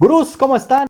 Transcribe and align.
Bruce, 0.00 0.38
¿cómo 0.38 0.56
están? 0.56 0.86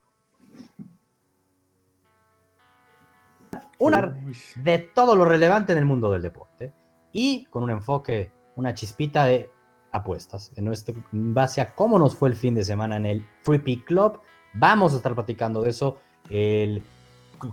Una 3.80 4.16
de 4.54 4.78
todo 4.78 5.16
lo 5.16 5.24
relevante 5.24 5.72
en 5.72 5.78
el 5.78 5.84
mundo 5.84 6.12
del 6.12 6.22
deporte 6.22 6.72
y 7.10 7.44
con 7.46 7.64
un 7.64 7.70
enfoque, 7.70 8.30
una 8.54 8.72
chispita 8.72 9.24
de 9.24 9.50
apuestas 9.90 10.52
en, 10.54 10.64
nuestro, 10.64 10.94
en 11.12 11.34
base 11.34 11.60
a 11.60 11.74
cómo 11.74 11.98
nos 11.98 12.14
fue 12.14 12.28
el 12.28 12.36
fin 12.36 12.54
de 12.54 12.64
semana 12.64 12.98
en 12.98 13.06
el 13.06 13.26
Free 13.42 13.58
Pick 13.58 13.84
Club. 13.84 14.20
Vamos 14.54 14.92
a 14.92 14.98
estar 14.98 15.12
platicando 15.16 15.62
de 15.62 15.70
eso. 15.70 15.98
El 16.28 16.80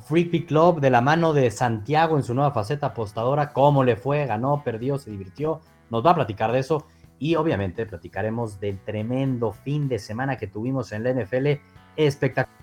Free 0.06 0.26
Pick 0.26 0.50
Club 0.50 0.80
de 0.80 0.92
la 0.92 1.02
mano 1.02 1.34
de 1.34 1.50
Santiago 1.50 2.18
en 2.18 2.24
su 2.24 2.36
nueva 2.36 2.52
faceta 2.52 2.88
apostadora, 2.88 3.52
cómo 3.52 3.84
le 3.84 3.96
fue, 3.96 4.28
ganó, 4.28 4.62
perdió, 4.64 5.00
se 5.00 5.10
divirtió. 5.10 5.62
Nos 5.90 6.06
va 6.06 6.12
a 6.12 6.16
platicar 6.16 6.52
de 6.52 6.60
eso 6.60 6.86
y 7.20 7.36
obviamente 7.36 7.86
platicaremos 7.86 8.60
del 8.60 8.80
tremendo 8.80 9.52
fin 9.52 9.88
de 9.88 10.00
semana 10.00 10.38
que 10.38 10.48
tuvimos 10.48 10.92
en 10.92 11.04
la 11.04 11.14
NFL. 11.14 11.48
Espectacular. 11.96 12.58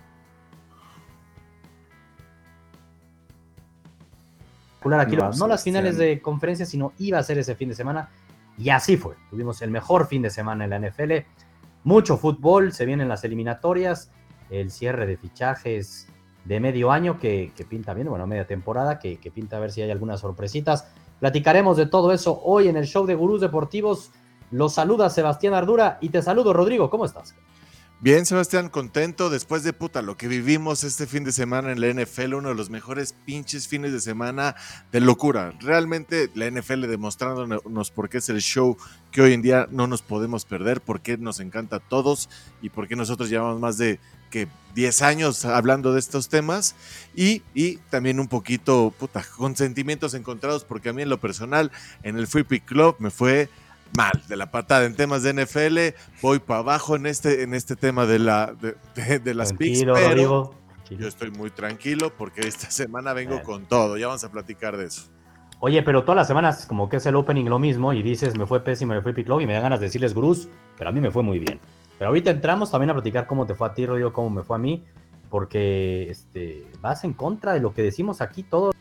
Aquí, 5.01 5.17
no, 5.17 5.31
no 5.33 5.47
las 5.49 5.65
finales 5.65 5.97
de 5.97 6.21
conferencia, 6.21 6.67
sino 6.67 6.93
iba 6.99 7.19
a 7.19 7.23
ser 7.23 7.39
ese 7.39 7.55
fin 7.55 7.71
de 7.71 7.75
semana. 7.75 8.11
Y 8.59 8.69
así 8.69 8.97
fue. 8.97 9.15
Tuvimos 9.31 9.63
el 9.63 9.71
mejor 9.71 10.07
fin 10.07 10.23
de 10.23 10.31
semana 10.31 10.65
en 10.65 10.71
la 10.71 10.79
NFL. 10.79 11.13
Mucho 11.85 12.19
fútbol, 12.19 12.73
se 12.73 12.85
vienen 12.85 13.09
las 13.09 13.25
eliminatorias, 13.25 14.11
el 14.51 14.71
cierre 14.71 15.07
de 15.07 15.17
fichajes 15.17 16.09
de 16.45 16.61
medio 16.61 16.91
año 16.91 17.19
que, 17.19 17.53
pinta 17.69 17.95
bien, 17.95 18.09
bueno, 18.09 18.27
media 18.27 18.47
temporada, 18.47 18.99
que, 18.99 19.17
que, 19.17 19.31
pinta 19.31 19.57
a 19.57 19.61
ver 19.61 19.73
si 19.73 19.81
hay 19.81 19.91
algunas 19.91 20.21
sorpresitas. 20.21 20.87
Platicaremos 21.19 21.77
de 21.77 21.87
todo 21.87 22.13
eso 22.13 22.41
hoy 22.45 22.69
en 22.69 22.77
el 22.77 22.85
show 22.85 23.07
de 23.07 23.15
Gurús 23.15 23.41
Deportivos. 23.41 24.13
Los 24.55 24.75
saluda 24.75 25.11
Sebastián 25.11 25.53
Ardura 25.53 25.99
y 26.01 26.11
te 26.11 26.23
saludo, 26.23 26.53
Rodrigo. 26.53 26.89
¿Cómo 26.89 27.05
estás? 27.05 27.35
Bien, 27.99 28.25
Sebastián, 28.25 28.69
contento 28.69 29.29
después 29.29 29.65
de 29.65 29.73
puta 29.73 30.01
lo 30.01 30.17
que 30.17 30.29
vivimos 30.29 30.85
este 30.85 31.09
fin 31.09 31.25
de 31.25 31.33
semana 31.33 31.73
en 31.73 31.81
la 31.81 31.89
NFL, 31.89 32.35
uno 32.35 32.51
de 32.51 32.55
los 32.55 32.71
mejores 32.71 33.15
pinches 33.25 33.67
fines 33.67 33.93
de 33.93 34.01
semana 34.01 34.55
de 34.93 35.01
locura. 35.01 35.55
Realmente 35.59 36.31
la 36.37 36.49
NFL 36.49 36.83
demostrándonos 36.83 37.91
por 37.91 38.09
qué 38.09 38.19
es 38.19 38.29
el 38.29 38.41
show 38.41 38.77
que 39.11 39.23
hoy 39.23 39.33
en 39.33 39.43
día 39.43 39.67
no 39.73 39.89
nos 39.89 40.03
podemos 40.03 40.45
perder, 40.45 40.81
por 40.81 41.01
qué 41.01 41.19
nos 41.19 41.41
encanta 41.41 41.77
a 41.77 41.81
todos 41.81 42.29
y 42.63 42.69
por 42.69 42.87
qué 42.87 42.95
nosotros 42.95 43.31
llevamos 43.31 43.59
más 43.59 43.77
de 43.77 43.99
que 44.31 44.47
10 44.77 45.03
años 45.03 45.45
hablando 45.47 45.93
de 45.93 45.99
estos 45.99 46.29
temas 46.29 46.77
y, 47.17 47.43
y 47.55 47.79
también 47.91 48.21
un 48.21 48.29
poquito, 48.29 48.95
puta, 48.97 49.25
con 49.37 49.57
sentimientos 49.57 50.15
encontrados, 50.15 50.63
porque 50.63 50.91
a 50.91 50.93
mí 50.93 51.03
en 51.03 51.09
lo 51.09 51.19
personal, 51.19 51.73
en 52.05 52.19
el 52.19 52.29
Free 52.29 52.45
Pick 52.45 52.65
Club 52.65 52.95
me 53.01 53.11
fue 53.11 53.49
mal 53.97 54.23
de 54.29 54.37
la 54.37 54.51
patada 54.51 54.85
en 54.85 54.95
temas 54.95 55.23
de 55.23 55.33
NFL. 55.33 55.97
Voy 56.23 56.39
para 56.39 56.61
abajo 56.61 56.97
en 56.97 57.07
este, 57.07 57.43
en 57.43 57.55
este 57.55 57.77
tema 57.77 58.07
de, 58.07 58.19
la, 58.19 58.55
de, 58.55 59.35
las 59.35 59.53
picks, 59.53 59.85
pero 59.85 60.55
yo 60.91 61.09
estoy 61.09 61.31
muy 61.31 61.51
tranquilo 61.51 62.13
porque 62.17 62.43
esta 62.43 62.71
semana 62.71 63.13
vengo 63.13 63.43
con 63.43 63.67
todo. 63.67 63.97
Ya 63.97 64.07
vamos 64.07 64.25
a 64.25 64.31
platicar 64.31 64.77
de 64.77 64.87
eso. 64.87 65.11
Oye, 65.61 65.83
pero 65.83 66.03
todas 66.03 66.17
las 66.17 66.27
semanas 66.27 66.67
como 66.67 66.89
que 66.89 66.97
es 66.97 67.07
el 67.07 67.17
opening 67.17 67.47
lo 67.47 67.59
mismo 67.59 67.93
y 67.93 68.03
dices 68.03 68.37
me 68.37 68.45
fue 68.45 68.63
pésimo 68.63 68.93
me 68.93 69.01
fue 69.01 69.15
pick 69.15 69.27
y 69.29 69.47
me 69.47 69.55
da 69.55 69.61
ganas 69.61 69.81
de 69.81 69.87
decirles 69.87 70.13
Bruce, 70.13 70.49
pero 70.77 70.91
a 70.91 70.93
mí 70.93 71.01
me 71.01 71.11
fue 71.11 71.23
muy 71.23 71.39
bien. 71.39 71.59
Pero 71.99 72.09
ahorita 72.09 72.31
entramos 72.31 72.71
también 72.71 72.91
a 72.91 72.95
platicar 72.95 73.27
cómo 73.27 73.47
te 73.47 73.55
fue 73.55 73.69
a 73.69 73.75
ti, 73.75 73.87
Rodrigo, 73.87 74.13
cómo 74.13 74.29
me 74.29 74.43
fue 74.43 74.57
a 74.57 74.59
mí, 74.59 74.85
porque 75.31 76.11
este, 76.11 76.67
vas 76.81 77.05
en 77.05 77.13
contra 77.13 77.53
de 77.53 77.61
lo 77.61 77.73
que 77.73 77.83
decimos 77.83 78.21
aquí 78.21 78.43
todos 78.43 78.75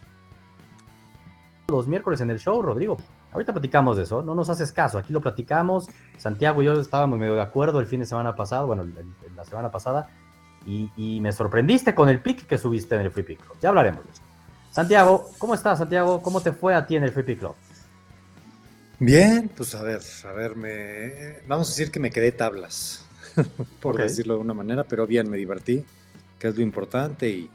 los 1.67 1.87
miércoles 1.87 2.21
en 2.21 2.31
el 2.31 2.39
show, 2.39 2.61
Rodrigo. 2.61 2.97
Ahorita 3.33 3.51
platicamos 3.51 3.97
de 3.97 4.03
eso, 4.03 4.21
no 4.21 4.35
nos 4.35 4.49
haces 4.49 4.71
caso, 4.71 4.97
aquí 4.97 5.11
lo 5.11 5.21
platicamos. 5.21 5.87
Santiago 6.17 6.61
y 6.61 6.65
yo 6.65 6.73
estábamos 6.79 7.17
medio 7.17 7.35
de 7.35 7.41
acuerdo 7.41 7.79
el 7.79 7.87
fin 7.87 7.99
de 7.99 8.05
semana 8.05 8.35
pasado, 8.35 8.67
bueno, 8.67 8.85
la 9.35 9.43
semana 9.43 9.71
pasada, 9.71 10.07
y, 10.65 11.19
me 11.19 11.31
sorprendiste 11.31 11.93
con 11.93 12.09
el 12.09 12.21
pick 12.21 12.45
que 12.45 12.57
subiste 12.57 12.95
en 12.95 13.01
el 13.01 13.11
Free 13.11 13.23
Pick 13.23 13.39
Club. 13.39 13.57
Ya 13.61 13.69
hablaremos 13.69 14.05
de 14.05 14.11
eso. 14.11 14.21
Santiago, 14.71 15.29
¿cómo 15.37 15.55
estás, 15.55 15.79
Santiago? 15.79 16.21
¿Cómo 16.21 16.41
te 16.41 16.51
fue 16.51 16.73
a 16.73 16.85
ti 16.85 16.95
en 16.95 17.03
el 17.03 17.11
Free 17.11 17.23
Pick 17.23 17.39
Club? 17.39 17.55
Bien, 18.99 19.49
pues 19.55 19.75
a 19.75 19.81
ver, 19.81 20.01
a 20.25 20.31
ver, 20.31 20.55
me... 20.55 21.39
vamos 21.47 21.67
a 21.67 21.71
decir 21.71 21.91
que 21.91 21.99
me 21.99 22.11
quedé 22.11 22.31
tablas, 22.31 23.05
por 23.81 23.97
decirlo 23.97 24.35
de 24.35 24.41
una 24.41 24.53
manera, 24.53 24.83
pero 24.83 25.05
bien, 25.05 25.29
me 25.29 25.37
divertí, 25.37 25.83
que 26.39 26.47
es 26.47 26.55
lo 26.55 26.61
importante, 26.61 27.27
y, 27.29 27.49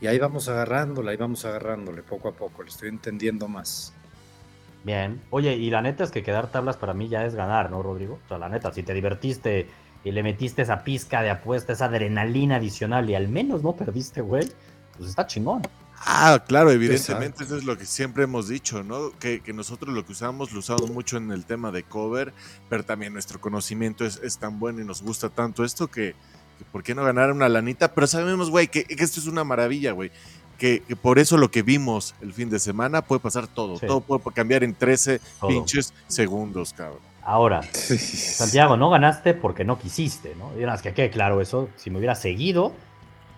y 0.00 0.06
ahí 0.06 0.18
vamos 0.18 0.48
agarrándole, 0.48 1.10
ahí 1.10 1.16
vamos 1.16 1.44
agarrándole 1.44 2.02
poco 2.02 2.28
a 2.28 2.32
poco, 2.32 2.62
le 2.62 2.70
estoy 2.70 2.88
entendiendo 2.88 3.46
más. 3.46 3.92
Bien. 4.84 5.20
Oye, 5.30 5.54
y 5.54 5.70
la 5.70 5.82
neta 5.82 6.04
es 6.04 6.10
que 6.10 6.22
quedar 6.22 6.50
tablas 6.50 6.76
para 6.76 6.94
mí 6.94 7.08
ya 7.08 7.24
es 7.26 7.34
ganar, 7.34 7.70
¿no, 7.70 7.82
Rodrigo? 7.82 8.18
O 8.24 8.28
sea, 8.28 8.38
la 8.38 8.48
neta, 8.48 8.72
si 8.72 8.82
te 8.82 8.94
divertiste 8.94 9.68
y 10.04 10.10
le 10.10 10.22
metiste 10.22 10.62
esa 10.62 10.82
pizca 10.82 11.22
de 11.22 11.30
apuesta, 11.30 11.72
esa 11.72 11.86
adrenalina 11.86 12.56
adicional 12.56 13.08
y 13.10 13.14
al 13.14 13.28
menos 13.28 13.62
no 13.62 13.72
perdiste, 13.72 14.22
güey, 14.22 14.48
pues 14.96 15.10
está 15.10 15.26
chingón. 15.26 15.62
Ah, 16.02 16.42
claro, 16.48 16.70
evidentemente 16.70 17.44
eso 17.44 17.56
es 17.58 17.64
lo 17.64 17.76
que 17.76 17.84
siempre 17.84 18.24
hemos 18.24 18.48
dicho, 18.48 18.82
¿no? 18.82 19.10
Que, 19.18 19.42
nosotros 19.52 19.94
lo 19.94 20.06
que 20.06 20.12
usamos 20.12 20.50
lo 20.50 20.60
usamos 20.60 20.90
mucho 20.90 21.18
en 21.18 21.30
el 21.30 21.44
tema 21.44 21.70
de 21.70 21.82
cover, 21.82 22.32
pero 22.70 22.82
también 22.82 23.12
nuestro 23.12 23.38
conocimiento 23.38 24.06
es, 24.06 24.38
tan 24.38 24.58
bueno 24.58 24.80
y 24.80 24.84
nos 24.86 25.02
gusta 25.02 25.28
tanto 25.28 25.62
esto 25.62 25.88
que, 25.88 26.14
¿por 26.72 26.82
qué 26.82 26.94
no 26.94 27.04
ganar 27.04 27.30
una 27.30 27.50
lanita? 27.50 27.92
Pero 27.92 28.06
sabemos, 28.06 28.48
güey, 28.48 28.68
que, 28.68 28.84
que, 28.84 29.04
esto 29.04 29.20
es 29.20 29.26
una 29.26 29.44
maravilla, 29.44 29.92
güey 29.92 30.10
que, 30.60 30.82
por 31.00 31.18
eso 31.18 31.38
lo 31.38 31.50
que 31.50 31.62
vimos 31.62 32.14
el 32.20 32.34
fin 32.34 32.50
de 32.50 32.58
semana 32.58 33.00
puede 33.00 33.20
pasar 33.20 33.48
todo. 33.48 33.78
Todo 33.80 34.00
puede 34.02 34.22
cambiar 34.34 34.62
en 34.62 34.74
13 34.74 35.18
pinches 35.48 35.94
segundos, 36.06 36.74
cabrón. 36.74 37.00
Ahora, 37.22 37.62
Santiago, 37.62 38.76
no 38.76 38.90
ganaste 38.90 39.32
porque 39.34 39.64
no 39.64 39.78
quisiste, 39.78 40.34
¿no? 40.38 40.52
Dirás 40.54 40.82
que 40.82 40.92
quede 40.92 41.10
claro 41.10 41.40
eso. 41.40 41.70
Si 41.76 41.88
me 41.90 41.98
hubieras 41.98 42.20
seguido, 42.20 42.72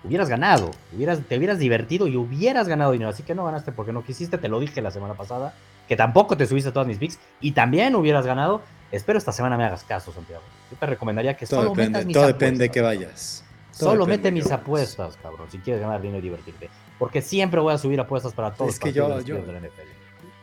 hubieras 0.03 0.28
ganado, 0.28 0.72
hubieras, 0.94 1.21
te 1.28 1.38
hubieras 1.38 1.59
divertido 1.59 2.09
y 2.09 2.16
hubieras 2.16 2.66
ganado 2.66 2.91
dinero. 2.91 3.10
Así 3.10 3.22
que 3.22 3.37
no 3.37 3.44
ganaste 3.44 3.71
porque 3.71 3.93
no 3.93 4.04
quisiste, 4.04 4.37
te 4.37 4.49
lo 4.49 4.59
dije 4.59 4.83
la 4.83 4.91
semana 4.91 5.15
pasada, 5.15 5.54
que 5.87 5.94
tampoco 5.97 6.37
te 6.37 6.47
subiste 6.47 6.71
a 6.71 6.72
todas 6.72 6.89
mis 6.89 6.99
picks 6.99 7.21
y 7.41 7.53
también 7.53 7.94
hubieras 7.94 8.27
ganado. 8.27 8.62
Espero 8.91 9.16
esta 9.16 9.31
semana 9.31 9.56
me 9.56 9.65
hagas 9.65 9.84
caso, 9.84 10.12
Santiago. 10.12 10.43
Yo 10.72 10.77
te 10.77 10.87
recomendaría 10.87 11.37
que 11.37 11.47
todo 11.47 11.60
solo 11.60 11.71
depende, 11.71 11.91
metas 11.91 12.06
mis 12.06 12.15
Todo 12.15 12.27
depende 12.27 12.65
de 12.65 12.71
que 12.71 12.81
vayas. 12.81 13.44
solo 13.71 14.06
mete 14.06 14.33
mis 14.33 14.50
apuestas, 14.50 15.16
cabrón, 15.22 15.47
si 15.50 15.59
quieres 15.59 15.81
ganar 15.81 16.03
dinero 16.03 16.19
y 16.19 16.22
divertirte 16.22 16.69
porque 16.98 17.22
siempre 17.22 17.60
voy 17.60 17.75
a 17.75 17.78
subir 17.78 18.00
apuestas 18.00 18.32
para 18.32 18.53
todos. 18.53 18.75
Es 18.75 18.78
que 18.78 18.92
yo, 18.92 19.08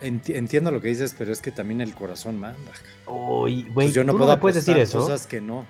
entiendo 0.02 0.72
lo 0.72 0.82
que 0.82 0.90
dices, 0.90 1.16
pero 1.18 1.32
es 1.32 1.42
que 1.42 1.52
también 1.52 1.82
el 1.82 1.94
corazón 1.94 2.40
manda. 2.40 2.72
Uy, 3.08 3.64
güey, 3.64 3.74
pues 3.74 3.94
yo 3.94 4.04
no 4.04 4.18
puedo 4.18 4.40
puedes 4.40 4.56
decir 4.56 4.78
eso. 4.78 5.00
Cosas 5.00 5.28
que 5.28 5.42
no. 5.42 5.66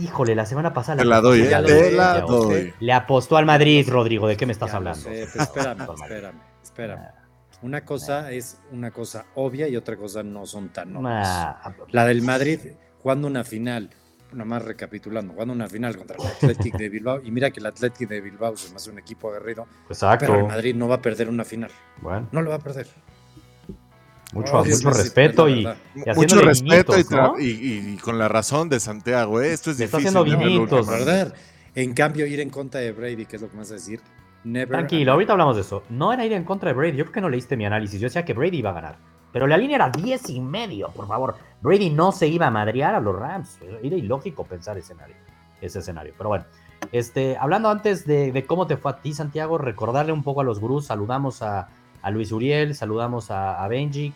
Híjole, 0.00 0.34
la 0.34 0.46
semana 0.46 0.72
pasada 0.72 1.04
le, 1.04 1.10
la 1.10 1.20
doy, 1.20 1.42
¿eh? 1.42 2.74
le 2.80 2.92
apostó 2.92 3.36
al 3.36 3.44
Madrid, 3.44 3.86
Rodrigo. 3.86 4.26
¿De 4.26 4.36
qué 4.36 4.46
me 4.46 4.52
estás 4.52 4.72
hablando? 4.72 5.10
espérame, 5.10 5.82
espérame, 5.82 6.40
espérame. 6.62 7.08
Una 7.60 7.84
cosa 7.84 8.30
es 8.32 8.58
una 8.72 8.90
cosa 8.90 9.26
obvia 9.34 9.68
y 9.68 9.76
otra 9.76 9.96
cosa 9.96 10.22
no 10.22 10.46
son 10.46 10.70
tan 10.70 10.96
obvias. 10.96 11.56
La 11.90 12.06
del 12.06 12.22
Madrid, 12.22 12.60
jugando 13.02 13.26
una 13.26 13.44
final 13.44 13.90
nada 14.34 14.44
más 14.44 14.62
recapitulando, 14.62 15.32
jugando 15.32 15.54
una 15.54 15.68
final 15.68 15.96
contra 15.96 16.16
el 16.16 16.26
Athletic 16.26 16.76
de 16.76 16.88
Bilbao, 16.88 17.20
y 17.22 17.30
mira 17.30 17.50
que 17.50 17.60
el 17.60 17.66
Athletic 17.66 18.08
de 18.08 18.20
Bilbao 18.20 18.54
es 18.54 18.72
más 18.72 18.86
un 18.86 18.98
equipo 18.98 19.28
aguerrido, 19.28 19.66
Exacto. 19.88 20.26
pero 20.26 20.40
el 20.40 20.46
Madrid 20.46 20.74
no 20.74 20.88
va 20.88 20.96
a 20.96 21.02
perder 21.02 21.28
una 21.28 21.44
final. 21.44 21.70
Bueno. 22.00 22.28
No 22.32 22.42
lo 22.42 22.50
va 22.50 22.56
a 22.56 22.60
perder. 22.60 22.86
Mucho, 24.32 24.64
mucho 24.64 24.90
respeto 24.90 25.48
y, 25.48 25.68
mucho 26.16 26.40
respeto 26.40 26.94
y, 27.38 27.96
con 27.98 28.18
la 28.18 28.26
razón 28.26 28.68
de 28.68 28.80
Santiago, 28.80 29.40
¿eh? 29.40 29.52
esto 29.52 29.70
es 29.70 29.78
difícil. 29.78 30.06
Está 30.08 30.20
haciendo 30.20 30.86
perder. 30.86 31.32
En 31.76 31.94
cambio, 31.94 32.26
ir 32.26 32.40
en 32.40 32.50
contra 32.50 32.80
de 32.80 32.92
Brady, 32.92 33.26
que 33.26 33.36
es 33.36 33.42
lo 33.42 33.48
que 33.48 33.54
me 33.54 33.60
vas 33.60 33.70
a 33.70 33.74
decir, 33.74 34.00
Tranquilo, 34.68 35.12
ahorita 35.12 35.32
hablamos 35.32 35.56
de 35.56 35.62
eso. 35.62 35.84
No 35.88 36.12
era 36.12 36.26
ir 36.26 36.32
en 36.32 36.44
contra 36.44 36.68
de 36.68 36.74
Brady. 36.74 36.96
Yo 36.98 37.04
creo 37.04 37.12
que 37.12 37.20
no 37.22 37.30
leíste 37.30 37.56
mi 37.56 37.64
análisis. 37.64 37.98
Yo 37.98 38.06
decía 38.06 38.24
que 38.24 38.34
Brady 38.34 38.58
iba 38.58 38.70
a 38.70 38.74
ganar. 38.74 38.98
Pero 39.34 39.48
la 39.48 39.56
línea 39.56 39.74
era 39.74 39.90
10 39.90 40.30
y 40.30 40.40
medio, 40.40 40.90
por 40.90 41.08
favor. 41.08 41.34
Brady 41.60 41.90
no 41.90 42.12
se 42.12 42.28
iba 42.28 42.46
a 42.46 42.52
madrear 42.52 42.94
a 42.94 43.00
los 43.00 43.18
Rams. 43.18 43.58
Era 43.82 43.96
ilógico 43.96 44.44
pensar 44.44 44.78
escenario. 44.78 45.16
Ese 45.60 45.80
escenario. 45.80 46.14
Pero 46.16 46.28
bueno, 46.28 46.44
este, 46.92 47.36
hablando 47.36 47.68
antes 47.68 48.06
de, 48.06 48.44
cómo 48.46 48.68
te 48.68 48.76
fue 48.76 48.92
a 48.92 48.98
ti, 48.98 49.12
Santiago, 49.12 49.58
recordarle 49.58 50.12
un 50.12 50.22
poco 50.22 50.42
a 50.42 50.44
los 50.44 50.60
gurús. 50.60 50.86
Saludamos 50.86 51.42
a, 51.42 51.68
Luis 52.12 52.30
Uriel, 52.30 52.76
saludamos 52.76 53.32
a, 53.32 53.66
Benji. 53.66 54.12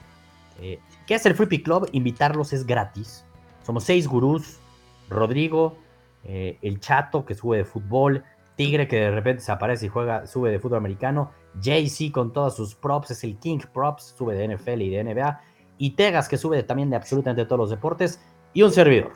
Eh, 0.61 0.79
¿Qué 1.05 1.17
es 1.17 1.26
el 1.26 1.35
Free 1.35 1.49
Pick 1.49 1.64
Club? 1.64 1.88
Invitarlos 1.91 2.53
es 2.53 2.64
gratis. 2.64 3.25
Somos 3.67 3.82
seis 3.82 4.06
gurús. 4.06 4.61
Rodrigo, 5.09 5.79
eh, 6.23 6.59
el 6.62 6.79
Chato 6.79 7.25
que 7.25 7.35
sube 7.35 7.56
de 7.56 7.64
fútbol, 7.64 8.23
Tigre 8.55 8.87
que 8.87 9.00
de 9.00 9.11
repente 9.11 9.43
se 9.43 9.50
aparece 9.50 9.87
y 9.87 9.88
juega, 9.88 10.29
sube 10.29 10.53
de 10.53 10.61
fútbol 10.61 10.79
americano, 10.79 11.32
JC 11.61 12.12
con 12.12 12.33
todos 12.33 12.56
sus 12.56 12.75
props, 12.75 13.11
es 13.11 13.25
el 13.25 13.39
King 13.39 13.61
Props, 13.73 14.15
sube 14.17 14.35
de 14.35 14.56
NFL 14.56 14.83
y 14.83 14.91
de 14.91 15.05
NBA. 15.05 15.41
Y 15.79 15.91
Tegas, 15.91 16.29
que 16.29 16.37
sube 16.37 16.62
también 16.62 16.91
de 16.91 16.97
absolutamente 16.97 17.45
todos 17.45 17.59
los 17.59 17.71
deportes. 17.71 18.21
Y 18.53 18.62
un 18.62 18.73
servidor. 18.73 19.12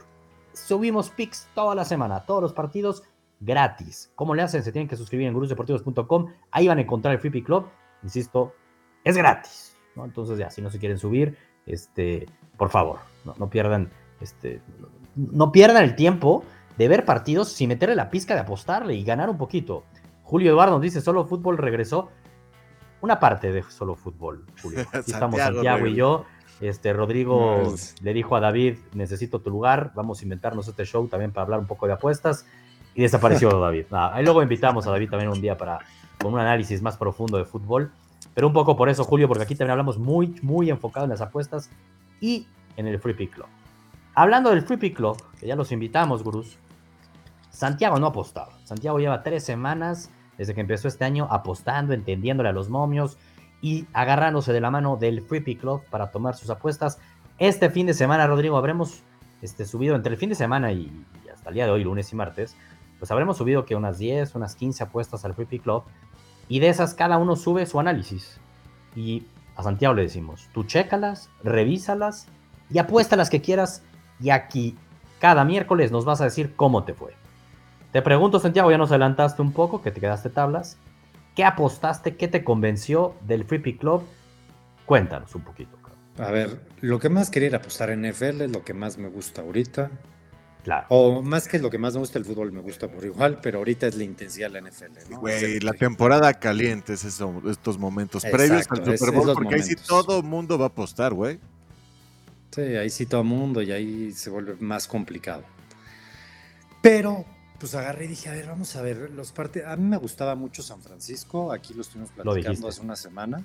Subimos 0.53 1.11
picks 1.11 1.49
toda 1.55 1.75
la 1.75 1.85
semana, 1.85 2.21
todos 2.21 2.43
los 2.43 2.53
partidos 2.53 3.03
gratis. 3.41 4.13
¿Cómo 4.15 4.35
le 4.35 4.43
hacen? 4.43 4.63
Se 4.63 4.73
tienen 4.73 4.89
que 4.89 4.97
suscribir 4.97 5.27
en 5.27 5.35
gurusdeportivos.com. 5.35 6.33
Ahí 6.51 6.69
van 6.69 6.79
a 6.79 6.83
encontrar 6.83 7.15
el 7.15 7.21
Free 7.21 7.31
Pick 7.31 7.47
Club. 7.47 7.67
Insisto, 8.03 8.55
es 9.05 9.17
gratis. 9.17 9.77
¿no? 9.97 10.05
Entonces, 10.05 10.39
ya, 10.39 10.51
si 10.51 10.63
no 10.63 10.71
se 10.71 10.79
quieren 10.79 10.99
subir, 10.99 11.37
este, 11.67 12.27
por 12.57 12.71
favor, 12.71 12.99
no, 13.39 13.51
pierdan, 13.51 13.91
este, 14.21 14.61
no 15.17 15.53
pierdan 15.53 15.85
el 15.85 15.95
tiempo 15.97 16.45
de 16.79 16.89
ver 16.89 17.05
partidos 17.05 17.49
sin 17.49 17.69
meterle 17.69 17.95
la 17.95 18.11
pizca 18.11 18.35
de 18.35 18.41
apostarle 18.41 18.95
y 18.95 19.05
ganar 19.05 19.29
un 19.31 19.39
poquito. 19.39 19.85
Julio 20.23 20.51
Eduardo 20.51 20.75
nos 20.75 20.83
dice, 20.83 21.01
solo 21.01 21.27
fútbol 21.27 21.59
regresó. 21.59 22.11
Una 23.03 23.19
parte 23.19 23.51
de 23.51 23.65
solo 23.65 23.97
fútbol, 23.97 24.47
Julio. 24.63 24.87
Aquí 24.93 25.11
estamos 25.11 25.39
Santiago 25.39 25.87
y 25.87 25.95
yo. 25.97 26.25
Este, 26.61 26.93
Rodrigo 26.93 27.75
le 28.01 28.15
dijo 28.15 28.37
a 28.37 28.41
David, 28.41 28.79
necesito 28.95 29.41
tu 29.41 29.51
lugar, 29.51 29.91
vamos 29.97 30.21
a 30.21 30.23
inventarnos 30.23 30.69
este 30.69 30.85
show 30.85 31.09
también 31.09 31.33
para 31.33 31.43
hablar 31.43 31.59
un 31.59 31.67
poco 31.67 31.89
de 31.89 31.95
apuestas. 31.95 32.47
Y 32.95 33.03
desapareció 33.03 33.51
David. 33.61 33.87
ahí 33.91 34.25
luego 34.25 34.41
invitamos 34.41 34.87
a 34.87 34.93
David 34.93 35.11
también 35.11 35.31
un 35.31 35.41
día 35.41 35.59
para 35.59 35.81
con 36.21 36.35
un 36.35 36.39
análisis 36.39 36.81
más 36.81 36.97
profundo 36.97 37.39
de 37.39 37.45
fútbol. 37.45 37.91
Pero 38.35 38.47
un 38.47 38.53
poco 38.53 38.77
por 38.77 38.89
eso, 38.89 39.03
Julio, 39.03 39.27
porque 39.27 39.43
aquí 39.43 39.57
también 39.57 39.73
hablamos 39.73 39.99
muy, 39.99 40.39
muy 40.41 40.71
enfocado 40.71 41.05
en 41.05 41.11
las 41.11 41.21
apuestas 41.21 41.71
y 42.21 42.47
en 42.77 42.87
el 42.87 43.01
Free 43.01 43.15
Pick 43.15 43.35
Club. 43.35 43.49
Hablando 44.15 44.51
del 44.51 44.63
Free 44.63 44.77
Pick 44.77 44.97
Club, 44.97 45.21
que 45.41 45.49
ya 45.49 45.57
los 45.57 45.73
invitamos, 45.73 46.23
gurús, 46.23 46.57
Santiago 47.51 47.99
no 47.99 48.07
apostaba. 48.07 48.53
Santiago 48.63 49.01
lleva 49.01 49.25
tres 49.25 49.43
semanas 49.43 50.09
desde 50.43 50.55
que 50.55 50.61
empezó 50.61 50.89
este 50.89 51.05
año 51.05 51.29
apostando, 51.31 51.93
entendiéndole 51.93 52.49
a 52.49 52.53
los 52.53 52.69
momios 52.69 53.17
y 53.61 53.87
agarrándose 53.93 54.53
de 54.53 54.61
la 54.61 54.73
mano 54.73 54.97
del 54.97 55.23
Free 55.23 55.55
Club 55.55 55.85
para 55.89 56.11
tomar 56.11 56.35
sus 56.35 56.51
apuestas. 56.51 56.99
Este 57.39 57.71
fin 57.71 57.87
de 57.87 57.95
semana, 57.95 58.27
Rodrigo, 58.27 58.57
habremos 58.57 59.05
este, 59.41 59.65
subido 59.65 59.95
entre 59.95 60.15
el 60.15 60.19
fin 60.19 60.31
de 60.31 60.35
semana 60.35 60.73
y, 60.73 60.91
hasta 61.33 61.51
el 61.51 61.55
día 61.55 61.67
de 61.67 61.71
hoy, 61.71 61.85
lunes 61.85 62.13
y 62.13 62.17
martes, 62.17 62.57
pues 62.99 63.09
habremos 63.13 63.37
subido 63.37 63.65
que 63.65 63.77
unas 63.77 63.99
10, 63.99 64.35
unas 64.35 64.57
15 64.57 64.83
apuestas 64.83 65.25
al 65.25 65.35
Free 65.35 65.61
Club 65.61 65.85
y 66.49 66.59
de 66.59 66.71
esas 66.71 66.95
cada 66.95 67.19
uno 67.19 67.37
sube 67.37 67.65
su 67.67 67.79
análisis. 67.79 68.41
Y 68.97 69.25
a 69.55 69.63
Santiago 69.63 69.95
le 69.95 70.03
decimos, 70.03 70.49
tú 70.53 70.65
chécalas, 70.65 71.31
revísalas 71.45 72.27
y 72.69 72.79
apuesta 72.79 73.15
las 73.15 73.31
que 73.31 73.41
quieras 73.41 73.85
y 74.21 74.31
aquí 74.31 74.77
cada 75.21 75.45
miércoles 75.45 75.93
nos 75.93 76.05
vas 76.05 76.21
a 76.21 76.25
decir 76.25 76.57
cómo 76.57 76.83
te 76.83 76.95
fue. 76.95 77.22
Te 77.93 78.03
pregunto, 78.03 78.41
Santiago, 78.41 78.71
ya 78.71 78.79
nos 78.79 78.91
adelantaste 78.91 79.43
un 79.43 79.53
poco, 79.53 79.83
que 79.83 79.91
te 79.91 80.01
quedaste 80.01 80.31
tablas. 80.31 80.79
¿Qué 81.37 81.45
apostaste? 81.45 82.17
¿Qué 82.17 82.27
te 82.27 82.43
convenció 82.43 83.15
del 83.27 83.45
Free 83.45 83.59
Pick 83.59 83.81
Club? 83.81 84.03
Cuéntanos 84.87 85.35
un 85.35 85.43
poquito. 85.43 85.77
A 86.19 86.31
ver, 86.31 86.61
lo 86.81 86.99
que 86.99 87.09
más 87.09 87.31
quería 87.31 87.49
era 87.49 87.59
apostar 87.59 87.91
en 87.91 88.03
NFL, 88.03 88.43
es 88.43 88.51
lo 88.51 88.63
que 88.63 88.75
más 88.75 88.99
me 88.99 89.09
gusta 89.09 89.41
ahorita. 89.43 89.91
Claro. 90.63 90.87
O 90.91 91.23
más 91.23 91.49
que 91.49 91.59
lo 91.59 91.71
que 91.71 91.79
más 91.79 91.95
me 91.95 92.01
gusta 92.01 92.19
el 92.19 92.25
fútbol, 92.25 92.53
me 92.53 92.61
gusta 92.61 92.89
por 92.89 93.05
igual, 93.05 93.41
pero 93.43 93.59
ahorita 93.59 93.87
es 93.87 93.97
la 93.97 94.05
intensidad 94.05 94.51
de 94.51 94.61
la 94.61 94.71
NFL. 94.71 95.15
Güey, 95.17 95.61
la 95.61 95.73
temporada 95.73 96.35
caliente 96.35 96.93
es 96.93 97.05
estos 97.05 97.79
momentos 97.79 98.25
previos 98.25 98.67
al 98.71 98.85
Super 98.85 99.15
Bowl, 99.15 99.33
porque 99.35 99.55
ahí 99.57 99.63
sí 99.63 99.75
todo 99.75 100.19
el 100.19 100.25
mundo 100.25 100.59
va 100.59 100.67
a 100.67 100.69
apostar, 100.69 101.15
güey. 101.15 101.41
Sí, 102.51 102.61
ahí 102.61 102.91
sí 102.91 103.07
todo 103.07 103.23
el 103.23 103.27
mundo 103.27 103.63
y 103.63 103.73
ahí 103.73 104.13
se 104.13 104.29
vuelve 104.31 104.57
más 104.61 104.87
complicado. 104.87 105.43
Pero 106.83 107.25
pues 107.63 107.77
agarré 107.77 108.07
y 108.07 108.09
dije, 108.09 108.29
a 108.29 108.33
ver, 108.33 108.49
vamos 108.49 108.75
a 108.75 108.83
ver 108.83 109.13
los 109.13 109.31
partidos. 109.31 109.69
A 109.69 109.77
mí 109.77 109.85
me 109.85 109.97
gustaba 109.97 110.35
mucho 110.35 110.65
San 110.65 110.83
Francisco, 110.83 111.53
aquí 111.53 111.75
lo 111.75 111.83
estuvimos 111.83 112.11
platicando 112.11 112.67
hace 112.67 112.81
una 112.81 112.97
semana. 112.97 113.45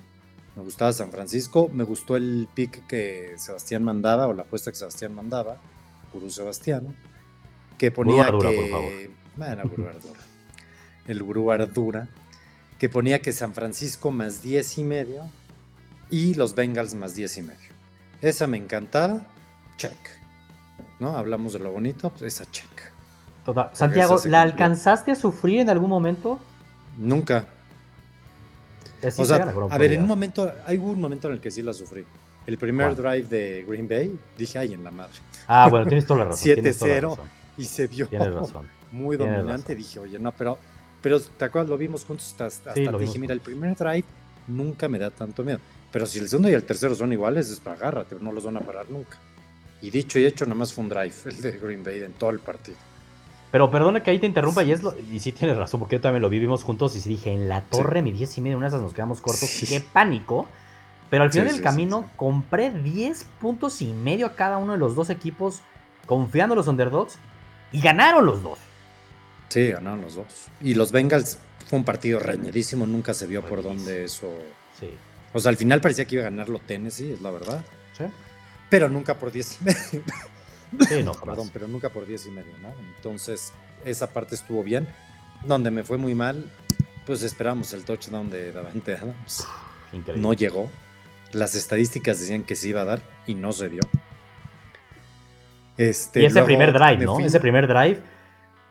Me 0.56 0.62
gustaba 0.64 0.92
San 0.92 1.12
Francisco, 1.12 1.70
me 1.72 1.84
gustó 1.84 2.16
el 2.16 2.48
pick 2.52 2.84
que 2.88 3.34
Sebastián 3.38 3.84
mandaba, 3.84 4.26
o 4.26 4.32
la 4.32 4.42
apuesta 4.42 4.72
que 4.72 4.76
Sebastián 4.76 5.14
mandaba, 5.14 5.60
Gurú 6.12 6.30
Sebastián, 6.30 6.96
que 7.78 7.92
ponía 7.92 8.24
que. 8.40 9.08
Bueno, 9.36 9.62
Gurú 9.68 9.86
Ardura. 9.86 10.20
el 11.06 11.22
Gurú 11.22 11.52
Ardura, 11.52 12.08
que 12.76 12.88
ponía 12.88 13.22
que 13.22 13.32
San 13.32 13.54
Francisco 13.54 14.10
más 14.10 14.42
10 14.42 14.78
y 14.78 14.82
medio 14.82 15.30
y 16.10 16.34
los 16.34 16.56
Bengals 16.56 16.94
más 16.94 17.14
10 17.14 17.38
y 17.38 17.42
medio. 17.42 17.70
Esa 18.20 18.48
me 18.48 18.56
encantaba, 18.56 19.28
check. 19.76 19.96
¿No? 20.98 21.16
Hablamos 21.16 21.52
de 21.52 21.60
lo 21.60 21.70
bonito, 21.70 22.10
pues 22.10 22.34
esa 22.34 22.50
check. 22.50 22.97
Santiago, 23.72 24.20
¿la 24.26 24.42
alcanzaste 24.42 25.12
a 25.12 25.14
sufrir 25.14 25.60
en 25.60 25.70
algún 25.70 25.90
momento? 25.90 26.38
Nunca. 26.96 27.46
o 29.16 29.24
sea, 29.24 29.54
a 29.70 29.78
ver, 29.78 29.92
en 29.92 30.02
un 30.02 30.08
momento, 30.08 30.52
hay 30.66 30.76
un 30.76 31.00
momento 31.00 31.28
en 31.28 31.34
el 31.34 31.40
que 31.40 31.50
sí 31.50 31.62
la 31.62 31.72
sufrí. 31.72 32.04
El 32.46 32.56
primer 32.58 32.96
drive 32.96 33.24
de 33.24 33.64
Green 33.68 33.86
Bay, 33.86 34.18
dije, 34.36 34.58
ay, 34.58 34.72
en 34.72 34.82
la 34.82 34.90
madre. 34.90 35.12
Ah, 35.46 35.68
bueno, 35.68 35.86
tienes 35.86 36.06
toda 36.06 36.20
la 36.20 36.24
razón. 36.30 36.50
7-0 36.50 37.18
y 37.58 37.64
se 37.64 37.86
vio 37.86 38.08
muy 38.90 39.16
dominante. 39.16 39.74
Dije, 39.74 39.98
oye, 40.00 40.18
no, 40.18 40.32
pero, 40.32 40.58
pero 41.00 41.20
¿te 41.20 41.44
acuerdas? 41.44 41.68
Lo 41.68 41.76
vimos 41.76 42.04
juntos 42.04 42.34
hasta, 42.38 42.72
dije, 42.72 43.18
mira, 43.18 43.34
el 43.34 43.40
primer 43.40 43.76
drive 43.76 44.04
nunca 44.46 44.88
me 44.88 44.98
da 44.98 45.10
tanto 45.10 45.44
miedo. 45.44 45.60
Pero 45.90 46.06
si 46.06 46.18
el 46.18 46.28
segundo 46.28 46.50
y 46.50 46.54
el 46.54 46.64
tercero 46.64 46.94
son 46.94 47.12
iguales, 47.12 47.50
es 47.50 47.60
para 47.60 47.76
agárrate, 47.76 48.16
no 48.20 48.32
los 48.32 48.44
van 48.44 48.56
a 48.56 48.60
parar 48.60 48.90
nunca. 48.90 49.18
Y 49.80 49.90
dicho 49.90 50.18
y 50.18 50.26
hecho, 50.26 50.44
nada 50.44 50.56
más 50.56 50.72
fue 50.72 50.84
un 50.84 50.90
drive, 50.90 51.14
el 51.26 51.40
de 51.40 51.52
Green 51.52 51.84
Bay 51.84 52.02
en 52.02 52.12
todo 52.12 52.30
el 52.30 52.40
partido. 52.40 52.76
Pero 53.50 53.70
perdona 53.70 54.02
que 54.02 54.10
ahí 54.10 54.18
te 54.18 54.26
interrumpa, 54.26 54.62
y, 54.62 54.72
es 54.72 54.82
lo, 54.82 54.94
y 54.98 55.20
sí 55.20 55.32
tienes 55.32 55.56
razón, 55.56 55.80
porque 55.80 55.96
yo 55.96 56.02
también 56.02 56.22
lo 56.22 56.28
vivimos 56.28 56.64
juntos 56.64 56.94
y 56.96 57.08
dije, 57.08 57.32
en 57.32 57.48
la 57.48 57.62
torre, 57.62 58.02
mi 58.02 58.12
10 58.12 58.38
y 58.38 58.40
medio, 58.42 58.56
una 58.58 58.66
de 58.66 58.68
esas 58.68 58.82
nos 58.82 58.92
quedamos 58.92 59.20
cortos, 59.20 59.48
qué 59.66 59.80
pánico. 59.80 60.46
Pero 61.08 61.22
al 61.22 61.32
final 61.32 61.48
del 61.48 61.62
camino 61.62 62.10
compré 62.16 62.70
10 62.70 63.24
puntos 63.40 63.80
y 63.80 63.86
medio 63.94 64.26
a 64.26 64.34
cada 64.34 64.58
uno 64.58 64.72
de 64.72 64.78
los 64.78 64.94
dos 64.94 65.08
equipos, 65.08 65.60
confiando 66.04 66.54
en 66.54 66.58
los 66.58 66.68
underdogs, 66.68 67.18
y 67.72 67.80
ganaron 67.80 68.26
los 68.26 68.42
dos. 68.42 68.58
Sí, 69.48 69.68
ganaron 69.68 70.02
los 70.02 70.16
dos. 70.16 70.26
Y 70.60 70.74
los 70.74 70.92
Bengals 70.92 71.38
fue 71.66 71.78
un 71.78 71.84
partido 71.86 72.18
reñidísimo, 72.18 72.86
nunca 72.86 73.14
se 73.14 73.26
vio 73.26 73.42
por 73.42 73.62
dónde 73.62 74.04
eso. 74.04 74.28
Sí. 74.78 74.90
O 75.32 75.40
sea, 75.40 75.48
al 75.48 75.56
final 75.56 75.80
parecía 75.80 76.04
que 76.04 76.16
iba 76.16 76.26
a 76.26 76.30
ganarlo 76.30 76.58
Tennessee, 76.58 77.12
es 77.12 77.22
la 77.22 77.30
verdad. 77.30 77.64
Sí. 77.96 78.04
Pero 78.68 78.90
nunca 78.90 79.14
por 79.14 79.32
10 79.32 79.58
y 79.60 79.64
medio. 79.64 80.02
Sí, 80.88 81.02
no, 81.02 81.12
perdón, 81.12 81.50
pero 81.52 81.68
nunca 81.68 81.88
por 81.88 82.06
10 82.06 82.26
y 82.26 82.30
medio, 82.30 82.52
¿no? 82.58 82.72
Entonces, 82.96 83.52
esa 83.84 84.08
parte 84.08 84.34
estuvo 84.34 84.62
bien. 84.62 84.88
Donde 85.44 85.70
me 85.70 85.84
fue 85.84 85.98
muy 85.98 86.14
mal, 86.14 86.50
pues 87.06 87.22
esperamos 87.22 87.72
el 87.72 87.84
touchdown 87.84 88.28
de 88.28 88.52
Davante 88.52 88.96
Adams. 88.96 89.46
Increíble. 89.92 90.20
No 90.22 90.32
llegó. 90.32 90.68
Las 91.32 91.54
estadísticas 91.54 92.18
decían 92.18 92.42
que 92.42 92.56
se 92.56 92.68
iba 92.68 92.80
a 92.80 92.84
dar 92.84 93.00
y 93.26 93.34
no 93.34 93.52
se 93.52 93.68
dio. 93.68 93.82
Este, 95.76 96.22
y 96.22 96.24
ese 96.24 96.42
primer 96.42 96.72
drive, 96.72 97.04
¿no? 97.04 97.20
Ese 97.20 97.38
primer 97.38 97.68
drive. 97.68 98.02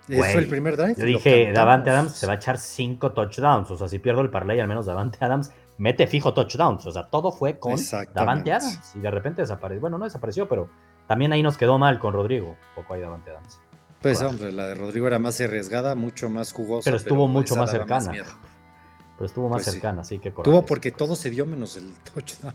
¿Eso 0.10 0.24
fue 0.24 0.42
el 0.42 0.48
primer 0.48 0.76
drive? 0.78 0.96
Yo 0.98 1.06
dije, 1.06 1.52
Davante 1.52 1.90
Adams 1.90 2.14
se 2.14 2.28
va 2.28 2.34
a 2.34 2.36
echar 2.36 2.58
5 2.58 3.12
touchdowns. 3.12 3.72
O 3.72 3.78
sea, 3.78 3.88
si 3.88 4.00
pierdo 4.00 4.22
el 4.22 4.30
parlay, 4.30 4.60
al 4.60 4.68
menos 4.68 4.86
Davante 4.86 5.18
Adams 5.22 5.52
mete 5.78 6.08
fijo 6.08 6.34
touchdowns. 6.34 6.86
O 6.86 6.92
sea, 6.92 7.04
todo 7.04 7.32
fue 7.32 7.60
con 7.60 7.76
Davante 8.14 8.52
Adams. 8.52 8.94
Y 8.96 9.00
de 9.00 9.12
repente 9.12 9.42
desapareció. 9.42 9.82
Bueno, 9.82 9.98
no 9.98 10.06
desapareció, 10.06 10.48
pero 10.48 10.70
también 11.08 11.34
ahí 11.34 11.42
nos 11.42 11.58
quedó 11.58 11.78
mal 11.78 12.00
con 12.00 12.14
Rodrigo, 12.14 12.58
poco 12.76 12.94
ahí 12.94 13.02
Davante 13.02 13.32
Adams. 13.32 13.60
Pues 14.02 14.22
hombre, 14.22 14.52
la 14.52 14.68
de 14.68 14.76
Rodrigo 14.76 15.08
era 15.08 15.20
más 15.20 15.40
arriesgada, 15.42 15.96
mucho 15.96 16.30
más 16.30 16.52
jugosa. 16.52 16.86
Pero 16.86 16.98
estuvo 16.98 17.28
mucho 17.28 17.56
más 17.56 17.72
cercana. 17.72 18.12
pero 18.12 19.26
estuvo 19.26 19.50
más 19.50 19.64
pues 19.64 19.74
cercana, 19.74 20.02
así 20.02 20.20
que 20.20 20.32
Tuvo 20.32 20.66
porque 20.66 20.92
todo 20.92 21.16
se 21.16 21.30
dio 21.30 21.46
menos 21.46 21.78
el 21.78 21.94
touchdown. 22.14 22.54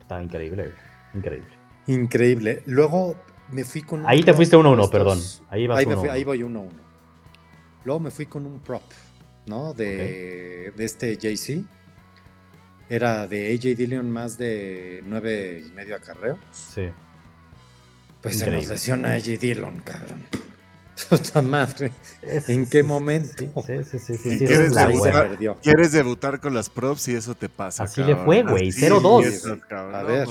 Estaba 0.00 0.22
increíble, 0.22 0.72
increíble. 1.14 1.48
Increíble. 1.86 2.62
Luego 2.66 3.16
me 3.50 3.64
fui 3.64 3.82
con. 3.82 4.06
Ahí 4.06 4.22
te 4.22 4.34
fuiste 4.34 4.56
1-1, 4.56 4.90
perdón. 4.90 5.18
Ahí, 5.48 5.66
vas 5.66 5.78
ahí, 5.78 5.86
ahí 6.10 6.24
voy 6.24 6.40
1-1. 6.40 6.68
Luego 7.84 8.00
me 8.00 8.10
fui 8.10 8.26
con 8.26 8.46
un 8.46 8.60
prop, 8.60 8.82
¿no? 9.46 9.72
De, 9.72 10.72
de 10.76 10.84
este 10.84 11.16
JC. 11.16 11.64
Era 12.88 13.26
de 13.26 13.54
AJ 13.54 13.76
Dillon 13.78 14.10
más 14.10 14.36
de 14.36 15.02
9 15.06 15.64
y 15.66 15.72
medio 15.72 15.96
acarreo. 15.96 16.38
Sí. 16.52 16.90
Pues 18.24 18.38
se 18.38 18.50
nos 18.50 18.66
lesiona 18.66 19.12
a 19.12 19.18
J. 19.18 19.32
Dillon, 19.38 19.80
cabrón. 19.80 20.24
Puta 21.10 21.42
madre. 21.42 21.92
¿En 22.22 22.64
qué 22.64 22.82
momento? 22.82 23.44
Sí, 23.66 23.84
sí, 23.84 23.98
sí. 23.98 24.16
sí, 24.16 24.38
¿Quieres, 24.38 24.74
debutar, 24.74 25.38
¿Quieres, 25.62 25.92
debutar, 25.92 26.40
con 26.40 26.54
las 26.54 26.70
props 26.70 27.08
y 27.08 27.16
eso 27.16 27.34
te 27.34 27.50
pasa? 27.50 27.84
Así 27.84 28.02
le 28.02 28.16
fue, 28.16 28.42
güey. 28.42 28.68
0-2. 28.70 29.60
A 29.92 30.02
ver. 30.04 30.26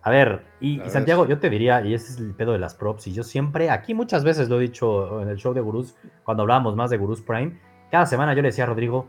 A 0.00 0.10
ver, 0.10 0.46
y, 0.58 0.80
Santiago, 0.88 1.26
yo 1.26 1.38
te 1.38 1.50
diría, 1.50 1.84
y 1.84 1.92
ese 1.92 2.12
es 2.12 2.18
el 2.18 2.32
pedo 2.32 2.52
de 2.52 2.60
las 2.60 2.74
props, 2.74 3.08
y 3.08 3.12
yo 3.12 3.24
siempre, 3.24 3.68
aquí 3.70 3.92
muchas 3.92 4.24
veces 4.24 4.48
lo 4.48 4.58
he 4.58 4.62
dicho 4.62 5.20
en 5.20 5.28
el 5.28 5.36
show 5.36 5.52
de 5.52 5.60
Gurús, 5.60 5.96
cuando 6.22 6.44
hablábamos 6.44 6.76
más 6.76 6.90
de 6.90 6.96
Gurús 6.96 7.20
Prime, 7.20 7.60
cada 7.90 8.06
semana 8.06 8.32
yo 8.32 8.40
le 8.40 8.48
decía 8.48 8.64
a 8.64 8.68
Rodrigo, 8.68 9.08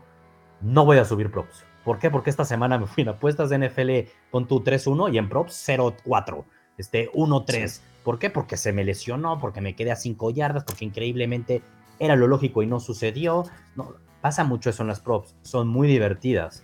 no 0.60 0.84
voy 0.84 0.98
a 0.98 1.04
subir 1.04 1.30
props. 1.30 1.64
¿Por 1.84 2.00
qué? 2.00 2.10
Porque 2.10 2.30
esta 2.30 2.44
semana 2.44 2.78
me 2.78 2.86
fui 2.86 3.04
en 3.04 3.10
apuestas 3.10 3.48
de 3.48 3.58
NFL 3.58 4.10
con 4.32 4.48
tu 4.48 4.62
3-1 4.62 5.14
y 5.14 5.18
en 5.18 5.28
props 5.28 5.68
0-4 5.68 6.44
este 6.78 7.10
1-3. 7.12 7.80
¿Por 8.04 8.18
qué? 8.18 8.30
Porque 8.30 8.56
se 8.56 8.72
me 8.72 8.84
lesionó, 8.84 9.38
porque 9.38 9.60
me 9.60 9.76
quedé 9.76 9.90
a 9.90 9.96
5 9.96 10.30
yardas, 10.30 10.64
porque 10.64 10.84
increíblemente 10.84 11.62
era 11.98 12.16
lo 12.16 12.26
lógico 12.26 12.62
y 12.62 12.66
no 12.66 12.80
sucedió. 12.80 13.44
No, 13.76 13.94
pasa 14.20 14.44
mucho 14.44 14.70
eso 14.70 14.82
en 14.82 14.88
las 14.88 15.00
props, 15.00 15.34
son 15.42 15.68
muy 15.68 15.88
divertidas. 15.88 16.62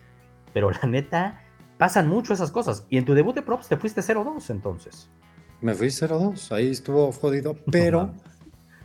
Pero 0.52 0.70
la 0.70 0.88
neta, 0.88 1.42
pasan 1.78 2.08
mucho 2.08 2.32
esas 2.32 2.50
cosas. 2.50 2.86
Y 2.88 2.96
en 2.98 3.04
tu 3.04 3.14
debut 3.14 3.34
de 3.34 3.42
props 3.42 3.68
te 3.68 3.76
fuiste 3.76 4.00
0-2 4.00 4.50
entonces. 4.50 5.08
Me 5.60 5.74
fui 5.74 5.88
0-2, 5.88 6.52
ahí 6.52 6.70
estuvo 6.70 7.10
jodido, 7.12 7.56
pero 7.70 8.12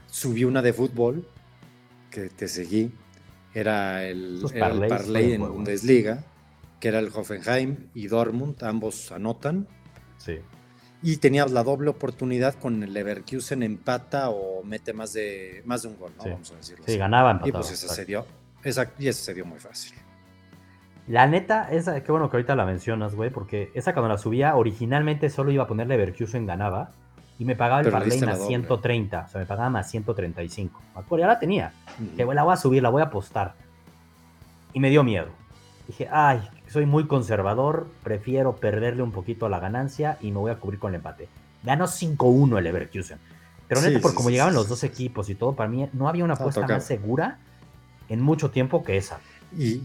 subí 0.08 0.44
una 0.44 0.62
de 0.62 0.74
fútbol 0.74 1.28
que 2.10 2.30
te 2.30 2.48
seguí. 2.48 2.92
Era 3.54 4.06
el, 4.06 4.44
era 4.54 4.68
el 4.68 4.88
parlay 4.88 5.34
en 5.34 5.42
Bundesliga, 5.42 6.24
que 6.80 6.88
era 6.88 7.00
el 7.00 7.10
Hoffenheim 7.14 7.90
y 7.96 8.08
Dortmund, 8.08 8.64
ambos 8.64 9.12
anotan. 9.12 9.68
Sí. 10.18 10.38
Y 11.02 11.18
tenías 11.18 11.52
la 11.52 11.64
doble 11.64 11.90
oportunidad 11.90 12.56
con 12.56 12.84
el 12.84 12.94
Leverkusen 12.94 13.64
empata 13.64 14.30
o 14.30 14.64
mete 14.64 14.94
más 14.94 15.14
de, 15.14 15.62
más 15.66 15.84
de 15.84 15.90
un 15.90 15.98
gol, 15.98 16.12
¿no? 16.18 16.24
Vamos 16.30 16.52
a 16.52 16.56
decirlo. 16.56 16.84
Sí, 16.86 16.98
ganaba 16.98 17.42
Y 17.46 17.52
pues 17.52 17.72
ese 17.72 17.88
se 17.88 18.06
dio, 18.06 18.26
esa, 18.64 18.92
y 19.00 19.08
ese 19.08 19.24
se 19.24 19.34
dio 19.34 19.46
muy 19.46 19.60
fácil. 19.60 19.94
La 21.08 21.26
neta, 21.26 21.72
esa, 21.72 22.04
qué 22.04 22.12
bueno 22.12 22.30
que 22.30 22.38
ahorita 22.38 22.56
la 22.56 22.66
mencionas, 22.66 23.16
güey, 23.16 23.30
porque 23.30 23.72
esa 23.74 23.94
cuando 23.94 24.10
la 24.10 24.18
subía, 24.18 24.56
originalmente 24.56 25.30
solo 25.30 25.52
iba 25.52 25.64
a 25.64 25.68
poner 25.68 25.88
Leverkusen 25.88 26.46
ganaba 26.46 26.92
y 27.40 27.46
me 27.46 27.56
pagaba 27.56 27.82
el 27.82 27.90
parlay 27.90 28.20
más 28.22 28.46
130, 28.46 29.26
o 29.26 29.30
sea, 29.30 29.40
me 29.40 29.48
pagaba 29.48 29.70
más 29.70 29.90
135. 29.90 30.82
ya 31.18 31.28
la 31.28 31.40
tenía. 31.40 31.72
Dije, 31.98 32.26
güey, 32.26 32.36
la 32.36 32.44
voy 32.44 32.54
a 32.54 32.58
subir, 32.58 32.84
la 32.84 32.90
voy 32.90 33.02
a 33.02 33.06
apostar. 33.06 33.56
Y 34.74 34.80
me 34.82 34.90
dio 34.90 35.04
miedo. 35.04 35.30
Dije, 35.88 36.08
ay, 36.12 36.42
soy 36.70 36.86
muy 36.86 37.08
conservador, 37.08 37.88
prefiero 38.04 38.56
perderle 38.56 39.04
un 39.04 39.12
poquito 39.12 39.46
a 39.46 39.50
la 39.50 39.60
ganancia 39.60 40.18
y 40.22 40.32
me 40.32 40.38
voy 40.38 40.52
a 40.52 40.60
cubrir 40.60 40.80
con 40.80 40.92
el 40.92 40.96
empate. 40.96 41.28
Ganó 41.64 41.86
5-1 41.86 42.58
el 42.58 42.64
Leverkusen. 42.64 43.20
Pero 43.68 43.82
neta, 43.82 44.00
por 44.00 44.16
como 44.16 44.30
llegaban 44.30 44.54
los 44.54 44.68
dos 44.68 44.84
equipos 44.84 45.30
y 45.30 45.36
todo, 45.36 45.56
para 45.56 45.70
mí 45.70 45.88
no 45.94 46.10
había 46.10 46.24
una 46.24 46.34
apuesta 46.34 46.68
más 46.68 46.86
segura 46.86 47.38
en 48.08 48.22
mucho 48.22 48.50
tiempo 48.50 48.84
que 48.84 48.98
esa. 48.98 49.20
Y 49.56 49.84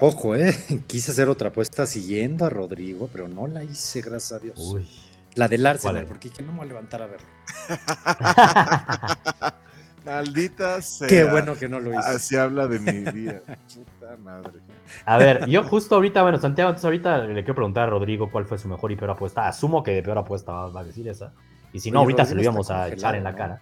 ojo, 0.00 0.34
eh, 0.34 0.56
quise 0.86 1.12
hacer 1.12 1.28
otra 1.28 1.50
apuesta 1.50 1.86
siguiendo 1.86 2.44
a 2.44 2.50
Rodrigo, 2.50 3.08
pero 3.12 3.28
no 3.28 3.46
la 3.46 3.62
hice, 3.62 4.00
gracias 4.00 4.32
a 4.32 4.38
Dios. 4.42 4.58
Uy. 4.58 4.88
La 5.34 5.48
del 5.48 5.66
Arsenal, 5.66 6.06
porque 6.06 6.30
no 6.44 6.52
me 6.52 6.58
voy 6.58 6.66
a 6.66 6.68
levantar 6.68 7.02
a 7.02 7.06
verlo. 7.06 7.26
Maldita 10.04 10.82
sea. 10.82 11.08
Qué 11.08 11.24
bueno 11.24 11.54
que 11.54 11.68
no 11.68 11.80
lo 11.80 11.90
hice. 11.90 12.08
Así 12.08 12.36
habla 12.36 12.66
de 12.66 12.78
mi 12.78 13.10
vida. 13.12 13.40
Puta 13.46 14.16
madre. 14.22 14.60
A 15.06 15.18
ver, 15.18 15.46
yo 15.46 15.64
justo 15.64 15.94
ahorita, 15.94 16.22
bueno, 16.22 16.38
Santiago, 16.38 16.70
entonces 16.70 16.84
ahorita 16.84 17.18
le 17.24 17.42
quiero 17.42 17.54
preguntar 17.54 17.84
a 17.84 17.90
Rodrigo 17.90 18.30
cuál 18.30 18.44
fue 18.44 18.58
su 18.58 18.68
mejor 18.68 18.92
y 18.92 18.96
peor 18.96 19.10
apuesta. 19.10 19.48
Asumo 19.48 19.82
que 19.82 19.92
de 19.92 20.02
peor 20.02 20.18
apuesta 20.18 20.52
va, 20.52 20.80
a 20.80 20.84
decir 20.84 21.08
esa. 21.08 21.32
Y 21.72 21.80
si 21.80 21.90
no, 21.90 22.00
ahorita 22.00 22.24
se 22.24 22.34
lo 22.34 22.42
íbamos 22.42 22.70
a 22.70 22.88
echar 22.88 23.14
en 23.14 23.24
la 23.24 23.34
cara. 23.34 23.60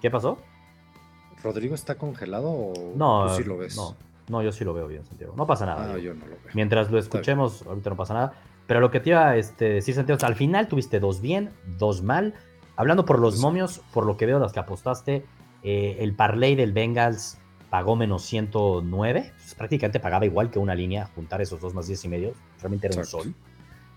¿Qué 0.00 0.10
pasó? 0.10 0.38
¿Rodrigo 1.42 1.74
está 1.74 1.94
congelado 1.94 2.50
o 2.50 2.92
no, 2.96 3.28
tú 3.28 3.34
sí 3.36 3.44
lo 3.44 3.56
ves? 3.56 3.76
No, 3.76 3.96
no, 4.28 4.42
yo 4.42 4.52
sí 4.52 4.64
lo 4.64 4.74
veo 4.74 4.88
bien, 4.88 5.04
Santiago. 5.06 5.34
No 5.36 5.46
pasa 5.46 5.64
nada. 5.64 5.94
Ah, 5.94 5.98
yo 5.98 6.12
no 6.14 6.26
lo 6.26 6.32
veo. 6.32 6.52
Mientras 6.54 6.90
lo 6.90 6.98
escuchemos, 6.98 7.62
ahorita 7.66 7.90
no 7.90 7.96
pasa 7.96 8.14
nada. 8.14 8.32
Pero 8.66 8.80
lo 8.80 8.90
que 8.90 9.00
te 9.00 9.10
iba 9.10 9.28
a 9.28 9.36
este, 9.36 9.66
decir, 9.66 9.94
Santiago, 9.94 10.18
al 10.24 10.34
final 10.34 10.66
tuviste 10.66 10.98
dos 10.98 11.20
bien, 11.20 11.50
dos 11.78 12.02
mal. 12.02 12.34
Hablando 12.74 13.04
por 13.04 13.20
los 13.20 13.38
momios, 13.38 13.80
por 13.92 14.04
lo 14.04 14.16
que 14.16 14.26
veo, 14.26 14.38
las 14.38 14.52
que 14.52 14.60
apostaste, 14.60 15.24
eh, 15.68 15.96
el 15.98 16.14
parlay 16.14 16.54
del 16.54 16.72
Bengals 16.72 17.38
pagó 17.70 17.96
menos 17.96 18.22
109. 18.22 19.32
Pues, 19.36 19.54
prácticamente 19.56 19.98
pagaba 19.98 20.24
igual 20.24 20.48
que 20.48 20.60
una 20.60 20.76
línea, 20.76 21.10
juntar 21.12 21.40
esos 21.42 21.60
dos 21.60 21.74
más 21.74 21.88
10 21.88 22.04
y 22.04 22.08
medio. 22.08 22.32
Realmente 22.60 22.86
era 22.86 22.96
un 23.00 23.04
sol. 23.04 23.34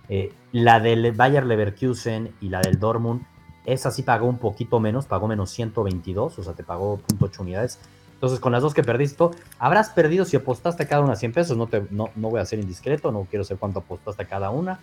Eh, 0.10 0.34
la 0.52 0.80
del 0.80 1.12
Bayer 1.12 1.46
Leverkusen 1.46 2.34
y 2.42 2.50
la 2.50 2.62
del 2.62 2.80
Dortmund, 2.80 3.22
esa 3.66 3.92
sí 3.92 4.02
pagó 4.02 4.26
un 4.26 4.40
poquito 4.40 4.80
menos, 4.80 5.06
pagó 5.06 5.28
menos 5.28 5.52
122, 5.52 6.40
o 6.40 6.44
sea, 6.44 6.54
te 6.54 6.64
pagó 6.64 7.00
.8 7.20 7.42
unidades. 7.42 7.78
Entonces, 8.16 8.40
con 8.40 8.52
las 8.52 8.64
dos 8.64 8.74
que 8.74 8.82
perdiste, 8.82 9.26
habrás 9.60 9.92
perdido 9.92 10.26
si 10.26 10.38
apostaste 10.38 10.88
cada 10.88 11.04
una 11.04 11.16
100 11.16 11.34
pesos. 11.34 11.56
No, 11.56 11.68
te, 11.68 11.84
no, 11.92 12.10
no 12.16 12.32
voy 12.32 12.40
a 12.40 12.46
ser 12.46 12.58
indiscreto, 12.58 13.12
no 13.12 13.28
quiero 13.30 13.44
saber 13.44 13.60
cuánto 13.60 13.78
apostaste 13.78 14.26
cada 14.26 14.50
una. 14.50 14.80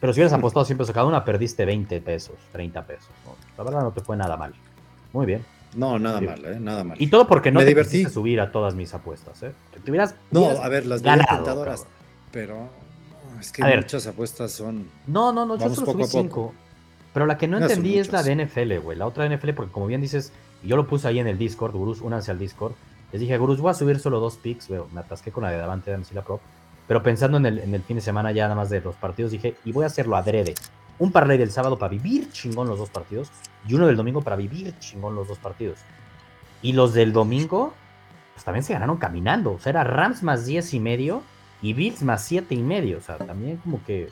Pero 0.00 0.14
si 0.14 0.20
hubieras 0.20 0.32
apostado 0.32 0.64
100 0.64 0.78
pesos 0.78 0.94
cada 0.94 1.06
una, 1.06 1.22
perdiste 1.26 1.66
20 1.66 2.00
pesos, 2.00 2.36
30 2.52 2.86
pesos. 2.86 3.10
La 3.58 3.64
verdad 3.64 3.82
no 3.82 3.90
te 3.90 4.00
fue 4.00 4.16
nada 4.16 4.38
mal. 4.38 4.54
Muy 5.12 5.26
bien. 5.26 5.44
No, 5.76 5.98
nada 5.98 6.20
mal, 6.20 6.44
¿eh? 6.44 6.58
Nada 6.58 6.84
mal. 6.84 6.96
Y 7.00 7.08
todo 7.08 7.28
porque 7.28 7.52
no 7.52 7.60
Me 7.60 7.64
te 7.64 7.70
divertí. 7.70 8.04
subir 8.06 8.40
a 8.40 8.50
todas 8.50 8.74
mis 8.74 8.92
apuestas, 8.94 9.42
¿eh? 9.42 9.52
Te 9.84 9.90
hubieras, 9.90 10.14
no, 10.30 10.48
a 10.48 10.68
ver, 10.68 10.86
las 10.86 11.02
ganado, 11.02 11.36
tentadoras, 11.36 11.86
pero 12.32 12.68
es 13.38 13.52
que 13.52 13.62
muchas 13.62 14.06
apuestas 14.06 14.52
son... 14.52 14.88
No, 15.06 15.32
no, 15.32 15.44
no, 15.44 15.58
yo 15.58 15.74
solo 15.74 15.92
subí 15.92 16.04
5. 16.04 16.54
Pero 17.12 17.26
la 17.26 17.38
que 17.38 17.48
no 17.48 17.58
entendí 17.58 17.98
es 17.98 18.12
la 18.12 18.22
de 18.22 18.44
NFL, 18.44 18.78
güey. 18.78 18.98
La 18.98 19.06
otra 19.06 19.24
de 19.24 19.36
NFL, 19.36 19.50
porque 19.52 19.72
como 19.72 19.86
bien 19.86 20.00
dices, 20.00 20.32
yo 20.62 20.76
lo 20.76 20.86
puse 20.86 21.08
ahí 21.08 21.18
en 21.18 21.26
el 21.26 21.38
Discord, 21.38 21.72
Gurús, 21.72 22.00
únanse 22.00 22.30
al 22.30 22.38
Discord. 22.38 22.72
Les 23.12 23.20
dije, 23.20 23.38
Gurús, 23.38 23.60
voy 23.60 23.70
a 23.70 23.74
subir 23.74 23.98
solo 24.00 24.20
dos 24.20 24.36
picks. 24.36 24.68
Veo, 24.68 24.88
me 24.92 25.00
atasqué 25.00 25.30
con 25.30 25.44
la 25.44 25.50
de 25.50 25.58
Davante 25.58 25.96
la 26.12 26.22
Pro. 26.22 26.40
Pero 26.86 27.02
pensando 27.02 27.38
en 27.38 27.46
el, 27.46 27.58
en 27.60 27.74
el 27.74 27.82
fin 27.82 27.96
de 27.96 28.02
semana 28.02 28.32
ya 28.32 28.44
nada 28.44 28.54
más 28.54 28.70
de 28.70 28.80
los 28.80 28.96
partidos, 28.96 29.32
dije, 29.32 29.54
y 29.64 29.72
voy 29.72 29.84
a 29.84 29.86
hacerlo 29.86 30.16
adrede. 30.16 30.54
Un 30.98 31.12
parlay 31.12 31.36
del 31.36 31.50
sábado 31.50 31.78
para 31.78 31.90
vivir 31.90 32.30
chingón 32.30 32.68
los 32.68 32.78
dos 32.78 32.90
partidos 32.90 33.30
y 33.68 33.74
uno 33.74 33.86
del 33.86 33.96
domingo 33.96 34.22
para 34.22 34.36
vivir 34.36 34.78
chingón 34.78 35.14
los 35.14 35.28
dos 35.28 35.38
partidos. 35.38 35.78
Y 36.62 36.72
los 36.72 36.94
del 36.94 37.12
domingo, 37.12 37.74
pues 38.34 38.44
también 38.44 38.64
se 38.64 38.72
ganaron 38.72 38.96
caminando. 38.96 39.52
O 39.52 39.58
sea, 39.58 39.70
era 39.70 39.84
Rams 39.84 40.22
más 40.22 40.46
10 40.46 40.74
y 40.74 40.80
medio 40.80 41.22
y 41.60 41.74
Bills 41.74 42.02
más 42.02 42.24
7 42.24 42.54
y 42.54 42.62
medio. 42.62 42.98
O 42.98 43.00
sea, 43.00 43.18
también 43.18 43.58
como 43.58 43.84
que 43.84 44.08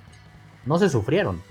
no 0.66 0.78
se 0.78 0.88
sufrieron. 0.88 1.42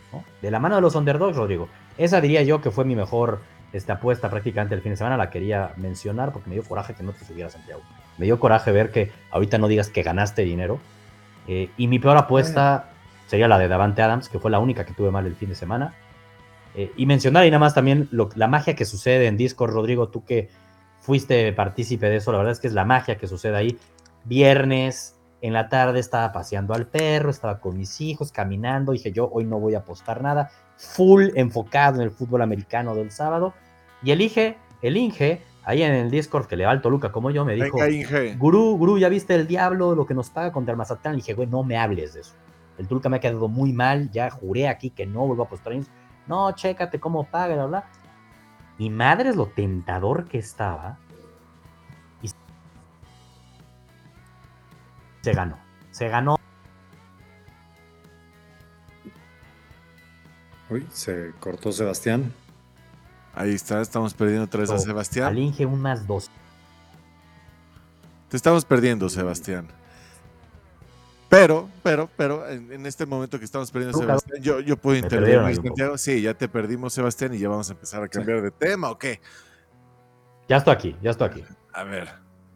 De 0.41 0.51
la 0.51 0.59
mano 0.59 0.75
de 0.75 0.81
los 0.81 0.95
underdogs, 0.95 1.35
Rodrigo. 1.35 1.67
Esa 1.97 2.21
diría 2.21 2.43
yo 2.43 2.61
que 2.61 2.71
fue 2.71 2.85
mi 2.85 2.95
mejor 2.95 3.39
esta 3.71 3.93
apuesta 3.93 4.29
prácticamente 4.29 4.75
el 4.75 4.81
fin 4.81 4.91
de 4.91 4.97
semana. 4.97 5.17
La 5.17 5.29
quería 5.31 5.73
mencionar 5.77 6.31
porque 6.31 6.49
me 6.49 6.55
dio 6.55 6.63
coraje 6.63 6.93
que 6.93 7.03
no 7.03 7.11
te 7.11 7.25
subieras, 7.25 7.53
Santiago. 7.53 7.81
Me 8.17 8.25
dio 8.25 8.39
coraje 8.39 8.71
ver 8.71 8.91
que 8.91 9.11
ahorita 9.31 9.57
no 9.57 9.67
digas 9.67 9.89
que 9.89 10.03
ganaste 10.03 10.43
dinero. 10.43 10.79
Eh, 11.47 11.69
y 11.77 11.87
mi 11.87 11.99
peor 11.99 12.17
apuesta 12.17 12.92
sería 13.33 13.47
la 13.47 13.57
de 13.57 13.67
Davante 13.67 14.03
Adams, 14.03 14.29
que 14.29 14.37
fue 14.37 14.51
la 14.51 14.59
única 14.59 14.85
que 14.85 14.93
tuve 14.93 15.09
mal 15.09 15.25
el 15.25 15.35
fin 15.35 15.49
de 15.49 15.55
semana. 15.55 15.95
Eh, 16.75 16.91
y 16.95 17.07
mencionar 17.07 17.47
y 17.47 17.49
nada 17.49 17.57
más 17.57 17.73
también 17.73 18.07
la 18.11 18.47
magia 18.47 18.75
que 18.75 18.85
sucede 18.85 19.25
en 19.25 19.37
Discord, 19.37 19.73
Rodrigo, 19.73 20.09
tú 20.09 20.23
que 20.23 20.49
fuiste 20.99 21.51
partícipe 21.51 22.05
de 22.09 22.17
eso, 22.17 22.31
la 22.31 22.37
verdad 22.37 22.51
es 22.51 22.59
que 22.59 22.67
es 22.67 22.73
la 22.73 22.85
magia 22.85 23.17
que 23.17 23.25
sucede 23.25 23.55
ahí. 23.57 23.79
Viernes, 24.23 25.19
en 25.41 25.53
la 25.53 25.67
tarde 25.67 25.99
estaba 25.99 26.31
paseando 26.31 26.75
al 26.75 26.85
perro, 26.85 27.31
estaba 27.31 27.59
con 27.59 27.75
mis 27.75 28.01
hijos, 28.01 28.31
caminando, 28.31 28.91
dije 28.91 29.11
yo 29.11 29.27
hoy 29.33 29.45
no 29.45 29.59
voy 29.59 29.73
a 29.73 29.79
apostar 29.79 30.21
nada, 30.21 30.51
full 30.77 31.29
enfocado 31.33 31.95
en 31.95 32.03
el 32.03 32.11
fútbol 32.11 32.43
americano 32.43 32.93
del 32.93 33.09
sábado. 33.09 33.55
Y 34.03 34.11
el 34.11 34.21
Inge, 34.21 34.57
el 34.83 34.95
Inge, 34.95 35.41
ahí 35.63 35.81
en 35.81 35.93
el 35.93 36.11
Discord 36.11 36.45
que 36.45 36.55
le 36.55 36.65
va 36.65 36.71
al 36.71 36.83
Toluca 36.83 37.11
como 37.11 37.31
yo, 37.31 37.45
me 37.45 37.55
dijo, 37.55 37.79
Gurú, 38.37 38.77
Gurú, 38.77 38.99
¿ya 38.99 39.09
viste 39.09 39.33
el 39.33 39.47
diablo, 39.47 39.95
lo 39.95 40.05
que 40.05 40.13
nos 40.13 40.29
paga 40.29 40.51
contra 40.51 40.73
el 40.73 40.77
Mazatlán? 40.77 41.15
Y 41.15 41.17
dije, 41.17 41.33
güey, 41.33 41.47
no 41.47 41.63
me 41.63 41.79
hables 41.79 42.13
de 42.13 42.21
eso. 42.21 42.35
El 42.83 42.89
Toluca 42.89 43.07
me 43.07 43.15
ha 43.15 43.19
quedado 43.21 43.47
muy 43.47 43.71
mal, 43.71 44.11
ya 44.11 44.29
juré 44.29 44.67
aquí 44.67 44.89
que 44.89 45.05
no 45.05 45.25
vuelvo 45.25 45.43
a 45.43 45.45
apostar 45.45 45.73
No, 46.27 46.51
chécate 46.51 46.99
cómo 46.99 47.23
paga, 47.23 47.55
bla, 47.55 47.65
bla. 47.65 47.85
Y 48.77 48.89
madre 48.89 49.29
es 49.29 49.37
lo 49.37 49.47
tentador 49.47 50.27
que 50.27 50.37
estaba. 50.37 50.97
Y 52.21 52.29
se 55.21 55.33
ganó. 55.33 55.57
Se 55.91 56.09
ganó. 56.09 56.35
Uy, 60.69 60.85
se 60.91 61.31
cortó 61.39 61.71
Sebastián. 61.71 62.33
Ahí 63.33 63.53
está, 63.53 63.79
estamos 63.79 64.13
perdiendo 64.13 64.43
otra 64.43 64.59
vez 64.59 64.71
a 64.71 64.77
Sebastián. 64.77 65.27
Al 65.27 65.39
Inge 65.39 65.65
un 65.65 65.81
más 65.81 66.05
dos. 66.05 66.29
Te 68.27 68.35
estamos 68.35 68.65
perdiendo, 68.65 69.07
Sebastián. 69.07 69.69
Pero, 71.33 71.67
pero, 71.81 72.09
pero, 72.15 72.47
en, 72.47 72.85
este 72.85 73.07
momento 73.07 73.39
que 73.39 73.45
estamos 73.45 73.71
perdiendo, 73.71 73.97
Sebastián, 73.97 74.39
yo, 74.43 74.59
yo 74.59 74.77
puedo 74.77 74.97
intervenir, 74.97 75.55
Santiago. 75.55 75.97
Sí, 75.97 76.21
ya 76.21 76.35
te 76.35 76.47
perdimos, 76.47 76.93
Sebastián, 76.93 77.33
y 77.33 77.39
ya 77.39 77.49
vamos 77.49 77.67
a 77.71 77.73
empezar 77.73 78.03
a 78.03 78.07
cambiar 78.07 78.43
de 78.43 78.51
tema, 78.51 78.91
¿o 78.91 78.99
qué? 78.99 79.19
Ya 80.47 80.57
estoy 80.57 80.73
aquí, 80.73 80.95
ya 81.01 81.09
estoy 81.09 81.29
aquí. 81.29 81.43
A 81.73 81.83
ver. 81.85 82.07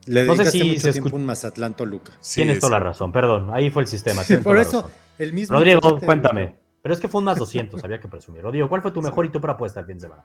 Le 0.05 0.25
no 0.25 0.35
sé 0.35 0.51
si 0.51 0.63
mucho 0.63 0.79
se 0.79 0.91
tiempo 0.91 1.15
un 1.15 1.25
Mazatlán 1.25 1.73
Toluca. 1.73 2.13
Tienes 2.35 2.59
toda 2.59 2.73
la 2.73 2.79
razón, 2.79 3.11
perdón, 3.11 3.49
ahí 3.51 3.71
fue 3.71 3.81
el 3.81 3.87
sistema. 3.87 4.21
Por 4.43 4.59
eso, 4.59 4.91
el 5.17 5.33
mismo. 5.33 5.57
Rodrigo, 5.57 5.99
cuéntame. 5.99 6.55
Pero 6.83 6.93
es 6.93 7.01
que 7.01 7.07
fue 7.07 7.17
un 7.17 7.25
más 7.25 7.39
200, 7.39 7.83
había 7.83 7.99
que 7.99 8.07
presumir. 8.07 8.43
Rodrigo, 8.43 8.69
¿cuál 8.69 8.83
fue 8.83 8.91
tu 8.91 9.01
mejor 9.01 9.25
y 9.25 9.29
tu 9.29 9.41
propuesta 9.41 9.79
el 9.79 9.87
fin 9.87 9.95
de 9.95 10.01
semana? 10.01 10.23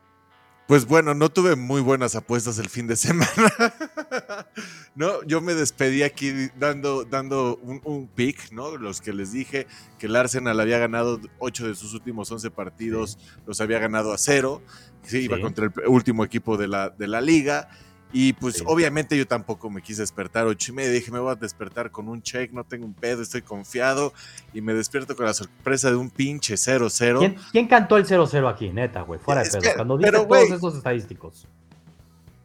Pues 0.66 0.86
bueno, 0.86 1.12
no 1.14 1.28
tuve 1.28 1.56
muy 1.56 1.80
buenas 1.80 2.14
apuestas 2.14 2.58
el 2.58 2.68
fin 2.68 2.86
de 2.86 2.96
semana. 2.96 3.30
no, 4.94 5.22
yo 5.24 5.40
me 5.40 5.54
despedí 5.54 6.02
aquí 6.02 6.32
dando, 6.58 7.04
dando 7.04 7.56
un, 7.56 8.08
pick, 8.08 8.52
¿no? 8.52 8.76
Los 8.76 9.00
que 9.00 9.12
les 9.12 9.32
dije 9.32 9.66
que 9.98 10.06
el 10.06 10.16
Arsenal 10.16 10.58
había 10.60 10.78
ganado 10.78 11.20
8 11.40 11.68
de 11.68 11.74
sus 11.74 11.94
últimos 11.94 12.30
11 12.30 12.50
partidos, 12.50 13.18
los 13.46 13.60
había 13.60 13.80
ganado 13.80 14.12
a 14.12 14.18
cero. 14.18 14.62
Sí, 15.02 15.22
iba 15.22 15.40
contra 15.40 15.66
el 15.66 15.72
último 15.88 16.24
equipo 16.24 16.56
de 16.56 16.68
la, 16.68 16.90
de 16.90 17.08
la 17.08 17.20
liga. 17.20 17.68
Y 18.12 18.34
pues 18.34 18.62
obviamente 18.66 19.16
yo 19.16 19.26
tampoco 19.26 19.70
me 19.70 19.80
quise 19.80 20.02
despertar 20.02 20.46
ocho 20.46 20.72
y 20.72 20.74
media. 20.74 20.90
Dije, 20.90 21.10
me 21.10 21.18
voy 21.18 21.32
a 21.32 21.34
despertar 21.34 21.90
con 21.90 22.08
un 22.08 22.22
check, 22.22 22.52
no 22.52 22.64
tengo 22.64 22.84
un 22.84 22.92
pedo, 22.92 23.22
estoy 23.22 23.42
confiado. 23.42 24.12
Y 24.52 24.60
me 24.60 24.74
despierto 24.74 25.16
con 25.16 25.24
la 25.24 25.34
sorpresa 25.34 25.90
de 25.90 25.96
un 25.96 26.10
pinche 26.10 26.54
0-0. 26.54 27.36
¿Quién, 27.52 27.68
cantó 27.68 27.96
el 27.96 28.06
0-0 28.06 28.50
aquí, 28.50 28.70
neta, 28.70 29.02
güey? 29.02 29.18
Fuera 29.18 29.42
de 29.42 29.50
pedo. 29.50 29.74
Cuando 29.76 29.96
dije 29.98 30.12
todos 30.12 30.50
esos 30.50 30.76
estadísticos. 30.76 31.48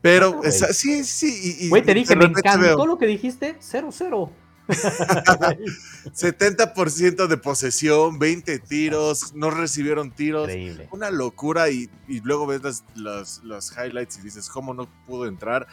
Pero, 0.01 0.41
sí, 0.51 1.03
sí. 1.03 1.67
Güey, 1.69 1.83
te 1.83 1.93
dije, 1.93 2.15
me 2.15 2.25
encantó 2.25 2.86
lo 2.86 2.97
que 2.97 3.07
dijiste, 3.07 3.57
0-0. 3.59 4.29
70% 6.13 7.27
de 7.27 7.38
posesión, 7.38 8.19
20 8.19 8.59
tiros, 8.59 9.33
no 9.33 9.50
recibieron 9.50 10.12
tiros. 10.12 10.50
Una 10.91 11.09
locura 11.09 11.69
y, 11.69 11.89
luego 12.24 12.47
ves 12.47 12.83
las, 12.95 13.41
las, 13.43 13.71
highlights 13.71 14.17
y 14.17 14.21
dices, 14.21 14.50
¿cómo 14.50 14.74
no 14.74 14.89
pudo 15.05 15.25
entrar? 15.27 15.67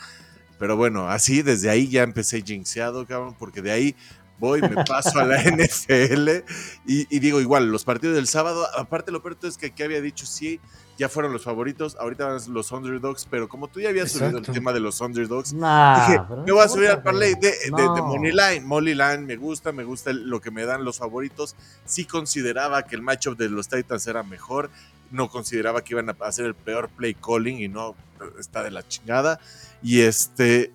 Pero 0.58 0.76
bueno, 0.76 1.08
así 1.08 1.42
desde 1.42 1.70
ahí 1.70 1.88
ya 1.88 2.02
empecé 2.02 2.42
jinxeado, 2.42 3.06
cabrón, 3.06 3.34
porque 3.38 3.60
de 3.60 3.72
ahí 3.72 3.96
voy, 4.38 4.60
me 4.60 4.84
paso 4.84 5.18
a 5.18 5.24
la 5.24 5.42
NFL 5.42 6.44
y, 6.86 7.18
digo 7.18 7.40
igual, 7.40 7.68
los 7.68 7.84
partidos 7.84 8.16
del 8.16 8.26
sábado, 8.26 8.66
aparte 8.76 9.12
lo 9.12 9.22
peor 9.22 9.36
es 9.42 9.56
que 9.56 9.66
aquí 9.66 9.82
había 9.82 10.00
dicho 10.00 10.26
sí, 10.26 10.60
ya 10.96 11.08
fueron 11.08 11.32
los 11.32 11.42
favoritos, 11.42 11.96
ahorita 11.98 12.26
van 12.26 12.40
los 12.48 12.70
underdogs, 12.70 13.26
pero 13.28 13.48
como 13.48 13.68
tú 13.68 13.80
ya 13.80 13.88
habías 13.88 14.12
subido 14.12 14.38
el 14.38 14.44
tema 14.46 14.72
de 14.72 14.80
los 14.80 15.00
underdogs, 15.00 15.52
dije, 15.52 16.20
me 16.44 16.52
voy 16.52 16.62
a 16.62 16.68
subir 16.68 16.88
al 16.88 17.02
parlay 17.02 17.34
de, 17.34 17.52
Money 17.70 18.32
Line. 18.32 18.60
Money 18.60 18.94
Line 18.94 19.18
me 19.18 19.36
gusta, 19.36 19.72
me 19.72 19.84
gusta 19.84 20.12
lo 20.12 20.40
que 20.40 20.50
me 20.50 20.64
dan 20.64 20.84
los 20.84 20.98
favoritos. 20.98 21.56
Sí 21.84 22.04
consideraba 22.04 22.84
que 22.84 22.94
el 22.94 23.02
matchup 23.02 23.36
de 23.36 23.48
los 23.48 23.68
Titans 23.68 24.06
era 24.06 24.22
mejor, 24.22 24.70
no 25.10 25.28
consideraba 25.28 25.82
que 25.82 25.94
iban 25.94 26.08
a 26.10 26.16
hacer 26.20 26.44
el 26.44 26.54
peor 26.54 26.88
play 26.88 27.14
calling 27.14 27.60
y 27.60 27.68
no 27.68 27.96
está 28.38 28.62
de 28.62 28.70
la 28.70 28.86
chingada. 28.86 29.40
Y 29.82 30.02
este, 30.02 30.72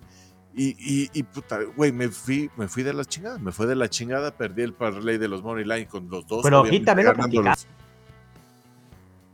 y, 0.52 1.10
y, 1.12 1.22
puta, 1.22 1.60
güey, 1.76 1.92
me 1.92 2.08
fui, 2.08 2.50
me 2.56 2.66
fui 2.66 2.82
de 2.82 2.92
la 2.92 3.04
chingada, 3.04 3.38
me 3.38 3.52
fue 3.52 3.66
de 3.66 3.76
la 3.76 3.88
chingada, 3.88 4.36
perdí 4.36 4.62
el 4.62 4.74
parlay 4.74 5.16
de 5.16 5.28
los 5.28 5.42
Money 5.42 5.64
Line 5.64 5.86
con 5.86 6.10
los 6.10 6.26
dos. 6.26 6.42
Pero 6.42 6.64
aquí 6.64 6.80
también 6.80 7.08
lo 7.08 7.54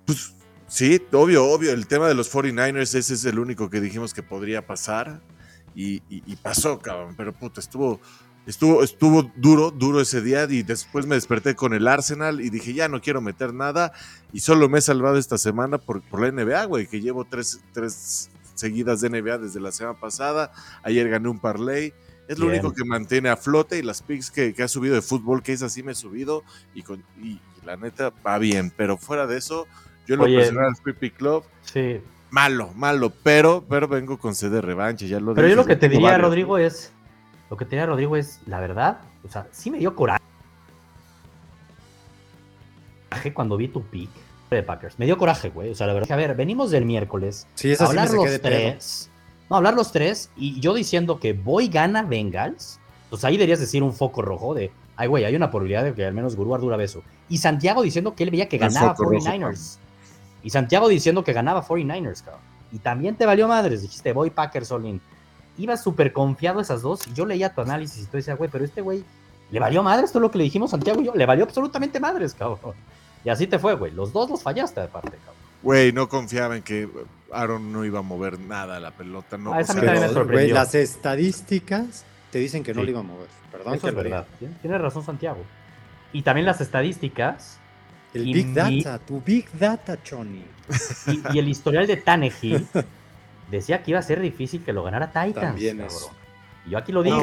Pues 0.05 0.35
sí, 0.69 1.01
obvio, 1.13 1.47
obvio, 1.47 1.73
el 1.73 1.87
tema 1.87 2.07
de 2.07 2.15
los 2.15 2.33
49ers, 2.33 2.95
ese 2.95 3.15
es 3.15 3.25
el 3.25 3.39
único 3.39 3.71
que 3.71 3.81
dijimos 3.81 4.13
que 4.13 4.23
podría 4.23 4.67
pasar 4.67 5.23
y, 5.75 6.01
pasó, 6.37 6.79
cabrón, 6.79 7.15
pero 7.17 7.33
puta, 7.33 7.61
estuvo, 7.61 7.99
estuvo, 8.47 8.83
estuvo 8.83 9.31
duro, 9.37 9.71
duro 9.71 10.03
ese 10.03 10.21
día 10.21 10.45
y 10.45 10.63
después 10.63 11.07
me 11.07 11.15
desperté 11.15 11.55
con 11.55 11.73
el 11.73 11.89
Arsenal 11.89 12.43
y 12.43 12.51
dije, 12.51 12.75
ya 12.75 12.89
no 12.89 13.01
quiero 13.01 13.23
meter 13.23 13.55
nada 13.55 13.93
y 14.35 14.41
solo 14.41 14.69
me 14.69 14.79
he 14.79 14.83
salvado 14.83 15.17
esta 15.17 15.39
semana 15.39 15.79
por, 15.79 16.03
por 16.03 16.21
la 16.21 16.31
NBA, 16.31 16.67
güey, 16.67 16.87
que 16.87 17.01
llevo 17.01 17.25
tres, 17.25 17.61
tres 17.73 18.31
seguidas 18.57 19.01
de 19.01 19.11
NBA 19.11 19.39
desde 19.39 19.61
la 19.61 19.73
semana 19.73 19.99
pasada. 19.99 20.53
Ayer 20.83 21.09
gané 21.09 21.29
un 21.29 21.39
parlay. 21.39 21.95
Es 22.29 22.41
lo 22.41 22.49
único 22.49 22.73
que 22.73 22.85
mantiene 22.85 23.29
a 23.29 23.37
flote 23.37 23.79
y 23.79 23.83
las 23.83 24.03
picks 24.03 24.33
que, 24.33 24.53
ha 24.61 24.67
subido 24.67 24.97
de 24.97 25.03
fútbol, 25.03 25.45
que 25.45 25.53
es 25.53 25.63
así 25.63 25.85
me 25.85 25.93
he 25.93 25.95
subido 25.95 26.43
y, 26.75 26.83
con, 26.83 27.05
y, 27.23 27.41
la 27.65 27.77
neta 27.77 28.13
va 28.27 28.39
bien. 28.39 28.73
Pero 28.77 28.97
fuera 28.97 29.29
de 29.29 29.37
eso, 29.37 29.67
yo 30.09 30.17
lo 30.17 30.25
personal 30.25 30.75
Free 30.83 30.95
Pick 30.95 31.17
Club, 31.19 31.45
sí. 31.63 32.01
malo, 32.31 32.73
malo, 32.75 33.13
pero, 33.23 33.65
pero 33.69 33.87
vengo 33.87 34.19
con 34.19 34.35
sede 34.35 34.57
de 34.57 34.61
revancha. 34.61 35.07
Ya 35.07 35.21
lo 35.21 35.35
pero 35.35 35.47
yo 35.47 35.55
lo 35.55 35.67
que 35.67 35.77
te 35.77 35.89
diría, 35.89 36.19
Rodrigo, 36.19 36.59
es, 36.59 36.93
lo 37.49 37.57
que 37.57 37.65
te 37.65 37.77
diría, 37.77 37.87
Rodrigo, 37.87 38.17
es 38.17 38.41
la 38.47 38.59
verdad, 38.59 38.99
o 39.23 39.29
sea, 39.29 39.47
sí 39.53 39.71
me 39.71 39.79
dio 39.79 39.95
coraje 39.95 40.21
cuando 43.33 43.57
vi 43.57 43.69
tu 43.69 43.85
pick 43.85 44.11
de 44.55 44.63
Packers. 44.63 44.99
Me 44.99 45.07
dio 45.07 45.19
coraje, 45.19 45.51
güey. 45.51 45.71
O 45.71 45.75
sea, 45.75 45.87
la 45.87 45.95
verdad. 45.95 46.13
A 46.13 46.17
ver, 46.17 46.35
venimos 46.37 46.71
del 46.71 46.85
miércoles. 46.85 47.47
Sí, 47.55 47.75
a 47.79 47.85
hablar 47.85 48.11
los 48.11 48.41
tres. 48.41 49.11
No, 49.51 49.57
hablar 49.57 49.75
los 49.75 49.93
tres. 49.93 50.31
Y 50.37 50.61
yo 50.61 50.75
diciendo 50.75 51.19
que 51.19 51.33
voy 51.33 51.69
gana 51.69 52.03
Bengals. 52.03 52.79
Pues 53.11 53.25
ahí 53.25 53.37
deberías 53.37 53.61
decir 53.61 53.83
un 53.83 53.93
foco 53.93 54.23
rojo 54.23 54.55
de. 54.55 54.71
Ay, 54.97 55.09
güey, 55.09 55.25
hay 55.25 55.37
una 55.37 55.51
probabilidad 55.51 55.85
de 55.85 55.95
que 55.95 56.05
al 56.05 56.15
menos 56.15 56.37
Guru 56.37 56.57
dura 56.59 56.77
beso. 56.77 57.03
Y 57.29 57.39
Santiago 57.39 57.83
diciendo 57.83 58.15
que 58.15 58.23
él 58.23 58.31
veía 58.31 58.49
que 58.49 58.59
ganaba 58.59 58.95
49ers. 58.95 59.79
y 60.43 60.51
Santiago 60.51 60.89
diciendo 60.89 61.23
que 61.23 61.33
ganaba 61.33 61.63
49ers, 61.63 62.23
cabrón. 62.23 62.43
Y 62.73 62.79
también 62.79 63.15
te 63.17 63.27
valió 63.27 63.47
madres. 63.47 63.83
Dijiste, 63.83 64.13
voy 64.13 64.31
Packers 64.31 64.73
Olin. 64.73 65.01
Ibas 65.59 65.83
súper 65.83 66.13
confiado 66.13 66.61
esas 66.61 66.83
dos. 66.83 67.07
Y 67.07 67.13
yo 67.13 67.27
leía 67.27 67.55
tu 67.55 67.61
análisis 67.61 68.05
y 68.05 68.07
tú 68.07 68.17
decías, 68.17 68.37
güey, 68.37 68.51
pero 68.51 68.65
este 68.65 68.81
güey 68.81 69.05
le 69.51 69.61
valió 69.61 69.83
madres. 69.83 70.11
Es 70.11 70.17
lo 70.17 70.31
que 70.31 70.39
le 70.39 70.45
dijimos 70.45 70.71
Santiago 70.71 71.01
y 71.01 71.07
yo. 71.07 71.15
Le 71.15 71.27
valió 71.27 71.45
absolutamente 71.45 72.01
madres, 72.01 72.35
cabrón. 72.35 72.75
Y 73.27 73.29
así 73.29 73.49
te 73.49 73.59
fue, 73.59 73.75
güey. 73.75 73.91
Los 73.91 74.13
dos 74.13 74.31
los 74.31 74.41
fallaste 74.41 74.81
de 74.81 74.87
parte, 74.87 75.19
cabrón. 75.19 75.35
Güey, 75.61 75.93
no 75.93 76.09
confiaba 76.09 76.57
en 76.57 76.63
que 76.63 76.89
Aaron 77.33 77.73
no 77.73 77.85
iba 77.85 77.99
a 77.99 78.03
mover 78.03 78.39
nada 78.39 78.79
la 78.79 78.93
pelota. 78.93 79.37
No, 79.37 79.53
ah, 79.53 79.61
esa 79.61 79.75
me 79.75 80.09
sorprendió. 80.11 80.55
las 80.55 80.77
estadísticas 80.77 82.05
te 82.31 82.39
dicen 82.39 82.63
que 82.63 82.73
no 82.73 82.85
le 82.85 82.93
iba 82.93 83.01
a 83.01 83.03
mover. 83.03 83.27
Perdón. 83.51 83.75
Eso 83.75 83.89
es 83.89 83.95
verdad. 83.97 84.29
Tienes 84.63 84.81
razón, 84.81 85.03
Santiago. 85.05 85.43
Y 86.13 86.23
también 86.23 86.47
las 86.47 86.61
estadísticas. 86.61 87.59
El 88.15 88.27
Big 88.27 88.55
Data, 88.55 89.01
tu 89.01 89.21
Big 89.21 89.51
Data, 89.59 90.01
Choni. 90.05 90.45
Y, 91.35 91.39
el 91.41 91.49
historial 91.49 91.89
de 91.89 91.97
Tannehill 91.97 92.65
decía 93.51 93.83
que 93.83 93.91
iba 93.91 93.99
a 93.99 94.05
ser 94.05 94.21
difícil 94.21 94.63
que 94.63 94.73
lo 94.73 94.85
ganara 94.85 95.09
Titans. 95.09 95.35
También 95.35 95.81
es 95.81 96.09
yo 96.69 96.79
aquí 96.79 96.93
lo 96.93 97.03
digo. 97.03 97.23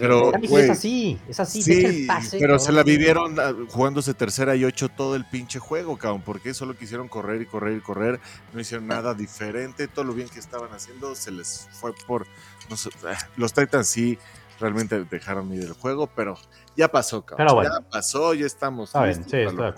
pero, 0.00 0.32
es 0.34 0.70
así, 0.70 1.18
es 1.28 1.40
así. 1.40 1.62
Sí, 1.62 2.06
pero 2.38 2.58
se 2.58 2.72
la 2.72 2.82
vivieron 2.82 3.38
ah, 3.40 3.54
jugándose 3.68 4.12
tercera 4.12 4.54
y 4.54 4.64
ocho 4.64 4.88
todo 4.88 5.16
el 5.16 5.24
pinche 5.24 5.58
juego, 5.58 5.96
cabrón. 5.96 6.22
Porque 6.24 6.52
solo 6.52 6.76
quisieron 6.76 7.08
correr 7.08 7.42
y 7.42 7.46
correr 7.46 7.76
y 7.78 7.80
correr. 7.80 8.20
No 8.52 8.60
hicieron 8.60 8.86
nada 8.86 9.14
diferente. 9.14 9.88
Todo 9.88 10.04
lo 10.04 10.12
bien 10.12 10.28
que 10.28 10.38
estaban 10.38 10.70
haciendo 10.72 11.14
se 11.14 11.30
les 11.30 11.68
fue 11.72 11.92
por. 12.06 12.26
No 12.68 12.76
ah, 13.08 13.16
los 13.36 13.52
Titans 13.54 13.88
sí 13.88 14.18
realmente 14.60 15.04
dejaron 15.04 15.52
ir 15.52 15.64
el 15.64 15.72
juego, 15.72 16.06
pero 16.06 16.36
ya 16.76 16.88
pasó, 16.88 17.24
cabrón. 17.24 17.64
Ya 17.64 17.88
pasó, 17.88 18.34
ya 18.34 18.46
estamos. 18.46 18.90
sí, 18.90 18.98
estoy 19.04 19.40
de 19.40 19.46
acuerdo. 19.46 19.74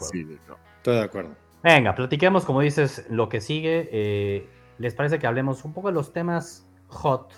Estoy 0.76 0.94
de 0.94 1.02
acuerdo. 1.02 1.36
Venga, 1.62 1.94
platiquemos, 1.94 2.44
como 2.44 2.60
dices, 2.60 3.06
lo 3.08 3.28
que 3.28 3.40
sigue. 3.40 3.88
Eh, 3.92 4.50
¿Les 4.78 4.94
parece 4.94 5.18
que 5.18 5.26
hablemos 5.26 5.64
un 5.64 5.72
poco 5.72 5.88
de 5.88 5.94
los 5.94 6.12
temas 6.12 6.66
hot 6.88 7.32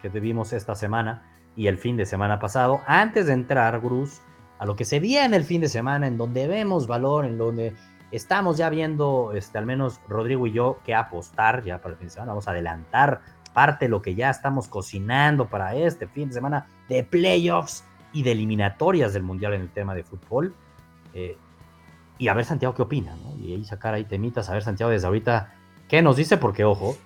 que 0.00 0.08
vimos 0.08 0.52
esta 0.52 0.74
semana 0.74 1.22
y 1.56 1.66
el 1.66 1.78
fin 1.78 1.96
de 1.96 2.06
semana 2.06 2.38
pasado, 2.38 2.80
antes 2.86 3.26
de 3.26 3.32
entrar, 3.32 3.80
Bruce, 3.80 4.20
a 4.58 4.66
lo 4.66 4.76
que 4.76 4.84
se 4.84 5.00
viene 5.00 5.36
el 5.36 5.44
fin 5.44 5.60
de 5.60 5.68
semana, 5.68 6.06
en 6.06 6.16
donde 6.16 6.46
vemos 6.46 6.86
valor, 6.86 7.24
en 7.24 7.38
donde 7.38 7.74
estamos 8.12 8.56
ya 8.56 8.70
viendo, 8.70 9.32
este, 9.34 9.58
al 9.58 9.66
menos 9.66 10.00
Rodrigo 10.08 10.46
y 10.46 10.52
yo, 10.52 10.78
que 10.84 10.94
apostar 10.94 11.62
ya 11.64 11.78
para 11.78 11.92
el 11.92 11.98
fin 11.98 12.08
de 12.08 12.12
semana. 12.12 12.32
Vamos 12.32 12.48
a 12.48 12.52
adelantar 12.52 13.20
parte 13.52 13.86
de 13.86 13.88
lo 13.88 14.02
que 14.02 14.14
ya 14.14 14.30
estamos 14.30 14.68
cocinando 14.68 15.48
para 15.48 15.74
este 15.74 16.06
fin 16.06 16.28
de 16.28 16.34
semana 16.34 16.66
de 16.88 17.04
playoffs 17.04 17.84
y 18.12 18.22
de 18.22 18.32
eliminatorias 18.32 19.12
del 19.12 19.22
Mundial 19.22 19.54
en 19.54 19.62
el 19.62 19.70
tema 19.70 19.94
de 19.94 20.04
fútbol. 20.04 20.54
Eh, 21.14 21.36
y 22.18 22.28
a 22.28 22.34
ver, 22.34 22.44
Santiago, 22.44 22.74
qué 22.74 22.82
opina, 22.82 23.16
Y 23.40 23.54
ahí 23.54 23.64
sacar 23.64 23.94
ahí 23.94 24.04
temitas, 24.04 24.50
a 24.50 24.52
ver, 24.52 24.62
Santiago, 24.62 24.92
desde 24.92 25.06
ahorita, 25.06 25.54
¿qué 25.88 26.02
nos 26.02 26.16
dice? 26.16 26.36
Porque, 26.36 26.64
ojo, 26.64 26.96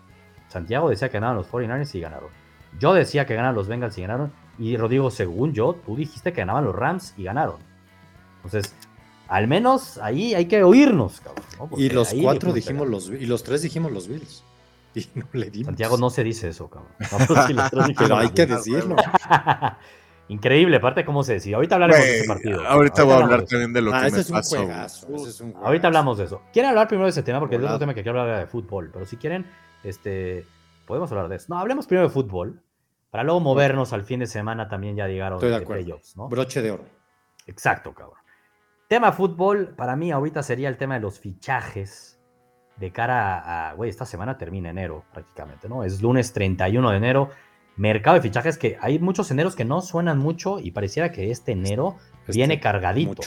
Santiago 0.49 0.91
decía 0.91 1.09
que 1.09 1.15
ganaban 1.15 1.37
los 1.37 1.49
49ers 1.51 1.95
y 1.95 2.01
ganaron. 2.01 2.44
Yo 2.79 2.95
decía 2.95 3.27
que 3.27 3.35
ganan 3.35 3.55
los 3.55 3.69
Bengals 3.69 3.97
y 3.99 4.03
ganaron. 4.03 4.33
Y 4.59 4.77
Rodrigo, 4.77 5.11
según 5.11 5.53
yo, 5.53 5.75
tú 5.85 5.97
dijiste 5.97 6.33
que 6.33 6.41
ganaban 6.41 6.65
los 6.65 6.75
Rams 6.75 7.15
y 7.17 7.25
ganaron. 7.25 7.57
Entonces, 8.37 8.75
al 9.29 9.49
menos 9.49 9.99
ahí 9.99 10.35
hay 10.35 10.47
que 10.47 10.63
oírnos, 10.63 11.21
cabrón. 11.21 11.45
Y 11.79 11.91
los 11.91 12.15
cuatro 12.15 12.53
dijimos 12.53 12.89
los 12.89 13.09
y 13.09 13.27
los 13.27 13.43
tres 13.43 13.63
dijimos 13.63 13.93
los 13.93 14.09
Bills. 14.09 14.45
Y 14.97 15.09
no 15.17 15.27
le 15.33 15.51
dimos. 15.51 15.67
Santiago 15.67 15.97
no 15.99 16.09
se 16.09 16.23
dice 16.23 16.51
eso, 16.51 16.71
cabrón. 16.71 16.93
Pero 17.99 18.17
hay 18.17 18.29
que 18.29 18.47
decirlo. 18.47 18.95
Increíble, 20.29 20.77
aparte 20.77 21.05
cómo 21.05 21.25
se 21.25 21.35
decía. 21.35 21.57
Ahorita 21.57 21.75
hablaremos 21.75 22.01
de 22.01 22.19
ese 22.19 22.29
partido. 22.29 22.67
Ahorita, 22.67 23.03
voy 23.03 23.13
a 23.13 23.17
hablar 23.17 23.45
también 23.45 23.73
de 23.73 23.83
lo 23.83 23.93
ah, 23.93 24.05
que 24.05 24.13
me 24.13 24.25
pasó. 24.25 24.69
ahorita 25.63 25.89
hablamos 25.89 26.19
de 26.19 26.25
eso. 26.25 26.43
Quieren 26.53 26.71
hablar 26.71 26.87
primero 26.87 27.07
de 27.07 27.11
ese 27.11 27.23
tema 27.23 27.41
porque 27.41 27.57
es 27.57 27.63
otro 27.63 27.79
tema 27.79 27.93
que 27.93 28.03
quiero 28.03 28.21
hablar 28.21 28.39
de 28.39 28.47
fútbol. 28.47 28.91
Pero 28.93 29.05
si 29.05 29.17
quieren, 29.17 29.45
este, 29.83 30.47
podemos 30.87 31.11
hablar 31.11 31.29
de 31.29 31.37
eso. 31.37 31.47
No, 31.49 31.59
hablemos 31.59 31.87
primero 31.87 32.09
de 32.09 32.15
fútbol. 32.15 32.63
Para 33.15 33.23
luego 33.23 33.39
movernos 33.39 33.93
al 33.93 34.03
fin 34.03 34.19
de 34.19 34.27
semana 34.27 34.67
también 34.69 34.97
ya 34.97 35.07
llegaron 35.07 35.37
Estoy 35.37 35.51
de 35.51 35.55
acuerdo. 35.55 36.01
¿no? 36.17 36.29
Broche 36.29 36.61
de 36.63 36.73
oro. 36.73 36.85
Exacto, 37.47 37.95
cabrón. 37.95 38.19
Tema 38.89 39.13
fútbol, 39.13 39.69
para 39.77 39.95
mí 39.95 40.11
ahorita 40.11 40.43
sería 40.43 40.69
el 40.69 40.77
tema 40.77 40.95
de 40.95 41.01
los 41.01 41.21
fichajes 41.21 42.19
de 42.77 42.91
cara 42.91 43.69
a, 43.69 43.75
güey, 43.75 43.89
esta 43.89 44.05
semana 44.05 44.37
termina 44.37 44.71
enero 44.71 45.05
prácticamente, 45.13 45.69
¿no? 45.69 45.85
Es 45.85 46.03
lunes 46.03 46.33
31 46.33 46.91
de 46.91 46.97
enero, 46.97 47.31
mercado 47.77 48.17
de 48.17 48.21
fichajes 48.21 48.59
que 48.59 48.79
hay 48.81 48.99
muchos 48.99 49.31
eneros 49.31 49.55
que 49.55 49.65
no 49.65 49.81
suenan 49.81 50.19
mucho 50.19 50.59
y 50.59 50.73
pareciera 50.73 51.13
que 51.13 51.31
este 51.31 51.53
enero 51.53 51.99
este, 52.23 52.33
viene 52.33 52.59
cargadito. 52.59 53.23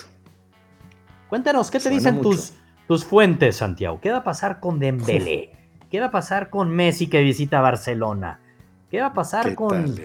Cuéntanos, 1.30 1.72
¿qué 1.72 1.80
te 1.80 1.90
dicen 1.90 2.20
tus, 2.20 2.56
tus 2.90 3.06
fuentes, 3.06 3.56
Santiago? 3.56 4.02
¿Qué 4.02 4.12
va 4.12 4.18
a 4.18 4.24
pasar 4.26 4.60
con 4.60 4.80
Dembélé? 4.80 5.54
¿Qué 5.90 6.02
va 6.02 6.08
a 6.08 6.12
pasar 6.12 6.50
con 6.50 6.72
Messi 6.72 7.08
que 7.08 7.24
visita 7.24 7.62
Barcelona? 7.62 8.42
¿Qué 8.90 9.02
va 9.02 9.08
a 9.08 9.14
pasar 9.14 9.54
con, 9.56 9.96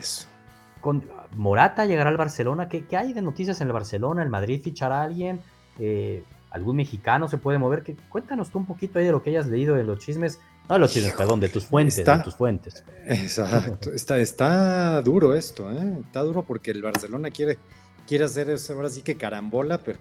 con 0.81 1.05
Morata? 1.37 1.87
¿Llegará 1.87 2.11
al 2.11 2.17
Barcelona? 2.17 2.69
¿Qué, 2.69 2.85
hay 2.97 3.13
de 3.13 3.23
noticias 3.23 3.61
en 3.61 3.69
el 3.69 3.73
Barcelona? 3.73 4.23
¿El 4.23 4.29
Madrid 4.29 4.61
fichará 4.63 5.01
a 5.01 5.05
alguien? 5.05 5.41
Eh, 5.79 6.25
¿Algún 6.51 6.77
mexicano 6.77 7.29
se 7.29 7.39
puede 7.39 7.59
mover? 7.59 7.97
cuéntanos 8.09 8.51
tú 8.51 8.59
un 8.59 8.67
poquito 8.67 8.99
ahí 8.99 9.07
de 9.07 9.13
lo 9.13 9.23
que 9.23 9.31
hayas 9.31 9.47
leído 9.47 9.75
de 9.75 9.85
los 9.85 10.01
chismes. 10.01 10.39
No 10.69 10.75
de 10.75 10.81
los 10.81 10.93
chismes, 10.93 11.15
perdón, 11.15 11.41
de 11.41 11.49
tus 11.49 11.65
fuentes. 11.65 12.05
de 12.05 12.19
tus 12.19 12.35
fuentes. 12.35 12.85
Exacto. 13.07 13.93
Está, 13.93 14.19
está 14.19 15.01
duro 15.01 15.35
esto, 15.35 15.71
¿eh? 15.73 15.99
Está 16.05 16.21
duro 16.21 16.43
porque 16.43 16.73
el 16.73 16.83
Barcelona 16.83 17.31
quiere, 17.31 17.59
quiere 18.07 18.25
hacer 18.25 18.51
eso 18.51 18.75
ahora 18.75 18.91
sí 18.91 19.03
que 19.03 19.17
carambola, 19.17 19.79
pero 19.79 20.01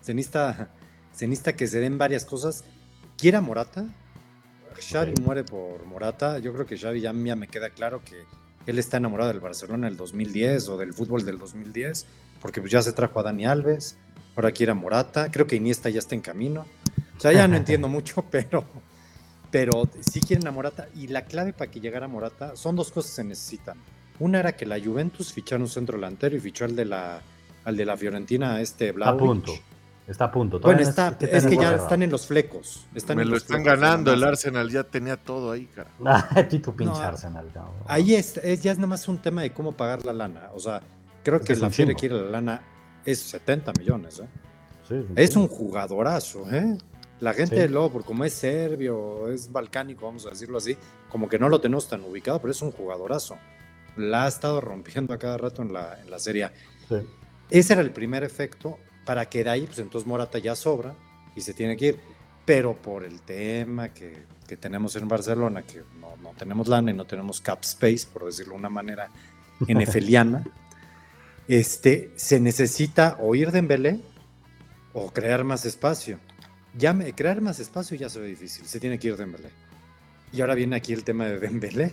se 0.00 0.14
necesita, 0.14 0.70
se 1.12 1.28
necesita 1.28 1.54
que 1.54 1.66
se 1.66 1.80
den 1.80 1.98
varias 1.98 2.24
cosas. 2.24 2.64
¿Quiere 3.16 3.36
a 3.36 3.40
Morata? 3.40 3.86
Xavi 4.80 5.14
muere 5.20 5.44
por 5.44 5.84
Morata. 5.84 6.38
Yo 6.38 6.52
creo 6.52 6.64
que 6.64 6.78
Xavi 6.78 7.00
ya, 7.00 7.12
me 7.12 7.48
queda 7.48 7.70
claro 7.70 8.02
que 8.04 8.24
él 8.66 8.78
está 8.78 8.96
enamorado 8.96 9.30
del 9.30 9.40
Barcelona 9.40 9.88
del 9.88 9.96
2010 9.96 10.68
o 10.68 10.76
del 10.78 10.94
fútbol 10.94 11.24
del 11.24 11.38
2010, 11.38 12.06
porque 12.40 12.60
pues 12.60 12.72
ya 12.72 12.80
se 12.80 12.92
trajo 12.92 13.20
a 13.20 13.24
Dani 13.24 13.44
Alves, 13.44 13.96
ahora 14.36 14.52
quiere 14.52 14.72
a 14.72 14.74
Morata. 14.74 15.30
Creo 15.30 15.46
que 15.46 15.56
Iniesta 15.56 15.90
ya 15.90 15.98
está 15.98 16.14
en 16.14 16.20
camino. 16.20 16.66
O 17.16 17.20
sea, 17.20 17.32
ya 17.32 17.46
no 17.48 17.56
entiendo 17.58 17.88
mucho, 17.88 18.24
pero, 18.30 18.64
pero 19.50 19.88
sí 20.00 20.20
quieren 20.20 20.46
a 20.46 20.52
Morata. 20.52 20.88
Y 20.94 21.08
la 21.08 21.24
clave 21.24 21.52
para 21.52 21.70
que 21.70 21.80
llegara 21.80 22.06
a 22.06 22.08
Morata 22.08 22.56
son 22.56 22.76
dos 22.76 22.90
cosas 22.90 23.10
que 23.10 23.16
se 23.16 23.24
necesitan. 23.24 23.76
Una 24.20 24.40
era 24.40 24.52
que 24.52 24.66
la 24.66 24.80
Juventus 24.80 25.32
fichara 25.32 25.62
un 25.62 25.68
centro 25.68 25.96
delantero 25.96 26.36
y 26.36 26.40
fichó 26.40 26.64
el 26.64 26.76
de 26.76 26.84
la 26.84 27.20
al 27.64 27.76
de 27.76 27.84
la 27.84 27.96
Fiorentina, 27.96 28.60
este 28.60 28.88
Está 28.90 29.10
a 29.10 29.16
punto. 29.16 29.52
Está 30.06 30.24
a 30.26 30.32
punto. 30.32 30.58
Bueno, 30.58 30.80
está, 30.80 31.16
es 31.20 31.46
que 31.46 31.56
ya 31.56 31.76
están 31.76 32.02
en 32.02 32.10
los 32.10 32.26
flecos. 32.26 32.86
Están 32.94 33.16
Me 33.18 33.22
en 33.22 33.30
lo 33.30 33.36
están 33.36 33.62
flecos, 33.62 33.80
ganando, 33.80 34.12
el. 34.12 34.24
Arsenal 34.24 34.68
ya 34.68 34.82
tenía 34.84 35.16
todo 35.16 35.52
ahí, 35.52 35.66
cara. 35.66 35.90
Ah, 36.04 36.44
tu 36.48 36.74
pinche 36.74 36.92
No, 36.94 36.96
Arsenal, 37.00 37.48
cabrón. 37.54 37.74
Ahí 37.86 38.14
es, 38.14 38.36
es- 38.38 38.62
ya 38.62 38.72
es 38.72 38.78
nada 38.78 38.88
más 38.88 39.06
un 39.08 39.18
tema 39.18 39.42
de 39.42 39.52
cómo 39.52 39.72
pagar 39.76 40.04
la 40.04 40.12
lana. 40.12 40.50
O 40.54 40.58
sea, 40.58 40.82
creo 41.22 41.36
Es 41.36 41.42
que 41.42 41.46
que 41.48 41.52
es 41.54 41.60
la 41.60 41.70
chingo. 41.70 41.94
quiere 41.94 42.16
la 42.16 42.30
lana 42.30 42.62
es 43.04 43.20
70 43.20 43.72
millones. 43.78 44.18
¿eh? 44.20 44.26
Sí, 44.88 45.06
Es 45.14 45.36
un 45.36 45.46
jugadorazo. 45.48 46.44
¿eh? 46.52 46.76
La 47.20 47.32
gente 47.32 47.62
Sí. 47.62 47.68
luego, 47.72 47.92
por 47.92 48.04
como 48.04 48.24
es 48.24 48.32
serbio, 48.34 49.28
es 49.30 49.50
balcánico, 49.52 50.06
vamos 50.06 50.26
a 50.26 50.30
decirlo 50.30 50.58
así, 50.58 50.76
como 51.08 51.28
que 51.28 51.38
no 51.38 51.48
lo 51.48 51.60
tenemos 51.60 51.88
tan 51.88 52.02
ubicado, 52.02 52.40
pero 52.40 52.50
es 52.50 52.60
un 52.60 52.72
jugadorazo. 52.72 53.36
La 53.96 54.24
ha 54.24 54.28
estado 54.28 54.60
rompiendo 54.60 55.14
a 55.14 55.18
cada 55.18 55.36
rato 55.38 55.62
en 55.62 55.72
la, 55.72 56.00
en 56.00 56.10
la 56.10 56.18
serie. 56.18 56.50
Sí. 56.88 56.96
Ese 57.50 57.74
era 57.74 57.82
el 57.82 57.92
primer 57.92 58.24
efecto 58.24 58.78
para 59.04 59.26
que 59.28 59.44
de 59.44 59.50
ahí, 59.50 59.66
pues 59.66 59.78
entonces 59.78 60.06
Morata 60.06 60.38
ya 60.38 60.54
sobra 60.54 60.94
y 61.34 61.40
se 61.40 61.54
tiene 61.54 61.76
que 61.76 61.86
ir. 61.86 62.00
Pero 62.44 62.74
por 62.76 63.04
el 63.04 63.20
tema 63.20 63.90
que, 63.90 64.24
que 64.48 64.56
tenemos 64.56 64.96
en 64.96 65.06
Barcelona, 65.08 65.62
que 65.62 65.82
no, 66.00 66.16
no 66.22 66.30
tenemos 66.36 66.66
lana 66.68 66.90
y 66.90 66.94
no 66.94 67.04
tenemos 67.04 67.40
cap 67.40 67.60
space, 67.62 68.06
por 68.12 68.24
decirlo 68.24 68.54
de 68.54 68.58
una 68.58 68.68
manera 68.68 69.10
nefeliana, 69.68 70.44
este, 71.48 72.12
se 72.16 72.40
necesita 72.40 73.16
o 73.20 73.34
ir 73.34 73.50
Dembélé 73.52 74.00
o 74.92 75.12
crear 75.12 75.44
más 75.44 75.64
espacio. 75.66 76.18
Ya 76.76 76.92
me- 76.92 77.12
crear 77.14 77.40
más 77.40 77.60
espacio 77.60 77.96
ya 77.96 78.08
se 78.08 78.18
ve 78.20 78.28
difícil, 78.28 78.66
se 78.66 78.80
tiene 78.80 78.98
que 78.98 79.08
ir 79.08 79.16
Dembélé. 79.16 79.50
Y 80.32 80.40
ahora 80.40 80.54
viene 80.54 80.76
aquí 80.76 80.92
el 80.92 81.04
tema 81.04 81.26
de 81.26 81.38
Dembélé. 81.38 81.92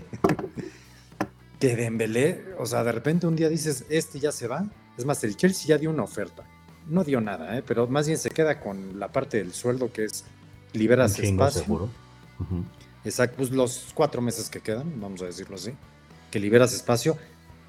que 1.59 1.75
Dembélé, 1.75 2.55
o 2.57 2.65
sea, 2.65 2.83
de 2.83 2.91
repente 2.91 3.27
un 3.27 3.35
día 3.35 3.49
dices, 3.49 3.85
este 3.89 4.19
ya 4.19 4.31
se 4.31 4.47
va. 4.47 4.65
Es 4.97 5.05
más, 5.05 5.23
el 5.23 5.35
Chelsea 5.35 5.67
ya 5.67 5.77
dio 5.77 5.89
una 5.89 6.03
oferta. 6.03 6.43
No 6.87 7.03
dio 7.03 7.21
nada, 7.21 7.57
¿eh? 7.57 7.63
pero 7.65 7.87
más 7.87 8.07
bien 8.07 8.17
se 8.17 8.29
queda 8.29 8.59
con 8.59 8.99
la 8.99 9.09
parte 9.09 9.37
del 9.37 9.53
sueldo 9.53 9.91
que 9.91 10.05
es 10.05 10.25
liberas 10.73 11.17
espacio. 11.19 11.61
seguro. 11.61 11.89
Exacto, 13.05 13.37
pues 13.37 13.51
los 13.51 13.87
cuatro 13.93 14.21
meses 14.21 14.49
que 14.49 14.59
quedan, 14.59 14.99
vamos 14.99 15.21
a 15.21 15.25
decirlo 15.25 15.55
así, 15.55 15.71
que 16.31 16.39
liberas 16.39 16.73
espacio 16.73 17.17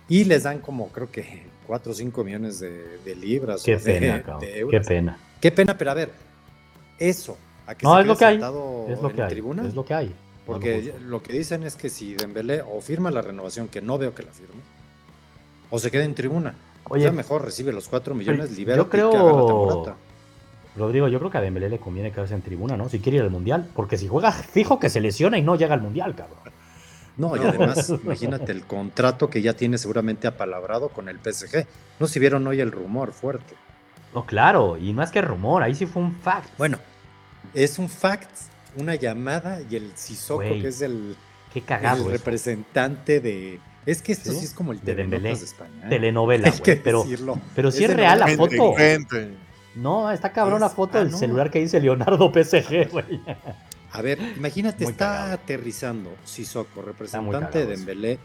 y 0.08 0.24
les 0.24 0.42
dan 0.44 0.58
como 0.60 0.88
creo 0.88 1.10
que 1.10 1.44
cuatro 1.66 1.92
o 1.92 1.94
cinco 1.94 2.24
millones 2.24 2.60
de, 2.60 2.98
de 3.04 3.14
libras. 3.16 3.62
Qué 3.62 3.76
o 3.76 3.80
pena, 3.80 4.16
de 4.16 4.22
cabrón. 4.22 4.40
Qué 4.40 4.58
euros. 4.58 4.86
pena. 4.86 5.18
Qué 5.40 5.50
pena, 5.52 5.76
pero 5.78 5.90
a 5.90 5.94
ver, 5.94 6.10
eso, 6.98 7.36
a 7.66 7.74
que 7.74 7.84
No, 7.86 7.94
se 7.96 8.00
es 8.00 8.06
lo 8.06 8.16
que 8.16 8.24
hay. 8.24 8.36
Es 8.36 8.40
lo 8.42 9.10
en 9.10 9.16
que 9.16 9.22
hay. 9.22 9.28
tribuna, 9.28 9.66
Es 9.66 9.74
lo 9.74 9.84
que 9.84 9.94
hay. 9.94 10.06
No 10.06 10.12
lo 10.12 10.58
porque 10.58 10.82
juzgo. 10.92 10.98
lo 11.08 11.22
que 11.22 11.32
dicen 11.32 11.62
es 11.62 11.76
que 11.76 11.88
si 11.88 12.14
Dembélé 12.14 12.62
o 12.62 12.80
firma 12.80 13.10
la 13.10 13.22
renovación, 13.22 13.68
que 13.68 13.80
no 13.80 13.98
veo 13.98 14.14
que 14.14 14.22
la 14.24 14.32
firme, 14.32 14.62
o 15.70 15.78
se 15.78 15.90
quede 15.90 16.04
en 16.04 16.14
tribuna. 16.14 16.54
Oye, 16.90 17.04
ya 17.04 17.12
mejor 17.12 17.44
recibe 17.44 17.72
los 17.72 17.88
cuatro 17.88 18.14
millones, 18.14 18.50
yo 18.50 18.56
libera 18.56 18.84
creo- 18.84 19.96
Rodrigo, 20.76 21.08
yo 21.08 21.18
creo 21.18 21.30
que 21.30 21.38
a 21.38 21.40
Dembélé 21.40 21.68
le 21.68 21.78
conviene 21.78 22.12
quedarse 22.12 22.34
en 22.34 22.42
tribuna, 22.42 22.76
¿no? 22.76 22.88
Si 22.88 23.00
quiere 23.00 23.18
ir 23.18 23.24
al 23.24 23.30
Mundial. 23.30 23.68
Porque 23.74 23.98
si 23.98 24.06
juega, 24.08 24.30
fijo 24.32 24.78
que 24.78 24.88
se 24.88 25.00
lesiona 25.00 25.36
y 25.36 25.42
no 25.42 25.56
llega 25.56 25.74
al 25.74 25.82
Mundial, 25.82 26.14
cabrón. 26.14 26.38
No, 27.16 27.36
y 27.36 27.40
además, 27.40 27.90
imagínate 28.04 28.52
el 28.52 28.64
contrato 28.64 29.28
que 29.28 29.42
ya 29.42 29.52
tiene 29.54 29.78
seguramente 29.78 30.26
apalabrado 30.28 30.88
con 30.88 31.08
el 31.08 31.18
PSG. 31.18 31.66
No 31.98 32.06
si 32.06 32.18
vieron 32.20 32.46
hoy 32.46 32.60
el 32.60 32.70
rumor 32.72 33.12
fuerte. 33.12 33.54
No, 34.14 34.24
claro. 34.24 34.76
Y 34.78 34.92
más 34.92 35.10
que 35.10 35.20
rumor, 35.20 35.62
ahí 35.62 35.74
sí 35.74 35.86
fue 35.86 36.02
un 36.02 36.14
fact. 36.14 36.48
Bueno, 36.56 36.78
es 37.52 37.78
un 37.78 37.88
fact, 37.88 38.30
una 38.76 38.94
llamada 38.94 39.60
y 39.68 39.76
el 39.76 39.92
Sissoko, 39.96 40.40
que 40.40 40.68
es 40.68 40.80
el, 40.82 41.16
Qué 41.52 41.60
cagado. 41.62 41.96
el 41.96 42.02
eso. 42.02 42.10
representante 42.12 43.20
de. 43.20 43.58
Es 43.86 44.02
que 44.02 44.12
esto 44.12 44.30
¿Sí? 44.32 44.38
sí, 44.40 44.44
es 44.44 44.54
como 44.54 44.72
el 44.72 44.80
Dembélé. 44.80 45.30
de 45.30 45.32
España. 45.44 45.86
¿eh? 45.86 45.88
Telenovela, 45.88 46.50
güey. 46.50 46.82
Pero, 46.82 47.02
decirlo. 47.02 47.40
pero 47.54 47.70
sí 47.70 47.84
es 47.84 47.94
real 47.94 48.20
la 48.20 48.28
foto. 48.28 48.74
Gente, 48.74 49.34
No, 49.74 50.10
está 50.10 50.32
cabrón 50.32 50.60
la 50.60 50.66
Es- 50.66 50.72
foto 50.74 50.98
ah, 50.98 51.00
del 51.02 51.10
no. 51.12 51.16
celular 51.18 51.50
que 51.50 51.60
dice 51.60 51.80
Leonardo 51.80 52.30
PSG, 52.32 52.88
güey. 52.92 53.20
A 53.92 54.02
ver, 54.02 54.20
imagínate, 54.36 54.84
Muy 54.84 54.92
está 54.92 55.06
cagado. 55.06 55.32
aterrizando 55.34 56.14
Sissoko, 56.24 56.82
representante 56.82 57.60
de. 57.66 57.76
Dembélé, 57.76 58.18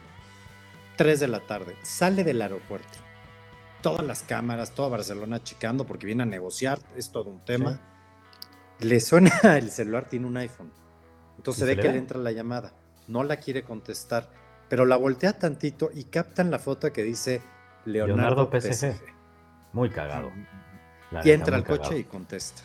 3 0.97 1.19
de 1.21 1.27
la 1.27 1.39
tarde, 1.39 1.75
sale 1.83 2.23
del 2.23 2.41
aeropuerto. 2.41 2.99
Todas 3.81 4.05
las 4.05 4.23
cámaras, 4.23 4.71
toda 4.71 4.89
Barcelona 4.89 5.41
checando 5.43 5.85
porque 5.85 6.05
viene 6.05 6.23
a 6.23 6.25
negociar, 6.25 6.79
es 6.95 7.11
todo 7.11 7.29
un 7.29 7.39
tema. 7.45 7.79
Le 8.79 8.99
suena 8.99 9.31
el 9.57 9.71
celular, 9.71 10.09
tiene 10.09 10.27
un 10.27 10.37
iPhone. 10.37 10.71
Entonces 11.37 11.63
¿Y 11.63 11.65
se 11.65 11.71
se 11.71 11.75
ve 11.75 11.81
le 11.81 11.81
que 11.87 11.93
le 11.93 11.97
entra 11.99 12.19
la 12.19 12.31
llamada. 12.31 12.73
No 13.07 13.23
la 13.23 13.37
quiere 13.37 13.63
contestar, 13.63 14.29
pero 14.75 14.85
la 14.85 14.97
voltea 14.97 15.31
tantito 15.39 15.89
y 15.93 16.03
captan 16.03 16.51
la 16.51 16.59
foto 16.59 16.91
que 16.91 17.01
dice 17.01 17.41
Leonardo, 17.85 18.17
Leonardo 18.45 18.51
PSG. 18.51 18.73
PSG. 18.73 19.01
Muy 19.71 19.89
cagado. 19.89 20.31
la 21.11 21.25
Y 21.25 21.31
entra 21.31 21.55
al 21.55 21.63
coche 21.63 21.79
cagado. 21.83 21.97
y 21.99 22.03
contesta. 22.03 22.61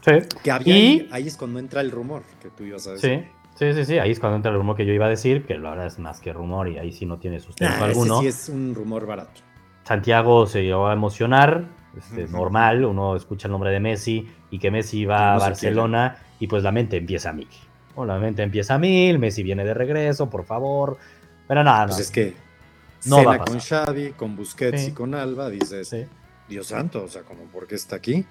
Sí. 0.00 0.12
Que 0.42 0.50
había 0.50 0.74
Y- 0.78 0.80
ahí, 1.00 1.08
ahí 1.12 1.26
es 1.28 1.36
cuando 1.36 1.58
entra 1.58 1.82
el 1.82 1.90
rumor 1.90 2.22
que 2.40 2.48
tú 2.48 2.64
ibas 2.64 2.86
a 2.86 2.92
decir. 2.92 3.28
Sí, 3.56 3.66
sí, 3.66 3.74
sí, 3.74 3.84
sí. 3.84 3.98
Ahí 3.98 4.10
es 4.10 4.18
cuando 4.20 4.36
entra 4.36 4.50
el 4.52 4.56
rumor 4.56 4.74
que 4.74 4.86
yo 4.86 4.94
iba 4.94 5.04
a 5.04 5.10
decir, 5.10 5.44
que 5.44 5.58
la 5.58 5.68
verdad 5.68 5.84
es 5.86 5.98
más 5.98 6.18
que 6.20 6.32
rumor 6.32 6.66
y 6.68 6.78
ahí 6.78 6.92
sí 6.92 7.04
no 7.04 7.18
tiene 7.18 7.40
sustento 7.40 7.70
Nah, 7.74 7.76
ese 7.80 7.84
alguno. 8.00 8.20
sí 8.22 8.28
es 8.28 8.48
un 8.48 8.74
rumor 8.74 9.04
barato. 9.04 9.42
Santiago 9.84 10.46
se 10.46 10.62
llegó 10.62 10.88
a 10.88 10.94
emocionar, 10.94 11.66
este, 11.94 12.26
normal, 12.26 12.86
uno 12.86 13.16
escucha 13.16 13.48
el 13.48 13.52
nombre 13.52 13.70
de 13.70 13.80
Messi 13.80 14.26
y 14.50 14.58
que 14.58 14.70
Messi 14.70 15.04
va 15.04 15.32
a 15.32 15.34
No 15.34 15.40
Barcelona 15.40 16.16
y 16.38 16.46
pues 16.46 16.62
la 16.62 16.72
mente 16.72 16.96
empieza 16.96 17.28
a 17.28 17.32
mil. 17.34 17.48
O 18.00 18.06
la 18.06 18.18
mente 18.18 18.42
empieza 18.42 18.74
a 18.74 18.78
mil, 18.78 19.18
Messi 19.18 19.42
viene 19.42 19.64
de 19.64 19.74
regreso, 19.74 20.28
por 20.30 20.44
favor. 20.44 20.96
Pero 21.48 21.62
nada, 21.64 21.86
Pues 21.86 21.96
no. 21.96 22.02
es 22.02 22.10
que 22.10 22.34
No 23.06 23.16
cena 23.16 23.28
va 23.28 23.34
a 23.34 23.38
con 23.38 23.54
pasar. 23.54 23.86
Xavi, 23.86 24.10
con 24.12 24.36
Busquets 24.36 24.80
Sí. 24.82 24.88
y 24.88 24.92
con 24.92 25.14
Alba, 25.14 25.48
dices, 25.50 25.88
Sí. 25.88 26.04
Dios 26.48 26.66
santo, 26.68 27.04
o 27.04 27.08
sea, 27.08 27.22
como 27.22 27.44
por 27.44 27.66
qué 27.66 27.74
está 27.76 27.96
aquí. 27.96 28.24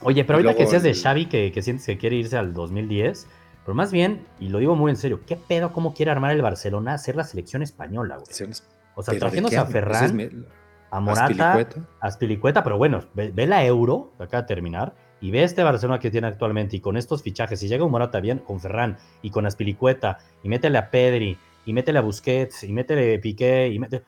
Oye, 0.00 0.24
pero 0.24 0.40
Y 0.40 0.44
ahorita 0.46 0.58
que 0.62 0.66
seas 0.68 0.82
de 0.82 0.94
Xavi 0.94 1.26
que, 1.26 1.52
que 1.52 1.62
sientes 1.62 1.86
que 1.86 1.96
quiere 1.98 2.16
irse 2.16 2.36
al 2.36 2.52
2010, 2.54 3.26
pero 3.64 3.74
más 3.74 3.92
bien, 3.92 4.26
y 4.40 4.48
lo 4.48 4.58
digo 4.58 4.74
muy 4.76 4.90
en 4.90 4.96
serio, 4.96 5.20
¿qué 5.26 5.36
pedo 5.36 5.72
cómo 5.72 5.94
quiere 5.94 6.10
armar 6.10 6.32
el 6.32 6.42
Barcelona 6.42 6.94
hacer 6.94 7.14
la 7.16 7.24
selección 7.24 7.62
española, 7.62 8.16
güey? 8.16 8.26
O 8.30 8.34
sea, 8.34 8.46
¿Pero 8.94 9.14
de 9.14 9.18
trajéndose 9.20 9.54
qué 9.56 9.60
a? 9.60 9.66
Ferran, 9.66 10.04
Entonces, 10.20 10.32
me- 10.34 10.46
a 10.90 11.00
Morata, 11.00 11.24
Azpilicueta. 11.52 11.88
Aspilicueta, 12.00 12.64
pero 12.64 12.76
bueno, 12.78 13.04
ve, 13.14 13.30
ve 13.34 13.46
la 13.46 13.64
Euro, 13.64 14.12
acaba 14.18 14.42
de 14.42 14.48
terminar, 14.48 14.94
y 15.22 15.30
ve 15.30 15.42
este 15.44 15.62
Barcelona 15.62 15.98
que 15.98 16.10
tiene 16.10 16.26
actualmente, 16.26 16.76
y 16.76 16.80
con 16.80 16.96
estos 16.98 17.22
fichajes, 17.22 17.58
si 17.60 17.68
llega 17.68 17.84
un 17.84 17.90
Morata 17.92 18.20
bien, 18.20 18.38
con 18.40 18.60
Ferran, 18.60 18.98
y 19.22 19.30
con 19.30 19.46
Aspilicueta, 19.46 20.18
y 20.42 20.48
métele 20.50 20.76
a 20.78 20.90
Pedri, 20.90 21.38
y 21.64 21.72
métele 21.72 21.98
a 22.00 22.02
Busquets, 22.02 22.64
y 22.64 22.72
métele 22.72 23.14
a 23.16 23.20
Piqué, 23.20 23.68
y 23.68 23.78
métele... 23.78 24.04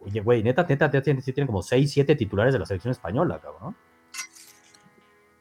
Oye, 0.00 0.20
güey, 0.20 0.42
neta, 0.42 0.64
neta, 0.68 0.90
tiene, 0.90 1.20
tiene 1.22 1.46
como 1.46 1.62
6, 1.62 1.90
7 1.92 2.16
titulares 2.16 2.52
de 2.54 2.58
la 2.60 2.66
selección 2.66 2.92
española, 2.92 3.40
cabrón. 3.40 3.76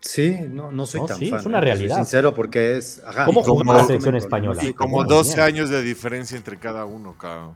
Sí, 0.01 0.37
no, 0.49 0.71
no 0.71 0.85
soy 0.85 1.01
No, 1.01 1.05
tan 1.07 1.17
sí, 1.17 1.29
fan. 1.29 1.39
es 1.39 1.45
una 1.45 1.57
eh, 1.57 1.61
soy 1.61 1.65
realidad. 1.65 1.95
sincero, 1.97 2.33
porque 2.33 2.77
es. 2.77 3.01
Ajá, 3.05 3.25
¿Cómo 3.25 3.43
jugó 3.43 3.57
como 3.59 3.73
la 3.73 3.81
no 3.81 3.87
selección 3.87 4.15
española? 4.15 4.61
sí, 4.61 4.69
Y 4.69 4.73
como 4.73 4.97
Muy 4.97 5.07
12 5.07 5.33
bien. 5.35 5.39
años 5.41 5.69
de 5.69 5.81
diferencia 5.83 6.37
entre 6.37 6.57
cada 6.57 6.85
uno, 6.85 7.17
cabrón. 7.17 7.55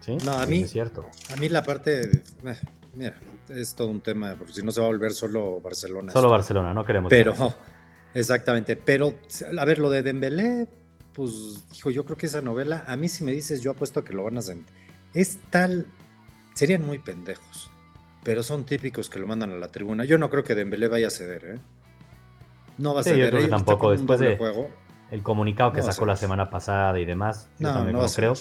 Sí, 0.00 0.16
No, 0.24 0.32
a 0.32 0.44
sí, 0.44 0.50
mí- 0.50 0.62
Es 0.62 0.70
cierto. 0.70 1.06
A 1.32 1.36
mí 1.36 1.48
la 1.48 1.62
parte. 1.62 2.18
eh, 2.18 2.22
mira, 2.96 3.14
es 3.48 3.74
todo 3.74 3.88
un 3.88 4.00
tema, 4.00 4.34
porque 4.38 4.52
si 4.52 4.62
no 4.62 4.70
se 4.72 4.80
va 4.80 4.86
a 4.86 4.90
volver 4.90 5.12
solo 5.12 5.60
Barcelona. 5.60 6.12
Solo 6.12 6.26
esto. 6.26 6.32
Barcelona, 6.32 6.74
no 6.74 6.84
queremos. 6.84 7.10
Pero, 7.10 7.34
exactamente. 8.14 8.76
Pero, 8.76 9.14
a 9.58 9.64
ver, 9.64 9.78
lo 9.78 9.90
de 9.90 10.02
Dembélé, 10.02 10.66
pues, 11.12 11.64
hijo, 11.74 11.90
yo 11.90 12.04
creo 12.04 12.16
que 12.16 12.26
esa 12.26 12.40
novela, 12.42 12.84
a 12.86 12.96
mí 12.96 13.08
si 13.08 13.24
me 13.24 13.32
dices, 13.32 13.60
yo 13.62 13.72
apuesto 13.72 14.04
que 14.04 14.12
lo 14.12 14.24
van 14.24 14.36
a 14.36 14.40
hacer. 14.40 14.58
Es 15.12 15.38
tal, 15.50 15.86
serían 16.54 16.84
muy 16.84 16.98
pendejos, 16.98 17.70
pero 18.22 18.42
son 18.42 18.64
típicos 18.64 19.08
que 19.08 19.18
lo 19.18 19.26
mandan 19.26 19.50
a 19.52 19.56
la 19.56 19.68
tribuna. 19.68 20.04
Yo 20.04 20.18
no 20.18 20.30
creo 20.30 20.42
que 20.44 20.54
Dembélé 20.54 20.88
vaya 20.88 21.06
a 21.08 21.10
ceder, 21.10 21.44
¿eh? 21.44 21.58
No 22.78 22.94
va 22.94 23.00
a 23.00 23.02
Sí, 23.04 23.10
yo 23.10 23.16
ceder. 23.16 23.28
creo 23.30 23.40
que 23.40 23.46
Ellos 23.46 23.56
tampoco, 23.64 23.90
después 23.92 24.18
de- 24.20 24.36
juego. 24.36 24.68
El 25.10 25.22
comunicado 25.22 25.72
que 25.72 25.80
No 25.80 25.86
a 25.88 25.92
sacó 25.92 26.06
la 26.06 26.16
semana 26.16 26.50
pasada 26.50 26.98
y 26.98 27.04
demás, 27.04 27.48
yo 27.60 27.68
No, 27.68 27.74
también 27.74 27.96
no 27.96 28.02
a 28.02 28.08
creo. 28.08 28.32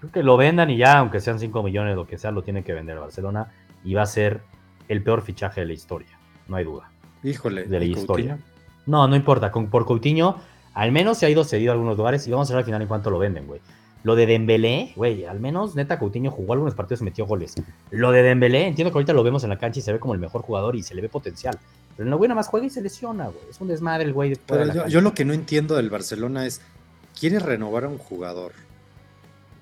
Creo 0.00 0.12
que 0.12 0.22
lo 0.22 0.36
vendan 0.38 0.70
y 0.70 0.78
ya, 0.78 0.98
aunque 0.98 1.20
sean 1.20 1.38
5 1.38 1.62
millones, 1.62 1.96
lo 1.96 2.06
que 2.06 2.16
sea, 2.16 2.30
lo 2.30 2.42
tiene 2.42 2.62
que 2.64 2.72
vender 2.72 2.98
Barcelona 2.98 3.52
y 3.86 3.94
va 3.94 4.02
a 4.02 4.06
ser 4.06 4.42
el 4.88 5.02
peor 5.02 5.22
fichaje 5.22 5.60
de 5.62 5.66
la 5.68 5.72
historia, 5.72 6.18
no 6.48 6.56
hay 6.56 6.64
duda. 6.64 6.90
Híjole, 7.22 7.64
De 7.64 7.78
la 7.78 7.84
¿y 7.84 7.92
historia. 7.92 8.34
Coutinho? 8.34 8.56
No, 8.86 9.08
no 9.08 9.16
importa, 9.16 9.50
con, 9.50 9.70
por 9.70 9.86
Coutinho 9.86 10.36
al 10.74 10.92
menos 10.92 11.16
se 11.18 11.24
ha 11.24 11.30
ido 11.30 11.42
cedido 11.42 11.72
a 11.72 11.74
algunos 11.74 11.96
lugares 11.96 12.26
y 12.26 12.30
vamos 12.30 12.50
a 12.50 12.52
ver 12.52 12.58
al 12.58 12.64
final 12.66 12.82
en 12.82 12.88
cuánto 12.88 13.08
lo 13.08 13.18
venden, 13.18 13.46
güey. 13.46 13.60
Lo 14.02 14.14
de 14.14 14.26
Dembélé, 14.26 14.92
güey, 14.94 15.24
al 15.24 15.40
menos 15.40 15.74
neta 15.74 15.98
Coutinho 15.98 16.30
jugó 16.30 16.52
algunos 16.52 16.74
partidos 16.74 17.00
y 17.00 17.04
metió 17.04 17.26
goles. 17.26 17.54
Lo 17.90 18.12
de 18.12 18.22
Dembélé, 18.22 18.66
entiendo 18.66 18.92
que 18.92 18.98
ahorita 18.98 19.12
lo 19.14 19.24
vemos 19.24 19.42
en 19.44 19.50
la 19.50 19.58
cancha 19.58 19.78
y 19.78 19.82
se 19.82 19.92
ve 19.92 19.98
como 19.98 20.14
el 20.14 20.20
mejor 20.20 20.42
jugador 20.42 20.76
y 20.76 20.82
se 20.82 20.94
le 20.94 21.00
ve 21.02 21.08
potencial. 21.08 21.58
Pero 21.96 22.06
en 22.06 22.10
la 22.10 22.16
güey 22.16 22.28
nada 22.28 22.36
más 22.36 22.48
juega 22.48 22.66
y 22.66 22.70
se 22.70 22.82
lesiona, 22.82 23.24
güey. 23.28 23.40
Es 23.48 23.60
un 23.60 23.68
desmadre 23.68 24.04
el 24.04 24.12
güey. 24.12 24.36
Pero 24.46 24.60
de 24.60 24.66
la 24.66 24.74
yo, 24.74 24.86
yo 24.86 25.00
lo 25.00 25.14
que 25.14 25.24
no 25.24 25.32
entiendo 25.32 25.76
del 25.76 25.90
Barcelona 25.90 26.44
es, 26.44 26.60
¿quieres 27.18 27.42
renovar 27.42 27.84
a 27.84 27.88
un 27.88 27.98
jugador? 27.98 28.52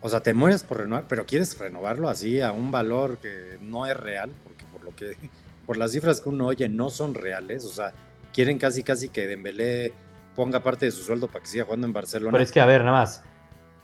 O 0.06 0.08
sea, 0.10 0.20
te 0.20 0.34
mueres 0.34 0.62
por 0.64 0.78
renovar, 0.80 1.06
pero 1.08 1.24
quieres 1.24 1.58
renovarlo 1.58 2.10
así 2.10 2.42
a 2.42 2.52
un 2.52 2.70
valor 2.70 3.16
que 3.16 3.56
no 3.62 3.86
es 3.86 3.96
real, 3.96 4.30
porque 4.44 4.64
por 4.70 4.84
lo 4.84 4.94
que, 4.94 5.16
por 5.66 5.78
las 5.78 5.92
cifras 5.92 6.20
que 6.20 6.28
uno 6.28 6.46
oye 6.46 6.68
no 6.68 6.90
son 6.90 7.14
reales. 7.14 7.64
O 7.64 7.70
sea, 7.70 7.92
quieren 8.32 8.58
casi 8.58 8.82
casi 8.82 9.08
que 9.08 9.26
Dembélé 9.26 9.94
ponga 10.36 10.60
parte 10.60 10.84
de 10.84 10.92
su 10.92 11.02
sueldo 11.02 11.28
para 11.28 11.40
que 11.40 11.46
siga 11.46 11.64
jugando 11.64 11.86
en 11.86 11.94
Barcelona. 11.94 12.32
Pero 12.32 12.44
es 12.44 12.52
que, 12.52 12.60
a 12.60 12.66
ver, 12.66 12.84
nada 12.84 12.98
más. 13.00 13.22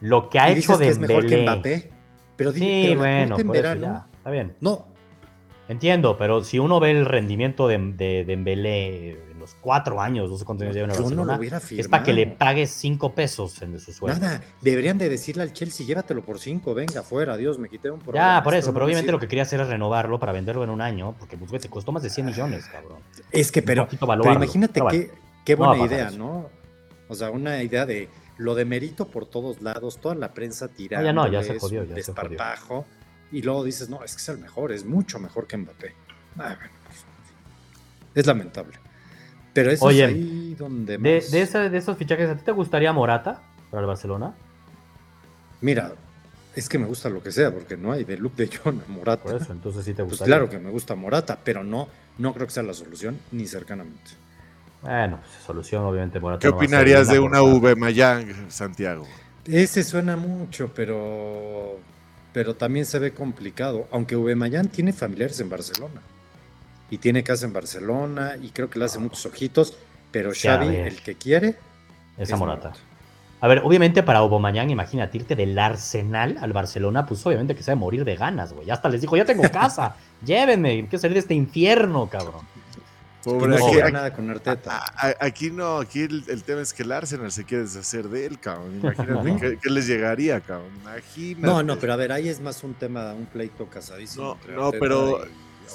Lo 0.00 0.28
que 0.28 0.38
ha 0.38 0.50
Y 0.50 0.58
hecho 0.58 0.72
dices 0.72 0.78
que 0.78 0.88
es 0.88 0.98
mejor 0.98 1.22
que 1.26 1.36
Dembélé. 1.36 1.52
Mbappé. 1.56 1.90
Pero, 2.36 2.52
di- 2.52 2.60
Sí, 2.60 2.82
pero 2.88 2.98
bueno, 3.00 3.38
en 3.38 3.48
verano. 3.48 4.06
está 4.18 4.30
bien. 4.30 4.54
No, 4.60 4.88
Entiendo, 5.68 6.18
pero 6.18 6.42
si 6.42 6.58
uno 6.58 6.80
ve 6.80 6.90
el 6.90 7.06
rendimiento 7.06 7.68
de, 7.68 7.78
de, 7.96 8.24
Dembélé 8.26 9.10
en 9.29 9.29
los 9.50 9.56
cuatro 9.60 10.00
años, 10.00 10.30
no 10.30 10.36
sé 10.36 10.44
cuántos 10.44 10.64
años 10.64 10.74
lleva 10.74 10.92
en 10.92 11.00
Barcelona, 11.00 11.40
es 11.70 11.88
para 11.88 12.02
que 12.02 12.12
le 12.12 12.26
pagues 12.26 12.70
cinco 12.70 13.14
pesos 13.14 13.60
en 13.62 13.78
su 13.78 13.92
sueldo. 13.92 14.20
Nada, 14.20 14.42
deberían 14.60 14.98
de 14.98 15.08
decirle 15.08 15.42
al 15.42 15.52
Chelsea, 15.52 15.86
llévatelo 15.86 16.22
por 16.22 16.38
cinco, 16.38 16.74
venga, 16.74 17.02
fuera, 17.02 17.36
Dios, 17.36 17.58
me 17.58 17.68
quité 17.68 17.90
un 17.90 18.00
problema. 18.00 18.38
Ya, 18.38 18.42
por 18.42 18.54
eso, 18.54 18.72
pero 18.72 18.84
obviamente 18.84 19.12
lo 19.12 19.18
que 19.18 19.28
quería 19.28 19.42
hacer 19.42 19.60
es 19.60 19.68
renovarlo 19.68 20.18
para 20.18 20.32
venderlo 20.32 20.64
en 20.64 20.70
un 20.70 20.80
año, 20.80 21.14
porque 21.18 21.36
pues, 21.36 21.62
te 21.62 21.68
costó 21.68 21.92
más 21.92 22.02
de 22.02 22.10
100 22.10 22.26
millones, 22.26 22.66
cabrón. 22.66 22.98
Es 23.30 23.50
que, 23.50 23.62
pero, 23.62 23.88
pero 23.88 24.34
imagínate 24.34 24.80
qué, 24.90 25.10
qué 25.44 25.54
buena 25.54 25.84
idea, 25.84 26.10
¿no? 26.10 26.48
O 27.08 27.14
sea, 27.14 27.30
una 27.30 27.62
idea 27.62 27.86
de 27.86 28.08
lo 28.36 28.54
de 28.54 28.64
mérito 28.64 29.08
por 29.08 29.26
todos 29.26 29.60
lados, 29.60 29.98
toda 30.00 30.14
la 30.14 30.32
prensa 30.32 30.68
tirando. 30.68 31.04
ya 31.04 31.12
no, 31.12 31.26
ya 31.26 31.42
se 31.42 31.58
jodió, 31.58 31.84
ya 31.84 31.94
desparpajo 31.94 32.86
y 33.32 33.42
luego 33.42 33.64
dices, 33.64 33.88
no, 33.88 34.02
es 34.02 34.14
que 34.14 34.22
es 34.22 34.28
el 34.28 34.38
mejor, 34.38 34.72
es 34.72 34.84
mucho 34.84 35.18
mejor 35.18 35.46
que 35.46 35.56
Mbappé. 35.56 35.94
Ah, 36.38 36.56
es 38.14 38.26
lamentable. 38.26 38.78
Pero 39.52 39.70
eso 39.70 39.90
es 39.90 40.02
ahí 40.02 40.54
donde 40.58 40.98
de, 40.98 41.20
de, 41.20 41.78
esos 41.78 41.96
fichajes, 41.96 42.30
¿a 42.30 42.36
ti 42.36 42.44
te 42.44 42.52
gustaría 42.52 42.92
Morata 42.92 43.42
para 43.70 43.80
el 43.80 43.86
Barcelona? 43.86 44.34
Mira, 45.60 45.92
es 46.54 46.68
que 46.68 46.78
me 46.78 46.86
gusta 46.86 47.08
lo 47.08 47.22
que 47.22 47.32
sea, 47.32 47.52
porque 47.52 47.76
no 47.76 47.92
hay 47.92 48.04
de 48.04 48.16
look 48.16 48.34
de 48.36 48.48
John 48.48 48.82
a 48.86 48.90
Morata. 48.90 49.24
Por 49.24 49.40
eso, 49.40 49.52
entonces 49.52 49.84
sí 49.84 49.92
te 49.92 50.02
pues 50.02 50.10
gustaría. 50.10 50.36
claro 50.36 50.50
que 50.50 50.58
me 50.58 50.70
gusta 50.70 50.94
Morata, 50.94 51.38
pero 51.42 51.64
no, 51.64 51.88
no 52.18 52.32
creo 52.32 52.46
que 52.46 52.52
sea 52.52 52.62
la 52.62 52.74
solución, 52.74 53.18
ni 53.32 53.46
cercanamente. 53.46 54.12
Bueno, 54.82 55.18
pues, 55.18 55.44
solución 55.44 55.84
obviamente 55.84 56.20
Morata. 56.20 56.40
¿Qué 56.40 56.48
opinarías 56.48 57.08
de 57.08 57.18
una 57.18 57.42
V 57.42 57.74
Mayang, 57.74 58.50
Santiago? 58.50 59.06
Ese 59.44 59.82
suena 59.82 60.16
mucho, 60.16 60.70
pero 60.74 61.78
pero 62.32 62.54
también 62.54 62.86
se 62.86 62.98
ve 62.98 63.12
complicado, 63.12 63.88
aunque 63.90 64.16
Mayan 64.16 64.68
tiene 64.68 64.92
familiares 64.92 65.40
en 65.40 65.50
Barcelona 65.50 66.00
y 66.90 66.98
tiene 66.98 67.22
casa 67.22 67.46
en 67.46 67.52
Barcelona 67.52 68.36
y 68.40 68.50
creo 68.50 68.68
que 68.68 68.78
le 68.78 68.84
hace 68.84 68.98
muchos 68.98 69.24
ojitos, 69.24 69.76
pero 70.10 70.32
Xavi, 70.34 70.74
el 70.74 71.00
que 71.00 71.14
quiere, 71.14 71.56
es 72.18 72.36
Morata. 72.36 72.72
A 73.42 73.48
ver, 73.48 73.62
obviamente 73.64 74.02
para 74.02 74.18
Aubameyang, 74.18 74.68
imagínate 74.68 75.16
irte 75.16 75.34
del 75.34 75.58
Arsenal 75.58 76.36
al 76.40 76.52
Barcelona, 76.52 77.06
pues 77.06 77.24
obviamente 77.24 77.54
que 77.54 77.62
se 77.62 77.70
va 77.70 77.74
a 77.74 77.76
morir 77.76 78.04
de 78.04 78.16
ganas, 78.16 78.52
güey. 78.52 78.70
Hasta 78.70 78.90
les 78.90 79.00
dijo, 79.00 79.16
ya 79.16 79.24
tengo 79.24 79.44
casa, 79.50 79.96
llévenme, 80.24 80.80
quiero 80.82 80.98
salir 80.98 81.14
de 81.14 81.20
este 81.20 81.34
infierno, 81.34 82.06
cabrón. 82.08 82.46
Pobre, 83.24 83.54
aquí, 83.54 83.92
nada 83.92 84.12
con 84.14 84.30
Arteta. 84.30 84.82
aquí 85.20 85.50
no, 85.50 85.78
aquí 85.78 86.00
el, 86.00 86.42
tema 86.42 86.62
es 86.62 86.72
que 86.72 86.82
el 86.82 86.92
Arsenal 86.92 87.30
se 87.30 87.44
quiere 87.44 87.64
deshacer 87.64 88.08
de 88.08 88.26
él, 88.26 88.38
cabrón. 88.38 88.80
Imagínate 88.82 89.58
qué, 89.60 89.70
les 89.70 89.86
llegaría, 89.86 90.40
cabrón. 90.40 90.70
Imagínate. 90.80 91.46
No, 91.46 91.62
no, 91.62 91.78
pero 91.78 91.92
a 91.92 91.96
ver, 91.96 92.12
ahí 92.12 92.30
es 92.30 92.40
más 92.40 92.64
un 92.64 92.72
tema, 92.72 93.12
un 93.12 93.26
pleito 93.26 93.66
casadísimo. 93.66 94.38
No, 94.48 94.54
no 94.54 94.70
pero 94.72 95.20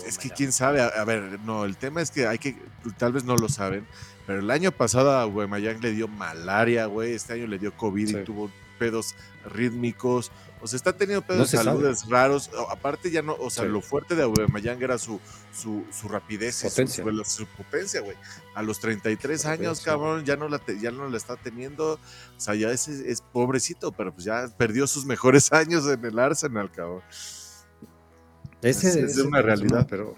es 0.05 0.17
que 0.17 0.29
quién 0.29 0.51
sabe. 0.51 0.81
A, 0.81 1.03
ver, 1.05 1.39
no, 1.41 1.65
el 1.65 1.77
tema 1.77 2.01
es 2.01 2.11
que 2.11 2.27
hay 2.27 2.37
que, 2.37 2.57
tal 2.97 3.13
vez 3.13 3.23
no 3.23 3.35
lo 3.35 3.49
saben, 3.49 3.87
pero 4.27 4.39
el 4.39 4.51
año 4.51 4.71
pasado 4.71 5.11
a 5.11 5.23
Guaymallán 5.25 5.81
le 5.81 5.91
dio 5.91 6.07
malaria, 6.07 6.85
güey. 6.85 7.13
Este 7.13 7.33
año 7.33 7.47
le 7.47 7.59
dio 7.59 7.75
COVID 7.75 8.09
y 8.09 8.23
tuvo 8.23 8.51
pedos 8.79 9.15
rítmicos. 9.45 10.31
O 10.61 10.67
sea, 10.67 10.77
está 10.77 10.93
teniendo 10.93 11.21
pedos 11.25 11.51
de 11.51 11.57
salud 11.57 11.95
raros. 12.09 12.49
Aparte, 12.71 13.11
ya 13.11 13.21
no, 13.21 13.35
o 13.39 13.49
sea, 13.49 13.65
lo 13.65 13.81
fuerte 13.81 14.15
de 14.15 14.23
Aubameyang 14.23 14.81
era 14.81 14.97
su, 14.97 15.19
su, 15.53 15.85
su 15.91 16.07
rapidez, 16.07 16.63
potencia. 16.63 17.03
Su, 17.25 17.45
potencia, 17.45 18.01
güey. 18.01 18.17
A 18.55 18.63
los 18.63 18.79
33 18.79 19.45
años, 19.45 19.81
cabrón, 19.81 20.25
ya 20.25 20.37
no 20.37 20.49
la 20.49 20.59
ya 20.81 20.91
no 20.91 21.07
la 21.07 21.17
está 21.17 21.35
teniendo. 21.35 21.93
O 21.93 22.39
sea, 22.39 22.55
ya 22.55 22.71
es, 22.71 22.87
es 22.87 23.21
pobrecito, 23.21 23.91
pero 23.91 24.11
pues 24.11 24.25
ya 24.25 24.47
perdió 24.57 24.87
sus 24.87 25.05
mejores 25.05 25.51
años 25.53 25.85
en 25.87 26.03
el 26.03 26.17
Arsenal, 26.17 26.71
cabrón. 26.71 27.03
Ese, 28.65 28.99
es 29.01 29.17
una 29.17 29.41
realidad, 29.41 29.87
pero 29.89 30.15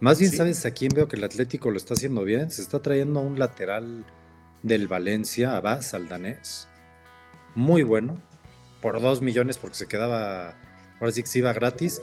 más 0.00 0.18
bien, 0.18 0.32
¿sabes 0.32 0.64
a 0.64 0.70
quién 0.70 0.92
veo 0.94 1.08
que 1.08 1.16
el 1.16 1.24
Atlético 1.24 1.70
lo 1.70 1.76
está 1.76 1.94
haciendo 1.94 2.24
bien? 2.24 2.50
Se 2.50 2.62
está 2.62 2.80
trayendo 2.80 3.20
a 3.20 3.22
un 3.22 3.38
lateral 3.38 4.06
del 4.62 4.88
Valencia, 4.88 5.56
Abbas, 5.56 5.92
al 5.92 6.08
danés. 6.08 6.68
Muy 7.54 7.82
bueno 7.82 8.20
por 8.80 9.00
dos 9.00 9.20
millones 9.20 9.58
porque 9.58 9.76
se 9.76 9.86
quedaba, 9.86 10.54
ahora 11.00 11.12
sí 11.12 11.22
que 11.22 11.28
se 11.28 11.40
iba 11.40 11.52
gratis. 11.52 12.00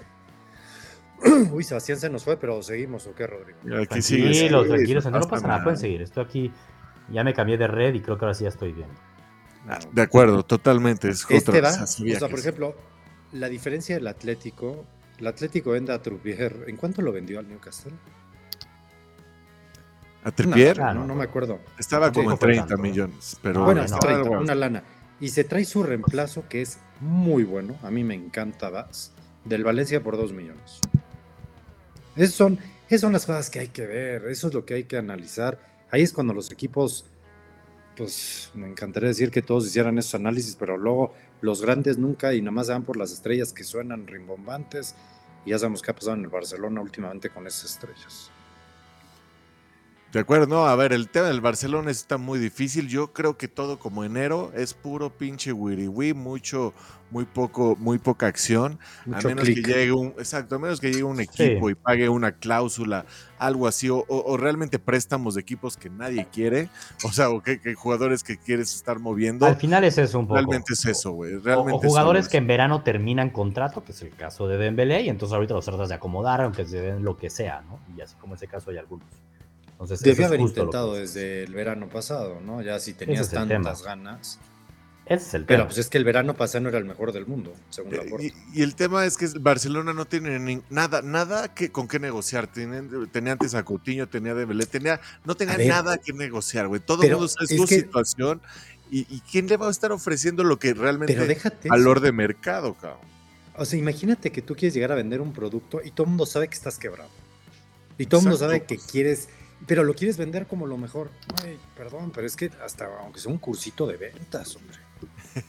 Uy, 1.51 1.63
Sebastián 1.63 1.99
se 1.99 2.09
nos 2.09 2.23
fue, 2.23 2.37
pero 2.37 2.61
seguimos, 2.61 3.07
¿o 3.07 3.15
qué, 3.15 3.25
Rodrigo? 3.25 3.59
Aquí 3.81 3.87
tranquilos, 3.87 4.67
tranquilos, 4.67 5.05
no, 5.07 5.19
pasa 5.21 5.47
nada, 5.47 5.63
pueden 5.63 5.79
seguir. 5.79 6.03
Estoy 6.03 6.23
aquí, 6.23 6.51
ya 7.09 7.23
me 7.23 7.33
cambié 7.33 7.57
de 7.57 7.67
red 7.67 7.95
y 7.95 8.01
creo 8.01 8.17
que 8.17 8.25
ahora 8.25 8.35
sí 8.35 8.43
ya 8.43 8.49
estoy 8.49 8.73
bien. 8.73 8.89
De 9.91 10.01
acuerdo, 10.01 10.43
totalmente. 10.43 11.09
Es 11.09 11.25
este 11.27 11.61
va, 11.61 11.69
o 11.71 11.87
sea, 11.87 12.29
por 12.29 12.39
ejemplo, 12.39 12.75
la 13.33 13.49
diferencia 13.49 13.95
del 13.95 14.07
Atlético, 14.07 14.85
el 15.17 15.27
Atlético 15.27 15.71
vende 15.71 15.93
a 15.93 16.01
Truppier, 16.01 16.65
¿en 16.67 16.77
cuánto 16.77 17.01
lo 17.01 17.11
vendió 17.11 17.39
al 17.39 17.47
Newcastle? 17.47 17.93
¿A 20.23 20.31
Trippier? 20.31 20.77
No, 20.77 21.05
no, 21.05 21.15
me 21.15 21.23
acuerdo. 21.23 21.59
Estaba 21.79 22.11
como 22.11 22.31
en 22.31 22.37
30 22.37 22.77
millones, 22.77 23.37
pero 23.41 23.63
bueno, 23.63 23.85
30, 23.85 24.29
una 24.29 24.55
lana. 24.55 24.83
Y 25.19 25.29
se 25.29 25.43
trae 25.43 25.63
su 25.65 25.83
reemplazo, 25.83 26.47
que 26.49 26.61
es 26.61 26.79
muy 26.99 27.43
bueno. 27.43 27.77
A 27.81 27.89
mí 27.89 28.03
me 28.03 28.13
encanta 28.13 28.69
Vaz, 28.69 29.13
del 29.45 29.63
Valencia 29.63 30.03
por 30.03 30.17
2 30.17 30.33
millones. 30.33 30.81
Esas 32.15 32.35
son, 32.35 32.59
esas 32.87 33.01
son 33.01 33.13
las 33.13 33.25
cosas 33.25 33.49
que 33.49 33.59
hay 33.59 33.67
que 33.69 33.85
ver, 33.85 34.25
eso 34.25 34.47
es 34.47 34.53
lo 34.53 34.65
que 34.65 34.73
hay 34.73 34.83
que 34.83 34.97
analizar. 34.97 35.59
Ahí 35.91 36.01
es 36.01 36.11
cuando 36.11 36.33
los 36.33 36.51
equipos, 36.51 37.05
pues 37.97 38.51
me 38.53 38.67
encantaría 38.67 39.09
decir 39.09 39.31
que 39.31 39.41
todos 39.41 39.65
hicieran 39.65 39.97
esos 39.97 40.15
análisis, 40.15 40.55
pero 40.55 40.77
luego 40.77 41.13
los 41.41 41.61
grandes 41.61 41.97
nunca 41.97 42.33
y 42.33 42.41
nada 42.41 42.51
más 42.51 42.67
dan 42.67 42.83
por 42.83 42.97
las 42.97 43.11
estrellas 43.11 43.51
que 43.51 43.63
suenan 43.63 44.07
rimbombantes. 44.07 44.95
Y 45.45 45.51
ya 45.51 45.59
sabemos 45.59 45.81
qué 45.81 45.91
ha 45.91 45.95
pasado 45.95 46.15
en 46.15 46.23
el 46.23 46.29
Barcelona 46.29 46.81
últimamente 46.81 47.29
con 47.29 47.47
esas 47.47 47.71
estrellas. 47.71 48.31
De 50.13 50.21
acuerdo, 50.21 50.47
no, 50.47 50.65
a 50.65 50.75
ver, 50.77 50.93
el 50.93 51.09
tema 51.09 51.27
del 51.27 51.41
Barcelona 51.41 51.91
está 51.91 52.17
muy 52.17 52.39
difícil. 52.39 52.87
Yo 52.87 53.11
creo 53.11 53.37
que 53.37 53.49
todo 53.49 53.77
como 53.77 54.05
enero 54.05 54.51
es 54.55 54.73
puro 54.73 55.09
pinche 55.09 55.51
wiri 55.51 56.13
mucho, 56.13 56.73
muy 57.11 57.25
poco, 57.25 57.75
muy 57.77 57.97
poca 57.97 58.27
acción. 58.27 58.79
a 59.11 59.19
menos 59.21 59.43
que 59.43 59.55
llegue 59.55 59.91
un, 59.91 60.07
exacto, 60.17 60.55
a 60.55 60.59
menos 60.59 60.79
que 60.79 60.91
llegue 60.91 61.03
un 61.03 61.19
equipo 61.19 61.69
y 61.69 61.75
pague 61.75 62.07
una 62.07 62.31
cláusula, 62.31 63.05
algo 63.37 63.67
así, 63.67 63.89
o, 63.89 64.37
realmente 64.37 64.79
préstamos 64.79 65.35
de 65.35 65.41
equipos 65.41 65.75
que 65.75 65.89
nadie 65.89 66.25
quiere, 66.31 66.69
o 67.03 67.11
sea, 67.11 67.29
o 67.29 67.41
que, 67.41 67.75
jugadores 67.75 68.23
que 68.23 68.37
quieres 68.37 68.73
estar 68.73 68.99
moviendo. 68.99 69.45
Al 69.45 69.57
final 69.57 69.83
es 69.83 69.97
eso 69.97 70.19
un 70.19 70.27
poco. 70.27 70.35
Realmente 70.35 70.73
es 70.73 70.85
eso, 70.85 71.11
güey. 71.11 71.35
o, 71.35 71.79
jugadores 71.79 72.29
que 72.29 72.37
en 72.37 72.47
verano 72.47 72.81
terminan 72.81 73.29
contrato, 73.29 73.83
que 73.83 73.91
es 73.91 74.01
el 74.01 74.11
caso 74.11 74.47
de 74.47 74.57
Dembélé, 74.57 75.01
y 75.01 75.09
entonces 75.09 75.33
ahorita 75.35 75.53
los 75.53 75.65
tratas 75.65 75.89
de 75.89 75.95
acomodar, 75.95 76.41
aunque 76.41 76.65
se 76.65 76.81
den 76.81 77.03
lo 77.03 77.17
que 77.17 77.29
sea, 77.29 77.61
¿no? 77.61 77.79
Y 77.95 77.99
así 77.99 78.15
como 78.15 78.35
ese 78.35 78.47
caso 78.47 78.71
hay 78.71 78.77
algunos. 78.77 79.07
Entonces, 79.79 80.19
haber 80.19 80.39
intentado 80.39 80.95
desde 80.95 81.43
el 81.43 81.53
verano 81.53 81.87
pasado, 81.87 82.39
¿no? 82.41 82.61
Ya 82.61 82.79
si 82.79 82.93
tenías 82.93 83.29
tantas 83.29 83.83
ganas. 83.83 84.39
Ese 85.05 85.25
es 85.27 85.33
el 85.35 85.45
Pero 85.45 85.65
pues 85.65 85.77
es 85.77 85.87
que 85.87 85.97
el 85.97 86.03
verano 86.03 86.35
pasado 86.35 86.63
no 86.63 86.69
era 86.69 86.79
el 86.79 86.83
mejor 86.83 87.13
del 87.13 87.25
mundo, 87.25 87.53
según 87.69 87.95
la 87.95 88.03
y, 88.21 88.33
y, 88.53 88.61
el 88.61 88.75
tema 88.75 89.05
es 89.05 89.15
que 89.15 89.27
Barcelona 89.39 89.93
no 89.93 90.03
tiene 90.03 90.61
nada, 90.69 91.01
nada 91.01 91.53
que 91.53 91.71
con 91.71 91.87
qué 91.87 91.97
negociar. 91.97 92.47
tenía 92.47 93.31
antes 93.31 93.55
a 93.55 93.63
Coutinho, 93.63 94.09
tenía 94.09 94.33
a 94.33 94.35
Dembélé, 94.35 94.65
tenía, 94.65 94.99
no 95.23 95.35
tenía 95.35 95.57
nada 95.59 95.97
que 95.97 96.11
negociar, 96.11 96.67
güey. 96.67 96.81
Todo 96.81 97.03
el 97.03 97.11
mundo 97.11 97.29
sabe 97.29 97.47
su 97.55 97.67
situación. 97.67 98.41
Y, 98.89 99.21
quién 99.31 99.47
le 99.47 99.57
va 99.57 99.67
a 99.67 99.71
estar 99.71 99.91
ofreciendo 99.91 100.43
lo 100.43 100.59
que 100.59 100.73
realmente 100.73 101.13
es 101.13 101.69
valor 101.69 101.99
de 101.99 102.11
mercado, 102.11 102.73
cabrón? 102.73 103.01
O 103.55 103.65
sea, 103.65 103.79
imagínate 103.79 104.31
que 104.31 104.41
tú 104.41 104.55
quieres 104.55 104.73
llegar 104.73 104.91
a 104.91 104.95
vender 104.95 105.19
un 105.19 105.33
producto 105.33 105.81
y 105.83 105.91
todo 105.91 106.03
el 106.03 106.09
mundo 106.09 106.25
sabe 106.25 106.47
que 106.47 106.55
estás 106.55 106.77
quebrado. 106.77 107.09
Y 107.97 108.05
todo 108.05 108.19
el 108.19 108.25
mundo 108.25 108.37
sabe 108.37 108.63
que 108.63 108.77
quieres 108.77 109.29
pero 109.65 109.83
lo 109.83 109.93
quieres 109.93 110.17
vender 110.17 110.45
como 110.45 110.67
lo 110.67 110.77
mejor. 110.77 111.09
Ay, 111.43 111.57
perdón, 111.75 112.11
pero 112.13 112.27
es 112.27 112.35
que 112.35 112.51
hasta 112.63 112.85
aunque 113.01 113.19
sea 113.19 113.31
un 113.31 113.39
cursito 113.39 113.87
de 113.87 113.97
ventas, 113.97 114.55
hombre. 114.55 114.77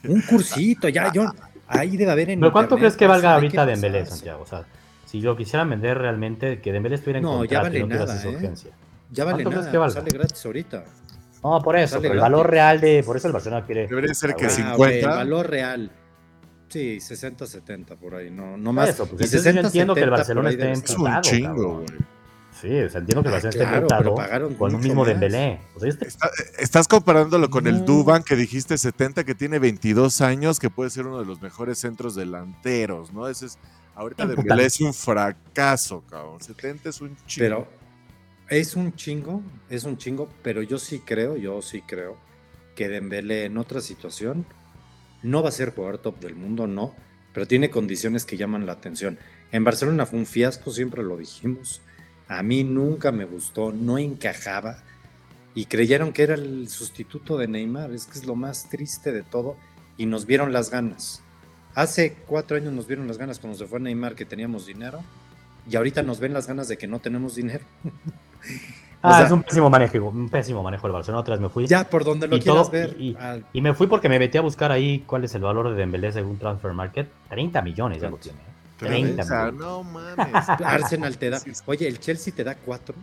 Un 0.07 0.21
cursito, 0.21 0.89
ya 0.89 1.11
yo 1.11 1.31
ahí 1.67 1.97
debe 1.97 2.11
haber 2.11 2.29
en 2.31 2.39
¿Pero 2.39 2.51
cuánto 2.51 2.77
crees 2.77 2.95
que 2.95 3.07
valga 3.07 3.35
ahorita 3.35 3.65
Dembélé, 3.65 4.05
Santiago? 4.05 4.43
O 4.43 4.45
sea, 4.45 4.65
si 5.05 5.21
lo 5.21 5.35
quisieran 5.35 5.69
vender 5.69 5.97
realmente, 5.97 6.61
que 6.61 6.71
Dembélé 6.71 6.95
estuviera 6.95 7.19
en 7.19 7.25
no, 7.25 7.45
ya 7.45 7.61
vale 7.61 7.83
nada, 7.85 8.23
¿eh? 8.23 8.53
Ya 9.11 9.25
vale 9.25 9.43
nada, 9.43 9.71
que 9.71 9.91
sale 9.91 10.11
gratis 10.11 10.45
ahorita. 10.45 10.85
No, 11.43 11.61
por 11.61 11.77
eso, 11.77 11.97
el 12.03 12.19
valor 12.19 12.49
real 12.49 12.81
de, 12.81 13.03
por 13.03 13.17
eso 13.17 13.27
el 13.27 13.33
Barcelona 13.33 13.65
quiere. 13.65 13.87
Debería 13.87 14.13
ser 14.13 14.35
que 14.35 14.49
50. 14.49 14.83
Ah, 14.83 14.89
el 14.89 15.05
valor 15.05 15.49
real. 15.49 15.91
Sí, 16.67 16.99
60, 16.99 17.47
70 17.47 17.95
por 17.95 18.15
ahí, 18.15 18.29
no, 18.29 18.57
no 18.57 18.71
más. 18.73 18.89
Eso, 18.89 19.07
pues, 19.07 19.21
y 19.21 19.27
60, 19.27 19.61
yo 19.61 19.67
entiendo 19.67 19.95
que 19.95 20.01
el 20.01 20.09
Barcelona 20.09 20.49
esté 20.51 20.71
Es 20.71 20.89
un 20.95 21.21
chingo, 21.21 21.75
güey. 21.77 21.87
Sí, 22.61 22.79
o 22.79 22.89
sea, 22.89 22.99
entiendo 22.99 23.23
que 23.23 23.29
va 23.29 23.37
a 23.37 23.41
ser 23.41 24.57
con 24.57 24.75
un 24.75 24.81
mismo 24.81 25.05
Dembélé. 25.05 25.61
este... 25.81 26.07
estás 26.57 26.87
comparándolo 26.87 27.49
con 27.49 27.67
el 27.67 27.85
Duban 27.85 28.23
que 28.23 28.35
dijiste 28.35 28.77
70, 28.77 29.23
que 29.23 29.33
tiene 29.33 29.59
22 29.59 30.19
años, 30.21 30.59
que 30.59 30.69
puede 30.69 30.89
ser 30.89 31.07
uno 31.07 31.19
de 31.19 31.25
los 31.25 31.41
mejores 31.41 31.77
centros 31.77 32.15
delanteros, 32.15 33.13
¿no? 33.13 33.29
Ese 33.29 33.45
es, 33.45 33.57
ahorita 33.95 34.27
Dembélé 34.27 34.65
es 34.65 34.81
un 34.81 34.93
fracaso, 34.93 36.03
cabrón. 36.09 36.41
70 36.41 36.89
es 36.89 36.99
un 37.01 37.15
chingo. 37.25 37.45
Pero 37.45 37.67
es 38.49 38.75
un 38.75 38.93
chingo, 38.93 39.41
es 39.69 39.83
un 39.85 39.97
chingo, 39.97 40.29
pero 40.41 40.61
yo 40.61 40.79
sí 40.79 40.99
creo, 40.99 41.37
yo 41.37 41.61
sí 41.61 41.81
creo 41.81 42.17
que 42.75 42.89
Dembélé 42.89 43.45
en 43.45 43.57
otra 43.57 43.79
situación 43.79 44.45
no 45.21 45.43
va 45.43 45.49
a 45.49 45.53
ser 45.53 45.73
jugador 45.73 45.99
top 45.99 46.19
del 46.19 46.35
mundo, 46.35 46.67
no, 46.67 46.95
pero 47.33 47.47
tiene 47.47 47.69
condiciones 47.69 48.25
que 48.25 48.37
llaman 48.37 48.65
la 48.65 48.73
atención. 48.73 49.17
En 49.51 49.63
Barcelona 49.63 50.05
fue 50.05 50.19
un 50.19 50.25
fiasco, 50.25 50.71
siempre 50.71 51.03
lo 51.03 51.17
dijimos. 51.17 51.81
A 52.29 52.43
mí 52.43 52.63
nunca 52.63 53.11
me 53.11 53.25
gustó, 53.25 53.73
no 53.73 53.97
encajaba 53.97 54.77
y 55.55 55.65
creyeron 55.65 56.13
que 56.13 56.23
era 56.23 56.35
el 56.35 56.69
sustituto 56.69 57.37
de 57.37 57.47
Neymar. 57.47 57.91
Es 57.91 58.05
que 58.05 58.19
es 58.19 58.25
lo 58.25 58.35
más 58.35 58.69
triste 58.69 59.11
de 59.11 59.23
todo 59.23 59.57
y 59.97 60.05
nos 60.05 60.25
vieron 60.25 60.53
las 60.53 60.69
ganas. 60.69 61.23
Hace 61.73 62.13
cuatro 62.27 62.55
años 62.55 62.71
nos 62.71 62.87
vieron 62.87 63.07
las 63.07 63.17
ganas 63.17 63.39
cuando 63.39 63.57
se 63.57 63.65
fue 63.65 63.79
Neymar 63.79 64.15
que 64.15 64.25
teníamos 64.25 64.67
dinero 64.67 65.01
y 65.69 65.75
ahorita 65.75 66.03
nos 66.03 66.19
ven 66.19 66.33
las 66.33 66.47
ganas 66.47 66.67
de 66.67 66.77
que 66.77 66.87
no 66.87 66.99
tenemos 66.99 67.33
dinero. 67.33 67.65
ah, 69.01 69.23
es 69.25 69.31
un 69.31 69.41
pésimo 69.41 69.69
manejo, 69.69 69.97
un 70.09 70.29
pésimo 70.29 70.61
manejo 70.61 70.85
del 70.85 70.93
Barcelona. 70.93 71.21
Otra 71.21 71.33
vez 71.33 71.41
me 71.41 71.49
fui. 71.49 71.65
Ya, 71.65 71.89
por 71.89 72.03
donde 72.03 72.27
lo 72.27 72.39
quieras 72.39 72.69
ver. 72.69 72.95
Y, 72.99 73.61
me 73.61 73.73
fui 73.73 73.87
porque 73.87 74.07
me 74.07 74.19
metí 74.19 74.37
a 74.37 74.41
buscar 74.41 74.71
ahí 74.71 74.99
cuál 75.07 75.23
es 75.23 75.33
el 75.33 75.41
valor 75.41 75.69
de 75.69 75.75
Dembélé 75.75 76.11
según 76.11 76.37
Transfer 76.37 76.73
Market. 76.73 77.09
30 77.29 77.61
millones 77.63 78.01
ya 78.01 78.09
lo 78.11 78.17
tiene. 78.17 78.37
30 78.79 79.23
millones. 79.23 79.53
No 79.55 79.83
mames. 79.83 80.49
Arsenal 80.65 81.17
te 81.17 81.29
da. 81.29 81.41
Oye, 81.65 81.87
el 81.87 81.99
Chelsea 81.99 82.33
te 82.33 82.43
da 82.43 82.55
4. 82.55 82.95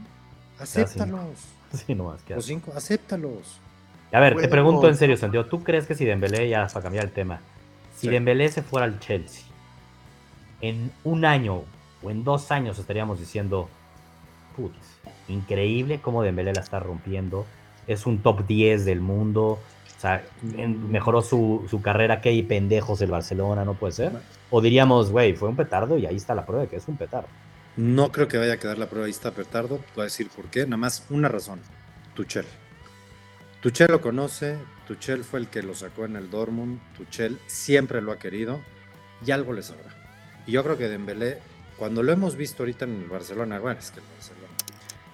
Acéptalos. 0.59 1.39
Sí, 1.73 1.95
no 1.95 2.05
más 2.05 2.23
que 2.23 2.35
O 2.35 2.41
5, 2.41 2.73
acéptalos. 2.75 3.61
A 4.13 4.21
ver, 4.21 4.37
te 4.37 4.49
pregunto 4.49 4.89
en 4.89 4.97
serio, 4.97 5.17
Santiago, 5.17 5.47
¿tú 5.47 5.63
crees 5.63 5.87
que 5.87 5.95
si 5.95 6.05
Dembélé, 6.05 6.49
ya 6.49 6.67
para 6.69 6.83
cambiar 6.83 7.05
el 7.05 7.11
tema, 7.11 7.41
si 7.97 8.09
Dembélé 8.09 8.49
se 8.49 8.63
fuera 8.63 8.87
al 8.87 8.99
Chelsea, 9.01 9.45
en 10.61 10.93
un 11.05 11.25
año 11.25 11.65
o 12.03 12.11
en 12.11 12.25
dos 12.25 12.51
años 12.51 12.79
estaríamos 12.79 13.19
diciendo, 13.19 13.69
putz, 14.57 14.75
increíble 15.29 16.01
cómo 16.01 16.23
Dembélé 16.23 16.55
la 16.55 16.61
está 16.61 16.79
rompiendo, 16.79 17.47
es 17.87 18.07
un 18.07 18.19
top 18.19 18.47
10 18.47 18.85
del 18.85 19.01
mundo, 19.01 19.59
o 19.97 20.01
sea, 20.01 20.25
mejoró 20.43 21.21
su, 21.21 21.67
su 21.69 21.83
carrera, 21.83 22.21
qué 22.21 22.43
pendejos 22.49 23.01
el 23.03 23.11
Barcelona, 23.11 23.65
no 23.65 23.75
puede 23.75 23.93
ser. 23.93 24.13
O 24.51 24.61
diríamos, 24.61 25.11
güey, 25.11 25.35
fue 25.35 25.49
un 25.49 25.57
petardo 25.57 25.99
y 25.99 26.07
ahí 26.07 26.17
está 26.17 26.35
la 26.35 26.47
prueba 26.47 26.63
de 26.65 26.69
que 26.69 26.77
es 26.77 26.89
un 26.89 26.97
petardo. 26.97 27.29
No 27.77 28.11
creo 28.11 28.29
que 28.29 28.39
vaya 28.39 28.55
a 28.55 28.57
quedar 28.57 28.79
la 28.79 28.89
prueba, 28.89 29.07
ahí 29.07 29.11
está 29.11 29.33
petardo, 29.33 29.81
voy 29.95 30.03
a 30.03 30.05
decir 30.05 30.29
por 30.35 30.47
qué, 30.47 30.65
nada 30.65 30.79
más 30.79 31.05
una 31.11 31.29
razón, 31.29 31.61
Tuchel. 32.15 32.47
Tuchel 33.61 33.91
lo 33.91 34.01
conoce, 34.01 34.59
Tuchel 34.87 35.25
fue 35.25 35.41
el 35.41 35.49
que 35.49 35.63
lo 35.63 35.75
sacó 35.75 36.05
en 36.05 36.17
el 36.17 36.31
Dortmund, 36.31 36.81
Tuchel 36.97 37.39
siempre 37.47 38.01
lo 38.01 38.13
ha 38.13 38.19
querido 38.19 38.61
y 39.25 39.31
algo 39.31 39.53
le 39.53 39.63
sobra. 39.63 39.95
Y 40.47 40.53
yo 40.53 40.63
creo 40.63 40.79
que 40.79 40.89
Dembélé, 40.89 41.39
cuando 41.77 42.03
lo 42.03 42.13
hemos 42.13 42.37
visto 42.37 42.63
ahorita 42.63 42.87
en 42.87 43.03
el 43.03 43.09
Barcelona, 43.09 43.59
bueno, 43.59 43.79
es 43.79 43.91
que 43.91 44.01
el 44.01 44.07
Barcelona, 44.07 44.55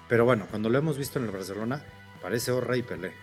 pero 0.07 0.25
bueno, 0.25 0.45
cuando 0.49 0.69
lo 0.69 0.77
hemos 0.77 0.97
visto 0.97 1.19
en 1.19 1.25
el 1.25 1.31
Barcelona, 1.31 1.83
parece 2.21 2.51
Orra 2.51 2.77
y 2.77 2.83
Pelé, 2.83 3.13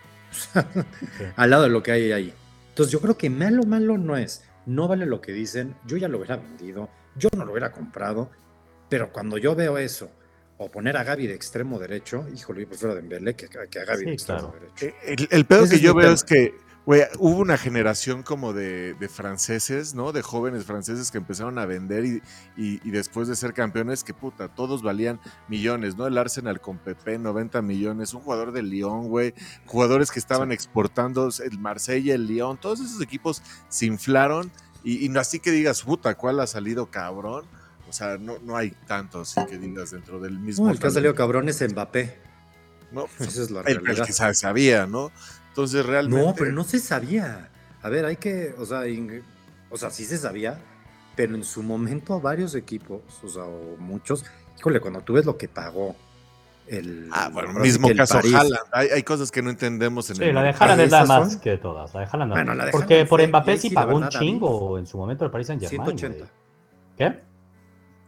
al 1.37 1.51
lado 1.51 1.63
de 1.63 1.69
lo 1.71 1.83
que 1.83 1.93
hay 1.93 2.13
ahí. 2.13 2.35
Entonces 2.69 2.93
yo 2.93 3.01
creo 3.01 3.17
que 3.17 3.31
malo, 3.31 3.63
malo 3.63 3.97
no 3.97 4.17
es, 4.17 4.43
no 4.67 4.89
vale 4.89 5.07
lo 5.07 5.21
que 5.21 5.33
dicen, 5.33 5.75
yo 5.87 5.97
ya 5.97 6.09
lo 6.09 6.19
hubiera 6.19 6.37
vendido, 6.37 6.89
yo 7.17 7.29
no 7.37 7.45
lo 7.45 7.53
hubiera 7.53 7.73
comprado, 7.73 8.31
pero 8.89 9.13
cuando 9.13 9.39
yo 9.39 9.55
veo 9.55 9.79
eso 9.79 10.11
o 10.59 10.71
poner 10.71 10.97
a 10.97 11.05
Gaby 11.05 11.27
de 11.27 11.35
extremo 11.35 11.79
derecho, 11.79 12.27
híjole, 12.35 12.63
yo 12.63 12.69
prefiero 12.69 12.93
a 12.93 12.97
Dembélé 12.97 13.35
que, 13.35 13.49
que 13.49 13.79
a 13.79 13.85
Gaby 13.85 14.05
de 14.05 14.13
extremo 14.13 14.53
derecho. 14.53 14.97
Eh, 15.05 15.29
el, 15.31 15.47
pedo 15.47 15.69
que 15.69 15.81
yo 15.81 15.95
veo 15.95 16.13
es 16.13 16.25
que 16.25 16.55
güey, 16.87 17.03
hubo 17.19 17.39
una 17.39 17.57
generación 17.57 18.23
como 18.23 18.53
de, 18.53 18.97
franceses, 19.13 19.95
¿no? 19.95 20.13
De 20.13 20.23
jóvenes 20.23 20.65
franceses 20.65 21.11
que 21.11 21.19
empezaron 21.19 21.59
a 21.59 21.67
vender 21.67 22.05
y, 22.05 22.23
y, 22.57 22.91
después 22.91 23.29
de 23.29 23.37
ser 23.37 23.53
campeones, 23.53 24.05
que 24.05 24.15
puta, 24.15 24.49
todos 24.49 24.83
valían 24.83 25.21
millones, 25.49 25.97
¿no? 25.97 26.07
El 26.07 26.19
Arsenal 26.19 26.61
con 26.61 26.79
Pepe, 26.79 27.19
90 27.19 27.63
millones, 27.63 28.15
un 28.15 28.23
jugador 28.23 28.53
del 28.53 28.71
Lyon, 28.71 29.09
güey, 29.09 29.35
jugadores 29.67 30.11
que 30.11 30.19
estaban 30.19 30.53
exportando, 30.53 31.29
el 31.45 31.59
Marsella, 31.59 32.15
el 32.15 32.27
Lyon, 32.27 32.59
todos 32.59 32.81
esos 32.81 33.01
equipos 33.03 33.43
se 33.69 33.87
inflaron 33.87 34.51
y, 34.83 35.07
y 35.07 35.19
así 35.19 35.41
que 35.41 35.51
digas, 35.51 35.83
puta, 35.83 36.15
¿cuál 36.15 36.41
ha 36.41 36.47
salido 36.47 36.91
cabrón? 36.91 37.45
O 37.89 37.93
sea, 37.93 38.19
no, 38.19 38.39
no 38.39 38.57
hay 38.57 38.71
tantos 38.87 39.35
que 39.49 39.59
digas 39.59 39.91
dentro 39.91 40.21
del 40.21 40.39
mismo. 40.39 40.71
el 40.71 40.79
que 40.79 40.87
ha 40.87 40.91
salido 40.91 41.15
cabrón 41.15 41.49
es 41.49 41.61
Mbappé. 41.61 42.19
No, 42.93 43.07
Esa 43.19 43.43
es 43.43 43.51
la 43.51 43.61
el, 43.63 43.85
realidad. 43.85 44.07
que 44.07 44.13
sabía, 44.13 44.87
¿no? 44.87 45.11
Entonces 45.51 45.85
realmente. 45.85 46.27
No, 46.27 46.35
pero 46.35 46.53
no 46.53 46.65
se 46.65 46.79
sabía. 46.79 47.51
A 47.83 47.89
ver, 47.89 48.05
hay 48.05 48.17
que. 48.17 48.55
O 48.59 48.67
sea, 48.67 48.83
o 49.71 49.77
sea, 49.77 49.91
sí 49.91 50.05
se 50.05 50.19
sabía, 50.19 50.59
pero 51.17 51.35
en 51.35 51.45
su 51.45 51.63
momento 51.63 52.21
varios 52.21 52.55
equipos, 52.55 53.03
o 53.23 53.29
sea, 53.29 53.45
o 53.45 53.77
muchos. 53.79 54.25
Híjole, 54.59 54.81
cuando 54.81 55.01
tú 55.01 55.15
ves 55.15 55.25
lo 55.25 55.37
que 55.37 55.49
pagó 55.49 55.97
el. 56.67 57.09
Ah, 57.13 57.31
bueno, 57.33 57.55
mismo 57.61 57.89
caso 57.97 58.19
Haaland. 58.19 58.57
Hay, 58.73 58.89
hay, 58.89 59.03
cosas 59.03 59.31
que 59.31 59.43
no 59.43 59.51
entendemos 59.51 60.09
en 60.11 60.17
sí, 60.17 60.23
el. 60.23 60.29
Sí, 60.29 60.35
la 60.35 60.43
de 60.43 60.55
Haaland 60.59 60.81
es 60.83 60.91
la 60.91 61.05
más 61.05 61.37
que 61.37 61.57
todas. 61.59 61.95
La 61.95 62.01
de 62.01 62.07
Haaland. 62.11 62.33
Bueno, 62.33 62.55
la 62.55 62.67
de 62.67 62.73
Porque 62.73 63.05
por 63.07 63.27
Mbappé 63.27 63.59
sí 63.59 63.71
pagó 63.71 63.97
un 63.97 64.09
chingo 64.09 64.79
en 64.79 64.87
su 64.87 64.99
momento 64.99 65.25
el 65.25 65.31
Paris 65.31 65.49
Saint-Germain. 65.49 65.99
180. 65.99 66.33
¿Qué? 66.97 67.31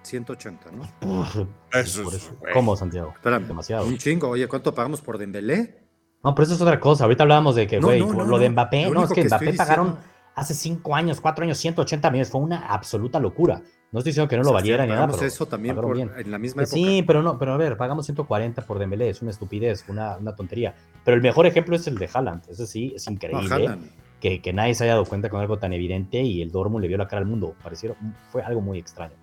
180, 0.03 0.71
¿no? 0.73 1.27
eso, 1.73 2.13
es, 2.13 2.33
¿Cómo, 2.53 2.77
Santiago? 2.77 3.13
Espérame, 3.15 3.47
Demasiado. 3.47 3.87
Un 3.87 3.99
chingo. 3.99 4.29
Oye, 4.29 4.49
¿cuánto 4.49 4.75
pagamos 4.75 5.01
por 5.01 5.17
Dembélé? 5.17 5.82
No, 6.23 6.35
pero 6.35 6.45
eso 6.45 6.55
es 6.55 6.61
otra 6.61 6.79
cosa. 6.79 7.05
Ahorita 7.05 7.25
hablábamos 7.25 7.57
de 7.57 7.67
que, 7.67 7.81
güey, 7.81 8.01
lo 8.01 8.39
de 8.39 8.51
Mbappé, 8.51 8.91
no, 8.91 9.05
es 9.05 9.11
que, 9.11 9.25
Mbappé 9.25 9.55
pagaron 9.55 9.97
hace 10.35 10.55
5 10.55 10.95
años, 10.95 11.21
4 11.21 11.45
años, 11.45 11.59
180 11.59 12.11
millones. 12.11 12.31
Fue 12.31 12.41
una 12.41 12.67
absoluta 12.69 13.19
locura. 13.19 13.61
No 13.91 13.99
estoy 13.99 14.11
diciendo 14.11 14.29
que 14.29 14.37
no 14.37 14.43
lo 14.45 14.53
valiera 14.53 14.87
ni 14.87 14.93
nada. 14.93 15.09
Pero 15.09 15.27
eso 15.27 15.47
también 15.47 15.77
en 16.17 16.31
la 16.31 16.39
misma 16.39 16.63
época. 16.63 16.75
Sí, 16.75 17.03
pero 17.07 17.23
no, 17.23 17.39
pero 17.39 17.53
a 17.53 17.57
ver, 17.57 17.77
pagamos 17.77 18.07
140 18.07 18.63
por 18.63 18.79
Dembélé, 18.79 19.11
es 19.11 19.21
una 19.21 19.33
estupidez, 19.33 19.85
una, 19.89 20.17
una 20.17 20.35
tontería. 20.35 20.75
Pero 21.05 21.17
el 21.17 21.23
mejor 21.23 21.47
ejemplo 21.47 21.77
es 21.77 21.87
el 21.87 21.99
de 21.99 22.09
Haaland. 22.13 22.49
Eso 22.49 22.67
sí, 22.67 22.93
es 22.97 23.07
increíble. 23.09 23.77
que, 24.21 24.41
que, 24.41 24.53
nadie 24.53 24.75
se 24.75 24.85
haya 24.85 24.95
dado 24.95 25.05
cuenta 25.05 25.29
con 25.29 25.41
algo 25.41 25.59
tan 25.59 25.73
evidente 25.75 26.23
y 26.23 26.41
el 26.41 26.51
Dortmund 26.51 26.83
le 26.83 26.89
vio 26.89 26.97
la 26.97 27.07
cara 27.07 27.21
al 27.21 27.27
mundo. 27.27 27.55
Parecieron, 27.63 27.99
fue 28.31 28.43
algo 28.43 28.63
muy 28.63 28.79
extraño. 28.79 29.15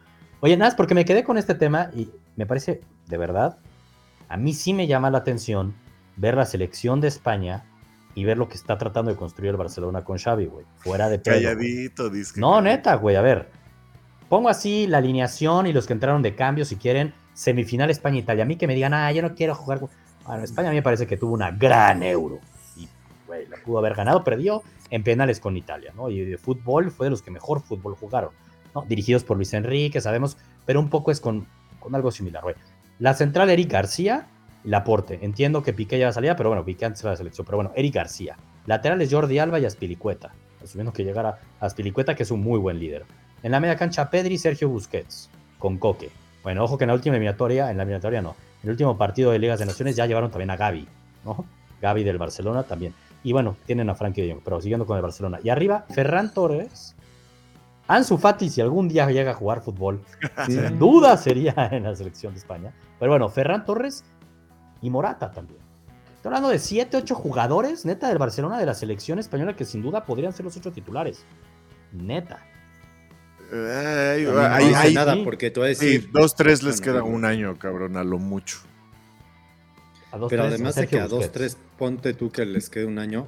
Oye, 0.41 0.55
nada, 0.55 0.75
porque 0.75 0.93
me 0.93 1.03
quedé 1.03 1.23
con 1.23 1.37
este 1.37 1.55
tema 1.55 1.89
y 1.95 2.09
me 2.35 2.45
parece, 2.45 2.81
de 3.07 3.17
verdad, 3.17 3.57
a 4.27 4.37
mí 4.37 4.53
sí 4.53 4.73
me 4.73 4.85
llama 4.85 5.09
la 5.09 5.17
atención 5.17 5.73
ver 6.19 6.35
la 6.35 6.45
selección 6.45 7.01
de 7.01 7.07
España 7.07 7.65
y 8.15 8.25
ver 8.25 8.37
lo 8.37 8.49
que 8.49 8.55
está 8.55 8.77
tratando 8.77 9.11
de 9.11 9.17
construir 9.17 9.51
el 9.51 9.57
Barcelona 9.57 10.03
con 10.03 10.17
Xavi, 10.17 10.45
güey. 10.45 10.65
Fuera 10.77 11.09
de 11.09 11.19
pedo. 11.19 11.35
Calladito. 11.35 12.11
No, 12.35 12.61
neta, 12.61 12.95
güey, 12.95 13.15
a 13.15 13.21
ver. 13.21 13.49
Pongo 14.27 14.49
así 14.49 14.85
la 14.87 14.97
alineación 14.97 15.67
y 15.67 15.73
los 15.73 15.87
que 15.87 15.93
entraron 15.93 16.21
de 16.21 16.35
cambio, 16.35 16.65
si 16.65 16.75
quieren, 16.75 17.13
semifinal 17.33 17.89
España-Italia. 17.89 18.43
A 18.43 18.47
mí 18.47 18.57
que 18.57 18.67
me 18.67 18.75
digan, 18.75 18.93
ah, 18.93 19.11
yo 19.11 19.21
no 19.21 19.33
quiero 19.33 19.55
jugar. 19.55 19.79
Bueno, 19.79 20.43
España 20.43 20.69
a 20.69 20.71
mí 20.71 20.77
me 20.77 20.83
parece 20.83 21.07
que 21.07 21.17
tuvo 21.17 21.33
una 21.33 21.51
gran 21.51 22.03
euro. 22.03 22.39
Y, 22.75 22.87
güey, 23.25 23.47
la 23.47 23.57
pudo 23.57 23.79
haber 23.79 23.95
ganado, 23.95 24.23
perdió 24.23 24.61
en 24.89 25.03
penales 25.03 25.39
con 25.39 25.55
Italia, 25.55 25.93
¿no? 25.95 26.09
Y 26.09 26.19
de 26.19 26.37
fútbol 26.37 26.91
fue 26.91 27.07
de 27.07 27.11
los 27.11 27.21
que 27.21 27.31
mejor 27.31 27.61
fútbol 27.61 27.95
jugaron 27.95 28.31
dirigidos 28.87 29.23
por 29.23 29.37
Luis 29.37 29.53
Enrique, 29.53 30.01
sabemos, 30.01 30.37
pero 30.65 30.79
un 30.79 30.89
poco 30.89 31.11
es 31.11 31.19
con, 31.19 31.47
con 31.79 31.95
algo 31.95 32.11
similar. 32.11 32.43
La 32.99 33.13
central 33.13 33.49
Eric 33.49 33.71
García, 33.71 34.27
Laporte. 34.63 35.19
Entiendo 35.21 35.63
que 35.63 35.73
Piqué 35.73 35.97
ya 35.97 36.05
va 36.05 36.09
a 36.09 36.13
salir, 36.13 36.33
pero 36.35 36.49
bueno, 36.49 36.65
Piqué 36.65 36.85
antes 36.85 37.01
de 37.01 37.09
la 37.09 37.15
selección. 37.15 37.45
Pero 37.45 37.57
bueno, 37.57 37.71
Eric 37.75 37.95
García. 37.95 38.37
Laterales 38.65 39.11
Jordi 39.11 39.39
Alba 39.39 39.59
y 39.59 39.65
Aspilicueta. 39.65 40.33
Asumiendo 40.63 40.93
que 40.93 41.03
llegara 41.03 41.39
Aspilicueta, 41.59 42.15
que 42.15 42.23
es 42.23 42.31
un 42.31 42.41
muy 42.41 42.59
buen 42.59 42.79
líder. 42.79 43.05
En 43.41 43.51
la 43.51 43.59
media 43.59 43.77
cancha, 43.77 44.09
Pedri 44.09 44.35
y 44.35 44.37
Sergio 44.37 44.69
Busquets, 44.69 45.29
con 45.57 45.77
Coque. 45.77 46.09
Bueno, 46.43 46.63
ojo 46.63 46.77
que 46.77 46.83
en 46.83 46.89
la 46.89 46.93
última 46.93 47.15
eliminatoria, 47.15 47.71
en 47.71 47.77
la 47.77 47.83
eliminatoria 47.83 48.21
no, 48.21 48.35
en 48.61 48.69
el 48.69 48.71
último 48.71 48.97
partido 48.97 49.31
de 49.31 49.39
Ligas 49.39 49.59
de 49.59 49.65
Naciones 49.65 49.95
ya 49.95 50.05
llevaron 50.05 50.29
también 50.31 50.49
a 50.49 50.57
Gaby, 50.57 50.87
¿no? 51.25 51.45
Gaby 51.81 52.03
del 52.03 52.17
Barcelona 52.17 52.63
también. 52.63 52.93
Y 53.23 53.33
bueno, 53.33 53.55
tienen 53.65 53.89
a 53.89 53.95
Frankie 53.95 54.21
de 54.21 54.33
Jong, 54.33 54.41
pero 54.43 54.61
siguiendo 54.61 54.85
con 54.85 54.97
el 54.97 55.03
Barcelona. 55.03 55.39
Y 55.43 55.49
arriba, 55.49 55.85
Ferran 55.89 56.33
Torres 56.33 56.95
Ansu 57.89 58.19
Fati, 58.19 58.49
si 58.49 58.61
algún 58.61 58.87
día 58.87 59.09
llega 59.09 59.31
a 59.31 59.33
jugar 59.33 59.61
fútbol, 59.61 60.01
sin 60.45 60.77
duda 60.77 61.17
sería 61.17 61.69
en 61.71 61.83
la 61.83 61.95
selección 61.95 62.33
de 62.33 62.39
España. 62.39 62.71
Pero 62.99 63.11
bueno, 63.11 63.27
Ferran 63.29 63.65
Torres 63.65 64.03
y 64.81 64.89
Morata 64.89 65.31
también. 65.31 65.59
Estoy 66.15 66.29
hablando 66.29 66.49
de 66.49 66.59
7, 66.59 66.97
8 66.97 67.15
jugadores, 67.15 67.85
neta, 67.85 68.09
del 68.09 68.17
Barcelona 68.17 68.59
de 68.59 68.65
la 68.65 68.73
selección 68.73 69.19
española 69.19 69.55
que 69.55 69.65
sin 69.65 69.81
duda 69.81 70.05
podrían 70.05 70.33
ser 70.33 70.45
los 70.45 70.57
ocho 70.57 70.71
titulares. 70.71 71.23
Neta. 71.93 72.45
no 73.51 74.39
hay, 74.41 74.93
nada, 74.93 75.15
porque 75.23 75.49
tú 75.49 75.61
vas 75.61 75.67
a 75.67 75.69
decir. 75.69 76.09
dos, 76.11 76.35
tres 76.35 76.61
les 76.61 76.81
queda 76.81 77.03
un 77.03 77.23
año, 77.23 77.57
cabrón, 77.57 77.95
a 77.95 78.03
lo 78.03 78.19
mucho. 78.19 78.59
Pero 80.27 80.43
además 80.43 80.75
de 80.75 80.87
que 80.87 80.99
a 80.99 81.07
dos, 81.07 81.31
tres, 81.31 81.57
ponte 81.77 82.13
tú 82.13 82.31
que 82.31 82.45
les 82.45 82.69
quede 82.69 82.85
un 82.85 82.99
año 82.99 83.27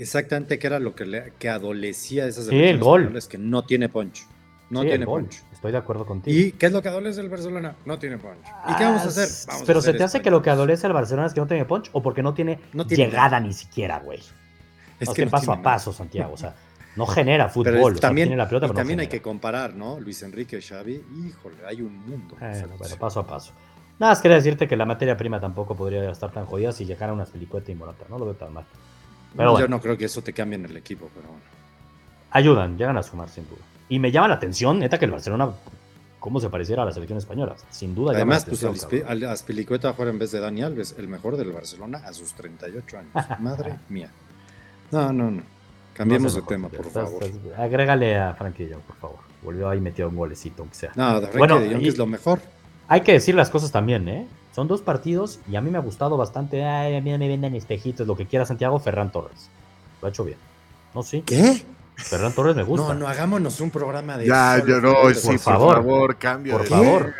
exactamente 0.00 0.58
qué 0.58 0.66
era 0.66 0.78
lo 0.78 0.94
que, 0.94 1.04
le, 1.04 1.32
que 1.38 1.50
adolecía 1.50 2.24
a 2.24 2.28
esas 2.28 2.46
sí, 2.46 2.56
el 2.56 2.78
gol. 2.78 3.12
que 3.28 3.38
no 3.38 3.64
tiene 3.64 3.88
punch. 3.88 4.24
No 4.70 4.82
tiene 4.82 5.04
punch. 5.04 5.42
Estoy 5.60 5.72
de 5.72 5.78
acuerdo 5.78 6.06
contigo. 6.06 6.40
¿Y 6.40 6.52
qué 6.52 6.66
es 6.66 6.72
lo 6.72 6.80
que 6.80 6.88
adolece 6.88 7.20
el 7.20 7.28
Barcelona? 7.28 7.76
No 7.84 7.98
tiene 7.98 8.16
punch. 8.16 8.46
¿Y 8.66 8.74
qué 8.76 8.84
vamos 8.84 9.02
a 9.02 9.08
hacer? 9.08 9.28
Ah, 9.46 9.62
pero 9.66 9.82
se 9.82 9.92
te 9.92 10.02
hace 10.02 10.22
que 10.22 10.30
lo 10.30 10.40
que 10.40 10.48
adolece 10.48 10.86
el 10.86 10.94
Barcelona 10.94 11.26
es 11.26 11.34
que 11.34 11.40
no 11.40 11.46
tiene 11.46 11.66
punch 11.66 11.90
o 11.92 12.02
porque 12.02 12.22
no 12.22 12.32
tiene, 12.32 12.58
llegada 12.88 13.38
ni 13.40 13.52
siquiera, 13.52 13.98
güey. 13.98 14.20
Es 14.98 15.10
que, 15.10 15.26
paso 15.26 15.52
a 15.52 15.60
paso, 15.60 15.92
Santiago. 15.92 16.32
O 16.32 16.36
sea, 16.38 16.54
no 16.96 17.04
genera 17.04 17.50
fútbol. 17.50 18.00
también, 18.00 18.34
la 18.38 18.48
pelota, 18.48 18.72
también 18.72 19.00
hay 19.00 19.08
que 19.08 19.20
comparar, 19.20 19.74
¿no? 19.74 20.00
Luis 20.00 20.22
Enrique, 20.22 20.62
Xavi, 20.62 21.04
híjole, 21.26 21.56
hay 21.68 21.82
un 21.82 21.94
mundo. 22.08 22.38
bueno, 22.40 22.96
paso 22.98 23.20
a 23.20 23.26
paso. 23.26 23.52
Nada 23.98 24.12
más 24.12 24.22
quería 24.22 24.38
decirte 24.38 24.66
que 24.66 24.78
la 24.78 24.86
materia 24.86 25.14
prima 25.14 25.38
tampoco 25.40 25.76
podría 25.76 26.10
estar 26.10 26.32
tan 26.32 26.46
jodida 26.46 26.72
si 26.72 26.86
llegara 26.86 27.12
unas 27.12 27.28
pelicuetas 27.28 27.68
y 27.68 27.74
Morata. 27.74 28.06
No 28.08 28.18
lo 28.18 28.24
veo 28.24 28.34
tan 28.34 28.54
mal. 28.54 28.64
Yo 29.36 29.68
no 29.68 29.78
creo 29.78 29.98
que 29.98 30.06
eso 30.06 30.22
te 30.22 30.32
cambie 30.32 30.58
en 30.58 30.64
el 30.64 30.76
equipo, 30.78 31.10
pero 31.14 31.28
bueno. 31.28 31.42
Ayudan, 32.30 32.78
llegan 32.78 32.96
a 32.96 33.02
sumar 33.02 33.28
sin 33.28 33.46
duda. 33.46 33.69
Y 33.90 33.98
me 33.98 34.10
llama 34.10 34.28
la 34.28 34.34
atención, 34.34 34.78
neta, 34.78 34.98
que 34.98 35.04
el 35.04 35.10
Barcelona 35.10 35.50
cómo 36.20 36.38
se 36.38 36.48
pareciera 36.48 36.82
a 36.82 36.86
la 36.86 36.92
selección 36.92 37.18
española. 37.18 37.56
Sin 37.70 37.94
duda. 37.94 38.12
Además, 38.12 38.44
pues 38.44 38.62
al, 38.64 39.24
Aspilicueta 39.24 39.92
jugar 39.92 40.08
en 40.08 40.18
vez 40.18 40.30
de 40.30 40.38
Dani 40.40 40.62
Alves, 40.62 40.94
el 40.96 41.08
mejor 41.08 41.36
del 41.36 41.50
Barcelona 41.50 42.02
a 42.06 42.12
sus 42.12 42.34
38 42.34 42.98
años. 42.98 43.12
Madre 43.40 43.78
mía. 43.88 44.10
No, 44.92 45.12
no, 45.12 45.30
no. 45.30 45.42
Cambiemos 45.94 46.34
de 46.34 46.42
tema, 46.42 46.68
por 46.68 46.88
favor. 46.90 47.24
agrégale 47.56 48.16
a 48.16 48.34
Frankie 48.34 48.66
de 48.66 48.74
Jong, 48.74 48.82
por 48.84 48.96
favor. 48.96 49.18
Volvió 49.42 49.68
ahí 49.68 49.78
y 49.78 49.80
metió 49.80 50.08
un 50.08 50.16
golecito, 50.16 50.62
aunque 50.62 50.76
sea. 50.76 50.92
No, 50.94 51.18
Frankie 51.18 51.38
bueno, 51.38 51.58
de 51.58 51.72
Jong 51.74 51.86
es 51.86 51.98
lo 51.98 52.06
mejor. 52.06 52.40
Hay 52.86 53.00
que 53.00 53.12
decir 53.12 53.34
las 53.34 53.50
cosas 53.50 53.72
también, 53.72 54.08
¿eh? 54.08 54.26
Son 54.54 54.66
dos 54.66 54.82
partidos 54.82 55.40
y 55.50 55.56
a 55.56 55.60
mí 55.60 55.70
me 55.70 55.78
ha 55.78 55.80
gustado 55.80 56.16
bastante. 56.16 56.64
Ay, 56.64 56.96
a 56.96 57.00
mí 57.00 57.16
me 57.16 57.28
venden 57.28 57.54
espejitos, 57.54 58.06
lo 58.06 58.16
que 58.16 58.26
quiera 58.26 58.44
Santiago 58.44 58.78
Ferran 58.78 59.12
Torres. 59.12 59.48
Lo 60.00 60.08
ha 60.08 60.10
hecho 60.10 60.24
bien. 60.24 60.38
¿No? 60.94 61.02
Sí. 61.02 61.22
¿Qué? 61.22 61.62
Ferran 62.02 62.32
Torres 62.32 62.56
me 62.56 62.62
gusta. 62.62 62.88
No, 62.88 63.00
no, 63.00 63.08
hagámonos 63.08 63.60
un 63.60 63.70
programa 63.70 64.16
de. 64.16 64.26
Ya, 64.26 64.62
yo 64.64 64.80
no, 64.80 65.12
sí, 65.14 65.28
por 65.28 65.38
favor, 65.38 65.74
por 65.76 65.84
favor 65.84 66.16
cambio. 66.16 66.56
Por 66.58 66.66
favor, 66.66 67.14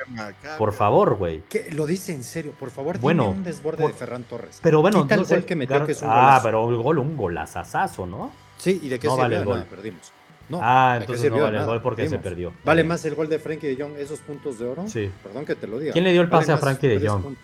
por 0.58 0.72
favor, 0.72 1.14
güey. 1.16 1.42
Lo 1.72 1.86
dice 1.86 2.12
en 2.12 2.24
serio, 2.24 2.52
por 2.58 2.70
favor, 2.70 2.98
bueno, 2.98 3.30
un 3.30 3.44
desborde 3.44 3.86
de 3.86 3.92
Ferran 3.92 4.24
Torres. 4.24 4.58
Pero 4.62 4.80
bueno, 4.80 5.02
Quita 5.02 5.14
el 5.14 5.24
gol 5.24 5.44
que 5.44 5.56
metió, 5.56 5.86
que 5.86 5.92
es 5.92 6.02
un 6.02 6.08
Ah, 6.10 6.40
pero 6.42 6.68
el 6.68 6.76
gol, 6.76 6.98
un 6.98 7.16
golazazazo, 7.16 8.06
¿no? 8.06 8.32
Sí, 8.56 8.80
y 8.82 8.88
de 8.88 8.98
qué 8.98 9.06
no 9.06 9.14
se 9.14 9.20
vale 9.22 9.36
el 9.36 9.44
gol. 9.44 9.64
perdimos. 9.68 10.12
No, 10.48 10.58
ah, 10.60 10.98
entonces 11.00 11.30
no 11.30 11.40
vale 11.40 11.58
el 11.58 11.64
gol 11.66 11.80
porque 11.80 12.08
se 12.08 12.18
perdió. 12.18 12.52
¿Vale 12.64 12.82
más 12.84 13.04
el 13.04 13.14
gol 13.14 13.28
de 13.28 13.38
Frankie 13.38 13.68
de 13.68 13.82
Jong, 13.82 13.96
esos 13.96 14.18
puntos 14.18 14.58
de 14.58 14.66
oro? 14.66 14.88
Sí. 14.88 15.10
Perdón 15.22 15.46
que 15.46 15.54
te 15.54 15.66
lo 15.66 15.78
diga. 15.78 15.92
¿Quién 15.92 16.04
le 16.04 16.12
dio 16.12 16.22
el 16.22 16.28
pase 16.28 16.52
a 16.52 16.58
Frankie 16.58 16.88
de 16.88 17.08
Jong? 17.08 17.36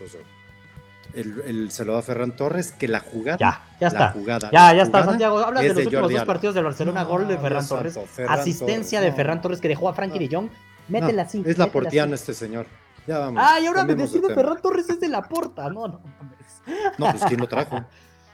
El, 1.16 1.70
se 1.70 1.84
lo 1.84 1.94
da 1.94 2.02
Ferran 2.02 2.36
Torres, 2.36 2.72
que 2.72 2.88
la 2.88 3.00
jugada. 3.00 3.38
Ya, 3.38 3.62
ya 3.80 3.88
está. 3.88 4.10
Jugada, 4.12 4.50
ya, 4.52 4.74
ya 4.74 4.82
está, 4.82 5.04
Santiago. 5.04 5.38
Habla 5.38 5.60
de 5.60 5.68
los 5.68 5.78
últimos 5.78 6.12
dos 6.12 6.24
partidos 6.24 6.54
del 6.54 6.64
Barcelona, 6.64 7.04
gol 7.04 7.26
de 7.26 7.38
Ferran 7.38 7.66
Torres. 7.66 7.98
asistencia 8.28 9.00
de 9.00 9.12
Ferran 9.12 9.40
Torres 9.40 9.60
que 9.60 9.68
dejó 9.68 9.88
a 9.88 9.94
Frankie 9.94 10.18
de 10.18 10.34
Jong. 10.34 10.48
Métela 10.88 11.22
así. 11.22 11.42
Es 11.44 11.58
la 11.58 11.66
portiana 11.66 12.14
este 12.14 12.34
señor. 12.34 12.66
Ya 13.06 13.18
vamos. 13.18 13.42
Ay, 13.44 13.66
ahora 13.66 13.84
me 13.84 13.94
decide 13.94 14.34
Ferran 14.34 14.60
Torres 14.60 14.88
es 14.88 15.00
de 15.00 15.08
la 15.08 15.22
porta. 15.22 15.68
No, 15.70 15.88
no. 15.88 16.00
No, 16.98 17.10
pues 17.10 17.24
¿quién 17.24 17.40
lo 17.40 17.48
trajo? 17.48 17.84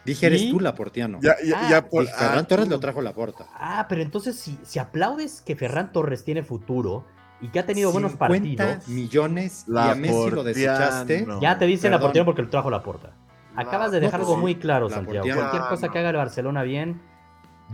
Dije, 0.05 0.27
eres 0.27 0.51
tú 0.51 0.59
la 0.59 0.75
portiano. 0.75 1.19
Ya, 1.23 1.37
ya, 1.45 1.69
ya 1.69 1.89
por, 1.89 2.07
Ferran 2.07 2.39
ah, 2.39 2.45
Torres 2.45 2.69
lo 2.69 2.81
trajo 2.81 3.01
la 3.03 3.13
porta. 3.13 3.47
Ah, 3.55 3.87
pero 3.89 4.03
entonces 4.03 4.37
si, 4.37 4.59
si 4.65 4.79
aplaudes 4.79 5.43
que 5.43 5.55
Ferran 5.55 5.93
Torres 5.93 6.25
tiene 6.25 6.43
futuro, 6.43 7.07
y 7.43 7.49
que 7.49 7.59
ha 7.59 7.67
tenido 7.67 7.93
buenos 7.93 8.13
partidos. 8.13 8.89
millones 8.89 9.67
y 9.69 9.77
a 9.77 9.95
Messi 9.95 10.31
lo 10.31 10.45
desechaste. 10.45 11.27
Ya 11.41 11.59
te 11.59 11.67
dicen 11.67 11.91
la 11.91 12.01
portería 12.01 12.25
porque 12.25 12.43
lo 12.43 12.49
trajo 12.49 12.71
la 12.71 12.83
porta. 12.83 13.15
Acabas 13.55 13.93
de 13.93 14.01
dejar 14.01 14.21
algo 14.21 14.37
muy 14.39 14.55
claro, 14.55 14.89
Santiago. 14.89 15.27
Cualquier 15.27 15.63
cosa 15.69 15.89
que 15.91 15.99
haga 15.99 16.11
el 16.11 16.17
Barcelona 16.17 16.63
bien 16.63 17.03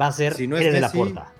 va 0.00 0.08
a 0.08 0.12
ser 0.12 0.34
si 0.34 0.48
no 0.48 0.56
de 0.56 0.80
la 0.80 0.90
porta. 0.90 1.32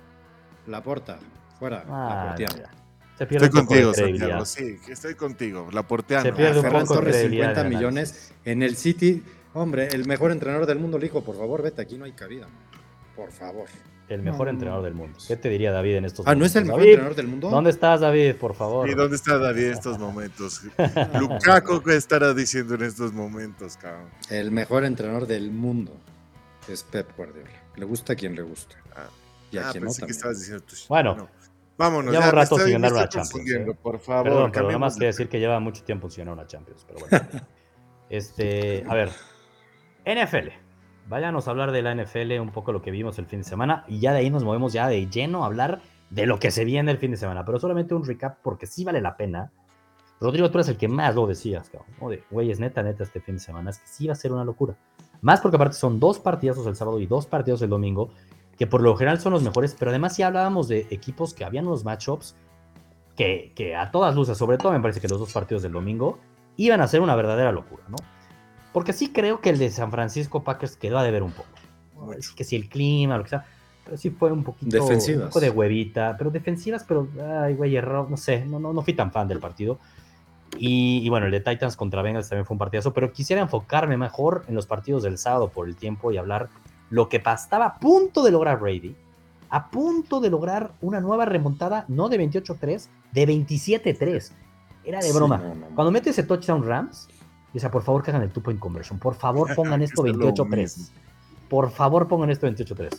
La 0.66 0.82
porta, 0.82 1.18
fuera, 1.58 1.82
la 1.84 2.26
porteana. 2.28 2.70
estoy 3.18 3.48
contigo, 3.48 3.94
Santiago. 3.94 4.44
Sí, 4.44 4.76
estoy 4.88 5.14
contigo. 5.14 5.68
La 5.72 5.82
porteana. 5.82 6.24
Se 6.24 6.32
pierde 6.32 6.60
un 6.60 6.68
poco 6.68 7.00
de 7.00 7.12
50 7.14 7.64
millones 7.64 8.34
en 8.44 8.62
el 8.62 8.76
City. 8.76 9.24
Hombre, 9.54 9.88
el 9.88 10.06
mejor 10.06 10.30
entrenador 10.30 10.66
del 10.66 10.78
mundo 10.78 10.98
le 10.98 11.04
dijo, 11.04 11.24
por 11.24 11.36
favor, 11.36 11.62
vete, 11.62 11.80
aquí 11.80 11.96
no 11.96 12.04
hay 12.04 12.12
cabida. 12.12 12.46
Por 13.16 13.32
favor. 13.32 13.66
El 14.09 14.22
mejor 14.22 14.48
entrenador 14.48 14.82
del 14.82 14.94
mundo. 14.94 15.18
¿Qué 15.26 15.36
te 15.36 15.50
diría 15.50 15.70
David 15.70 15.96
en 15.96 16.04
estos 16.06 16.24
momentos? 16.24 16.36
Ah, 16.36 16.38
¿no 16.38 16.46
es 16.46 16.56
el 16.56 16.64
mejor 16.64 16.82
entrenador 16.82 17.14
del 17.14 17.28
mundo? 17.28 17.50
¿Dónde 17.50 17.70
estás, 17.70 18.00
David, 18.00 18.36
por 18.36 18.54
favor? 18.54 18.88
¿Y 18.88 18.94
dónde 18.94 19.16
está 19.16 19.38
David 19.38 19.66
en 19.66 19.72
estos 19.72 19.98
momentos? 19.98 20.62
Lukaku, 21.20 21.82
¿qué 21.82 21.96
estará 21.96 22.32
diciendo 22.32 22.74
en 22.74 22.82
estos 22.84 23.12
momentos, 23.12 23.76
cabrón? 23.76 24.09
El 24.30 24.50
mejor 24.50 24.84
entrenador 24.84 25.26
del 25.26 25.50
mundo 25.50 25.92
es 26.68 26.84
Pep 26.84 27.14
Guardiola. 27.16 27.50
Le 27.76 27.84
gusta 27.84 28.14
a 28.14 28.16
quien 28.16 28.34
le 28.34 28.42
gusta. 28.42 28.76
Ah, 28.96 29.09
y 29.50 29.59
a 29.59 29.68
ah, 29.68 29.72
quien 29.72 29.84
no 29.84 29.90
que 29.92 30.11
estabas 30.11 30.38
diciendo 30.38 30.64
Bueno, 30.88 31.28
vámonos. 31.76 32.12
Lleva 32.12 32.26
un 32.26 32.32
rato 32.32 32.59
sin 32.59 32.72
ganar 32.72 32.92
una 32.92 33.09
Champions. 33.09 33.50
¿eh? 33.50 33.76
Por 33.82 33.98
favor, 33.98 34.24
Perdón, 34.24 34.52
pero 34.52 34.66
nada 34.68 34.78
más 34.78 34.96
que 34.96 35.04
decir 35.04 35.28
que 35.28 35.38
lleva 35.38 35.61
mucho 35.61 35.82
tiempo 35.84 36.09
sin 36.09 36.24
ganar 36.24 36.34
una 36.34 36.46
Champions. 36.46 36.86
Pero 36.86 37.00
bueno. 37.00 37.28
este, 38.09 38.84
a 38.88 38.94
ver, 38.94 39.11
NFL. 40.06 40.67
Váyanos 41.09 41.48
a 41.48 41.52
hablar 41.52 41.72
de 41.72 41.80
la 41.80 41.94
NFL, 41.94 42.38
un 42.38 42.50
poco 42.50 42.70
lo 42.70 42.82
que 42.82 42.90
vimos 42.90 43.18
el 43.18 43.24
fin 43.24 43.38
de 43.38 43.44
semana, 43.44 43.84
y 43.88 43.98
ya 43.98 44.12
de 44.12 44.18
ahí 44.18 44.30
nos 44.30 44.44
movemos 44.44 44.74
ya 44.74 44.88
de 44.88 45.09
lleno 45.09 45.42
a 45.42 45.46
hablar 45.46 45.80
de 46.11 46.26
lo 46.26 46.38
que 46.38 46.50
se 46.50 46.66
viene 46.66 46.90
el 46.90 46.98
fin 46.98 47.11
de 47.11 47.16
semana. 47.16 47.46
Pero 47.46 47.59
solamente 47.59 47.94
un 47.94 48.04
recap 48.04 48.38
porque 48.42 48.66
sí 48.66 48.84
vale 48.84 49.00
la 49.00 49.16
pena. 49.16 49.50
Rodrigo, 50.20 50.50
tú 50.50 50.59
eres 50.59 50.68
el 50.68 50.76
que 50.76 50.88
más 50.88 51.14
lo 51.14 51.26
decías, 51.26 51.70
cabrón. 51.70 52.20
Güey, 52.30 52.50
es 52.50 52.61
neta, 52.61 52.82
neta 52.82 53.04
este 53.04 53.20
fin 53.20 53.36
de 53.36 53.40
semana. 53.40 53.70
Es 53.70 53.78
que 53.78 53.86
sí 53.86 54.06
va 54.06 54.12
a 54.12 54.16
ser 54.16 54.32
una 54.32 54.44
locura. 54.44 54.76
Más 55.22 55.40
porque 55.40 55.56
aparte 55.56 55.76
son 55.76 55.98
dos 55.98 56.18
partidazos 56.18 56.66
el 56.66 56.76
sábado 56.76 57.00
y 57.00 57.06
dos 57.06 57.26
partidos 57.26 57.62
el 57.62 57.70
domingo, 57.70 58.11
que 58.59 58.66
por 58.66 58.82
lo 58.82 58.94
general 58.94 59.18
son 59.18 59.32
los 59.32 59.42
mejores, 59.42 59.74
pero 59.78 59.90
además 59.90 60.14
sí 60.14 60.22
hablábamos 60.22 60.68
de 60.68 60.86
equipos 60.90 61.32
que 61.32 61.44
habían 61.44 61.66
unos 61.66 61.84
matchups 61.84 62.36
que, 63.16 63.52
que 63.56 63.74
a 63.74 63.90
todas 63.90 64.14
luces, 64.14 64.36
sobre 64.36 64.59
todo 64.59 64.72
me 64.72 64.80
parece 64.80 65.00
que 65.00 65.09
los 65.09 65.18
dos 65.18 65.32
partidos 65.32 65.62
del 65.62 65.72
domingo, 65.72 66.18
iban 66.56 66.80
a 66.80 66.86
ser 66.86 67.00
una 67.00 67.16
verdadera 67.16 67.50
locura, 67.50 67.84
¿no? 67.88 67.96
Porque 68.72 68.92
sí 68.92 69.12
creo 69.12 69.40
que 69.40 69.50
el 69.50 69.58
de 69.58 69.70
San 69.70 69.90
Francisco 69.90 70.42
Packers 70.42 70.76
quedó 70.76 70.98
a 70.98 71.02
deber 71.02 71.22
un 71.22 71.32
poco. 71.32 71.48
que 72.36 72.44
si 72.44 72.56
el 72.56 72.68
clima, 72.68 73.16
lo 73.16 73.24
que 73.24 73.30
sea. 73.30 73.46
Pero 73.84 73.96
sí 73.96 74.10
fue 74.10 74.30
un 74.30 74.44
poquito 74.44 74.76
defensivas. 74.76 75.24
un 75.24 75.28
poco 75.28 75.40
de 75.40 75.50
huevita. 75.50 76.16
Pero 76.18 76.30
defensivas, 76.30 76.84
pero 76.84 77.08
ay, 77.42 77.54
güey, 77.54 77.76
error, 77.76 78.10
no 78.10 78.16
sé, 78.16 78.44
no, 78.44 78.58
no, 78.58 78.72
no 78.72 78.82
fui 78.82 78.92
tan 78.92 79.10
fan 79.10 79.28
del 79.28 79.40
partido. 79.40 79.78
Y, 80.56 81.08
bueno, 81.08 81.26
el 81.26 81.32
de 81.32 81.40
Titans 81.40 81.76
contra 81.76 82.02
Bengals 82.02 82.28
también 82.28 82.46
fue 82.46 82.54
un 82.54 82.58
partidazo, 82.58 82.92
pero 82.94 83.12
quisiera 83.12 83.42
enfocarme 83.42 83.96
mejor 83.96 84.44
en 84.48 84.54
los 84.54 84.66
partidos 84.66 85.02
del 85.02 85.18
sábado 85.18 85.50
por 85.50 85.68
el 85.68 85.76
tiempo 85.76 86.10
y 86.10 86.16
hablar 86.16 86.48
lo 86.90 87.08
que 87.08 87.22
estaba 87.24 87.66
a 87.66 87.78
punto 87.78 88.22
de 88.22 88.30
lograr 88.30 88.58
Brady, 88.58 88.96
a 89.50 89.70
punto 89.70 90.20
de 90.20 90.30
lograr 90.30 90.72
una 90.80 91.00
nueva 91.00 91.26
remontada, 91.26 91.84
no 91.88 92.08
de 92.08 92.18
28-3, 92.18 92.88
de 93.12 93.28
27-3. 93.28 94.32
Era 94.84 95.00
de 95.00 95.12
broma. 95.12 95.42
Cuando 95.74 95.90
mete 95.90 96.10
ese 96.10 96.22
touchdown 96.22 96.66
Rams, 96.66 97.08
o 97.55 97.59
sea, 97.59 97.70
por 97.70 97.82
favor 97.82 98.03
que 98.03 98.11
hagan 98.11 98.22
el 98.22 98.30
two 98.30 98.42
point 98.42 98.61
conversion. 98.61 98.99
Por 98.99 99.14
favor 99.14 99.55
pongan 99.55 99.82
esto 99.82 100.03
28-3. 100.03 100.90
Por 101.49 101.70
favor 101.70 102.09
pongan 102.09 102.30
esto 102.30 102.46
28-3. 102.46 102.90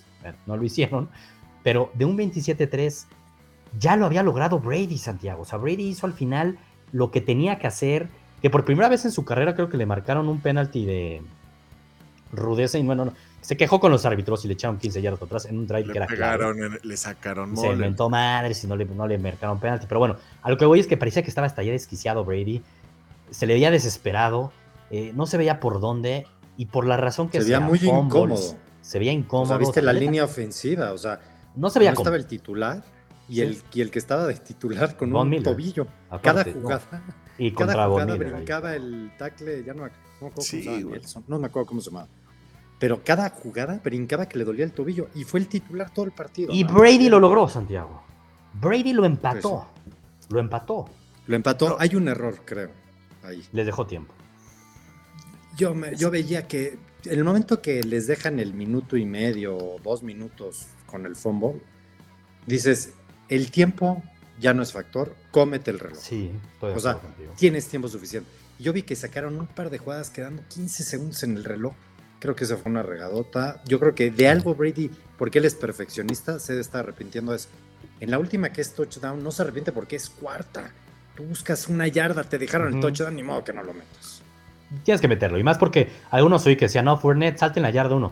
no 0.47 0.57
lo 0.57 0.63
hicieron. 0.63 1.09
Pero 1.63 1.91
de 1.93 2.05
un 2.05 2.17
27-3 2.17 3.05
ya 3.77 3.95
lo 3.95 4.05
había 4.05 4.23
logrado 4.23 4.59
Brady, 4.59 4.97
Santiago. 4.97 5.43
O 5.43 5.45
sea, 5.45 5.59
Brady 5.59 5.87
hizo 5.87 6.07
al 6.07 6.13
final 6.13 6.57
lo 6.91 7.11
que 7.11 7.21
tenía 7.21 7.59
que 7.59 7.67
hacer. 7.67 8.07
Que 8.41 8.49
por 8.49 8.65
primera 8.65 8.89
vez 8.89 9.05
en 9.05 9.11
su 9.11 9.25
carrera 9.25 9.53
creo 9.53 9.69
que 9.69 9.77
le 9.77 9.85
marcaron 9.85 10.27
un 10.29 10.39
penalti 10.39 10.85
de 10.85 11.21
rudeza 12.31 12.77
y 12.77 12.83
bueno, 12.83 13.13
se 13.41 13.57
quejó 13.57 13.79
con 13.79 13.91
los 13.91 14.05
árbitros 14.05 14.45
y 14.45 14.47
le 14.47 14.53
echaron 14.53 14.77
15 14.77 15.01
yardas 15.01 15.21
atrás 15.21 15.45
en 15.45 15.57
un 15.57 15.67
drive 15.67 15.87
le 15.87 15.91
que 15.91 15.97
era 15.97 16.07
pegaron, 16.07 16.57
Le 16.81 16.97
sacaron 16.97 17.55
Se 17.57 17.67
inventó 17.67 18.09
madres 18.09 18.63
y 18.63 18.67
no 18.67 18.75
le, 18.75 18.85
no 18.85 19.07
le 19.07 19.17
marcaron 19.17 19.59
penalti. 19.59 19.87
Pero 19.87 19.99
bueno, 19.99 20.17
a 20.41 20.49
lo 20.49 20.57
que 20.57 20.65
voy 20.65 20.79
es 20.79 20.87
que 20.87 20.97
parecía 20.97 21.21
que 21.21 21.29
estaba 21.29 21.47
hasta 21.47 21.63
ya 21.63 21.71
desquiciado 21.71 22.23
Brady 22.23 22.61
se 23.31 23.45
le 23.45 23.53
veía 23.53 23.71
desesperado, 23.71 24.51
eh, 24.91 25.11
no 25.15 25.25
se 25.25 25.37
veía 25.37 25.59
por 25.59 25.79
dónde 25.79 26.27
y 26.57 26.65
por 26.65 26.85
la 26.85 26.97
razón 26.97 27.29
que 27.29 27.39
se 27.39 27.45
veía 27.45 27.59
muy 27.59 27.79
incómodo. 27.79 28.37
Se 28.81 28.99
veía 28.99 29.11
incómodo. 29.11 29.43
O 29.43 29.47
sea, 29.47 29.57
viste 29.57 29.81
la 29.81 29.93
línea 29.93 30.23
ofensiva, 30.23 30.93
o 30.93 30.97
sea, 30.97 31.19
no 31.55 31.69
se 31.69 31.79
veía 31.79 31.91
estaba 31.91 32.15
el 32.15 32.25
titular 32.25 32.83
y, 33.27 33.41
el, 33.41 33.61
y 33.73 33.81
el 33.81 33.91
que 33.91 33.99
estaba 33.99 34.25
de 34.25 34.35
titular 34.35 34.97
con 34.97 35.15
un 35.15 35.43
tobillo. 35.43 35.87
cada 36.21 36.43
jugada. 36.43 37.03
Y 37.37 37.51
contra 37.51 37.75
cada 37.75 37.87
jugada 37.87 38.15
brincaba 38.15 38.75
el 38.75 39.11
tackle, 39.17 39.63
ya 39.63 39.73
no, 39.73 39.83
me 39.83 39.89
acuerdo 39.89 40.35
cómo 40.35 40.41
se 40.41 40.61
llamaba, 40.61 40.97
no 41.27 41.39
me 41.39 41.47
acuerdo 41.47 41.65
cómo 41.67 41.81
se 41.81 41.89
llamaba. 41.89 42.07
Pero 42.79 43.03
cada 43.03 43.29
jugada 43.29 43.79
brincaba 43.83 44.27
que 44.27 44.37
le 44.37 44.45
dolía 44.45 44.63
el 44.63 44.71
tobillo 44.71 45.09
y 45.13 45.25
fue 45.25 45.41
el 45.41 45.47
titular 45.47 45.89
todo 45.91 46.05
el 46.05 46.11
partido. 46.11 46.53
Y 46.53 46.63
Brady 46.63 47.09
lo 47.09 47.19
logró, 47.19 47.47
Santiago. 47.47 48.01
Brady 48.53 48.93
lo 48.93 49.05
empató. 49.05 49.67
Pues 50.17 50.31
lo 50.31 50.39
empató. 50.39 50.85
Lo 51.27 51.35
empató. 51.35 51.77
Hay 51.79 51.95
un 51.95 52.07
error, 52.07 52.39
creo. 52.45 52.71
Les 53.51 53.65
dejó 53.65 53.85
tiempo. 53.85 54.13
Yo, 55.57 55.75
yo 55.91 56.09
veía 56.09 56.47
que 56.47 56.77
en 57.05 57.17
el 57.17 57.23
momento 57.23 57.61
que 57.61 57.83
les 57.83 58.07
dejan 58.07 58.39
el 58.39 58.53
minuto 58.53 58.97
y 58.97 59.05
medio 59.05 59.57
o 59.57 59.79
dos 59.79 60.03
minutos 60.03 60.67
con 60.85 61.05
el 61.05 61.15
fumble, 61.15 61.61
dices, 62.45 62.93
el 63.29 63.51
tiempo 63.51 64.03
ya 64.39 64.53
no 64.53 64.63
es 64.63 64.73
factor, 64.73 65.15
cómete 65.31 65.71
el 65.71 65.79
reloj. 65.79 65.99
Sí, 65.99 66.31
o 66.61 66.79
sea, 66.79 66.99
tienes 67.37 67.67
tiempo 67.67 67.87
suficiente. 67.87 68.29
Yo 68.57 68.73
vi 68.73 68.83
que 68.83 68.95
sacaron 68.95 69.39
un 69.39 69.47
par 69.47 69.69
de 69.69 69.77
jugadas 69.77 70.09
quedando 70.09 70.43
15 70.49 70.83
segundos 70.83 71.23
en 71.23 71.37
el 71.37 71.43
reloj. 71.43 71.73
Creo 72.19 72.35
que 72.35 72.43
esa 72.43 72.57
fue 72.57 72.69
una 72.69 72.83
regadota. 72.83 73.61
Yo 73.65 73.79
creo 73.79 73.95
que 73.95 74.11
de 74.11 74.27
algo 74.27 74.53
Brady, 74.55 74.91
porque 75.17 75.39
él 75.39 75.45
es 75.45 75.55
perfeccionista, 75.55 76.39
se 76.39 76.59
estar 76.59 76.81
arrepintiendo 76.81 77.31
de 77.31 77.37
eso. 77.37 77.49
En 78.01 78.11
la 78.11 78.19
última 78.19 78.51
que 78.51 78.61
es 78.61 78.73
touchdown, 78.73 79.23
no 79.23 79.31
se 79.31 79.41
arrepiente 79.41 79.71
porque 79.71 79.95
es 79.95 80.09
cuarta 80.09 80.73
buscas 81.23 81.67
una 81.67 81.87
yarda, 81.87 82.23
te 82.23 82.37
dejaron 82.37 82.73
el 82.75 82.79
touchdown, 82.79 83.15
ni 83.15 83.23
modo 83.23 83.43
que 83.43 83.53
no 83.53 83.63
lo 83.63 83.73
metas. 83.73 84.21
Tienes 84.83 85.01
que 85.01 85.07
meterlo, 85.07 85.39
y 85.39 85.43
más 85.43 85.57
porque 85.57 85.89
algunos 86.11 86.45
oí 86.45 86.55
que 86.55 86.65
decían, 86.65 86.85
no, 86.85 86.97
Fournette, 86.97 87.39
salte 87.39 87.59
en 87.59 87.63
la 87.63 87.71
yarda 87.71 87.95
uno. 87.95 88.11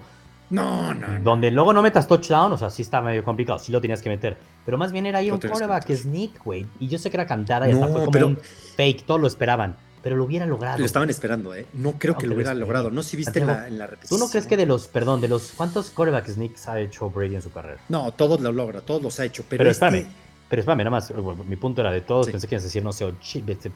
No, 0.49 0.93
no, 0.93 1.19
Donde 1.21 1.51
luego 1.51 1.73
no 1.73 1.81
metas 1.81 2.07
touchdown, 2.07 2.53
o 2.53 2.57
sea, 2.57 2.69
sí 2.69 2.81
está 2.81 3.01
medio 3.01 3.23
complicado, 3.23 3.59
sí 3.59 3.71
lo 3.71 3.81
tenías 3.81 4.01
que 4.01 4.09
meter. 4.09 4.37
Pero 4.65 4.77
más 4.77 4.91
bien 4.91 5.05
era 5.05 5.19
ahí 5.19 5.29
un 5.29 5.39
quarterback 5.39 5.91
sneak, 5.93 6.43
güey. 6.43 6.65
Y 6.79 6.87
yo 6.87 6.97
sé 6.97 7.09
que 7.09 7.17
era 7.17 7.25
cantada 7.25 7.67
y 7.67 7.73
hasta 7.73 7.87
fue 7.87 8.05
como 8.05 8.27
un 8.27 8.39
fake, 8.75 9.05
todos 9.05 9.19
lo 9.19 9.27
esperaban. 9.27 9.75
Pero 10.01 10.15
lo 10.15 10.23
hubiera 10.23 10.45
logrado. 10.45 10.77
Lo 10.77 10.85
estaban 10.85 11.09
esperando, 11.09 11.53
¿eh? 11.53 11.65
No 11.73 11.93
creo 11.93 12.17
que 12.17 12.27
lo 12.27 12.35
hubiera 12.35 12.53
logrado. 12.53 12.89
No 12.91 13.03
si 13.03 13.17
viste 13.17 13.39
en 13.39 13.47
la, 13.47 13.67
en 13.67 13.77
la, 13.77 13.87
repetición. 13.87 14.17
¿Tú 14.17 14.23
no 14.23 14.31
crees 14.31 14.47
que 14.47 14.55
de 14.55 14.65
los, 14.65 14.87
perdón, 14.87 15.19
de 15.19 15.27
los, 15.27 15.51
¿cuántos 15.51 15.89
quarterback 15.89 16.29
sneaks 16.29 16.67
ha 16.69 16.79
hecho 16.79 17.09
Brady 17.09 17.35
en 17.35 17.41
su 17.41 17.51
carrera? 17.51 17.79
No, 17.89 18.11
todos 18.13 18.39
lo 18.39 18.53
logra, 18.53 18.79
todos 18.81 19.01
los 19.01 19.19
ha 19.19 19.25
hecho. 19.25 19.43
Pero, 19.49 19.59
pero 19.59 19.71
espérame, 19.71 20.05
Pero 20.49 20.61
espérame, 20.61 20.79
nada 20.79 20.91
más, 20.91 21.13
mi 21.45 21.55
punto 21.57 21.81
era 21.81 21.91
de 21.91 22.01
todos, 22.01 22.29
pensé 22.29 22.47
que 22.47 22.55
ibas 22.55 22.63
a 22.63 22.67
decir, 22.67 22.83
no 22.83 22.93
sé, 22.93 23.13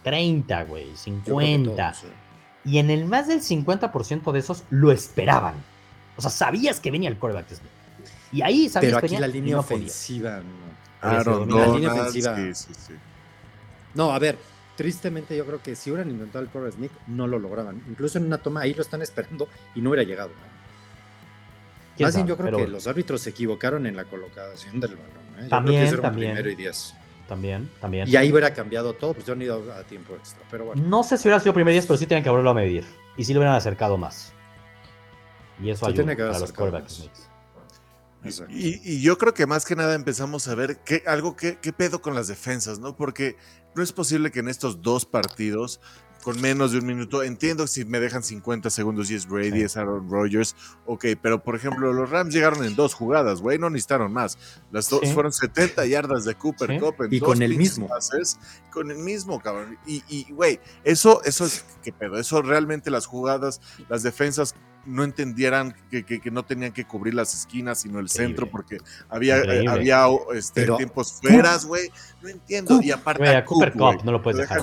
30, 0.03 0.63
güey, 0.63 0.95
50. 0.95 1.93
Y 2.63 2.77
en 2.77 2.89
el 2.89 3.05
más 3.05 3.27
del 3.27 3.41
50% 3.41 4.31
de 4.31 4.39
esos 4.39 4.63
lo 4.69 4.91
esperaban. 4.91 5.55
O 6.15 6.21
sea, 6.21 6.31
sabías 6.31 6.79
que 6.79 6.91
venía 6.91 7.09
el 7.09 7.17
quarterback 7.17 7.49
de 7.49 7.55
Smith. 7.55 7.71
Y 8.31 8.41
ahí 8.41 8.69
sabías 8.69 8.93
Pero 8.93 9.05
aquí 9.05 9.17
la 9.17 9.27
línea 9.27 9.59
ofensiva. 9.59 10.41
No. 11.03 11.45
la 11.45 11.67
línea 11.67 11.93
ofensiva. 11.93 12.37
No, 13.93 14.11
a 14.11 14.19
ver, 14.19 14.37
tristemente 14.77 15.35
yo 15.35 15.45
creo 15.45 15.61
que 15.61 15.75
si 15.75 15.91
hubieran 15.91 16.09
inventado 16.09 16.43
el 16.43 16.49
quarterback 16.49 16.77
Smith, 16.77 16.91
no 17.07 17.27
lo 17.27 17.37
lograban. 17.39 17.83
Incluso 17.89 18.17
en 18.17 18.25
una 18.25 18.37
toma 18.37 18.61
ahí 18.61 18.73
lo 18.73 18.81
están 18.81 19.01
esperando 19.01 19.49
y 19.75 19.81
no 19.81 19.89
hubiera 19.89 20.07
llegado. 20.07 20.31
Más 21.99 22.15
bien 22.15 22.27
yo 22.27 22.37
creo 22.37 22.57
que 22.57 22.67
los 22.67 22.87
árbitros 22.87 23.21
se 23.21 23.31
equivocaron 23.31 23.85
en 23.85 23.95
la 23.95 24.05
colocación 24.05 24.79
del 24.79 24.95
balón. 24.95 25.21
¿Eh? 25.41 25.47
también, 25.49 26.01
también. 26.01 26.33
Primero 26.33 26.49
y 26.49 26.55
diez. 26.55 26.93
También, 27.27 27.69
también. 27.79 28.09
Y 28.09 28.15
ahí 28.17 28.29
hubiera 28.29 28.53
cambiado 28.53 28.93
todo, 28.93 29.13
pues 29.13 29.25
yo 29.25 29.33
han 29.33 29.41
ido 29.41 29.71
a 29.71 29.83
tiempo 29.83 30.15
extra. 30.15 30.43
Pero 30.51 30.65
bueno. 30.65 30.83
No 30.85 31.01
sé 31.01 31.17
si 31.17 31.27
hubiera 31.27 31.39
sido 31.39 31.53
primer 31.53 31.71
10, 31.71 31.85
pero 31.85 31.97
sí 31.97 32.05
tienen 32.05 32.23
que 32.23 32.29
volverlo 32.29 32.49
a 32.49 32.53
medir. 32.55 32.83
Y 33.15 33.23
sí 33.23 33.33
lo 33.33 33.39
hubieran 33.39 33.55
acercado 33.55 33.97
más. 33.97 34.33
Y 35.61 35.69
eso 35.69 35.85
ayuda 35.85 36.11
a 36.11 36.39
los 36.39 36.51
quarterbacks. 36.51 37.09
Y, 38.49 38.79
y, 38.83 39.01
yo 39.01 39.17
creo 39.17 39.33
que 39.33 39.47
más 39.47 39.65
que 39.65 39.75
nada 39.75 39.95
empezamos 39.95 40.47
a 40.47 40.53
ver 40.53 40.77
qué, 40.85 41.03
algo 41.07 41.35
que, 41.35 41.57
qué 41.57 41.73
pedo 41.73 42.01
con 42.01 42.13
las 42.13 42.27
defensas, 42.27 42.77
¿no? 42.77 42.95
Porque 42.95 43.35
no 43.73 43.81
es 43.81 43.91
posible 43.93 44.29
que 44.29 44.41
en 44.41 44.47
estos 44.47 44.81
dos 44.81 45.05
partidos 45.05 45.79
con 46.21 46.39
menos 46.41 46.71
de 46.71 46.79
un 46.79 46.85
minuto. 46.85 47.23
Entiendo 47.23 47.67
si 47.67 47.85
me 47.85 47.99
dejan 47.99 48.23
50 48.23 48.69
segundos 48.69 49.09
y 49.11 49.15
es 49.15 49.27
Brady, 49.27 49.61
es 49.61 49.77
Aaron 49.77 50.09
Rodgers, 50.09 50.55
ok, 50.85 51.05
pero 51.21 51.43
por 51.43 51.55
ejemplo, 51.55 51.91
los 51.93 52.09
Rams 52.09 52.33
llegaron 52.33 52.63
en 52.63 52.75
dos 52.75 52.93
jugadas, 52.93 53.41
güey, 53.41 53.57
no 53.57 53.69
necesitaron 53.69 54.11
más. 54.13 54.37
Las 54.71 54.89
dos 54.89 55.01
fueron 55.13 55.31
70 55.31 55.85
yardas 55.85 56.25
de 56.25 56.35
Cooper 56.35 56.79
Cup 56.79 56.95
y 57.09 57.19
con 57.19 57.41
el 57.41 57.57
mismo. 57.57 57.89
con 58.71 58.91
el 58.91 58.97
mismo, 58.97 59.39
cabrón. 59.41 59.77
Y, 59.85 60.31
güey, 60.31 60.59
eso, 60.83 61.21
eso 61.23 61.45
es, 61.45 61.65
¿qué 61.83 61.91
pedo? 61.91 62.17
Eso 62.17 62.41
realmente 62.41 62.91
las 62.91 63.05
jugadas, 63.05 63.61
las 63.89 64.03
defensas 64.03 64.55
no 64.85 65.03
entendieran 65.03 65.75
que, 65.89 66.03
que, 66.03 66.31
no 66.31 66.43
tenían 66.43 66.71
que 66.71 66.85
cubrir 66.85 67.13
las 67.13 67.33
esquinas, 67.33 67.81
sino 67.81 67.99
el 67.99 68.09
centro, 68.09 68.49
porque 68.49 68.79
había, 69.09 69.37
eh, 69.37 69.65
había 69.67 70.05
este, 70.33 70.67
tiempos 70.77 71.19
fueras, 71.21 71.65
güey. 71.65 71.91
No 72.21 72.29
entiendo. 72.29 72.79
y 72.81 72.91
aparte, 72.91 73.27
a 73.35 73.45
Cooper 73.45 73.73
Cup, 73.73 74.03
no 74.03 74.11
lo 74.11 74.21
puedes 74.21 74.39
dejar. 74.39 74.59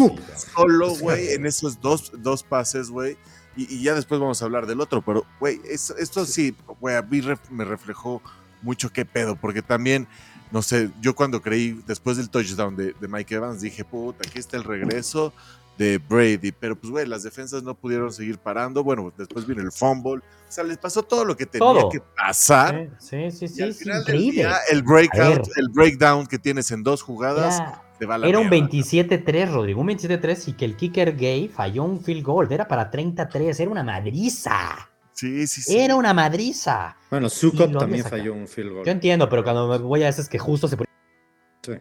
Solo, 0.54 0.94
güey, 0.96 1.32
en 1.32 1.46
esos 1.46 1.80
dos, 1.80 2.12
dos 2.18 2.42
pases, 2.42 2.90
güey. 2.90 3.16
Y, 3.56 3.82
ya 3.82 3.94
después 3.94 4.20
vamos 4.20 4.40
a 4.42 4.44
hablar 4.44 4.66
del 4.66 4.80
otro, 4.80 5.02
pero, 5.02 5.24
güey, 5.40 5.60
esto, 5.68 6.24
sí, 6.24 6.54
güey, 6.80 6.96
a 6.96 7.02
mí 7.02 7.20
me 7.50 7.64
reflejó 7.64 8.22
mucho 8.62 8.90
qué 8.90 9.04
pedo, 9.04 9.36
porque 9.36 9.62
también, 9.62 10.06
no 10.50 10.62
sé, 10.62 10.90
yo 11.00 11.14
cuando 11.14 11.42
creí, 11.42 11.80
después 11.86 12.16
del 12.16 12.30
touchdown 12.30 12.76
de, 12.76 12.94
de 13.00 13.08
Mike 13.08 13.34
Evans, 13.34 13.60
dije, 13.60 13.84
puta, 13.84 14.28
aquí 14.28 14.38
está 14.38 14.56
el 14.56 14.64
regreso 14.64 15.32
de 15.78 15.98
Brady, 15.98 16.50
pero 16.50 16.76
pues, 16.76 16.90
güey, 16.90 17.06
las 17.06 17.22
defensas 17.22 17.62
no 17.62 17.74
pudieron 17.74 18.12
seguir 18.12 18.36
parando. 18.36 18.82
Bueno, 18.82 19.12
después 19.16 19.46
vino 19.46 19.62
el 19.62 19.70
fumble. 19.70 20.20
O 20.20 20.50
sea, 20.52 20.64
les 20.64 20.76
pasó 20.76 21.04
todo 21.04 21.24
lo 21.24 21.36
que 21.36 21.46
tenía 21.46 21.88
que 21.90 22.00
pasar. 22.00 22.90
Sí, 22.98 23.30
sí, 23.30 23.46
sí. 23.46 23.72
sí 23.72 23.88
increíble. 23.88 24.48
el 24.70 24.82
breakout, 24.82 25.48
el 25.56 25.68
breakdown 25.68 26.26
que 26.26 26.38
tienes 26.38 26.70
en 26.72 26.82
dos 26.82 27.00
jugadas. 27.02 27.62
Era, 28.00 28.38
un 28.38 28.48
27-3, 28.48 29.52
Rodrigo, 29.52 29.80
un 29.80 29.88
27-3 29.88 30.48
y 30.48 30.52
que 30.52 30.64
el 30.64 30.76
kicker 30.76 31.16
gay 31.16 31.48
falló 31.48 31.84
un 31.84 32.00
field 32.00 32.24
goal. 32.24 32.48
Era 32.50 32.66
para 32.66 32.90
33, 32.90 33.58
era 33.58 33.70
una 33.70 33.82
madriza. 33.82 34.88
Sí, 35.12 35.46
sí, 35.46 35.62
sí. 35.62 35.76
Era 35.76 35.96
una 35.96 36.14
madriza. 36.14 36.96
Bueno, 37.10 37.28
Sukop 37.28 37.76
también 37.76 38.04
falló 38.04 38.34
un 38.34 38.46
field 38.46 38.72
goal. 38.72 38.86
Yo 38.86 38.92
entiendo, 38.92 39.28
pero 39.28 39.42
cuando 39.42 39.68
me 39.68 39.78
voy 39.78 40.02
a 40.02 40.08
esas 40.08 40.28
que 40.28 40.38
justo 40.38 40.68
se 40.68 40.76
Sí. 40.76 41.72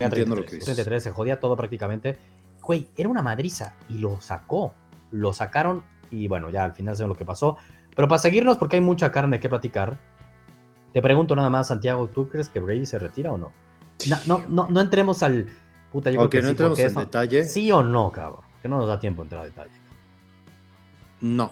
Entiendo 0.00 0.36
lo 0.36 0.44
que 0.44 0.56
dices. 0.56 0.64
33, 0.64 1.02
se 1.02 1.10
jodía 1.12 1.38
todo 1.40 1.56
prácticamente 1.56 2.18
güey, 2.68 2.86
era 2.98 3.08
una 3.08 3.22
madriza 3.22 3.72
y 3.88 3.94
lo 3.94 4.20
sacó. 4.20 4.74
Lo 5.10 5.32
sacaron 5.32 5.82
y 6.10 6.28
bueno, 6.28 6.50
ya 6.50 6.64
al 6.64 6.74
final 6.74 6.94
sé 6.94 7.06
lo 7.06 7.16
que 7.16 7.24
pasó. 7.24 7.56
Pero 7.96 8.06
para 8.08 8.18
seguirnos, 8.18 8.58
porque 8.58 8.76
hay 8.76 8.82
mucha 8.82 9.10
carne 9.10 9.40
que 9.40 9.48
platicar, 9.48 9.98
te 10.92 11.00
pregunto 11.00 11.34
nada 11.34 11.48
más, 11.48 11.68
Santiago, 11.68 12.08
¿tú 12.08 12.28
crees 12.28 12.50
que 12.50 12.60
Brady 12.60 12.84
se 12.84 12.98
retira 12.98 13.32
o 13.32 13.38
no? 13.38 13.52
No, 14.26 14.42
no, 14.48 14.68
no, 14.68 14.80
entremos 14.80 15.22
al. 15.22 15.48
Puta, 15.90 16.10
yo 16.10 16.28
que 16.28 16.42
no 16.42 16.50
entremos 16.50 16.78
en 16.78 16.94
detalle. 16.94 17.44
Sí 17.44 17.72
o 17.72 17.82
no, 17.82 18.12
cabrón. 18.12 18.42
Que 18.60 18.68
no 18.68 18.76
nos 18.76 18.86
da 18.86 19.00
tiempo 19.00 19.22
entrar 19.22 19.40
a 19.40 19.44
detalle. 19.46 19.72
No. 21.22 21.50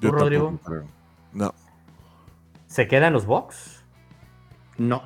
¿Tú, 0.00 0.10
Rodrigo? 0.10 0.58
No. 1.34 1.54
¿Se 2.66 2.88
queda 2.88 3.08
en 3.08 3.12
los 3.12 3.26
box? 3.26 3.84
No. 4.78 5.02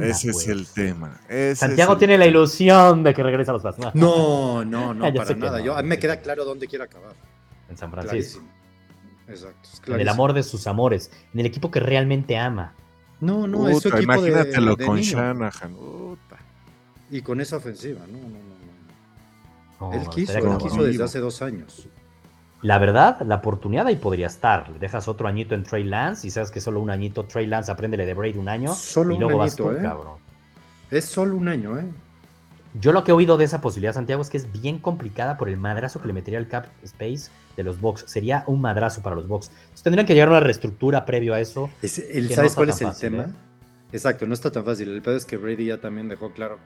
Ese 0.00 0.30
es 0.30 0.48
el 0.48 0.58
pues. 0.58 0.74
tema. 0.74 1.20
Santiago 1.54 1.96
tiene 1.96 2.16
la 2.16 2.26
ilusión 2.26 3.02
de 3.02 3.12
que 3.12 3.22
regrese 3.22 3.50
a 3.50 3.54
los 3.54 3.62
Pats. 3.62 3.94
No, 3.94 4.64
no, 4.64 4.94
no, 4.94 5.14
para 5.14 5.34
nada. 5.34 5.60
Yo, 5.60 5.76
a 5.76 5.82
mí 5.82 5.88
me 5.88 5.98
queda 5.98 6.20
claro 6.20 6.44
dónde 6.44 6.68
quiere 6.68 6.84
acabar. 6.84 7.14
En 7.68 7.76
San 7.76 7.90
Francisco. 7.90 8.42
Exacto. 9.28 9.94
en 9.94 10.00
el 10.00 10.08
amor 10.08 10.32
de 10.34 10.42
sus 10.42 10.66
amores. 10.66 11.10
En 11.32 11.40
el 11.40 11.46
equipo 11.46 11.70
que 11.70 11.80
realmente 11.80 12.36
ama. 12.36 12.74
No, 13.20 13.46
no, 13.46 13.68
es 13.68 13.80
su 13.80 13.88
equipo 13.88 14.02
Imagínatelo 14.02 14.76
con 14.76 15.00
Shanahan. 15.00 15.76
Y 17.10 17.22
con 17.22 17.40
esa 17.40 17.56
ofensiva. 17.56 18.00
No, 18.10 18.18
no, 18.18 18.28
no. 19.80 19.88
no. 19.88 20.00
él 20.00 20.08
quiso, 20.08 20.38
él 20.38 20.58
quiso 20.58 20.82
desde 20.82 21.04
hace 21.04 21.18
dos 21.18 21.42
años. 21.42 21.88
La 22.62 22.78
verdad, 22.78 23.20
la 23.22 23.36
oportunidad 23.36 23.88
ahí 23.88 23.96
podría 23.96 24.28
estar. 24.28 24.70
Le 24.70 24.78
dejas 24.78 25.08
otro 25.08 25.26
añito 25.26 25.56
en 25.56 25.64
Trey 25.64 25.82
Lance 25.82 26.26
y 26.26 26.30
sabes 26.30 26.52
que 26.52 26.60
solo 26.60 26.80
un 26.80 26.90
añito 26.90 27.24
Trey 27.24 27.46
Lance, 27.46 27.72
apréndele 27.72 28.06
de 28.06 28.14
Braid 28.14 28.36
un 28.36 28.48
año. 28.48 28.72
Solo 28.72 29.14
y 29.14 29.18
luego 29.18 29.36
un 29.36 29.42
añito, 29.42 29.72
¿eh? 29.72 29.82
cabrón. 29.82 30.18
Es 30.90 31.06
solo 31.06 31.36
un 31.36 31.48
año, 31.48 31.78
¿eh? 31.78 31.84
Yo 32.80 32.92
lo 32.92 33.04
que 33.04 33.10
he 33.10 33.14
oído 33.14 33.36
de 33.36 33.44
esa 33.44 33.60
posibilidad, 33.60 33.92
Santiago, 33.92 34.22
es 34.22 34.30
que 34.30 34.36
es 34.38 34.50
bien 34.50 34.78
complicada 34.78 35.36
por 35.36 35.48
el 35.48 35.56
madrazo 35.58 36.00
que 36.00 36.06
le 36.06 36.12
metería 36.14 36.38
el 36.38 36.48
cap 36.48 36.66
space 36.84 37.30
de 37.56 37.64
los 37.64 37.80
box. 37.80 38.04
Sería 38.06 38.44
un 38.46 38.60
madrazo 38.60 39.02
para 39.02 39.16
los 39.16 39.26
box. 39.26 39.50
tendrían 39.82 40.06
que 40.06 40.14
llegar 40.14 40.28
a 40.28 40.32
una 40.32 40.40
reestructura 40.40 41.04
previo 41.04 41.34
a 41.34 41.40
eso. 41.40 41.68
¿Sabes 41.82 42.54
cuál 42.54 42.70
es 42.70 42.80
el 42.80 42.94
tema? 42.94 43.24
¿eh? 43.24 43.26
Exacto, 43.92 44.26
no 44.26 44.34
está 44.34 44.52
tan 44.52 44.64
fácil. 44.64 44.88
El 44.88 45.02
pedo 45.02 45.16
es 45.16 45.26
que 45.26 45.36
Brady 45.36 45.66
ya 45.66 45.80
también 45.80 46.08
dejó 46.08 46.30
claro 46.30 46.58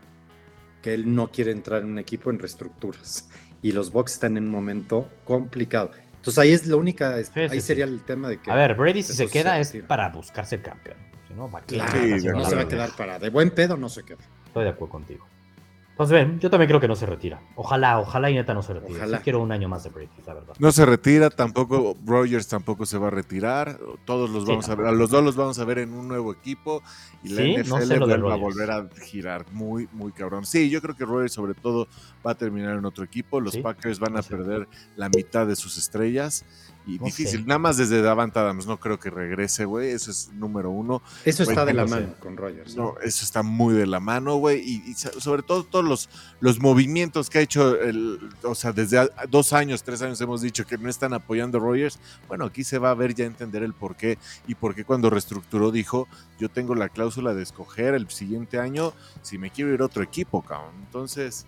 que 0.82 0.94
él 0.94 1.12
no 1.12 1.28
quiere 1.28 1.50
entrar 1.50 1.82
en 1.82 1.88
un 1.88 1.98
equipo 1.98 2.30
en 2.30 2.38
reestructuras 2.38 3.28
y 3.66 3.72
los 3.72 3.90
Bucks 3.90 4.12
están 4.12 4.36
en 4.36 4.44
un 4.44 4.50
momento 4.50 5.08
complicado. 5.24 5.90
Entonces 6.14 6.38
ahí 6.38 6.52
es 6.52 6.68
la 6.68 6.76
única, 6.76 7.16
ahí 7.16 7.60
sería 7.60 7.84
el 7.84 8.00
tema 8.02 8.28
de 8.28 8.40
que... 8.40 8.48
A 8.48 8.54
ver, 8.54 8.76
Brady 8.76 9.02
si 9.02 9.12
se 9.12 9.26
queda 9.26 9.58
es 9.58 9.76
para 9.88 10.08
buscarse 10.10 10.54
el 10.54 10.62
campeón. 10.62 10.96
Si 11.26 11.34
no, 11.34 11.50
va 11.50 11.62
no 11.62 12.44
se 12.44 12.54
va 12.54 12.62
a 12.62 12.68
quedar 12.68 12.90
para 12.96 13.18
de 13.18 13.28
buen 13.28 13.50
pedo, 13.50 13.76
no 13.76 13.88
se 13.88 14.04
queda. 14.04 14.18
Estoy 14.46 14.64
de 14.64 14.70
acuerdo 14.70 14.92
contigo. 14.92 15.26
Pues 15.96 16.10
ven, 16.10 16.38
yo 16.40 16.50
también 16.50 16.68
creo 16.68 16.78
que 16.78 16.88
no 16.88 16.94
se 16.94 17.06
retira. 17.06 17.40
Ojalá, 17.54 17.98
ojalá 17.98 18.30
y 18.30 18.34
neta 18.34 18.52
no 18.52 18.62
se 18.62 18.74
retire. 18.74 18.98
Ojalá. 18.98 19.20
quiero 19.20 19.40
un 19.40 19.50
año 19.50 19.66
más 19.66 19.82
de 19.84 19.90
Brady, 19.90 20.10
la 20.26 20.34
verdad. 20.34 20.54
No 20.58 20.70
se 20.70 20.84
retira, 20.84 21.30
tampoco 21.30 21.96
Rogers 22.04 22.48
tampoco 22.48 22.84
se 22.84 22.98
va 22.98 23.06
a 23.06 23.10
retirar. 23.10 23.78
Todos 24.04 24.28
los 24.28 24.44
vamos 24.44 24.68
a 24.68 24.74
ver, 24.74 24.86
a 24.88 24.92
los 24.92 25.08
dos 25.08 25.24
los 25.24 25.36
vamos 25.36 25.58
a 25.58 25.64
ver 25.64 25.78
en 25.78 25.94
un 25.94 26.06
nuevo 26.06 26.32
equipo 26.32 26.82
y 27.22 27.30
la 27.30 27.62
NFL 27.62 28.02
va 28.22 28.34
a 28.34 28.36
volver 28.36 28.70
a 28.70 28.86
girar 29.06 29.46
muy, 29.52 29.88
muy 29.92 30.12
cabrón. 30.12 30.44
Sí, 30.44 30.68
yo 30.68 30.82
creo 30.82 30.94
que 30.94 31.06
Rogers 31.06 31.32
sobre 31.32 31.54
todo 31.54 31.88
va 32.26 32.32
a 32.32 32.34
terminar 32.34 32.76
en 32.76 32.84
otro 32.84 33.02
equipo. 33.02 33.40
Los 33.40 33.56
Packers 33.56 33.98
van 33.98 34.18
a 34.18 34.22
perder 34.22 34.68
la 34.96 35.08
mitad 35.08 35.46
de 35.46 35.56
sus 35.56 35.78
estrellas 35.78 36.44
y 36.86 36.98
difícil. 36.98 37.44
Nada 37.46 37.58
más 37.58 37.76
desde 37.76 38.00
Davant 38.00 38.36
Adams 38.36 38.66
no 38.66 38.78
creo 38.78 39.00
que 39.00 39.10
regrese, 39.10 39.64
güey. 39.64 39.90
Eso 39.90 40.12
es 40.12 40.30
número 40.32 40.70
uno. 40.70 41.02
Eso 41.24 41.42
está 41.42 41.64
de 41.64 41.74
la 41.74 41.84
mano 41.84 42.14
con 42.20 42.36
Rogers. 42.36 42.76
No, 42.76 42.94
eso 43.02 43.24
está 43.24 43.42
muy 43.42 43.74
de 43.74 43.86
la 43.86 43.98
mano, 43.98 44.36
güey. 44.36 44.60
Y, 44.60 44.94
sobre 44.94 45.42
todo 45.42 45.64
todos 45.64 45.84
los, 45.84 46.08
los 46.38 46.60
movimientos 46.60 47.28
que 47.28 47.38
ha 47.38 47.40
hecho, 47.40 47.80
el, 47.80 48.20
o 48.44 48.54
sea, 48.54 48.72
desde 48.72 49.10
dos 49.28 49.52
años, 49.52 49.82
tres 49.82 50.00
años 50.00 50.20
hemos 50.20 50.40
dicho 50.40 50.64
que 50.64 50.78
no 50.78 50.88
están 50.88 51.12
apoyando 51.12 51.58
a 51.58 51.60
Rogers. 51.60 51.98
Bueno, 52.28 52.44
aquí 52.44 52.62
se 52.62 52.78
va 52.78 52.90
a 52.90 52.94
ver 52.94 53.14
ya 53.14 53.24
entender 53.24 53.64
el 53.64 53.74
por 53.74 53.96
qué 53.96 54.18
y 54.46 54.54
por 54.54 54.74
qué 54.76 54.84
cuando 54.84 55.10
reestructuró 55.10 55.72
dijo, 55.72 56.06
yo 56.38 56.48
tengo 56.48 56.76
la 56.76 56.88
cláusula 56.88 57.34
de 57.34 57.42
escoger 57.42 57.94
el 57.94 58.08
siguiente 58.10 58.60
año 58.60 58.92
si 59.22 59.38
me 59.38 59.50
quiero 59.50 59.74
ir 59.74 59.80
a 59.80 59.86
otro 59.86 60.04
equipo, 60.04 60.40
cabrón. 60.42 60.74
Entonces, 60.84 61.46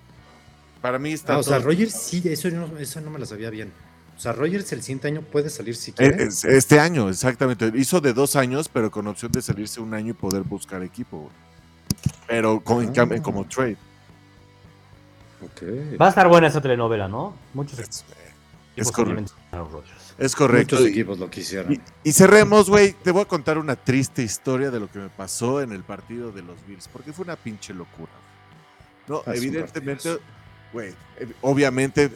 para 0.83 0.99
mí 0.99 1.13
está... 1.13 1.35
Ah, 1.35 1.39
o 1.39 1.43
sea, 1.45 1.61
Rogers 1.61 1.93
sí, 1.93 2.23
eso 2.25 2.49
eso 2.49 3.01
no 3.01 3.11
me 3.11 3.19
lo 3.21 3.27
sabía 3.27 3.51
bien. 3.51 3.73
O 4.19 4.21
sea, 4.21 4.33
Rogers 4.33 4.73
el 4.73 4.83
siguiente 4.83 5.07
año 5.07 5.23
puede 5.23 5.49
salir 5.49 5.77
si 5.77 5.93
quiere. 5.93 6.25
Este 6.25 6.81
año, 6.81 7.09
exactamente. 7.09 7.71
Hizo 7.77 8.01
de 8.01 8.13
dos 8.13 8.35
años, 8.35 8.69
pero 8.69 8.91
con 8.91 9.07
opción 9.07 9.31
de 9.31 9.41
salirse 9.41 9.81
un 9.81 9.95
año 9.95 10.11
y 10.11 10.13
poder 10.13 10.43
buscar 10.43 10.83
equipo. 10.83 11.31
Pero 12.27 12.59
con, 12.59 12.93
ah. 12.99 13.23
como 13.23 13.47
trade. 13.47 13.77
Va 16.01 16.07
a 16.07 16.09
estar 16.09 16.27
buena 16.27 16.49
esa 16.49 16.61
telenovela, 16.61 17.07
¿no? 17.07 17.37
Muchos 17.55 17.79
es, 17.79 18.05
es 18.75 18.91
correcto. 18.91 19.33
Es 20.19 20.35
correcto. 20.35 20.75
Muchos 20.75 20.91
equipos 20.91 21.17
lo 21.21 21.31
quisieron. 21.31 21.81
Y, 22.03 22.13
cerremos, 22.13 22.69
güey. 22.69 22.95
Te 22.95 23.13
voy 23.13 23.23
a 23.23 23.27
contar 23.27 23.57
una 23.57 23.77
triste 23.77 24.25
historia 24.25 24.73
de 24.73 24.81
lo 24.81 24.91
que 24.91 24.99
me 24.99 25.11
pasó 25.11 25.63
en 25.63 25.71
el 25.71 25.85
partido 25.85 26.33
de 26.33 26.43
los 26.43 26.57
Bills, 26.67 26.89
porque 26.89 27.13
fue 27.13 27.25
una 27.25 27.37
pinche 27.37 27.73
locura. 27.73 28.11
No, 29.07 29.23
evidentemente 29.27 30.19
güey, 30.73 30.91
eh, 31.19 31.29
obviamente, 31.41 32.11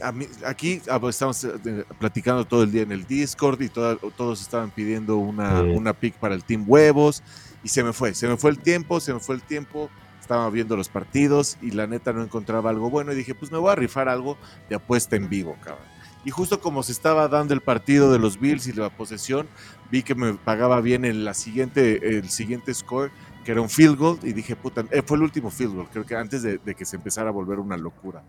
aquí 0.46 0.80
ah, 0.90 1.00
pues, 1.00 1.16
estamos 1.16 1.44
eh, 1.44 1.84
platicando 1.98 2.44
todo 2.44 2.62
el 2.62 2.72
día 2.72 2.82
en 2.82 2.92
el 2.92 3.06
Discord 3.06 3.60
y 3.62 3.68
todos 3.68 4.40
estaban 4.40 4.70
pidiendo 4.70 5.16
una, 5.16 5.62
una 5.62 5.92
pick 5.92 6.14
para 6.14 6.34
el 6.34 6.44
Team 6.44 6.64
Huevos 6.66 7.22
y 7.64 7.68
se 7.68 7.82
me 7.82 7.92
fue, 7.92 8.14
se 8.14 8.28
me 8.28 8.36
fue 8.36 8.50
el 8.50 8.58
tiempo, 8.58 9.00
se 9.00 9.14
me 9.14 9.20
fue 9.20 9.34
el 9.34 9.42
tiempo, 9.42 9.90
estaba 10.20 10.48
viendo 10.50 10.76
los 10.76 10.88
partidos 10.88 11.58
y 11.60 11.70
la 11.72 11.86
neta 11.86 12.12
no 12.12 12.22
encontraba 12.22 12.70
algo 12.70 12.90
bueno 12.90 13.12
y 13.12 13.16
dije, 13.16 13.34
pues 13.34 13.50
me 13.52 13.58
voy 13.58 13.72
a 13.72 13.74
rifar 13.74 14.08
algo 14.08 14.36
de 14.68 14.76
apuesta 14.76 15.16
en 15.16 15.28
vivo, 15.28 15.56
cabrón. 15.62 15.92
Y 16.24 16.30
justo 16.30 16.60
como 16.60 16.82
se 16.82 16.92
estaba 16.92 17.26
dando 17.26 17.52
el 17.52 17.60
partido 17.60 18.12
de 18.12 18.18
los 18.18 18.38
Bills 18.38 18.68
y 18.68 18.72
la 18.72 18.90
posesión, 18.90 19.48
vi 19.90 20.02
que 20.02 20.14
me 20.14 20.34
pagaba 20.34 20.80
bien 20.80 21.04
el, 21.04 21.24
la 21.24 21.34
siguiente, 21.34 22.16
el 22.16 22.30
siguiente 22.30 22.72
score, 22.72 23.10
que 23.44 23.52
era 23.52 23.60
un 23.60 23.70
field 23.70 23.96
goal, 23.96 24.18
y 24.22 24.32
dije, 24.32 24.56
puta, 24.56 24.84
eh, 24.90 25.02
fue 25.04 25.16
el 25.16 25.24
último 25.24 25.50
field 25.50 25.74
goal, 25.74 25.88
creo 25.90 26.04
que 26.04 26.16
antes 26.16 26.42
de, 26.42 26.58
de 26.58 26.74
que 26.74 26.84
se 26.84 26.96
empezara 26.96 27.28
a 27.28 27.32
volver 27.32 27.58
una 27.58 27.76
locura. 27.76 28.22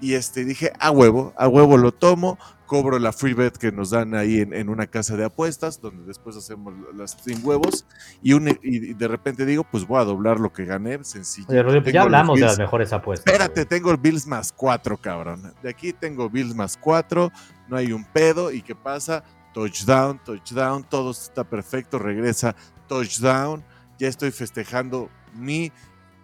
Y 0.00 0.14
este, 0.14 0.44
dije, 0.44 0.72
a 0.80 0.90
huevo, 0.90 1.32
a 1.36 1.48
huevo 1.48 1.78
lo 1.78 1.92
tomo, 1.92 2.36
cobro 2.66 2.98
la 2.98 3.12
free 3.12 3.32
bet 3.32 3.56
que 3.56 3.70
nos 3.70 3.90
dan 3.90 4.14
ahí 4.14 4.40
en, 4.40 4.68
una 4.68 4.86
casa 4.86 5.16
de 5.16 5.24
apuestas, 5.24 5.80
donde 5.80 6.04
después 6.04 6.36
hacemos 6.36 6.74
las 6.94 7.12
sin 7.12 7.46
huevos, 7.46 7.86
y, 8.22 8.34
y, 8.62 8.94
de 8.94 9.08
repente 9.08 9.46
digo, 9.46 9.64
pues 9.64 9.86
voy 9.86 10.00
a 10.00 10.04
doblar 10.04 10.40
lo 10.40 10.52
que 10.52 10.64
gané, 10.64 11.02
sencillo. 11.04 11.46
Oye, 11.48 11.92
ya 11.92 12.02
hablamos 12.02 12.38
de 12.38 12.46
las 12.46 12.58
mejores 12.58 12.92
apuestas. 12.92 13.32
Espérate, 13.32 13.64
tengo 13.64 13.90
el 13.92 13.96
Bills 13.96 14.26
más 14.26 14.52
cuatro, 14.52 14.96
cabrón. 14.96 15.54
De 15.62 15.70
aquí 15.70 15.92
tengo 15.92 16.28
Bills 16.28 16.54
más 16.54 16.76
cuatro, 16.76 17.30
no 17.68 17.76
hay 17.76 17.92
un 17.92 18.04
pedo, 18.04 18.50
¿y 18.50 18.62
qué 18.62 18.74
pasa? 18.74 19.22
Touchdown, 19.52 20.20
touchdown, 20.24 20.84
todo 20.84 21.12
está 21.12 21.44
perfecto, 21.44 21.98
regresa, 21.98 22.56
touchdown, 22.88 23.64
ya 23.98 24.08
estoy 24.08 24.30
festejando 24.30 25.08
mi 25.34 25.72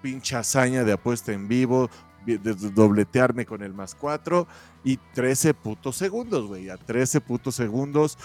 pinche 0.03 0.37
hazaña 0.37 0.85
de 0.85 0.93
apuesta 0.93 1.33
en 1.33 1.49
vivo, 1.49 1.91
de 2.25 2.39
dobletearme 2.39 3.47
con 3.47 3.63
el 3.63 3.73
más 3.73 3.95
4 3.95 4.47
y 4.85 4.99
13 5.15 5.55
putos 5.55 5.97
segundos, 5.97 6.47
güey. 6.47 6.69
A 6.69 6.77
13 6.77 7.21
putos 7.21 7.55
segundos, 7.55 8.19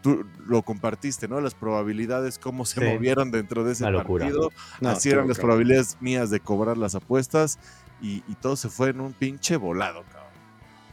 tú 0.00 0.24
lo 0.46 0.62
compartiste, 0.62 1.28
¿no? 1.28 1.40
Las 1.40 1.54
probabilidades, 1.54 2.38
cómo 2.38 2.64
se 2.64 2.80
movieron 2.80 3.30
dentro 3.30 3.64
de 3.64 3.72
ese 3.72 3.84
partido. 3.84 4.50
Así 4.82 5.10
eran 5.10 5.28
las 5.28 5.38
probabilidades 5.38 5.96
mías 6.00 6.30
de 6.30 6.40
cobrar 6.40 6.76
las 6.76 6.94
apuestas 6.94 7.58
y, 8.00 8.20
todo 8.40 8.56
se 8.56 8.68
fue 8.68 8.90
en 8.90 9.00
un 9.00 9.12
pinche 9.12 9.56
volado, 9.56 10.02
cabrón. 10.04 10.22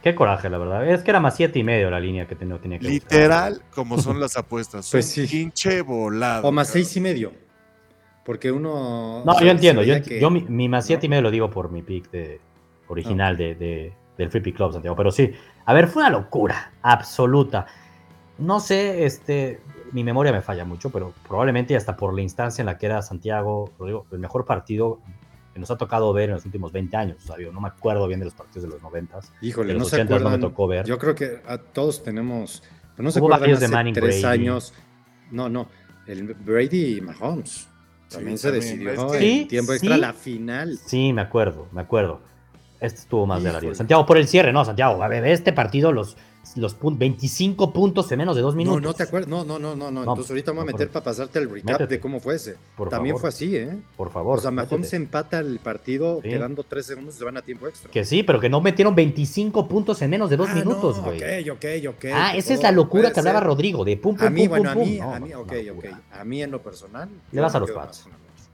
Qué 0.02 0.14
coraje, 0.14 0.48
la 0.48 0.56
verdad. 0.56 0.88
Es 0.88 1.02
que 1.02 1.10
era 1.10 1.20
más 1.20 1.36
siete 1.36 1.58
y 1.58 1.64
medio 1.64 1.90
la 1.90 2.00
línea 2.00 2.26
que 2.26 2.34
tenía, 2.34 2.58
tenía 2.58 2.78
que 2.78 2.88
Literal, 2.88 3.62
como 3.74 4.00
son 4.00 4.18
las 4.18 4.36
apuestas. 4.36 4.88
pues 4.92 5.12
Pinche 5.30 5.82
volado. 5.82 6.48
O 6.48 6.52
más 6.52 6.68
seis 6.68 6.96
y 6.96 7.00
medio. 7.00 7.32
Porque 8.24 8.52
uno. 8.52 9.22
No, 9.24 9.40
yo 9.40 9.50
entiendo. 9.50 9.82
Yo, 9.82 10.30
mi, 10.30 10.42
mi, 10.42 10.82
siete 10.82 11.06
y 11.06 11.08
medio 11.08 11.22
lo 11.22 11.30
digo 11.30 11.50
por 11.50 11.70
mi 11.70 11.82
pick 11.82 12.10
de, 12.10 12.40
original 12.88 13.36
de, 13.36 13.92
del 14.16 14.30
Free 14.30 14.52
Club, 14.52 14.72
Santiago. 14.72 14.96
Pero 14.96 15.10
sí, 15.10 15.32
a 15.64 15.74
ver, 15.74 15.88
fue 15.88 16.02
una 16.02 16.10
locura 16.10 16.72
absoluta. 16.82 17.66
No 18.38 18.60
sé, 18.60 19.04
este, 19.04 19.60
mi 19.92 20.04
memoria 20.04 20.32
me 20.32 20.42
falla 20.42 20.64
mucho, 20.64 20.90
pero 20.90 21.12
probablemente 21.26 21.76
hasta 21.76 21.96
por 21.96 22.14
la 22.14 22.22
instancia 22.22 22.62
en 22.62 22.66
la 22.66 22.78
que 22.78 22.86
era 22.86 23.02
Santiago, 23.02 23.72
digo, 23.78 24.06
el 24.12 24.18
mejor 24.18 24.44
partido 24.44 25.00
que 25.52 25.58
nos 25.58 25.70
ha 25.70 25.76
tocado 25.76 26.12
ver 26.12 26.30
en 26.30 26.36
los 26.36 26.44
últimos 26.44 26.72
20 26.72 26.96
años. 26.96 27.30
O 27.30 27.52
no 27.52 27.60
me 27.60 27.68
acuerdo 27.68 28.06
bien 28.06 28.20
de 28.20 28.26
los 28.26 28.34
partidos 28.34 28.62
de 28.64 28.68
los 28.68 28.82
90. 28.82 29.20
Híjole, 29.42 29.74
no 29.74 29.84
se 29.84 30.00
acuerdan, 30.00 30.32
no 30.32 30.38
me 30.38 30.38
tocó 30.38 30.66
ver. 30.66 30.86
Yo 30.86 30.98
creo 30.98 31.14
que 31.14 31.40
a 31.46 31.58
todos 31.58 32.02
tenemos, 32.02 32.62
no 32.96 33.10
se 33.10 33.18
acuerdan 33.18 33.50
hace 33.50 33.66
de 33.66 33.68
Manning, 33.68 33.94
tres 33.94 34.24
años. 34.24 34.74
No, 35.30 35.48
no, 35.48 35.68
el 36.06 36.34
Brady 36.34 36.98
y 36.98 37.00
Mahomes. 37.00 37.69
También 38.10 38.38
se 38.38 38.50
decidió 38.50 39.14
en 39.14 39.48
tiempo 39.48 39.72
extra 39.72 39.96
la 39.96 40.12
final. 40.12 40.78
Sí, 40.84 41.12
me 41.12 41.22
acuerdo, 41.22 41.68
me 41.72 41.80
acuerdo. 41.80 42.20
Este 42.80 43.00
estuvo 43.00 43.26
más 43.26 43.42
de 43.42 43.52
la 43.52 43.60
vida. 43.60 43.74
Santiago, 43.74 44.06
por 44.06 44.16
el 44.16 44.26
cierre, 44.26 44.52
no, 44.52 44.64
Santiago, 44.64 45.02
a 45.02 45.08
ver, 45.08 45.24
este 45.26 45.52
partido 45.52 45.92
los, 45.92 46.16
los 46.56 46.76
25 46.80 47.72
puntos 47.72 48.10
en 48.12 48.18
menos 48.18 48.36
de 48.36 48.42
dos 48.42 48.54
minutos. 48.54 48.82
No, 48.82 48.88
no 48.88 48.94
te 48.94 49.02
acuerdas. 49.02 49.28
No, 49.28 49.44
no, 49.44 49.58
no, 49.58 49.74
no, 49.76 49.90
no. 49.90 50.00
Entonces 50.00 50.30
ahorita 50.30 50.52
me 50.52 50.60
voy 50.60 50.68
a 50.68 50.72
meter 50.72 50.88
para 50.90 51.04
pasarte 51.04 51.38
el 51.38 51.50
recap 51.50 51.88
de 51.88 52.00
cómo 52.00 52.20
fue 52.20 52.36
ese. 52.36 52.56
También 52.88 53.18
fue 53.18 53.28
así, 53.28 53.56
¿eh? 53.56 53.78
Por 53.96 54.10
favor. 54.10 54.38
O 54.38 54.40
sea, 54.40 54.50
Mahomes 54.50 54.88
se 54.88 54.96
empata 54.96 55.40
el 55.40 55.58
partido 55.58 56.20
quedando 56.20 56.64
tres 56.64 56.86
segundos 56.86 57.14
y 57.14 57.18
se 57.18 57.24
van 57.24 57.36
a 57.36 57.42
tiempo 57.42 57.66
extra. 57.66 57.90
Que 57.90 58.04
sí, 58.04 58.22
pero 58.22 58.40
que 58.40 58.48
no 58.48 58.60
metieron 58.60 58.94
25 58.94 59.68
puntos 59.68 60.00
en 60.02 60.10
menos 60.10 60.30
de 60.30 60.36
dos 60.36 60.48
ah, 60.50 60.54
minutos, 60.54 61.00
güey. 61.00 61.48
ok, 61.48 61.56
ok, 61.56 61.94
ok. 61.96 62.04
Ah, 62.12 62.36
esa 62.36 62.54
es 62.54 62.62
la 62.62 62.72
locura 62.72 63.12
que 63.12 63.20
hablaba 63.20 63.40
Rodrigo, 63.40 63.84
de 63.84 63.96
pum, 63.96 64.16
pum, 64.16 64.26
a 64.26 64.30
mí, 64.30 64.48
pum, 64.48 64.48
bueno, 64.48 64.72
pum, 64.72 64.82
a 64.82 64.84
mí, 64.84 65.00
a 65.00 65.20
mí, 65.20 65.34
ok, 65.34 65.52
ok. 65.76 65.84
A 66.12 66.24
mí 66.24 66.42
en 66.42 66.50
lo 66.50 66.62
personal. 66.62 67.08
Le 67.32 67.40
vas 67.40 67.54
a 67.54 67.60
los 67.60 67.70
Pats. 67.70 68.06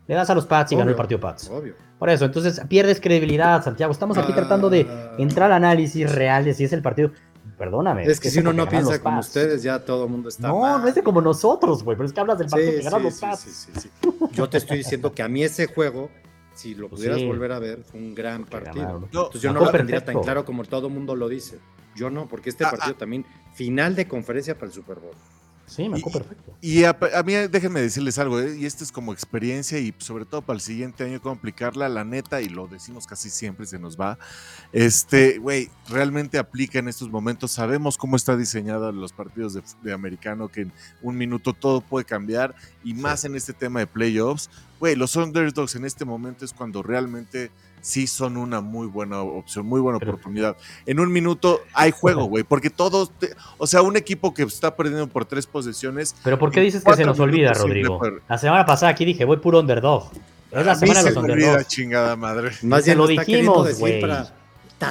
Le 0.07 0.15
das 0.15 0.31
a 0.31 0.35
los 0.35 0.47
Pats 0.47 0.73
y 0.73 0.77
ganó 0.77 0.91
el 0.91 0.97
partido 0.97 1.19
Pats. 1.21 1.49
Obvio. 1.51 1.75
Por 1.99 2.11
eso, 2.11 2.27
entonces 2.27 2.61
pierdes 2.69 3.01
credibilidad, 3.01 3.65
Santiago. 3.65 3.93
Estamos 3.93 4.17
aquí 4.19 4.33
tratando 4.33 4.71
de 4.71 4.87
ah. 4.89 5.15
entrar 5.19 5.51
al 5.51 5.65
análisis 5.65 6.13
real 6.13 6.45
de 6.45 6.55
si 6.55 6.65
es 6.65 6.73
el 6.73 6.83
partido. 6.83 7.11
Perdóname. 7.59 8.05
Es 8.05 8.21
que 8.21 8.31
si 8.31 8.41
uno 8.41 8.53
no 8.53 8.69
piensa 8.69 9.01
como 9.01 9.21
ustedes, 9.21 9.63
ya 9.63 9.85
todo 9.85 10.05
el 10.05 10.11
mundo 10.11 10.29
está. 10.29 10.49
No, 10.49 10.79
no 10.79 10.87
es 10.87 10.95
de 10.95 11.03
como 11.03 11.21
nosotros, 11.21 11.83
güey. 11.83 11.97
Pero 11.97 12.07
es 12.07 12.13
que 12.13 12.21
hablas 12.21 12.39
del 12.39 12.49
partido 12.49 12.73
que 12.73 12.83
ganan 12.83 13.03
los 13.03 13.19
Pats. 13.19 13.41
Sí, 13.41 13.71
sí, 13.81 13.91
Yo 14.33 14.49
te 14.49 14.59
estoy 14.59 14.79
diciendo 14.79 15.13
que 15.13 15.23
a 15.23 15.29
mí 15.29 15.43
ese 15.43 15.67
juego, 15.67 16.11
si 16.55 16.75
lo 16.75 16.89
pues 16.89 17.01
pudieras 17.01 17.25
volver 17.25 17.53
a 17.53 17.59
ver, 17.59 17.83
fue 17.83 18.01
un 18.01 18.15
gran 18.15 18.45
partido. 18.45 19.01
Entonces 19.05 19.41
yo 19.41 19.53
no 19.53 19.61
lo 19.61 19.71
tendría 19.71 20.05
tan 20.05 20.21
claro 20.21 20.45
como 20.45 20.65
todo 20.65 20.89
el 20.89 20.93
mundo 20.93 21.17
lo 21.17 21.29
dice. 21.29 21.59
Yo 21.95 22.11
no, 22.11 22.29
porque 22.29 22.51
este 22.51 22.65
ah, 22.65 22.71
partido 22.71 22.93
ah. 22.95 22.99
también, 22.99 23.25
final 23.55 23.95
de 23.95 24.07
conferencia 24.07 24.55
para 24.55 24.67
el 24.67 24.73
Super 24.73 24.99
Bowl. 24.99 25.15
Sí, 25.67 25.89
me 25.89 25.99
acuerdo 25.99 26.21
perfecto. 26.21 26.57
Y 26.61 26.85
a, 26.85 26.97
mí, 27.25 27.35
déjenme 27.35 27.81
decirles 27.81 28.19
algo, 28.19 28.41
¿eh? 28.41 28.57
y 28.59 28.67
esto 28.67 28.85
es 28.85 28.93
como 28.93 29.13
experiencia 29.13 29.79
y 29.79 29.93
sobre 29.99 30.25
todo 30.25 30.43
para 30.43 30.57
el 30.57 30.61
siguiente 30.61 31.05
año 31.05 31.21
cómo 31.21 31.35
aplicarla, 31.35 31.89
la 31.89 32.05
neta, 32.05 32.41
y 32.41 32.49
lo 32.49 32.67
decimos 32.67 33.07
casi 33.07 33.31
siempre, 33.31 33.67
se 33.67 33.79
nos 33.79 33.99
va. 33.99 34.19
Este, 34.73 35.39
güey, 35.39 35.71
realmente 35.89 36.39
aplica 36.39 36.79
en 36.79 36.89
estos 36.89 37.11
momentos. 37.11 37.51
Sabemos 37.53 37.99
cómo 37.99 38.17
está 38.17 38.37
diseñado 38.37 38.91
los 38.93 39.13
partidos 39.13 39.59
de, 39.83 39.93
americano, 39.93 40.49
que 40.49 40.63
en 40.63 40.73
un 41.03 41.17
minuto 41.17 41.53
todo 41.53 41.81
puede 41.81 42.05
cambiar, 42.05 42.55
y 42.85 42.95
más 42.95 43.25
en 43.25 43.35
este 43.35 43.53
tema 43.53 43.81
de 43.81 43.87
playoffs. 43.87 44.49
Güey, 44.79 44.95
los 44.97 45.17
underdogs 45.17 45.75
en 45.77 45.85
este 45.85 46.05
momento 46.05 46.45
es 46.45 46.53
cuando 46.53 46.83
realmente 46.83 47.51
sí 47.81 48.07
son 48.07 48.37
una 48.37 48.61
muy 48.61 48.87
buena 48.87 49.23
opción, 49.23 49.67
muy 49.67 49.81
buena 49.81 49.99
oportunidad. 49.99 50.57
En 50.87 51.01
un 51.01 51.13
minuto 51.13 51.61
hay 51.73 51.93
juego, 51.93 52.25
güey, 52.25 52.45
porque 52.45 52.69
todos, 52.69 53.13
o 53.59 53.67
sea, 53.67 53.83
un 53.83 53.97
equipo 53.97 54.35
que 54.35 54.43
está 54.43 54.75
perdiendo 54.75 55.07
por 55.07 55.25
tres 55.25 55.47
posiciones. 55.47 56.15
Pero 56.25 56.39
¿por 56.39 56.51
qué 56.51 56.61
dices 56.61 56.83
que 56.85 56.95
se 56.95 57.05
nos 57.05 57.19
olvida, 57.21 57.53
Rodrigo? 57.55 58.01
La 58.29 58.39
semana 58.39 58.67
pasada 58.67 58.93
aquí 58.93 59.05
dije, 59.05 59.25
voy 59.25 59.39
puro 59.39 59.61
underdog. 59.61 60.11
Es 60.51 60.67
la 60.67 60.75
semana 60.75 61.03
de 61.03 61.11
los 61.11 61.23
underdogs. 61.23 61.69
chingada 61.69 62.17
madre. 62.17 62.53
Más 62.63 62.85
bien 62.85 62.99
lo 62.99 63.07
dijimos, 63.07 63.79
güey. 63.79 64.03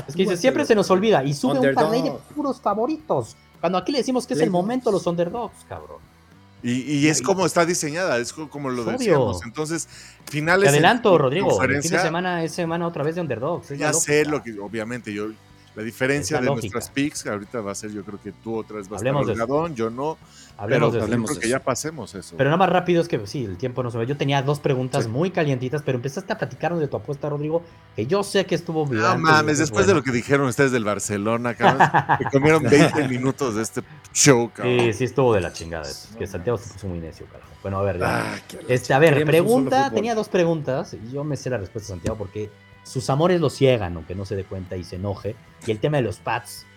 Es 0.07 0.15
que 0.15 0.37
siempre 0.37 0.65
se 0.65 0.73
nos 0.73 0.89
olvida 0.89 1.23
y 1.23 1.33
sube 1.33 1.59
un 1.59 1.75
par 1.75 1.91
de 1.91 2.11
puros 2.35 2.59
favoritos. 2.61 3.35
Cuando 3.59 3.77
aquí 3.77 3.91
le 3.91 3.99
decimos 3.99 4.25
que 4.25 4.33
es 4.35 4.41
el 4.41 4.51
momento 4.51 4.91
los 4.91 5.05
underdogs, 5.05 5.65
cabrón. 5.67 6.14
Y, 6.67 7.07
es 7.07 7.21
como 7.21 7.45
está 7.45 7.63
diseñada, 7.63 8.17
es 8.17 8.33
como 8.33 8.71
lo 8.71 8.83
decíamos. 8.85 9.43
Entonces, 9.45 9.87
finales. 10.25 10.63
Te 10.63 10.69
adelanto, 10.69 11.15
Rodrigo. 11.15 11.61
El 11.61 11.81
fin 11.81 11.91
de 11.91 11.99
semana 11.99 12.43
es 12.43 12.53
semana 12.53 12.87
otra 12.87 13.03
vez 13.03 13.13
de 13.15 13.21
Underdogs. 13.21 13.69
Ya 13.77 13.93
sé 13.93 14.25
lo 14.25 14.41
que, 14.41 14.59
obviamente, 14.59 15.13
yo. 15.13 15.27
La 15.75 15.83
diferencia 15.83 16.39
de 16.39 16.47
nuestras 16.47 16.89
picks, 16.89 17.25
ahorita 17.27 17.59
va 17.61 17.71
a 17.71 17.75
ser, 17.75 17.91
yo 17.91 18.03
creo 18.03 18.19
que 18.21 18.31
tú 18.31 18.55
otra 18.55 18.77
vez 18.77 18.87
vas 18.87 19.03
a 19.03 19.05
estar 19.05 19.73
yo 19.73 19.89
no. 19.89 20.17
Hablemos 20.57 20.93
pero, 20.93 21.05
de 21.05 21.15
eso. 21.33 21.39
que 21.39 21.49
ya 21.49 21.59
pasemos 21.59 22.15
eso. 22.15 22.35
Pero 22.37 22.49
nada 22.49 22.57
más 22.57 22.69
rápido 22.69 23.01
es 23.01 23.09
que 23.09 23.27
sí, 23.27 23.43
el 23.43 23.57
tiempo 23.57 23.83
no 23.83 23.91
se 23.91 23.97
ve. 23.97 24.05
Yo 24.05 24.15
tenía 24.15 24.41
dos 24.41 24.59
preguntas 24.59 25.07
muy 25.07 25.31
calientitas, 25.31 25.81
pero 25.83 25.97
empezaste 25.97 26.31
a 26.31 26.37
platicarnos 26.37 26.79
de 26.79 26.87
tu 26.87 26.95
apuesta, 26.95 27.27
Rodrigo, 27.27 27.61
que 27.93 28.05
yo 28.05 28.23
sé 28.23 28.45
que 28.45 28.55
estuvo 28.55 28.85
bien. 28.85 29.01
No 29.01 29.17
mames, 29.17 29.57
después 29.57 29.85
de 29.85 29.93
lo 29.93 30.01
que 30.01 30.11
dijeron 30.11 30.47
ustedes 30.47 30.71
del 30.71 30.85
Barcelona, 30.85 31.55
cabrón, 31.55 31.89
que 32.19 32.25
comieron 32.31 32.63
20 32.63 33.07
minutos 33.09 33.55
de 33.55 33.63
este 33.63 33.81
show, 34.13 34.49
cabrón. 34.53 34.79
Sí, 34.79 34.93
sí 34.93 35.03
estuvo 35.03 35.33
de 35.33 35.41
la 35.41 35.51
chingada. 35.51 35.89
que 36.17 36.25
Santiago 36.25 36.57
se 36.57 36.71
puso 36.71 36.87
muy 36.87 36.99
necio, 36.99 37.25
carajo. 37.25 37.51
Bueno, 37.61 37.79
a 37.79 37.81
ver, 37.81 38.01
ah, 38.01 38.35
este, 38.69 38.93
a 38.93 38.99
ver, 38.99 39.25
pregunta, 39.25 39.91
tenía 39.91 40.15
dos 40.15 40.29
preguntas, 40.29 40.93
y 40.93 41.11
yo 41.11 41.25
me 41.25 41.35
sé 41.35 41.49
la 41.49 41.57
respuesta 41.57 41.87
de 41.87 41.95
Santiago 41.95 42.17
porque 42.17 42.49
sus 42.85 43.09
amores 43.09 43.41
lo 43.41 43.49
ciegan, 43.49 43.95
aunque 43.95 44.13
no 44.13 44.25
se 44.25 44.35
dé 44.35 44.43
cuenta 44.43 44.77
y 44.77 44.83
se 44.83 44.97
enoje. 44.97 45.35
Y 45.65 45.71
el 45.71 45.79
tema 45.79 45.97
de 45.97 46.03
los 46.03 46.19
pads 46.19 46.67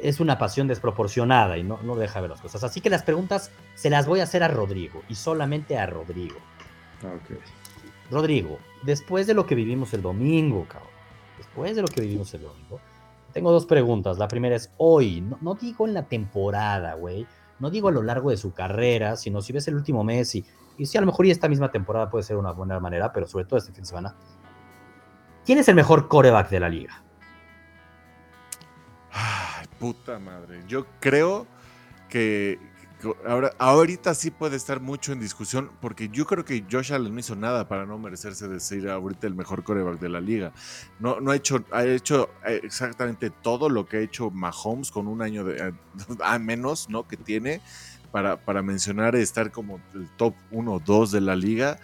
es 0.00 0.20
una 0.20 0.38
pasión 0.38 0.66
desproporcionada 0.68 1.58
y 1.58 1.62
no, 1.62 1.78
no 1.82 1.96
deja 1.96 2.20
ver 2.20 2.30
las 2.30 2.40
cosas. 2.40 2.64
Así 2.64 2.80
que 2.80 2.88
las 2.88 3.02
preguntas 3.02 3.50
se 3.74 3.90
las 3.90 4.06
voy 4.06 4.20
a 4.20 4.24
hacer 4.24 4.42
a 4.42 4.48
Rodrigo 4.48 5.02
y 5.08 5.14
solamente 5.14 5.76
a 5.76 5.86
Rodrigo. 5.86 6.36
Rodrigo, 8.10 8.58
después 8.82 9.26
de 9.26 9.34
lo 9.34 9.44
que 9.46 9.54
vivimos 9.54 9.92
el 9.92 10.00
domingo, 10.00 10.66
cabrón, 10.66 10.90
después 11.36 11.76
de 11.76 11.82
lo 11.82 11.88
que 11.88 12.00
vivimos 12.00 12.32
el 12.32 12.42
domingo, 12.42 12.80
tengo 13.34 13.52
dos 13.52 13.66
preguntas. 13.66 14.16
La 14.16 14.28
primera 14.28 14.56
es 14.56 14.72
hoy, 14.78 15.20
no, 15.20 15.54
digo 15.54 15.86
en 15.86 15.92
la 15.92 16.04
temporada, 16.04 16.94
güey, 16.94 17.26
no 17.58 17.70
digo 17.70 17.88
a 17.88 17.92
lo 17.92 18.02
largo 18.02 18.30
de 18.30 18.38
su 18.38 18.54
carrera, 18.54 19.16
sino 19.16 19.42
si 19.42 19.52
ves 19.52 19.68
el 19.68 19.74
último 19.74 20.04
mes 20.04 20.34
y, 20.34 20.44
y 20.78 20.86
si 20.86 20.96
a 20.96 21.02
lo 21.02 21.06
mejor 21.06 21.26
y 21.26 21.30
esta 21.30 21.48
misma 21.48 21.70
temporada 21.70 22.08
puede 22.08 22.24
ser 22.24 22.38
una 22.38 22.52
buena 22.52 22.80
manera, 22.80 23.12
pero 23.12 23.26
sobre 23.26 23.44
todo 23.44 23.58
este 23.58 23.72
fin 23.72 23.82
de 23.82 23.88
semana. 23.88 24.16
¿Quién 25.44 25.58
es 25.58 25.68
el 25.68 25.74
mejor 25.74 26.08
coreback 26.08 26.50
de 26.50 26.60
la 26.60 26.68
liga? 26.68 27.02
Ay, 29.12 29.66
puta 29.78 30.18
madre. 30.18 30.62
Yo 30.68 30.86
creo 31.00 31.46
que, 32.08 32.60
ahora, 33.26 33.50
ahorita 33.58 34.14
sí 34.14 34.30
puede 34.30 34.56
estar 34.56 34.80
mucho 34.80 35.12
en 35.12 35.18
discusión, 35.18 35.70
porque 35.80 36.08
yo 36.10 36.26
creo 36.26 36.44
que 36.44 36.64
Josh 36.70 36.92
Allen 36.92 37.12
no 37.12 37.18
hizo 37.18 37.34
nada 37.34 37.66
para 37.66 37.86
no 37.86 37.98
merecerse 37.98 38.46
de 38.46 38.60
ser 38.60 38.88
ahorita 38.88 39.26
el 39.26 39.34
mejor 39.34 39.64
coreback 39.64 39.98
de 39.98 40.08
la 40.08 40.20
liga. 40.20 40.52
No, 41.00 41.20
no 41.20 41.32
ha 41.32 41.36
hecho, 41.36 41.64
ha 41.72 41.84
hecho 41.84 42.30
eh, 42.46 42.60
exactamente 42.62 43.30
todo 43.30 43.68
lo 43.68 43.84
que 43.84 43.96
ha 43.96 44.00
hecho 44.00 44.30
Mahomes 44.30 44.92
con 44.92 45.08
un 45.08 45.22
año 45.22 45.42
de, 45.42 45.74
a 46.22 46.38
menos, 46.38 46.88
¿no? 46.88 47.08
Que 47.08 47.16
tiene 47.16 47.60
para, 48.12 48.36
para 48.36 48.62
mencionar 48.62 49.16
estar 49.16 49.50
como 49.50 49.80
el 49.94 50.08
top 50.16 50.34
1 50.52 50.72
o 50.72 50.78
2 50.78 51.10
de 51.10 51.20
la 51.20 51.34
liga. 51.34 51.80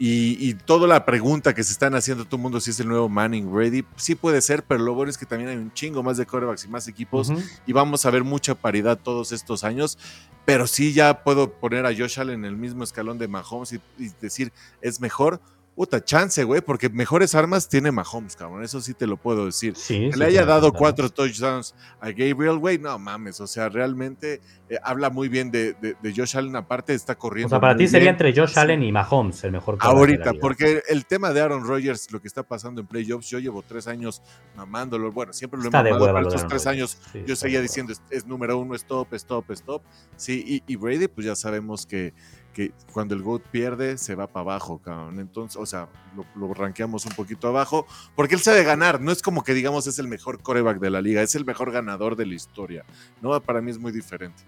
Y, 0.00 0.54
toda 0.54 0.86
la 0.86 1.04
pregunta 1.04 1.54
que 1.54 1.64
se 1.64 1.72
están 1.72 1.94
haciendo 1.94 2.24
todo 2.24 2.36
el 2.36 2.42
mundo 2.42 2.60
si 2.60 2.70
es 2.70 2.78
el 2.78 2.88
nuevo 2.88 3.08
Manning 3.08 3.52
ready, 3.52 3.84
sí 3.96 4.14
puede 4.14 4.40
ser, 4.40 4.62
pero 4.62 4.80
lo 4.82 4.94
bueno 4.94 5.10
es 5.10 5.18
que 5.18 5.26
también 5.26 5.50
hay 5.50 5.56
un 5.56 5.72
chingo 5.72 6.02
más 6.04 6.16
de 6.16 6.26
corebacks 6.26 6.64
y 6.64 6.68
más 6.68 6.86
equipos 6.86 7.32
y 7.66 7.72
vamos 7.72 8.06
a 8.06 8.10
ver 8.10 8.22
mucha 8.22 8.54
paridad 8.54 8.98
todos 9.02 9.32
estos 9.32 9.64
años, 9.64 9.98
pero 10.44 10.68
sí 10.68 10.92
ya 10.92 11.24
puedo 11.24 11.52
poner 11.52 11.84
a 11.84 11.90
Josh 11.90 12.20
Allen 12.20 12.44
en 12.44 12.44
el 12.44 12.56
mismo 12.56 12.84
escalón 12.84 13.18
de 13.18 13.26
Mahomes 13.26 13.72
y 13.72 13.80
decir, 14.20 14.52
es 14.80 15.00
mejor 15.00 15.40
puta 15.78 16.02
chance, 16.02 16.42
güey, 16.42 16.60
porque 16.60 16.88
mejores 16.88 17.36
armas 17.36 17.68
tiene 17.68 17.92
Mahomes, 17.92 18.34
cabrón. 18.34 18.64
Eso 18.64 18.80
sí 18.80 18.94
te 18.94 19.06
lo 19.06 19.16
puedo 19.16 19.46
decir. 19.46 19.74
que 19.86 20.10
le 20.16 20.24
haya 20.24 20.44
dado 20.44 20.72
cuatro 20.72 21.08
touchdowns 21.08 21.72
a 22.00 22.10
Gabriel, 22.10 22.58
güey, 22.58 22.78
no 22.78 22.98
mames. 22.98 23.40
O 23.40 23.46
sea, 23.46 23.68
realmente 23.68 24.40
eh, 24.68 24.76
habla 24.82 25.08
muy 25.08 25.28
bien 25.28 25.52
de, 25.52 25.74
de, 25.74 26.12
Josh 26.12 26.36
Allen. 26.36 26.56
Aparte, 26.56 26.94
está 26.94 27.14
corriendo. 27.14 27.46
O 27.46 27.50
sea, 27.50 27.60
para 27.60 27.76
ti 27.76 27.86
sería 27.86 28.10
entre 28.10 28.34
Josh 28.34 28.58
Allen 28.58 28.82
y 28.82 28.90
Mahomes 28.90 29.44
el 29.44 29.52
mejor. 29.52 29.76
Ahorita, 29.78 30.32
porque 30.40 30.82
el 30.88 31.06
tema 31.06 31.32
de 31.32 31.42
Aaron 31.42 31.62
Rodgers, 31.64 32.10
lo 32.10 32.20
que 32.20 32.26
está 32.26 32.42
pasando 32.42 32.80
en 32.80 32.88
playoffs, 32.88 33.30
yo 33.30 33.38
llevo 33.38 33.62
tres 33.62 33.86
años 33.86 34.20
mamándolo. 34.56 35.12
Bueno, 35.12 35.32
siempre 35.32 35.60
lo 35.60 35.68
he 35.68 35.70
mamado, 35.70 36.06
pero 36.06 36.26
estos 36.26 36.44
tres 36.48 36.66
años 36.66 36.98
yo 37.24 37.36
seguía 37.36 37.60
diciendo 37.60 37.92
es, 38.10 38.26
número 38.26 38.58
uno, 38.58 38.74
stop, 38.74 39.14
stop, 39.14 39.48
stop. 39.52 39.82
Sí, 40.16 40.60
y 40.66 40.74
Brady, 40.74 41.06
pues 41.06 41.24
ya 41.24 41.36
sabemos 41.36 41.86
que 41.86 42.14
que 42.58 42.72
cuando 42.92 43.14
el 43.14 43.22
GOAT 43.22 43.42
pierde 43.52 43.98
se 43.98 44.16
va 44.16 44.26
para 44.26 44.40
abajo, 44.40 44.78
cabrón. 44.78 45.20
Entonces, 45.20 45.56
o 45.56 45.64
sea, 45.64 45.88
lo, 46.16 46.26
lo, 46.34 46.52
rankeamos 46.52 47.06
un 47.06 47.12
poquito 47.12 47.46
abajo, 47.46 47.86
porque 48.16 48.34
él 48.34 48.40
sabe 48.40 48.64
ganar, 48.64 49.00
no 49.00 49.12
es 49.12 49.22
como 49.22 49.44
que 49.44 49.54
digamos 49.54 49.86
es 49.86 50.00
el 50.00 50.08
mejor 50.08 50.42
coreback 50.42 50.80
de 50.80 50.90
la 50.90 51.00
liga, 51.00 51.22
es 51.22 51.36
el 51.36 51.44
mejor 51.44 51.70
ganador 51.70 52.16
de 52.16 52.26
la 52.26 52.34
historia, 52.34 52.84
¿no? 53.22 53.40
Para 53.40 53.60
mí 53.60 53.70
es 53.70 53.78
muy 53.78 53.92
diferente. 53.92 54.42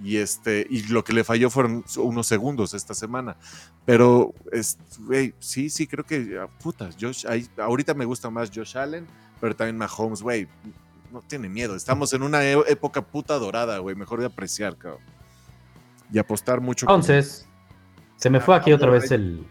Y, 0.00 0.18
este, 0.18 0.64
y 0.70 0.84
lo 0.84 1.02
que 1.02 1.12
le 1.12 1.24
falló 1.24 1.50
fueron 1.50 1.84
unos 1.96 2.28
segundos 2.28 2.72
esta 2.72 2.94
semana. 2.94 3.36
Pero, 3.84 4.32
es, 4.52 4.78
sí, 5.40 5.68
sí, 5.68 5.88
creo 5.88 6.04
que, 6.04 6.38
ah, 6.40 6.46
putas, 6.62 6.96
Josh, 7.00 7.26
ahorita 7.56 7.94
me 7.94 8.04
gusta 8.04 8.30
más 8.30 8.52
Josh 8.54 8.78
Allen, 8.78 9.08
pero 9.40 9.56
también 9.56 9.76
Mahomes, 9.76 10.22
güey, 10.22 10.46
no 11.10 11.20
tiene 11.22 11.48
miedo. 11.48 11.74
Estamos 11.74 12.12
en 12.12 12.22
una 12.22 12.44
e, 12.44 12.52
época 12.68 13.02
puta 13.02 13.34
dorada, 13.40 13.78
güey, 13.78 13.96
mejor 13.96 14.20
de 14.20 14.26
apreciar, 14.26 14.76
cabrón. 14.76 15.02
Y 16.12 16.18
apostar 16.18 16.60
mucho. 16.60 16.86
Entonces, 16.86 17.48
se 18.16 18.30
me 18.30 18.40
fue 18.40 18.56
aquí 18.56 18.72
otra 18.72 18.90
vez 18.90 19.10
el 19.10 19.46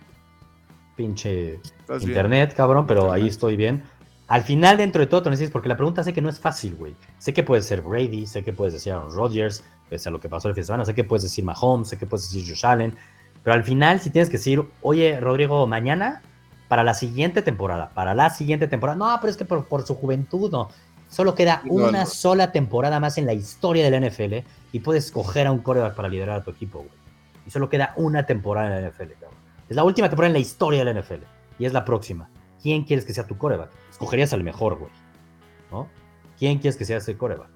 pinche 0.95 1.59
internet, 2.01 2.53
cabrón, 2.55 2.87
pero 2.87 3.11
ahí 3.11 3.27
estoy 3.27 3.55
bien. 3.55 3.83
Al 4.27 4.41
final, 4.41 4.77
dentro 4.77 5.01
de 5.01 5.07
todo, 5.07 5.21
te 5.21 5.29
necesitas, 5.29 5.51
porque 5.51 5.69
la 5.69 5.77
pregunta 5.77 6.03
sé 6.03 6.11
que 6.11 6.21
no 6.21 6.29
es 6.29 6.39
fácil, 6.39 6.75
güey. 6.75 6.95
Sé 7.19 7.31
que 7.31 7.43
puede 7.43 7.61
ser 7.61 7.81
Brady, 7.81 8.25
sé 8.25 8.43
que 8.43 8.53
puedes 8.53 8.73
decir 8.73 8.93
Aaron 8.93 9.13
Rodgers, 9.13 9.63
pese 9.87 10.09
a 10.09 10.11
lo 10.11 10.19
que 10.19 10.29
pasó 10.29 10.47
el 10.47 10.55
fin 10.55 10.61
de 10.61 10.65
semana, 10.65 10.85
sé 10.85 10.95
que 10.95 11.03
puedes 11.03 11.21
decir 11.21 11.43
Mahomes, 11.43 11.89
sé 11.89 11.97
que 11.97 12.07
puedes 12.07 12.31
decir 12.31 12.49
Josh 12.49 12.65
Allen, 12.65 12.95
pero 13.43 13.53
al 13.53 13.63
final, 13.63 13.99
si 13.99 14.09
tienes 14.09 14.29
que 14.29 14.37
decir, 14.37 14.63
oye, 14.81 15.19
Rodrigo, 15.19 15.67
mañana, 15.67 16.23
para 16.67 16.83
la 16.83 16.95
siguiente 16.95 17.43
temporada, 17.43 17.91
para 17.93 18.15
la 18.15 18.31
siguiente 18.31 18.67
temporada, 18.67 18.97
no, 18.97 19.15
pero 19.21 19.29
es 19.29 19.37
que 19.37 19.45
por, 19.45 19.85
su 19.85 19.93
juventud, 19.93 20.51
no. 20.51 20.69
Solo 21.07 21.35
queda 21.35 21.61
una 21.65 22.07
sola 22.07 22.51
temporada 22.51 22.99
más 22.99 23.19
en 23.19 23.27
la 23.27 23.33
historia 23.33 23.87
de 23.87 23.91
la 23.91 24.09
NFL 24.09 24.47
y 24.71 24.79
puedes 24.79 25.05
escoger 25.05 25.45
a 25.45 25.51
un 25.51 25.59
coreback 25.59 25.93
para 25.93 26.09
liderar 26.09 26.39
a 26.39 26.43
tu 26.43 26.49
equipo, 26.49 26.79
güey 26.79 27.04
y 27.45 27.51
solo 27.51 27.69
queda 27.69 27.93
una 27.97 28.25
temporada 28.25 28.77
en 28.77 28.83
la 28.83 28.89
NFL, 28.89 29.11
cabrón. 29.19 29.39
Es 29.69 29.75
la 29.75 29.83
última 29.83 30.09
temporada 30.09 30.27
en 30.27 30.33
la 30.33 30.39
historia 30.39 30.83
de 30.83 30.93
la 30.93 31.01
NFL 31.01 31.23
y 31.59 31.65
es 31.65 31.73
la 31.73 31.85
próxima. 31.85 32.29
¿Quién 32.61 32.83
quieres 32.83 33.05
que 33.05 33.13
sea 33.13 33.25
tu 33.25 33.37
coreback? 33.37 33.71
Escogerías 33.91 34.33
al 34.33 34.43
mejor, 34.43 34.77
güey. 34.77 34.91
¿No? 35.71 35.87
¿Quién 36.37 36.59
quieres 36.59 36.77
que 36.77 36.85
sea 36.85 36.97
ese 36.97 37.17
coreback? 37.17 37.49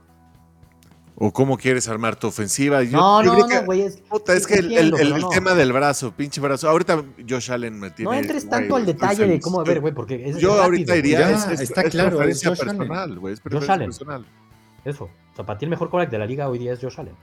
¿O 1.22 1.34
cómo 1.34 1.58
quieres 1.58 1.90
armar 1.90 2.16
tu 2.16 2.28
ofensiva? 2.28 2.82
no, 2.84 3.22
no, 3.22 3.36
no, 3.46 3.66
güey. 3.66 3.82
Es, 3.82 4.02
es 4.28 4.48
que 4.48 4.56
el, 4.56 4.94
tema 5.30 5.54
del 5.54 5.74
brazo, 5.74 6.14
pinche 6.14 6.40
brazo. 6.40 6.70
Ahorita 6.70 7.04
Josh 7.28 7.52
Allen 7.52 7.78
me 7.78 7.92
tiene. 7.92 8.10
No 8.10 8.18
entres 8.18 8.48
tanto 8.48 8.78
al 8.78 8.86
detalle 8.86 9.26
de 9.28 9.40
cómo, 9.42 9.60
a 9.60 9.66
ver, 9.66 9.82
güey, 9.82 9.94
porque 9.94 10.30
es. 10.30 10.38
Yo 10.38 10.62
ahorita 10.62 10.96
iría. 10.96 11.32
es, 11.32 11.60
está 11.60 11.84
claro. 11.84 12.12
Preferencia 12.12 12.56
personal, 12.56 13.20
güey. 13.20 13.34
Es 13.34 13.42
Josh 13.42 13.70
Allen. 13.70 13.90
Personal. 13.90 14.26
Eso. 14.86 15.06
O 15.06 15.36
sea, 15.36 15.46
para 15.46 15.60
ti 15.60 15.66
el 15.66 15.72
mejor 15.72 15.90
coreback 15.90 16.10
de 16.10 16.20
la 16.20 16.26
liga 16.26 16.48
hoy 16.48 16.58
día 16.58 16.72
es 16.72 16.80
Josh 16.80 16.98
Allen. 16.98 17.16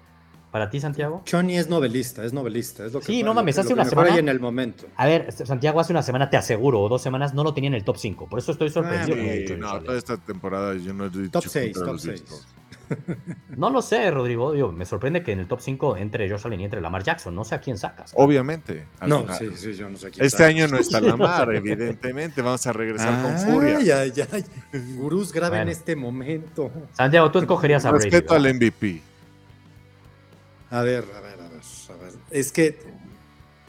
¿Para 0.51 0.71
ti, 0.71 0.81
Santiago? 0.81 1.23
Johnny 1.31 1.59
es 1.59 1.69
novelista, 1.69 2.25
es 2.25 2.33
novelista. 2.33 2.87
Es 2.87 2.93
lo 2.93 3.01
que 3.01 3.07
sí, 3.07 3.23
no 3.23 3.35
mames, 3.35 3.59
hace 3.59 3.73
una 3.73 3.85
semana. 3.85 4.17
en 4.17 4.29
el 4.29 4.41
momento. 4.41 4.87
A 4.97 5.07
ver, 5.07 5.33
Santiago, 5.33 5.81
hace 5.81 5.93
una 5.93 6.03
semana, 6.03 6.31
te 6.31 6.37
aseguro, 6.37 6.81
o 6.81 6.89
dos 6.89 7.03
semanas, 7.03 7.35
no 7.35 7.45
lo 7.45 7.53
tenía 7.53 7.69
en 7.69 7.75
el 7.75 7.85
top 7.85 7.97
5. 7.99 8.29
Por 8.29 8.39
eso 8.39 8.53
estoy 8.53 8.71
sorprendido. 8.71 9.57
no, 9.57 9.81
toda 9.81 9.99
esta 9.99 10.17
temporada 10.17 10.75
yo 10.77 10.95
no 10.95 11.07
he 11.07 11.11
dicho. 11.11 11.31
Top 11.31 11.45
6, 11.47 11.73
top 11.73 11.99
6. 11.99 12.25
No 13.57 13.71
lo 13.71 13.83
sé, 13.83 14.11
Rodrigo. 14.11 14.73
me 14.73 14.85
sorprende 14.85 15.23
que 15.23 15.33
en 15.33 15.41
el 15.41 15.49
top 15.49 15.61
5 15.61 15.97
entre 15.97 16.31
Josh 16.31 16.47
Allen 16.47 16.61
y 16.61 16.65
entre 16.65 16.81
Lamar 16.81 17.03
Jackson. 17.03 17.35
No 17.35 17.45
sé 17.45 17.55
a 17.55 17.61
quién 17.61 17.79
sacas. 17.79 18.13
Obviamente. 18.15 18.87
No, 19.07 19.27
sí, 19.35 19.49
sí, 19.57 19.75
yo 19.75 19.89
no 19.89 19.97
sé 19.97 20.09
a 20.09 20.11
quién 20.11 20.25
Este 20.25 20.45
año 20.45 20.69
no 20.69 20.79
está 20.79 21.01
Lamar, 21.01 21.55
evidentemente. 21.55 22.43
Vamos 22.43 22.67
a 22.67 22.73
regresar 22.73 23.23
con 23.23 23.39
furia. 23.39 23.81
Ya, 23.81 24.07
ya. 24.07 24.27
Gurús, 24.97 25.33
graba 25.33 25.61
en 25.63 25.69
este 25.69 25.97
momento. 25.97 26.71
Santiago, 26.93 27.31
tú 27.31 27.39
escogerías 27.39 27.85
a 27.85 27.91
Brady. 27.91 28.11
Respeto 28.11 28.35
al 28.35 28.55
MVP. 28.55 29.03
A 30.71 30.83
ver, 30.83 31.05
a 31.15 31.21
ver, 31.21 31.41
a 31.41 31.49
ver, 31.49 31.61
a 31.91 31.97
ver. 32.03 32.13
Es 32.31 32.53
que, 32.53 32.79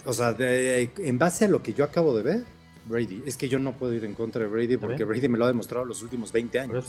o 0.05 0.13
sea, 0.13 0.35
en 0.39 1.19
base 1.19 1.45
a 1.45 1.47
lo 1.47 1.61
que 1.61 1.73
yo 1.73 1.83
acabo 1.83 2.15
de 2.15 2.23
ver, 2.23 2.43
Brady, 2.85 3.23
es 3.25 3.37
que 3.37 3.49
yo 3.49 3.59
no 3.59 3.73
puedo 3.73 3.93
ir 3.93 4.05
en 4.05 4.13
contra 4.13 4.41
de 4.41 4.47
Brady 4.47 4.77
porque 4.77 5.03
Brady 5.03 5.27
me 5.27 5.37
lo 5.37 5.45
ha 5.45 5.47
demostrado 5.47 5.85
los 5.85 6.01
últimos 6.01 6.31
20 6.31 6.59
años. 6.59 6.85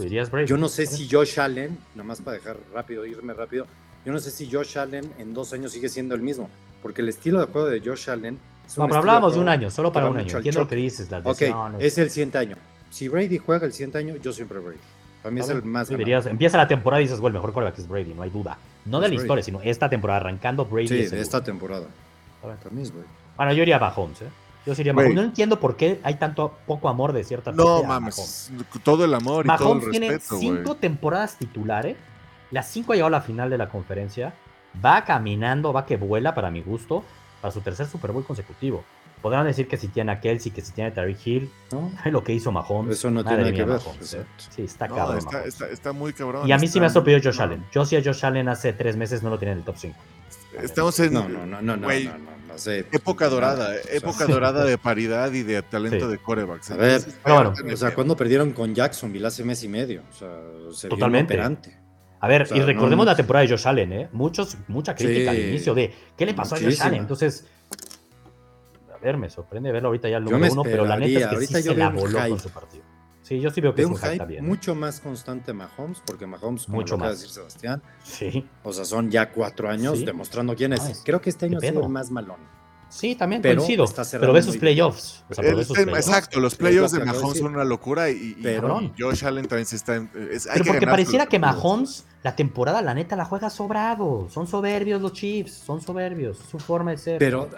Yo 0.47 0.57
no 0.57 0.69
sé 0.69 0.87
si 0.87 1.09
Josh 1.09 1.41
Allen, 1.41 1.77
nomás 1.95 2.21
para 2.21 2.37
dejar 2.39 2.57
rápido, 2.73 3.05
irme 3.05 3.35
rápido, 3.35 3.67
yo 4.05 4.13
no 4.13 4.19
sé 4.21 4.31
si 4.31 4.51
Josh 4.51 4.79
Allen 4.79 5.11
en 5.19 5.35
dos 5.35 5.53
años 5.53 5.73
sigue 5.73 5.89
siendo 5.89 6.15
el 6.15 6.23
mismo, 6.23 6.49
porque 6.83 7.03
el 7.03 7.09
estilo 7.09 7.41
de 7.41 7.47
juego 7.47 7.69
de 7.69 7.81
Josh 7.81 8.11
Allen... 8.11 8.39
no, 8.77 8.87
pero 8.87 8.99
hablábamos 8.99 9.35
de 9.35 9.41
un 9.41 9.49
año, 9.49 9.71
solo 9.71 9.93
para 9.93 10.09
un 10.09 10.17
año. 10.17 10.37
Entiendo 10.37 10.61
lo 10.61 10.69
que 10.69 10.77
dices, 10.77 11.11
las 11.11 11.27
Ok, 11.27 11.43
es 11.79 11.99
el 11.99 12.11
100 12.11 12.37
año. 12.37 12.57
Si 12.91 13.09
Brady 13.09 13.39
juega 13.39 13.67
el 13.67 13.73
100 13.73 13.97
año, 13.97 14.17
yo 14.17 14.33
siempre 14.33 14.61
Brady. 14.61 14.79
Para 15.23 15.35
mí 15.35 15.41
es 15.41 15.49
el 15.49 15.63
más. 15.65 15.91
empieza 15.91 16.57
la 16.57 16.69
temporada 16.69 17.01
y 17.01 17.05
dices, 17.05 17.21
bueno, 17.21 17.37
el 17.37 17.41
mejor 17.41 17.53
quarterback 17.53 17.79
es 17.79 17.89
Brady, 17.89 18.15
no 18.15 18.23
hay 18.23 18.31
duda. 18.31 18.59
No 18.85 19.01
de 19.01 19.09
la 19.09 19.15
historia, 19.15 19.43
sino 19.43 19.61
esta 19.63 19.89
temporada, 19.89 20.21
arrancando 20.21 20.65
Brady. 20.65 20.89
Sí, 20.89 21.07
de 21.07 21.21
esta 21.21 21.43
temporada. 21.43 21.87
Para 22.41 22.57
mí 22.71 22.83
es 22.83 22.93
Brady. 22.93 23.07
Bueno, 23.37 23.53
yo 23.53 23.63
iría 23.63 23.77
a 23.77 23.81
Mahomes, 23.81 24.23
¿eh? 24.23 24.29
Yo 24.67 24.75
sería 24.75 24.93
Mahomes. 24.93 25.15
No 25.15 25.23
entiendo 25.23 25.61
por 25.61 25.77
qué 25.77 26.01
hay 26.03 26.15
tanto 26.15 26.57
poco 26.67 26.89
amor 26.89 27.13
de 27.13 27.25
cierta 27.25 27.53
No 27.53 27.83
mames, 27.85 28.51
todo 28.83 29.05
el 29.05 29.15
amor 29.15 29.47
y 29.47 29.57
todo 29.57 29.75
el 29.75 29.81
respeto, 29.81 29.91
tiene 29.91 30.19
cinco 30.21 30.75
temporadas 30.77 31.37
titulares. 31.37 31.97
Las 32.51 32.69
cinco 32.69 32.93
ha 32.93 32.97
llegado 32.97 33.09
a 33.09 33.19
la 33.19 33.23
final 33.23 33.51
de 33.51 33.59
la 33.59 33.69
conferencia. 33.69 34.35
Va 34.85 35.05
caminando, 35.05 35.73
va 35.73 35.87
que 35.87 35.97
vuela 35.97 36.35
para 36.35 36.51
mi 36.51 36.63
gusto, 36.63 37.03
para 37.41 37.53
su 37.53 37.61
tercer 37.61 37.87
Super 37.87 38.13
Bowl 38.13 38.25
consecutivo. 38.25 38.85
Podrán 39.23 39.47
decir 39.47 39.69
que 39.69 39.77
si 39.77 39.89
tiene 39.89 40.13
a 40.13 40.21
Kelsey, 40.21 40.53
que 40.53 40.63
si 40.63 40.73
tiene 40.73 40.91
a 40.91 40.95
Tariq 40.95 41.27
Hill, 41.27 41.51
¿no? 41.73 41.93
lo 42.11 42.23
que 42.23 42.33
hizo 42.33 42.53
Mahomes. 42.53 42.99
Eso 42.99 43.11
no 43.11 43.25
tiene 43.25 43.53
que 43.53 43.65
ver. 43.65 43.81
¿eh? 43.81 44.25
Sí, 44.51 44.63
está 44.63 44.89
cabrón. 44.89 45.19
Está, 45.45 45.93
muy 45.93 46.13
cabrón. 46.13 46.47
Y 46.47 46.53
a 46.53 46.59
mí 46.59 46.69
sí 46.69 46.81
me 46.81 46.87
ha 46.87 46.91
sorprendido 46.91 47.31
Josh 47.31 47.43
Allen. 47.43 47.65
Yo 47.73 47.85
sí 47.85 47.97
a 47.97 48.03
Josh 48.03 48.25
Allen 48.25 48.49
hace 48.49 48.73
tres 48.73 48.97
meses 48.97 49.23
no 49.23 49.31
lo 49.31 49.39
tiene 49.39 49.53
en 49.53 49.59
el 49.59 49.65
top 49.65 49.77
5. 49.77 49.97
Estamos 50.63 50.99
en. 51.01 51.13
No, 51.13 51.29
no, 51.29 51.47
no, 51.47 51.63
no, 51.63 51.77
no, 51.77 51.89
Época 52.93 53.29
dorada, 53.29 53.73
época 53.93 54.27
dorada 54.27 54.65
de 54.65 54.79
paridad 54.79 55.33
y 55.33 55.43
de 55.43 55.63
talento 55.63 56.09
de 56.09 56.19
corebacks. 56.19 56.73
A 56.73 56.77
ver, 56.77 57.03
bueno, 57.25 57.55
o 57.73 57.77
sea, 57.77 57.95
cuando 57.95 58.17
perdieron 58.17 58.53
con 58.53 58.75
Jacksonville 58.75 59.27
hace 59.27 59.45
mes 59.45 59.63
y 59.63 59.69
medio. 59.69 60.03
O 60.11 60.15
sea, 60.15 60.29
se 60.73 60.89
Totalmente. 60.89 61.39
A 62.21 62.27
ver, 62.27 62.49
y 62.53 62.61
recordemos 62.61 63.07
la 63.07 63.15
temporada 63.15 63.47
de 63.47 63.53
Josh 63.53 63.69
Allen, 63.69 63.93
¿eh? 63.93 64.09
Muchos, 64.13 64.57
mucha 64.67 64.95
crítica 64.95 65.31
al 65.31 65.39
inicio 65.39 65.73
de 65.75 65.95
qué 66.17 66.27
le 66.27 66.35
pasó 66.35 66.57
a 66.57 66.59
Josh 66.59 66.83
Allen. 66.83 67.03
Entonces, 67.03 67.47
a 69.01 69.05
ver, 69.05 69.17
me 69.17 69.31
sorprende 69.31 69.73
verlo 69.73 69.89
ahorita 69.89 70.09
ya 70.09 70.19
el 70.19 70.25
número 70.25 70.53
uno, 70.53 70.63
pero 70.63 70.85
la 70.85 70.97
neta 70.97 71.21
es 71.21 71.27
que 71.29 71.47
sí 71.47 71.63
se 71.63 71.75
la 71.75 71.91
voló 71.91 72.19
con 72.29 72.41
su 72.41 72.51
partido. 72.51 72.85
Sí, 73.23 73.41
yo 73.41 73.51
sí 73.51 73.61
veo 73.61 73.75
que 73.75 73.83
es 73.83 73.89
un 73.89 73.97
hype 73.97 74.25
bien. 74.25 74.43
¿eh? 74.43 74.49
mucho 74.49 74.75
más 74.75 75.01
constante 75.01 75.53
Mahomes, 75.53 76.01
porque 76.07 76.27
Mahomes, 76.27 76.65
como 76.65 76.79
mucho 76.79 76.95
lo 76.95 77.05
más. 77.05 77.11
decir 77.11 77.29
Sebastián, 77.29 77.83
sí. 78.03 78.49
o 78.63 78.73
sea, 78.73 78.87
son 78.87 79.11
ya 79.11 79.31
cuatro 79.31 79.69
años 79.69 80.03
demostrando 80.03 80.57
quién 80.57 80.73
es. 80.73 81.03
Creo 81.05 81.21
que 81.21 81.29
este 81.29 81.45
año 81.45 81.59
ha 81.59 81.61
sido 81.61 81.87
más 81.91 82.11
malón. 82.11 82.39
Sí, 82.89 83.15
también 83.15 83.43
pero 83.43 83.61
coincido. 83.61 83.85
Pero 84.13 84.33
ve 84.33 84.43
sus 84.43 84.57
playoffs. 84.57 85.25
Exacto, 85.37 86.41
los 86.41 86.55
playoffs 86.55 86.93
de 86.93 87.05
Mahomes 87.05 87.39
son 87.39 87.55
una 87.55 87.65
locura 87.65 88.11
y, 88.11 88.35
y 88.39 88.93
Josh 88.99 89.25
Allen 89.27 89.47
también 89.47 89.67
se 89.67 89.77
está. 89.77 89.97
Es, 89.97 90.49
pero 90.51 90.65
porque 90.65 90.87
pareciera 90.87 91.27
que 91.27 91.39
Mahomes, 91.39 92.07
la 92.23 92.35
temporada, 92.35 92.81
la 92.81 92.95
neta, 92.95 93.15
la 93.15 93.27
juega 93.27 93.51
sobrado. 93.51 94.29
Son 94.31 94.47
soberbios 94.47 95.03
los 95.03 95.13
Chiefs, 95.13 95.53
son 95.53 95.83
soberbios. 95.83 96.39
Su 96.51 96.59
forma 96.59 96.93
de 96.93 96.97
ser. 96.97 97.19
Pero 97.19 97.51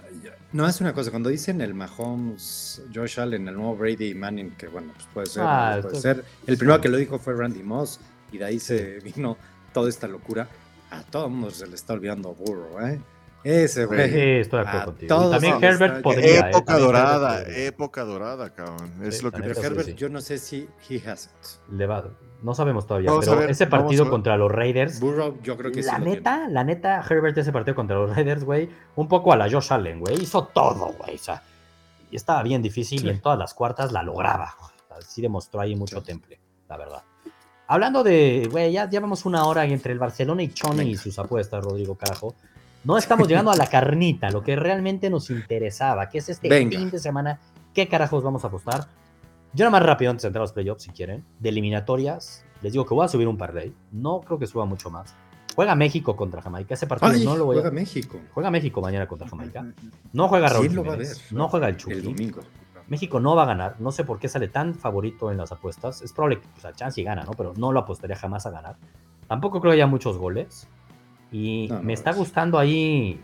no 0.53 0.66
es 0.66 0.80
una 0.80 0.92
cosa, 0.92 1.11
cuando 1.11 1.28
dicen 1.28 1.61
el 1.61 1.74
Mahomes, 1.74 2.82
Josh 2.92 3.20
Allen, 3.20 3.46
el 3.48 3.55
nuevo 3.55 3.76
Brady 3.76 4.14
Manning, 4.14 4.53
que 4.53 4.66
bueno, 4.68 4.92
pues 4.94 5.09
puede 5.12 5.26
ser. 5.26 5.42
Ah, 5.46 5.78
puede 5.80 6.01
ser. 6.01 6.24
El 6.46 6.57
primero 6.57 6.80
que 6.80 6.88
lo 6.88 6.96
dijo 6.96 7.18
fue 7.18 7.34
Randy 7.34 7.62
Moss 7.62 8.01
y 8.32 8.38
de 8.38 8.44
ahí 8.44 8.59
se 8.59 8.98
vino 9.14 9.36
toda 9.72 9.88
esta 9.88 10.09
locura 10.09 10.48
A 10.90 11.03
todo 11.03 11.26
el 11.26 11.32
mundo 11.32 11.51
se 11.51 11.66
le 11.66 11.76
está 11.76 11.92
olvidando 11.92 12.34
Burrow, 12.34 12.80
¿eh? 12.80 13.01
Ese 13.42 13.86
güey. 13.86 14.11
Sí, 14.11 14.20
estoy 14.20 14.62
de 14.62 14.68
acuerdo 14.68 14.86
contigo. 14.86 15.30
también 15.30 15.64
Herbert 15.64 16.03
podría. 16.03 16.40
¿eh? 16.40 16.51
Época 16.51 16.78
dorada, 16.78 17.42
época 17.48 18.05
dorada, 18.05 18.51
cabrón. 18.51 18.92
es 19.03 19.22
lo 19.22 19.30
que 19.30 19.40
pero 19.40 19.62
Herbert, 19.62 19.88
yo 19.96 20.09
no 20.09 20.20
sé 20.20 20.38
si 20.38 20.68
he 20.88 20.96
has 21.09 21.26
it. 21.26 21.72
Le 21.72 21.86
va, 21.86 22.05
no 22.43 22.55
sabemos 22.55 22.86
todavía, 22.86 23.11
pero 23.20 23.43
ese 23.43 23.66
partido 23.66 24.09
contra 24.09 24.36
los 24.36 24.51
Raiders. 24.51 25.01
Burrow, 25.01 25.38
yo 25.43 25.57
creo 25.57 25.72
que 25.72 25.82
La 25.82 25.99
neta, 25.99 26.49
la 26.49 26.64
neta, 26.64 27.05
Herbert, 27.09 27.36
ese 27.38 27.53
partido 27.53 27.74
contra 27.74 27.97
los 27.97 28.14
Raiders, 28.14 28.45
güey, 28.45 28.68
un 28.97 29.09
poco 29.09 29.32
a 29.32 29.36
la 29.36 29.51
Josh 29.51 29.72
Allen, 29.72 30.01
güey. 30.01 30.22
Hizo 30.22 30.45
todo, 30.45 30.95
güey. 30.99 31.16
O 31.16 31.18
sea, 31.18 31.43
y 32.11 32.16
estaba 32.16 32.43
bien 32.43 32.62
difícil 32.62 33.05
y 33.05 33.11
en 33.11 33.20
todas 33.20 33.38
las 33.38 33.55
cuartas 33.55 33.93
la 33.93 34.03
lograba. 34.03 34.55
Así 34.91 35.22
demostró 35.22 35.61
ahí 35.61 35.76
mucho 35.76 36.03
temple, 36.03 36.38
la 36.68 36.76
verdad. 36.76 37.03
Hablando 37.66 38.03
de, 38.03 38.49
güey, 38.51 38.72
ya 38.72 38.88
llevamos 38.88 39.24
una 39.24 39.45
hora 39.45 39.64
entre 39.64 39.93
el 39.93 39.99
Barcelona 39.99 40.43
y 40.43 40.49
Choni 40.49 40.91
y 40.91 40.97
sus 40.97 41.18
apuestas, 41.18 41.62
Rodrigo 41.62 41.95
Carajo 41.95 42.34
no 42.84 42.97
estamos 42.97 43.28
llegando 43.28 43.51
a 43.51 43.57
la 43.57 43.66
carnita, 43.66 44.30
lo 44.30 44.43
que 44.43 44.57
realmente 44.57 45.11
nos 45.11 45.30
interesaba, 45.30 46.09
que 46.09 46.18
es 46.18 46.28
este 46.28 46.49
fin 46.49 46.91
de 46.91 46.99
semana. 46.99 47.38
¿Qué 47.74 47.88
carajos 47.88 48.22
vamos 48.22 48.43
a 48.45 48.49
apostar? 48.49 48.86
Yo 49.53 49.64
nada 49.64 49.70
más 49.70 49.82
rápido 49.82 50.11
antes 50.11 50.22
de 50.22 50.28
entrar 50.28 50.42
a 50.42 50.44
los 50.44 50.53
playoffs, 50.53 50.84
si 50.84 50.90
quieren, 50.90 51.24
de 51.40 51.48
eliminatorias, 51.48 52.44
les 52.62 52.72
digo 52.72 52.86
que 52.86 52.94
voy 52.94 53.05
a 53.05 53.09
subir 53.09 53.26
un 53.26 53.36
parlay. 53.36 53.74
No 53.90 54.20
creo 54.20 54.38
que 54.38 54.46
suba 54.46 54.64
mucho 54.64 54.90
más. 54.90 55.14
Juega 55.57 55.74
México 55.74 56.14
contra 56.16 56.40
Jamaica. 56.40 56.74
Ese 56.74 56.86
partido 56.86 57.12
no 57.24 57.36
lo 57.36 57.46
voy 57.46 57.57
a... 57.57 57.61
Juega 57.61 57.74
México. 57.74 58.18
Juega 58.32 58.51
México 58.51 58.80
mañana 58.80 59.07
contra 59.09 59.28
Jamaica. 59.28 59.66
No 60.12 60.28
juega 60.28 60.48
Raúl 60.48 60.72
No 61.32 61.48
juega 61.48 61.68
el 61.68 61.76
Chucky. 61.76 61.94
El 61.94 62.05
domingo. 62.05 62.40
México 62.86 63.20
no 63.20 63.36
va 63.36 63.44
a 63.44 63.46
ganar. 63.46 63.76
No 63.80 63.92
sé 63.92 64.05
por 64.05 64.18
qué 64.18 64.28
sale 64.28 64.48
tan 64.48 64.74
favorito 64.74 65.30
en 65.30 65.38
las 65.38 65.53
apuestas. 65.53 66.03
Es 66.03 66.12
probable 66.12 66.40
que 66.40 66.48
pues, 66.48 66.64
a 66.64 66.72
chance 66.72 67.01
y 67.01 67.05
gana, 67.05 67.24
¿no? 67.24 67.32
Pero 67.32 67.53
no 67.57 67.72
lo 67.72 67.80
apostaría 67.80 68.16
jamás 68.16 68.46
a 68.46 68.51
ganar. 68.51 68.76
Tampoco 69.28 69.61
creo 69.61 69.72
que 69.72 69.76
haya 69.76 69.86
muchos 69.86 70.18
goles. 70.18 70.68
Y 71.32 71.68
me 71.82 71.92
está 71.92 72.12
gustando 72.12 72.59
ahí. 72.59 73.20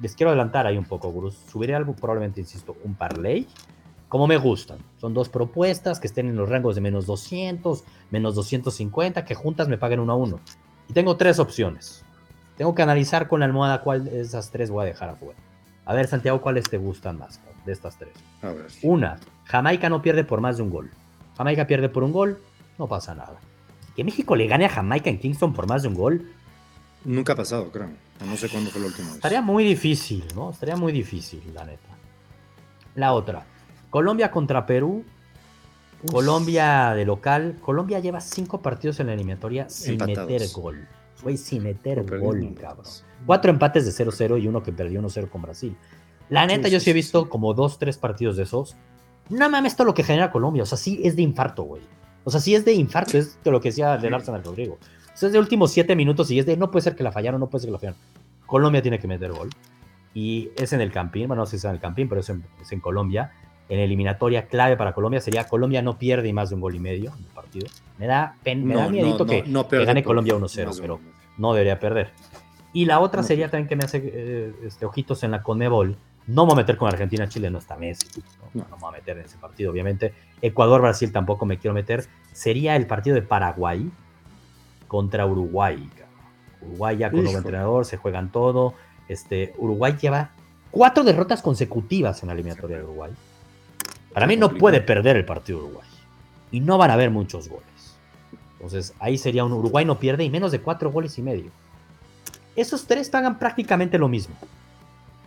Les 0.00 0.14
quiero 0.14 0.30
adelantar 0.30 0.66
ahí 0.66 0.76
un 0.76 0.84
poco, 0.84 1.10
Gurus. 1.10 1.34
Subiré 1.50 1.74
algo, 1.74 1.94
probablemente, 1.94 2.40
insisto, 2.40 2.76
un 2.84 2.94
parlay. 2.94 3.46
Como 4.14 4.28
me 4.28 4.36
gustan. 4.36 4.78
Son 5.00 5.12
dos 5.12 5.28
propuestas 5.28 5.98
que 5.98 6.06
estén 6.06 6.28
en 6.28 6.36
los 6.36 6.48
rangos 6.48 6.76
de 6.76 6.80
menos 6.80 7.04
200, 7.04 7.82
menos 8.12 8.36
250, 8.36 9.24
que 9.24 9.34
juntas 9.34 9.66
me 9.66 9.76
paguen 9.76 9.98
uno 9.98 10.12
a 10.12 10.14
uno. 10.14 10.38
Y 10.88 10.92
tengo 10.92 11.16
tres 11.16 11.40
opciones. 11.40 12.04
Tengo 12.56 12.76
que 12.76 12.82
analizar 12.82 13.26
con 13.26 13.40
la 13.40 13.46
almohada 13.46 13.82
cuál 13.82 14.04
de 14.04 14.20
esas 14.20 14.52
tres 14.52 14.70
voy 14.70 14.84
a 14.84 14.86
dejar 14.86 15.08
afuera. 15.08 15.36
A 15.84 15.94
ver, 15.94 16.06
Santiago, 16.06 16.40
¿cuáles 16.40 16.70
te 16.70 16.78
gustan 16.78 17.18
más 17.18 17.40
de 17.66 17.72
estas 17.72 17.98
tres? 17.98 18.12
Una, 18.84 19.18
Jamaica 19.46 19.88
no 19.88 20.00
pierde 20.00 20.22
por 20.22 20.40
más 20.40 20.58
de 20.58 20.62
un 20.62 20.70
gol. 20.70 20.92
Jamaica 21.36 21.66
pierde 21.66 21.88
por 21.88 22.04
un 22.04 22.12
gol, 22.12 22.40
no 22.78 22.86
pasa 22.86 23.16
nada. 23.16 23.40
Que 23.96 24.04
México 24.04 24.36
le 24.36 24.46
gane 24.46 24.66
a 24.66 24.68
Jamaica 24.68 25.10
en 25.10 25.18
Kingston 25.18 25.52
por 25.52 25.66
más 25.66 25.82
de 25.82 25.88
un 25.88 25.94
gol, 25.94 26.30
Nunca 27.04 27.32
ha 27.32 27.36
pasado, 27.36 27.68
creo. 27.72 27.90
No 28.24 28.36
sé 28.36 28.48
cuándo 28.48 28.70
fue 28.70 28.80
la 28.80 28.86
última 28.86 29.08
vez. 29.08 29.16
Estaría 29.16 29.42
muy 29.42 29.64
difícil, 29.64 30.24
¿no? 30.36 30.52
Estaría 30.52 30.76
muy 30.76 30.92
difícil, 30.92 31.42
la 31.52 31.64
neta. 31.64 31.88
La 32.94 33.12
otra. 33.12 33.44
Colombia 33.94 34.32
contra 34.32 34.66
Perú. 34.66 35.04
Colombia 36.10 36.94
de 36.96 37.04
local. 37.04 37.58
Colombia 37.60 38.00
lleva 38.00 38.20
cinco 38.20 38.60
partidos 38.60 38.98
en 38.98 39.06
la 39.06 39.12
eliminatoria 39.14 39.68
sin 39.70 39.98
meter 40.04 40.42
gol. 40.52 40.88
Güey, 41.22 41.36
sin 41.36 41.62
meter 41.62 42.04
gol, 42.18 42.56
cabrón. 42.60 42.86
Cuatro 43.24 43.52
empates 43.52 43.86
de 43.86 44.04
0-0 44.04 44.42
y 44.42 44.48
uno 44.48 44.64
que 44.64 44.72
perdió 44.72 45.00
1-0 45.00 45.30
con 45.30 45.42
Brasil. 45.42 45.76
La 46.28 46.44
neta, 46.44 46.66
yo 46.66 46.80
sí 46.80 46.90
he 46.90 46.92
visto 46.92 47.28
como 47.28 47.54
dos, 47.54 47.78
tres 47.78 47.96
partidos 47.96 48.36
de 48.36 48.42
esos. 48.42 48.74
No 49.30 49.48
mames, 49.48 49.74
esto 49.74 49.84
lo 49.84 49.94
que 49.94 50.02
genera 50.02 50.32
Colombia. 50.32 50.64
O 50.64 50.66
sea, 50.66 50.76
sí 50.76 51.00
es 51.04 51.14
de 51.14 51.22
infarto, 51.22 51.62
güey. 51.62 51.82
O 52.24 52.32
sea, 52.32 52.40
sí 52.40 52.56
es 52.56 52.64
de 52.64 52.72
infarto, 52.72 53.16
es 53.16 53.38
de 53.44 53.50
lo 53.52 53.60
que 53.60 53.68
decía 53.68 53.96
del 53.96 54.12
Arsenal 54.12 54.42
Rodrigo. 54.42 54.76
Es 55.14 55.20
de 55.20 55.38
últimos 55.38 55.70
siete 55.70 55.94
minutos 55.94 56.32
y 56.32 56.40
es 56.40 56.46
de 56.46 56.56
no 56.56 56.72
puede 56.72 56.82
ser 56.82 56.96
que 56.96 57.04
la 57.04 57.12
fallaron, 57.12 57.38
no 57.38 57.48
puede 57.48 57.60
ser 57.60 57.68
que 57.68 57.72
la 57.74 57.78
fallaron. 57.78 58.00
Colombia 58.44 58.82
tiene 58.82 58.98
que 58.98 59.06
meter 59.06 59.30
gol. 59.30 59.50
Y 60.14 60.50
es 60.56 60.72
en 60.72 60.80
el 60.80 60.90
Campín, 60.90 61.28
bueno, 61.28 61.42
no 61.42 61.46
sé 61.46 61.52
si 61.52 61.56
es 61.58 61.64
en 61.66 61.70
el 61.70 61.80
Campín, 61.80 62.08
pero 62.08 62.20
es 62.20 62.30
en, 62.30 62.80
Colombia. 62.80 63.32
En 63.68 63.78
eliminatoria 63.78 64.46
clave 64.46 64.76
para 64.76 64.92
Colombia 64.92 65.20
sería 65.20 65.48
Colombia 65.48 65.80
no 65.80 65.98
pierde 65.98 66.32
más 66.32 66.50
de 66.50 66.56
un 66.56 66.60
gol 66.60 66.74
y 66.74 66.80
medio 66.80 67.12
en 67.16 67.24
el 67.24 67.30
partido. 67.30 67.66
Me 67.98 68.06
da, 68.06 68.36
pen, 68.42 68.66
me 68.66 68.74
da 68.74 68.88
miedito 68.88 69.24
que, 69.24 69.42
gane 69.84 70.04
Colombia 70.04 70.34
1-0, 70.34 70.78
pero 70.80 71.00
no 71.38 71.54
debería 71.54 71.78
perder. 71.78 72.10
Y 72.74 72.84
la 72.84 73.00
otra 73.00 73.22
sería 73.22 73.50
también 73.50 73.68
que 73.68 73.76
me 73.76 73.84
hace 73.84 74.02
eh, 74.04 74.52
este, 74.64 74.84
ojitos 74.84 75.22
en 75.22 75.30
la 75.30 75.42
Conmebol. 75.42 75.96
No 76.26 76.44
me 76.44 76.52
voy 76.52 76.52
a 76.54 76.62
meter 76.62 76.76
con 76.76 76.88
Argentina, 76.88 77.28
Chile 77.28 77.50
no 77.50 77.58
está 77.58 77.76
Messi. 77.76 78.22
No, 78.52 78.64
me 78.64 78.76
voy 78.78 78.88
a 78.88 78.92
meter 78.92 79.18
en 79.18 79.24
ese 79.24 79.38
partido, 79.38 79.70
obviamente. 79.70 80.12
Ecuador, 80.42 80.80
Brasil 80.80 81.12
tampoco 81.12 81.46
me 81.46 81.58
quiero 81.58 81.74
meter. 81.74 82.04
Sería 82.32 82.76
el 82.76 82.86
partido 82.86 83.14
de 83.14 83.22
Paraguay, 83.22 83.90
contra 84.88 85.26
Uruguay. 85.26 85.88
Uruguay 86.62 86.96
ya 86.96 87.10
con 87.10 87.22
nuevo 87.22 87.38
entrenador, 87.38 87.84
se 87.84 87.96
juegan 87.96 88.30
todo. 88.32 88.74
Este, 89.08 89.52
Uruguay 89.58 89.96
lleva 90.00 90.30
cuatro 90.70 91.04
derrotas 91.04 91.42
consecutivas 91.42 92.22
en 92.22 92.28
la 92.28 92.34
eliminatoria 92.34 92.78
de 92.78 92.84
Uruguay. 92.84 93.12
Para 94.14 94.26
mí 94.26 94.36
no 94.36 94.54
puede 94.54 94.80
perder 94.80 95.16
el 95.16 95.24
partido 95.26 95.58
de 95.58 95.64
Uruguay. 95.66 95.88
Y 96.52 96.60
no 96.60 96.78
van 96.78 96.90
a 96.90 96.94
haber 96.94 97.10
muchos 97.10 97.48
goles. 97.48 97.66
Entonces 98.54 98.94
ahí 98.98 99.18
sería 99.18 99.44
un 99.44 99.52
Uruguay 99.52 99.84
no 99.84 99.98
pierde 99.98 100.24
y 100.24 100.30
menos 100.30 100.52
de 100.52 100.60
cuatro 100.60 100.90
goles 100.90 101.18
y 101.18 101.22
medio. 101.22 101.50
Esos 102.56 102.86
tres 102.86 103.10
pagan 103.10 103.38
prácticamente 103.38 103.98
lo 103.98 104.08
mismo. 104.08 104.36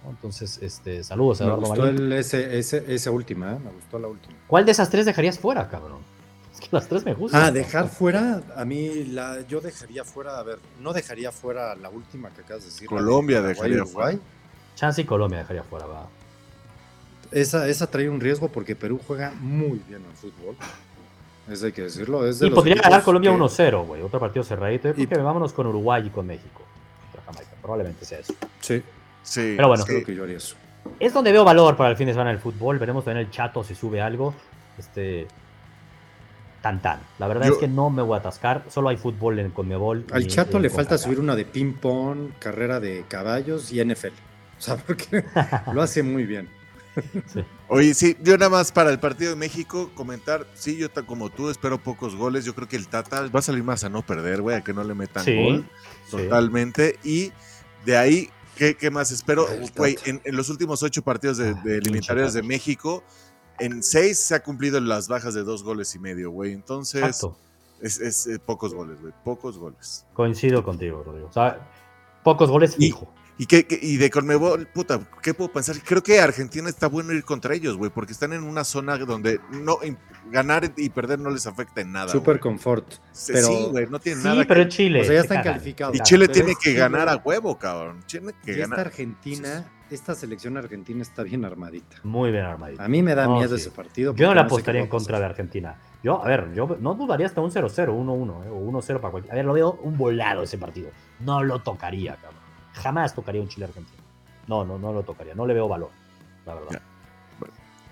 Entonces, 0.10 0.58
este, 0.62 1.04
saludos 1.04 1.42
a 1.42 1.44
Eduardo 1.44 1.62
Me 1.76 1.92
gustó 1.92 2.16
ese, 2.16 2.96
esa 2.96 3.12
última, 3.12 3.52
¿eh? 3.52 3.60
me 3.62 3.72
gustó 3.72 4.00
la 4.00 4.08
última. 4.08 4.34
¿Cuál 4.48 4.66
de 4.66 4.72
esas 4.72 4.90
tres 4.90 5.06
dejarías 5.06 5.38
fuera, 5.38 5.68
cabrón? 5.68 6.00
las 6.72 6.88
tres 6.88 7.06
me 7.06 7.14
gustan. 7.14 7.42
Ah, 7.44 7.52
dejar 7.52 7.90
fuera, 7.90 8.42
a 8.56 8.66
mí 8.66 9.04
la, 9.06 9.42
yo 9.48 9.60
dejaría 9.62 10.04
fuera, 10.04 10.40
a 10.40 10.44
ver, 10.44 10.60
no 10.82 10.94
dejaría 10.94 11.32
fuera 11.32 11.76
la 11.76 11.90
última 11.90 12.30
que 12.30 12.42
acabas 12.42 12.64
de 12.64 12.70
decir. 12.70 12.88
Colombia 12.88 13.42
dejaría 13.42 13.86
fuera. 13.86 14.18
Chance 14.76 15.02
y 15.02 15.06
Colombia 15.06 15.40
dejaría 15.40 15.64
fuera, 15.64 15.86
va. 15.86 16.08
Esa, 17.32 17.68
esa 17.68 17.88
trae 17.88 18.10
un 18.10 18.20
riesgo 18.20 18.50
porque 18.50 18.76
Perú 18.76 19.00
juega 19.06 19.32
muy 19.40 19.82
bien 19.88 20.02
al 20.06 20.16
fútbol. 20.16 20.56
Eso 21.50 21.66
hay 21.66 21.72
que 21.72 21.84
decirlo. 21.84 22.26
Es 22.28 22.42
y 22.42 22.50
podría 22.50 22.76
ganar 22.76 23.04
Colombia 23.04 23.32
1-0, 23.32 23.86
güey. 23.86 24.02
Otro 24.02 24.20
partido 24.20 24.44
cerradito. 24.44 24.94
y... 24.96 25.06
vámonos 25.06 25.54
con 25.54 25.68
Uruguay 25.68 26.04
y 26.06 26.10
con 26.10 26.28
México. 26.28 26.62
Probablemente 27.62 28.06
sea 28.06 28.20
eso. 28.20 28.34
Sí. 28.62 28.82
Sí. 29.24 29.54
Pero 29.56 29.68
bueno. 29.68 29.84
Creo 29.86 30.04
que 30.04 30.16
yo 30.16 30.24
haría 30.24 30.38
eso. 30.38 30.56
Es 31.00 31.14
donde 31.14 31.32
veo 31.32 31.44
valor 31.44 31.76
para 31.76 31.90
el 31.90 31.98
fin 31.98 32.08
de 32.08 32.14
semana 32.14 32.30
del 32.30 32.40
fútbol. 32.40 32.80
Veremos 32.80 33.04
también 33.04 33.26
el 33.26 33.32
chato 33.32 33.64
si 33.64 33.76
sube 33.76 34.02
algo. 34.02 34.34
Este, 34.78 35.28
la 37.20 37.28
verdad 37.28 37.48
es 37.48 37.58
que 37.58 37.68
no 37.68 37.90
me 37.90 38.02
voy 38.02 38.16
a 38.16 38.20
atascar, 38.20 38.64
solo 38.68 38.90
hay 38.90 38.98
fútbol 38.98 39.40
en 39.40 39.52
Conmebol. 39.52 40.06
Al 40.12 40.28
Chato 40.28 40.60
le 40.60 40.70
falta 40.70 40.98
subir 40.98 41.20
una 41.20 41.36
de 41.36 41.46
ping-pong, 41.46 42.32
carrera 42.40 42.80
de 42.80 43.06
caballos 43.08 43.72
y 43.72 43.84
NFL. 43.84 44.08
O 44.08 44.62
sea, 44.62 44.76
porque 44.88 45.24
lo 45.72 45.82
hace 45.82 46.04
muy 46.04 46.26
bien. 46.26 46.50
Oye, 47.68 47.94
sí, 47.94 48.18
yo 48.22 48.38
nada 48.38 48.50
más 48.50 48.72
para 48.72 48.90
el 48.90 49.00
partido 49.00 49.32
de 49.32 49.36
México 49.36 49.92
comentar, 49.94 50.48
sí, 50.54 50.78
yo 50.78 50.88
como 51.06 51.30
tú 51.30 51.50
espero 51.50 51.82
pocos 51.82 52.16
goles, 52.16 52.46
yo 52.46 52.56
creo 52.56 52.68
que 52.68 52.76
el 52.76 52.88
Tata 52.88 53.28
va 53.28 53.40
a 53.40 53.42
salir 53.42 53.64
más 53.64 53.84
a 53.84 53.90
no 53.90 54.06
perder, 54.06 54.42
güey, 54.42 54.56
a 54.56 54.64
que 54.64 54.74
no 54.74 54.84
le 54.84 54.94
metan 54.94 55.26
gol, 55.26 55.70
totalmente, 56.10 56.98
y 57.04 57.32
de 57.86 57.98
ahí, 57.98 58.30
¿qué, 58.56 58.90
más 58.92 59.12
espero? 59.12 59.48
Güey, 59.76 59.98
en, 60.06 60.22
los 60.36 60.50
últimos 60.50 60.82
ocho 60.84 61.02
partidos 61.02 61.38
de, 61.38 61.50
ah, 61.50 61.62
de 61.64 61.78
eliminatorias 61.78 62.34
de 62.34 62.44
México, 62.44 63.04
en 63.60 63.84
seis 63.84 64.20
se 64.20 64.36
ha 64.36 64.44
cumplido 64.44 64.80
las 64.80 65.08
bajas 65.08 65.34
de 65.34 65.44
dos 65.44 65.64
goles 65.64 65.94
y 65.96 66.00
medio, 66.00 66.32
güey. 66.32 66.54
Entonces, 66.54 67.26
es, 67.82 68.28
eh, 68.28 68.40
pocos 68.40 68.74
goles, 68.74 69.02
güey. 69.02 69.14
Pocos 69.24 69.58
goles. 69.58 70.06
Coincido 70.14 70.64
contigo, 70.64 71.04
Rodrigo. 71.04 71.28
O 71.28 71.34
sea, 71.34 71.70
pocos 72.24 72.50
goles 72.50 72.76
fijo. 72.76 73.12
¿Y, 73.40 73.46
qué, 73.46 73.68
y 73.70 73.98
de 73.98 74.10
Conmebol, 74.10 74.68
puta, 74.68 75.00
¿qué 75.22 75.34
puedo 75.34 75.52
pensar? 75.52 75.76
Creo 75.84 76.02
que 76.02 76.20
Argentina 76.20 76.70
está 76.70 76.88
bueno 76.88 77.14
ir 77.14 77.24
contra 77.24 77.54
ellos, 77.54 77.78
güey, 77.78 77.92
porque 77.92 78.12
están 78.12 78.34
en 78.34 78.44
una 78.44 78.64
zona 78.64 78.98
donde 78.98 79.40
no 79.52 79.78
ganar 80.32 80.72
y 80.76 80.90
perder 80.90 81.20
no 81.20 81.30
les 81.30 81.46
afecta 81.46 81.82
en 81.82 81.92
nada. 81.92 82.10
Super 82.10 82.40
confort. 82.40 82.96
Pero, 83.28 83.48
sí, 83.48 83.68
güey, 83.70 83.88
no 83.88 84.00
tiene 84.00 84.24
nada. 84.24 84.42
Sí, 84.42 84.48
pero 84.48 84.64
Chile. 84.68 85.02
O 85.02 85.04
sea, 85.04 85.14
ya 85.14 85.22
están 85.22 85.44
calificados. 85.44 85.96
Y 85.96 86.00
Chile 86.00 86.28
tiene 86.28 86.54
que 86.60 86.74
ganar 86.74 87.08
a 87.10 87.18
huevo, 87.18 87.58
cabrón. 87.58 88.04
Tiene 88.08 88.34
que 88.44 88.54
ganar. 88.54 88.80
Esta 88.80 88.90
Argentina 88.90 89.72
esta 89.90 90.16
selección 90.16 90.58
argentina 90.58 91.02
está 91.02 91.24
bien 91.24 91.46
armadita. 91.46 91.98
Muy 92.04 92.32
bien 92.32 92.44
armadita. 92.44 92.84
A 92.84 92.88
mí 92.88 93.02
me 93.02 93.16
da 93.16 93.28
miedo 93.28 93.56
ese 93.56 93.72
partido. 93.72 94.14
Yo 94.16 94.28
no 94.28 94.34
le 94.34 94.42
apostaría 94.42 94.82
en 94.82 94.88
contra 94.88 95.20
de 95.20 95.26
Argentina. 95.26 95.76
Yo, 96.04 96.24
a 96.24 96.28
ver, 96.28 96.54
yo 96.54 96.78
no 96.80 96.94
dudaría 96.94 97.26
hasta 97.26 97.42
un 97.42 97.52
0-0, 97.52 97.70
1-1, 97.70 98.46
eh, 98.46 98.50
o 98.50 98.72
1-0 98.72 99.00
para 99.00 99.12
cualquier. 99.12 99.32
A 99.32 99.36
ver, 99.36 99.46
lo 99.46 99.54
veo 99.54 99.80
un 99.84 99.98
volado 99.98 100.44
ese 100.44 100.58
partido. 100.58 100.90
No 101.22 101.44
lo 101.44 101.60
tocaría, 101.60 102.16
cabrón. 102.16 102.37
Jamás 102.78 103.14
tocaría 103.14 103.42
un 103.42 103.48
Chile-Argentina. 103.48 104.04
No, 104.48 104.66
no, 104.66 104.78
no 104.78 104.94
lo 104.94 105.04
tocaría. 105.04 105.36
No 105.36 105.46
le 105.46 105.54
veo 105.54 105.68
valor, 105.68 105.90
la 106.46 106.54
verdad. 106.56 106.82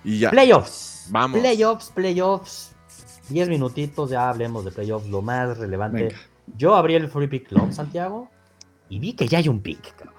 Y 0.03 0.19
ya. 0.19 0.31
Playoffs. 0.31 1.07
Vamos. 1.09 1.39
Playoffs, 1.39 1.91
playoffs. 1.91 2.75
10 3.29 3.49
minutitos, 3.49 4.11
ya 4.11 4.29
hablemos 4.29 4.63
de 4.65 4.71
playoffs, 4.71 5.07
lo 5.07 5.21
más 5.21 5.57
relevante. 5.57 6.15
Yo 6.57 6.75
abrí 6.75 6.95
el 6.95 7.09
Free 7.09 7.27
Pick 7.27 7.49
Club, 7.49 7.71
Santiago, 7.71 8.29
y 8.87 8.99
vi 8.99 9.13
que 9.13 9.27
ya 9.27 9.39
hay 9.39 9.47
un 9.47 9.61
pick, 9.61 9.95
cabrón. 9.95 10.15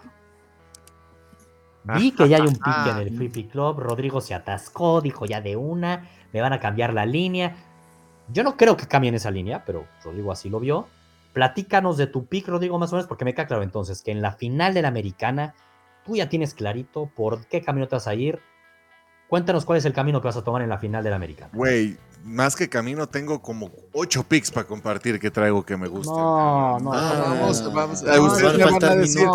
Vi 1.84 2.10
que 2.10 2.28
ya 2.28 2.38
hay 2.38 2.42
un 2.42 2.54
pick 2.54 2.86
en 2.88 2.96
el 2.96 3.16
Free 3.16 3.28
Pick 3.28 3.52
Club. 3.52 3.78
Rodrigo 3.78 4.20
se 4.20 4.34
atascó, 4.34 5.00
dijo 5.00 5.24
ya 5.24 5.40
de 5.40 5.54
una, 5.54 6.08
me 6.32 6.40
van 6.40 6.52
a 6.52 6.58
cambiar 6.58 6.92
la 6.92 7.06
línea. 7.06 7.54
Yo 8.32 8.42
no 8.42 8.56
creo 8.56 8.76
que 8.76 8.88
cambien 8.88 9.14
esa 9.14 9.30
línea, 9.30 9.64
pero 9.64 9.86
Rodrigo 10.02 10.32
así 10.32 10.50
lo 10.50 10.58
vio. 10.58 10.88
Platícanos 11.36 11.98
de 11.98 12.06
tu 12.06 12.24
pick, 12.24 12.48
Rodrigo, 12.48 12.78
más 12.78 12.90
o 12.94 12.96
menos, 12.96 13.06
porque 13.06 13.26
me 13.26 13.34
queda 13.34 13.46
claro 13.46 13.62
entonces 13.62 14.00
que 14.00 14.10
en 14.10 14.22
la 14.22 14.32
final 14.32 14.72
de 14.72 14.80
la 14.80 14.88
americana 14.88 15.54
tú 16.02 16.16
ya 16.16 16.30
tienes 16.30 16.54
clarito 16.54 17.10
por 17.14 17.46
qué 17.48 17.60
camino 17.60 17.86
te 17.86 17.94
vas 17.94 18.06
a 18.06 18.14
ir. 18.14 18.40
Cuéntanos 19.28 19.66
cuál 19.66 19.76
es 19.76 19.84
el 19.84 19.92
camino 19.92 20.22
que 20.22 20.28
vas 20.28 20.38
a 20.38 20.42
tomar 20.42 20.62
en 20.62 20.70
la 20.70 20.78
final 20.78 21.04
de 21.04 21.10
la 21.10 21.16
americana. 21.16 21.50
Güey, 21.52 21.98
más 22.24 22.56
que 22.56 22.70
camino, 22.70 23.06
tengo 23.06 23.42
como 23.42 23.70
ocho 23.92 24.22
picks 24.22 24.50
para 24.50 24.66
compartir 24.66 25.20
que 25.20 25.30
traigo 25.30 25.62
que 25.62 25.76
me 25.76 25.88
gustan. 25.88 26.16
No, 26.16 26.78
no, 26.80 26.90
vamos, 26.90 27.70
vamos. 27.70 28.02
ustedes 28.02 28.56
me 28.56 28.64
van 28.64 28.84
a 28.84 28.94
decir. 28.94 29.26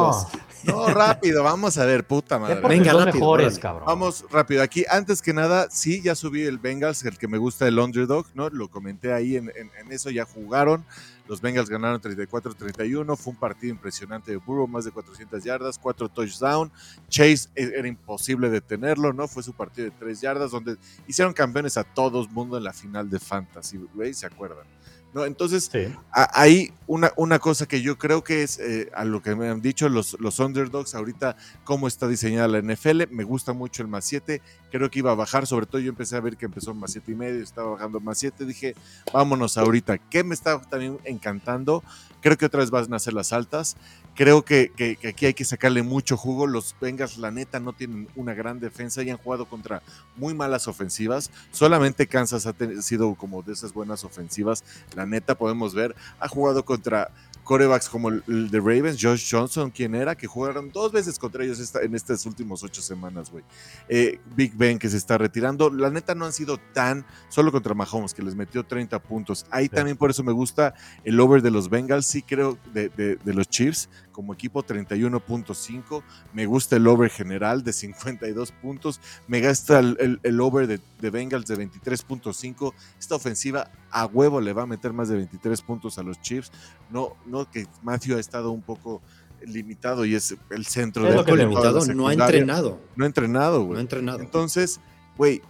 No, 0.64 0.88
rápido, 0.88 1.44
vamos 1.44 1.78
a 1.78 1.86
ver, 1.86 2.04
puta 2.04 2.38
madre. 2.38 2.62
Venga, 2.68 2.94
los 2.94 3.06
mejores, 3.06 3.58
cabrón. 3.58 3.86
Vamos 3.86 4.26
rápido. 4.30 4.62
Aquí, 4.62 4.86
antes 4.90 5.22
que 5.22 5.34
nada, 5.34 5.68
sí, 5.72 6.02
ya 6.02 6.16
subí 6.16 6.44
el 6.44 6.58
Bengals, 6.58 7.04
el 7.06 7.18
que 7.18 7.28
me 7.28 7.38
gusta, 7.38 7.68
el 7.68 7.80
Underdog, 7.80 8.28
¿no? 8.34 8.50
Lo 8.50 8.70
comenté 8.70 9.14
ahí 9.14 9.38
en, 9.38 9.52
eso, 9.90 10.10
ya 10.10 10.26
jugaron. 10.26 10.86
Los 11.32 11.40
Bengals 11.40 11.70
ganaron 11.70 12.02
34-31. 12.02 13.16
Fue 13.16 13.32
un 13.32 13.40
partido 13.40 13.72
impresionante 13.72 14.32
de 14.32 14.36
Burrow, 14.36 14.68
más 14.68 14.84
de 14.84 14.92
400 14.92 15.42
yardas, 15.42 15.80
cuatro 15.80 16.10
touchdowns. 16.10 16.74
Chase 17.08 17.48
e, 17.56 17.72
era 17.74 17.88
imposible 17.88 18.50
detenerlo, 18.50 19.14
¿no? 19.14 19.30
Fue 19.30 19.42
su 19.42 19.54
partido 19.54 19.86
de 19.86 19.96
tres 19.98 20.20
yardas, 20.20 20.52
donde 20.52 20.76
hicieron 21.08 21.34
campeones 21.34 21.78
a 21.78 21.86
todos 21.86 22.30
mundo 22.30 22.58
en 22.58 22.66
la 22.66 22.74
final 22.74 23.10
de 23.10 23.18
Fantasy, 23.18 23.80
¿veis? 23.94 24.18
¿Se 24.18 24.26
acuerdan? 24.26 24.66
¿No? 25.14 25.26
Entonces, 25.26 25.70
hay 26.12 26.74
una, 26.88 27.12
una 27.16 27.40
cosa 27.40 27.68
que 27.68 27.82
yo 27.82 27.98
creo 27.98 28.24
que 28.24 28.44
es 28.44 28.60
eh, 28.60 28.90
a 28.94 29.06
lo 29.06 29.22
que 29.22 29.36
me 29.36 29.50
han 29.50 29.62
dicho 29.62 29.90
los, 29.90 30.18
los 30.20 30.40
underdogs 30.40 30.96
ahorita, 30.96 31.36
cómo 31.64 31.88
está 31.88 32.08
diseñada 32.08 32.48
la 32.48 32.62
NFL. 32.62 33.04
Me 33.12 33.24
gusta 33.24 33.54
mucho 33.54 33.82
el 33.82 33.88
más 33.88 34.06
7. 34.06 34.42
Creo 34.72 34.90
que 34.90 35.00
iba 35.00 35.12
a 35.12 35.16
bajar, 35.16 35.48
sobre 35.48 35.66
todo 35.66 35.80
yo 35.80 35.90
empecé 35.90 36.16
a 36.16 36.22
ver 36.22 36.38
que 36.38 36.46
empezó 36.46 36.74
más 36.74 36.92
7 36.92 37.12
y 37.12 37.16
medio, 37.16 37.44
estaba 37.44 37.72
bajando 37.72 38.00
más 38.00 38.18
7. 38.18 38.46
Dije, 38.46 38.76
vámonos 39.14 39.58
ahorita. 39.58 39.98
¿Qué 39.98 40.24
me 40.24 40.34
está 40.34 40.62
también 40.62 40.98
encantando? 41.04 41.84
Creo 42.22 42.38
que 42.38 42.46
otra 42.46 42.60
vez 42.60 42.70
van 42.70 42.94
a 42.94 43.00
ser 43.00 43.14
las 43.14 43.34
altas. 43.34 43.76
Creo 44.16 44.44
que, 44.44 44.72
aquí 45.08 45.26
hay 45.26 45.34
que 45.34 45.46
sacarle 45.46 45.84
mucho 45.84 46.18
jugo. 46.18 46.48
Los 46.48 46.76
Bengals, 46.80 47.18
la 47.18 47.32
neta, 47.32 47.60
no 47.60 47.74
tienen 47.74 48.08
una 48.16 48.34
gran 48.34 48.60
defensa 48.60 49.04
y 49.04 49.10
han 49.10 49.18
jugado 49.18 49.46
contra 49.46 49.82
muy 50.16 50.34
malas 50.34 50.68
ofensivas. 50.68 51.32
Solamente 51.52 52.08
Kansas 52.08 52.46
ha 52.46 52.54
sido 52.82 53.16
como 53.16 53.42
de 53.42 53.54
esas 53.54 53.74
buenas 53.74 54.04
ofensivas. 54.04 54.64
La 54.96 55.06
neta, 55.06 55.36
podemos 55.36 55.74
ver, 55.74 55.96
ha 56.20 56.28
jugado 56.28 56.64
contra 56.64 57.10
corebacks 57.44 57.90
como 57.90 58.10
el, 58.10 58.50
de 58.50 58.60
Ravens, 58.60 58.98
Josh 59.02 59.30
Johnson, 59.30 59.72
quien 59.72 59.96
era, 59.96 60.16
que 60.16 60.28
jugaron 60.28 60.72
dos 60.72 60.92
veces 60.92 61.18
contra 61.20 61.44
ellos 61.44 61.74
en 61.82 61.96
estas 61.96 62.26
últimas 62.26 62.64
ocho 62.64 62.82
semanas, 62.82 63.32
güey. 63.32 63.44
Eh, 63.90 64.20
Big 64.36 64.56
Ben 64.56 64.80
que 64.80 64.90
se 64.90 64.98
está 64.98 65.18
retirando. 65.18 65.70
La 65.70 65.90
neta 65.90 66.16
no 66.16 66.26
han 66.26 66.34
sido 66.34 66.58
tan, 66.74 67.06
solo 67.30 67.52
contra 67.52 67.74
Mahomes, 67.74 68.14
que 68.14 68.22
les 68.22 68.36
metió 68.36 68.64
30 68.64 69.00
puntos. 69.00 69.46
Ahí 69.50 69.70
también 69.70 69.98
por 69.98 70.10
eso 70.10 70.24
me 70.24 70.32
gusta 70.32 70.74
el 71.04 71.20
over 71.20 71.42
de 71.42 71.52
los 71.52 71.70
Bengals, 71.70 72.06
sí 72.06 72.22
creo, 72.22 72.58
de, 72.74 72.90
de 72.90 73.34
los 73.34 73.50
Chiefs, 73.50 73.90
como 74.12 74.34
equipo 74.34 74.64
31.5. 74.64 76.04
Me 76.34 76.46
gusta 76.46 76.76
el 76.76 76.88
over 76.88 77.10
general 77.10 77.64
de 77.64 77.74
52 77.74 78.52
puntos. 78.52 79.00
Me 79.28 79.46
gusta 79.48 79.80
el, 79.80 80.42
over 80.42 80.68
de, 80.68 80.80
de, 81.00 81.10
Bengals 81.10 81.48
de 81.48 81.58
23.5. 81.58 82.74
Esta 83.00 83.16
ofensiva 83.16 83.70
a 83.92 84.06
huevo 84.06 84.42
le 84.42 84.54
va 84.54 84.64
a 84.64 84.66
meter 84.66 84.94
más 84.94 85.10
de 85.10 85.16
23 85.16 85.62
puntos 85.62 85.98
a 85.98 86.04
los 86.04 86.20
Chiefs. 86.22 86.52
No, 86.90 87.16
no 87.26 87.50
que 87.50 87.68
Matthew 87.84 88.18
ha 88.18 88.20
estado 88.20 88.52
un 88.52 88.62
poco 88.62 89.02
limitado 89.46 90.06
y 90.06 90.16
es 90.16 90.36
el 90.50 90.66
centro 90.66 91.04
de 91.04 91.16
lo 91.16 91.36
limitado, 91.36 91.86
no 91.88 92.08
ha 92.08 92.14
entrenado. 92.14 92.80
No 92.96 93.06
ha 93.06 93.08
entrenado, 93.08 93.64
güey. 93.64 93.74
No 93.74 93.78
ha 93.80 93.82
entrenado. 93.82 94.20
Entonces, 94.20 94.80
güey, 95.18 95.42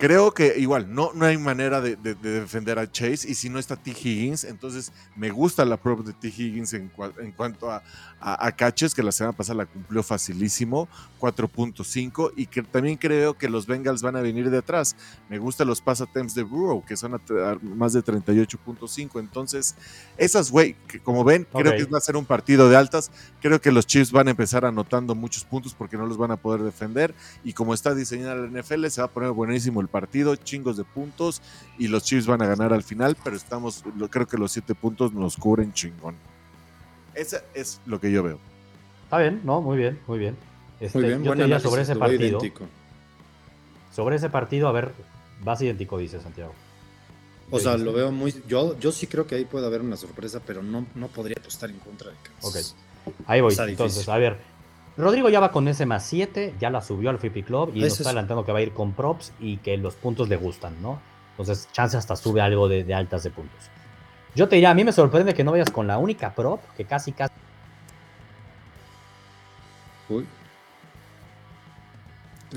Creo 0.00 0.32
que 0.32 0.58
igual, 0.58 0.94
no, 0.94 1.12
no 1.12 1.26
hay 1.26 1.36
manera 1.36 1.82
de, 1.82 1.94
defender 1.94 2.78
a 2.78 2.90
Chase 2.90 3.30
y 3.30 3.34
si 3.34 3.50
no 3.50 3.58
está 3.58 3.76
T. 3.76 3.90
Higgins, 3.90 4.44
entonces 4.44 4.92
me 5.14 5.28
gusta 5.28 5.62
la 5.66 5.76
prop 5.76 6.00
de 6.00 6.14
T. 6.14 6.28
Higgins 6.28 6.72
en, 6.72 6.90
en 7.18 7.32
cuanto 7.32 7.70
a, 7.70 7.82
a, 8.20 8.52
Caches, 8.52 8.94
que 8.94 9.02
la 9.02 9.12
semana 9.12 9.36
pasada 9.36 9.58
la 9.58 9.66
cumplió 9.66 10.02
facilísimo, 10.02 10.88
4.5 11.18 12.32
y 12.36 12.46
que 12.46 12.62
también 12.62 12.96
creo 12.96 13.36
que 13.36 13.48
los 13.48 13.66
Bengals 13.66 14.02
van 14.02 14.16
a 14.16 14.20
venir 14.20 14.50
de 14.50 14.58
atrás. 14.58 14.94
Me 15.28 15.38
gustan 15.38 15.66
los 15.66 15.80
pasatemps 15.80 16.34
de 16.34 16.42
Burrow, 16.42 16.84
que 16.84 16.96
son 16.96 17.20
más 17.62 17.92
de 17.92 18.04
38.5. 18.04 19.20
Entonces, 19.20 19.74
esas, 20.18 20.50
güey, 20.50 20.76
como 21.02 21.24
ven, 21.24 21.46
creo 21.50 21.72
que 21.72 21.84
va 21.84 21.98
a 21.98 22.02
ser 22.02 22.16
un 22.16 22.24
partido 22.24 22.68
de 22.68 22.76
altas. 22.76 23.10
Creo 23.40 23.60
que 23.60 23.72
los 23.72 23.86
Chiefs 23.86 24.12
van 24.12 24.28
a 24.28 24.32
empezar 24.32 24.64
anotando 24.64 25.14
muchos 25.14 25.44
puntos 25.44 25.74
porque 25.74 25.96
no 25.96 26.06
los 26.06 26.18
van 26.18 26.30
a 26.30 26.36
poder 26.36 26.62
defender 26.62 27.14
y 27.42 27.52
como 27.52 27.72
está 27.74 27.94
diseñada 27.94 28.34
la 28.34 28.60
NFL, 28.60 28.86
se 28.86 29.00
va 29.00 29.06
a 29.06 29.10
poner 29.10 29.30
buenísimo 29.30 29.80
el 29.80 29.88
partido, 29.90 30.36
chingos 30.36 30.76
de 30.76 30.84
puntos 30.84 31.42
y 31.78 31.88
los 31.88 32.04
Chiefs 32.04 32.26
van 32.26 32.42
a 32.42 32.46
ganar 32.46 32.72
al 32.72 32.82
final, 32.82 33.16
pero 33.22 33.36
estamos, 33.36 33.84
creo 34.10 34.26
que 34.26 34.36
los 34.36 34.52
siete 34.52 34.74
puntos 34.74 35.12
nos 35.12 35.36
cubren 35.36 35.72
chingón. 35.72 36.16
Eso 37.14 37.38
es 37.54 37.80
lo 37.86 38.00
que 38.00 38.10
yo 38.10 38.22
veo. 38.22 38.38
Está 39.04 39.18
bien, 39.18 39.40
no, 39.44 39.60
muy 39.60 39.76
bien, 39.76 39.98
muy 40.06 40.18
bien. 40.18 40.36
Este, 40.80 40.98
muy 40.98 41.08
bien, 41.08 41.24
yo 41.24 41.34
te 41.34 41.60
sobre 41.60 41.82
ese 41.82 41.96
partido. 41.96 42.40
Sobre 43.92 44.16
ese 44.16 44.30
partido, 44.30 44.68
a 44.68 44.72
ver, 44.72 44.92
vas 45.42 45.60
idéntico, 45.60 45.98
dice 45.98 46.20
Santiago. 46.20 46.54
O 47.50 47.58
sea, 47.58 47.76
lo 47.76 47.92
veo 47.92 48.12
muy. 48.12 48.34
Yo, 48.46 48.78
yo 48.78 48.92
sí 48.92 49.06
creo 49.06 49.26
que 49.26 49.34
ahí 49.34 49.44
puede 49.44 49.66
haber 49.66 49.80
una 49.80 49.96
sorpresa, 49.96 50.40
pero 50.46 50.62
no, 50.62 50.86
no 50.94 51.08
podría 51.08 51.36
apostar 51.38 51.70
en 51.70 51.78
contra 51.78 52.10
de 52.10 52.16
Kansas. 52.22 52.76
Ok. 53.04 53.14
Ahí 53.26 53.40
voy. 53.40 53.54
Entonces, 53.58 54.08
a 54.08 54.16
ver, 54.18 54.38
Rodrigo 54.96 55.28
ya 55.28 55.40
va 55.40 55.52
con 55.52 55.68
ese 55.68 55.86
más 55.86 56.04
7, 56.06 56.54
ya 56.58 56.70
la 56.70 56.82
subió 56.82 57.10
al 57.10 57.18
Flippy 57.18 57.42
Club 57.42 57.72
y 57.74 57.80
nos 57.80 57.92
está 57.92 58.10
adelantando 58.10 58.44
que 58.44 58.52
va 58.52 58.58
a 58.58 58.62
ir 58.62 58.72
con 58.72 58.92
props 58.92 59.32
y 59.40 59.58
que 59.58 59.76
los 59.76 59.94
puntos 59.94 60.28
le 60.28 60.36
gustan, 60.36 60.80
¿no? 60.82 61.00
Entonces, 61.30 61.68
chance 61.72 61.96
hasta 61.96 62.16
sube 62.16 62.40
algo 62.40 62.68
de, 62.68 62.92
altas 62.92 63.22
de 63.22 63.30
puntos. 63.30 63.58
Yo 64.34 64.48
te 64.48 64.56
diría, 64.56 64.70
a 64.70 64.74
mí 64.74 64.84
me 64.84 64.92
sorprende 64.92 65.32
que 65.32 65.42
no 65.42 65.52
vayas 65.52 65.70
con 65.70 65.86
la 65.86 65.98
única 65.98 66.34
prop 66.34 66.60
que 66.76 66.84
casi 66.84 67.12
casi. 67.12 67.32
Uy. 70.08 70.26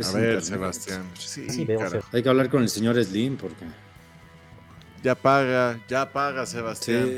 a 0.04 0.18
ver, 0.18 0.42
Sebastián. 0.42 1.04
Sí, 1.18 1.48
Hay 2.12 2.24
que 2.24 2.30
hablar 2.30 2.50
con 2.50 2.62
el 2.62 2.70
señor 2.70 3.02
Slim 3.04 3.38
porque. 3.38 3.66
Ya 5.02 5.16
paga, 5.16 5.80
ya 5.88 6.12
paga, 6.12 6.46
Sebastián. 6.46 7.10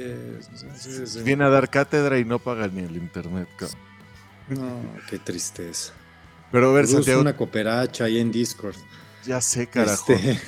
Viene 1.24 1.43
a 1.43 1.49
dar 1.49 1.70
cátedra 1.70 2.18
y 2.20 2.26
no 2.26 2.39
paga 2.39 2.68
ni 2.68 2.84
el 2.84 2.95
internet. 2.95 3.47
No, 4.50 4.82
qué 5.10 5.20
tristeza. 5.20 5.93
Pero 6.52 6.70
a 6.70 6.74
ver, 6.74 6.88
Santiago. 6.88 7.22
una 7.22 7.36
cooperacha 7.36 8.06
ahí 8.06 8.20
en 8.20 8.32
Discord. 8.32 8.76
Ya 9.26 9.41
sé, 9.41 9.68
carajo. 9.68 10.14
Este, 10.14 10.39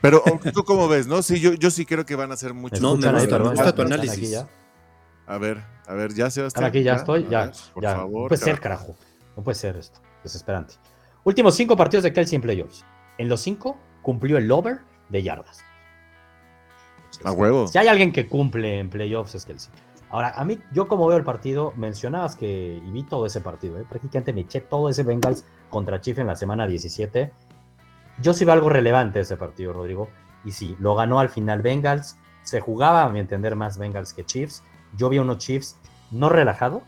Pero 0.00 0.24
tú 0.52 0.64
cómo 0.64 0.88
ves, 0.88 1.06
¿no? 1.06 1.22
Sí, 1.22 1.38
yo, 1.38 1.52
yo 1.54 1.70
sí 1.70 1.86
creo 1.86 2.04
que 2.04 2.16
van 2.16 2.32
a 2.32 2.36
ser 2.36 2.54
muchos. 2.54 2.80
No, 2.80 2.96
me 2.96 3.10
gusta, 3.10 3.74
tu 3.74 3.82
análisis. 3.82 4.44
A 5.26 5.38
ver, 5.38 5.62
a 5.86 5.94
ver, 5.94 6.12
ya 6.14 6.30
se 6.30 6.42
va 6.42 6.48
Aquí 6.66 6.82
ya, 6.82 6.94
estoy, 6.96 7.26
ya. 7.28 7.52
por 7.72 7.84
favor. 7.84 8.22
No 8.22 8.28
puede 8.28 8.42
ser, 8.42 8.60
carajo. 8.60 8.96
No 9.36 9.42
puede 9.44 9.54
ser 9.54 9.76
esto. 9.76 10.00
Desesperante. 10.22 10.74
Últimos 11.24 11.54
cinco 11.54 11.76
partidos 11.76 12.02
de 12.02 12.12
Kelsey 12.12 12.36
en 12.36 12.42
playoffs. 12.42 12.84
En 13.18 13.28
los 13.28 13.40
cinco 13.40 13.78
cumplió 14.02 14.38
el 14.38 14.50
over 14.50 14.80
de 15.08 15.22
yardas. 15.22 15.60
A 17.22 17.30
huevo. 17.30 17.68
Si 17.68 17.78
hay 17.78 17.86
alguien 17.86 18.12
que 18.12 18.28
cumple 18.28 18.80
en 18.80 18.90
playoffs 18.90 19.34
es 19.36 19.44
Kelsey. 19.44 19.72
Ahora, 20.12 20.34
a 20.36 20.44
mí, 20.44 20.58
yo 20.72 20.88
como 20.88 21.06
veo 21.06 21.16
el 21.16 21.24
partido, 21.24 21.72
mencionabas 21.74 22.36
que, 22.36 22.82
y 22.84 22.90
vi 22.90 23.02
todo 23.02 23.24
ese 23.24 23.40
partido, 23.40 23.78
¿eh? 23.78 23.86
prácticamente 23.88 24.34
me 24.34 24.42
eché 24.42 24.60
todo 24.60 24.90
ese 24.90 25.04
Bengals 25.04 25.46
contra 25.70 26.02
Chiefs 26.02 26.20
en 26.20 26.26
la 26.26 26.36
semana 26.36 26.66
17. 26.66 27.32
Yo 28.20 28.34
sí 28.34 28.44
veo 28.44 28.52
algo 28.52 28.68
relevante 28.68 29.20
ese 29.20 29.38
partido, 29.38 29.72
Rodrigo. 29.72 30.10
Y 30.44 30.52
sí, 30.52 30.76
lo 30.78 30.94
ganó 30.94 31.18
al 31.18 31.30
final 31.30 31.62
Bengals. 31.62 32.18
Se 32.42 32.60
jugaba, 32.60 33.04
a 33.04 33.08
mi 33.08 33.20
entender, 33.20 33.56
más 33.56 33.78
Bengals 33.78 34.12
que 34.12 34.26
Chiefs. 34.26 34.62
Yo 34.98 35.08
vi 35.08 35.18
unos 35.18 35.38
Chiefs 35.38 35.78
no 36.10 36.28
relajados, 36.28 36.82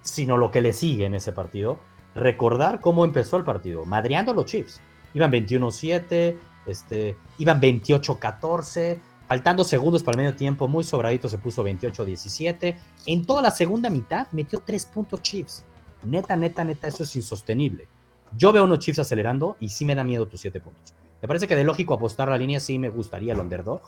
sino 0.00 0.38
lo 0.38 0.50
que 0.50 0.62
le 0.62 0.72
sigue 0.72 1.04
en 1.04 1.14
ese 1.14 1.32
partido. 1.32 1.78
Recordar 2.14 2.80
cómo 2.80 3.04
empezó 3.04 3.36
el 3.36 3.44
partido, 3.44 3.84
madreando 3.84 4.32
a 4.32 4.34
los 4.34 4.46
Chiefs. 4.46 4.80
Iban 5.12 5.30
21-7, 5.30 6.38
este, 6.64 7.16
iban 7.36 7.60
28-14 7.60 8.98
Faltando 9.26 9.64
segundos 9.64 10.02
para 10.02 10.16
el 10.16 10.24
medio 10.26 10.36
tiempo, 10.36 10.68
muy 10.68 10.84
sobradito 10.84 11.28
se 11.28 11.38
puso 11.38 11.64
28-17. 11.64 12.76
En 13.06 13.24
toda 13.24 13.40
la 13.40 13.50
segunda 13.50 13.88
mitad 13.88 14.26
metió 14.32 14.60
3 14.60 14.86
puntos 14.86 15.22
Chiefs. 15.22 15.64
Neta, 16.02 16.36
neta, 16.36 16.62
neta, 16.62 16.88
eso 16.88 17.04
es 17.04 17.16
insostenible. 17.16 17.88
Yo 18.36 18.52
veo 18.52 18.64
unos 18.64 18.80
Chiefs 18.80 18.98
acelerando 18.98 19.56
y 19.60 19.70
sí 19.70 19.84
me 19.84 19.94
da 19.94 20.04
miedo 20.04 20.28
tus 20.28 20.40
7 20.42 20.60
puntos. 20.60 20.94
Me 21.22 21.28
parece 21.28 21.48
que 21.48 21.56
de 21.56 21.64
lógico 21.64 21.94
apostar 21.94 22.28
la 22.28 22.36
línea 22.36 22.60
sí 22.60 22.78
me 22.78 22.90
gustaría 22.90 23.32
el 23.32 23.40
underdog, 23.40 23.80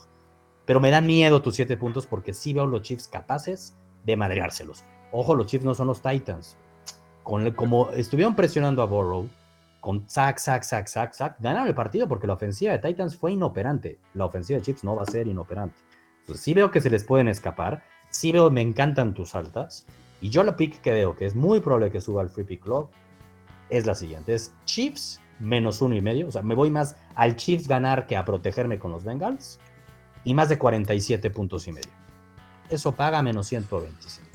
pero 0.65 0.79
me 0.79 0.89
da 0.89 1.01
miedo 1.01 1.41
tus 1.43 1.55
7 1.55 1.77
puntos 1.77 2.07
porque 2.07 2.33
sí 2.33 2.53
veo 2.53 2.65
los 2.65 2.81
Chiefs 2.81 3.07
capaces 3.07 3.77
de 4.05 4.17
madreárselos. 4.17 4.85
Ojo, 5.11 5.35
los 5.35 5.45
Chiefs 5.45 5.65
no 5.65 5.75
son 5.75 5.87
los 5.87 6.01
Titans. 6.01 6.57
Como 7.23 7.91
estuvieron 7.91 8.35
presionando 8.35 8.81
a 8.81 8.85
Burrow, 8.85 9.29
con 9.87 10.03
sac, 10.09 10.37
sac, 10.37 10.63
sac, 10.63 10.85
sac, 10.85 11.13
sac, 11.13 11.37
ganaron 11.39 11.69
el 11.69 11.73
partido 11.73 12.09
porque 12.09 12.27
la 12.27 12.33
ofensiva 12.33 12.73
de 12.73 12.79
Titans 12.79 13.15
fue 13.15 13.31
inoperante. 13.31 13.97
La 14.15 14.25
ofensiva 14.25 14.59
de 14.59 14.65
Chips 14.65 14.83
no 14.83 14.97
va 14.97 15.03
a 15.03 15.05
ser 15.05 15.27
inoperante. 15.27 15.77
Entonces 16.19 16.43
sí 16.43 16.53
veo 16.53 16.71
que 16.71 16.81
se 16.81 16.89
les 16.89 17.05
pueden 17.05 17.29
escapar, 17.29 17.81
sí 18.09 18.33
veo, 18.33 18.51
me 18.51 18.59
encantan 18.61 19.13
tus 19.13 19.33
altas, 19.33 19.85
y 20.19 20.29
yo 20.29 20.43
la 20.43 20.57
pick 20.57 20.81
que 20.81 20.91
veo, 20.91 21.15
que 21.15 21.25
es 21.25 21.35
muy 21.35 21.61
probable 21.61 21.89
que 21.89 22.01
suba 22.01 22.21
al 22.21 22.27
Free 22.27 22.43
Pick 22.43 22.63
Club, 22.63 22.89
es 23.69 23.85
la 23.85 23.95
siguiente, 23.95 24.33
es 24.33 24.53
Chiefs 24.65 25.21
menos 25.39 25.81
uno 25.81 25.95
y 25.95 26.01
medio, 26.01 26.27
o 26.27 26.31
sea, 26.33 26.41
me 26.41 26.53
voy 26.53 26.69
más 26.69 26.97
al 27.15 27.37
Chiefs 27.37 27.69
ganar 27.69 28.07
que 28.07 28.17
a 28.17 28.25
protegerme 28.25 28.79
con 28.79 28.91
los 28.91 29.05
Bengals, 29.05 29.57
y 30.25 30.33
más 30.33 30.49
de 30.49 30.57
47 30.57 31.29
puntos 31.29 31.65
y 31.65 31.71
medio. 31.71 31.93
eso 32.69 32.91
paga 32.91 33.23
menos 33.23 33.47
125. 33.47 34.26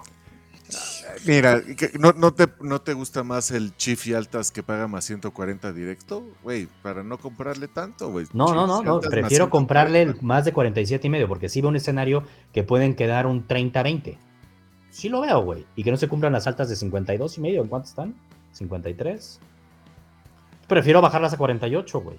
Mira, 1.26 1.60
¿no, 1.98 2.12
no, 2.12 2.32
te, 2.32 2.46
¿no 2.60 2.80
te 2.80 2.92
gusta 2.94 3.22
más 3.22 3.50
el 3.50 3.76
Chief 3.76 4.06
y 4.06 4.14
Altas 4.14 4.50
que 4.50 4.62
paga 4.62 4.88
más 4.88 5.04
140 5.04 5.72
directo? 5.72 6.24
Güey, 6.42 6.68
para 6.82 7.02
no 7.02 7.18
comprarle 7.18 7.68
tanto, 7.68 8.10
güey. 8.10 8.26
No, 8.32 8.54
no, 8.54 8.66
no, 8.66 8.82
no, 8.82 9.00
prefiero 9.00 9.50
comprarle 9.50 10.14
más 10.20 10.44
de 10.44 10.52
47 10.52 11.06
y 11.06 11.10
medio, 11.10 11.28
porque 11.28 11.48
sí 11.48 11.60
veo 11.60 11.70
un 11.70 11.76
escenario 11.76 12.24
que 12.52 12.62
pueden 12.62 12.94
quedar 12.94 13.26
un 13.26 13.46
30-20. 13.46 14.16
Sí 14.90 15.08
lo 15.08 15.22
veo, 15.22 15.42
güey. 15.42 15.66
Y 15.74 15.84
que 15.84 15.90
no 15.90 15.96
se 15.96 16.08
cumplan 16.08 16.32
las 16.32 16.46
altas 16.46 16.68
de 16.68 16.76
52 16.76 17.38
y 17.38 17.40
medio. 17.40 17.62
¿En 17.62 17.68
cuánto 17.68 17.88
están? 17.88 18.14
53. 18.52 19.40
Prefiero 20.68 21.00
bajarlas 21.00 21.32
a 21.32 21.38
48, 21.38 22.00
güey. 22.00 22.18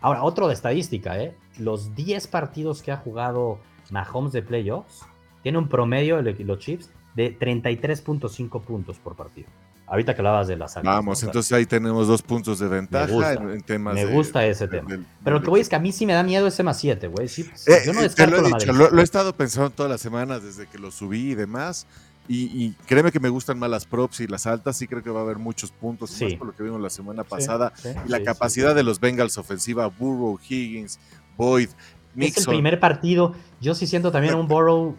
Ahora, 0.00 0.22
otro 0.22 0.48
de 0.48 0.54
estadística, 0.54 1.20
¿eh? 1.20 1.36
Los 1.58 1.94
10 1.94 2.26
partidos 2.28 2.82
que 2.82 2.92
ha 2.92 2.96
jugado 2.96 3.58
Mahomes 3.90 4.32
de 4.32 4.42
playoffs, 4.42 5.04
tiene 5.42 5.58
un 5.58 5.68
promedio 5.68 6.22
de 6.22 6.32
los 6.44 6.58
Chips 6.58 6.90
de 7.18 7.36
33.5 7.36 8.62
puntos 8.62 8.96
por 8.98 9.16
partido. 9.16 9.48
Ahorita 9.88 10.14
que 10.14 10.20
hablabas 10.20 10.46
de 10.46 10.56
las 10.56 10.76
altas. 10.76 10.94
Vamos, 10.94 11.20
entonces 11.24 11.50
ahí 11.50 11.66
tenemos 11.66 12.06
dos 12.06 12.22
puntos 12.22 12.60
de 12.60 12.68
ventaja 12.68 13.32
en, 13.32 13.60
temas 13.62 13.94
Me 13.94 14.06
gusta 14.06 14.46
ese 14.46 14.68
tema. 14.68 15.04
Pero 15.24 15.38
lo 15.38 15.42
que 15.42 15.50
voy 15.50 15.60
es 15.60 15.68
que 15.68 15.74
a 15.74 15.80
mí 15.80 15.90
sí 15.90 16.06
me 16.06 16.12
da 16.12 16.22
miedo 16.22 16.46
ese 16.46 16.62
más 16.62 16.78
7, 16.78 17.08
güey. 17.08 17.26
Eh, 17.26 17.82
yo 17.84 17.92
no 17.92 18.02
descarto 18.02 18.40
lo, 18.40 18.48
la 18.50 18.90
lo, 18.90 19.00
he 19.00 19.02
estado 19.02 19.34
pensando 19.34 19.70
todas 19.70 19.90
las 19.90 20.00
semanas 20.00 20.44
desde 20.44 20.68
que 20.68 20.78
lo 20.78 20.92
subí 20.92 21.32
y 21.32 21.34
demás. 21.34 21.88
Y, 22.28 22.72
créeme 22.86 23.10
que 23.10 23.18
me 23.18 23.30
gustan 23.30 23.58
más 23.58 23.70
las 23.70 23.84
props 23.84 24.20
y 24.20 24.28
las 24.28 24.46
altas. 24.46 24.76
Sí 24.76 24.86
creo 24.86 25.02
que 25.02 25.10
va 25.10 25.20
a 25.20 25.22
haber 25.24 25.38
muchos 25.38 25.72
puntos, 25.72 26.12
más 26.20 26.34
por 26.34 26.46
lo 26.46 26.54
que 26.54 26.62
vimos 26.62 26.80
la 26.80 26.90
semana 26.90 27.24
pasada. 27.24 27.72
y 28.06 28.08
la 28.08 28.22
capacidad 28.22 28.76
de 28.76 28.84
los 28.84 29.00
Bengals 29.00 29.38
ofensiva, 29.38 29.88
Burrow, 29.88 30.38
Higgins, 30.48 31.00
Boyd, 31.36 31.70
Mixon. 32.14 32.42
Es 32.42 32.46
el 32.46 32.54
primer 32.54 32.78
partido. 32.78 33.34
Yo 33.60 33.74
sí 33.74 33.88
siento 33.88 34.12
también 34.12 34.34
un 34.34 34.46
Burrow. 34.46 34.94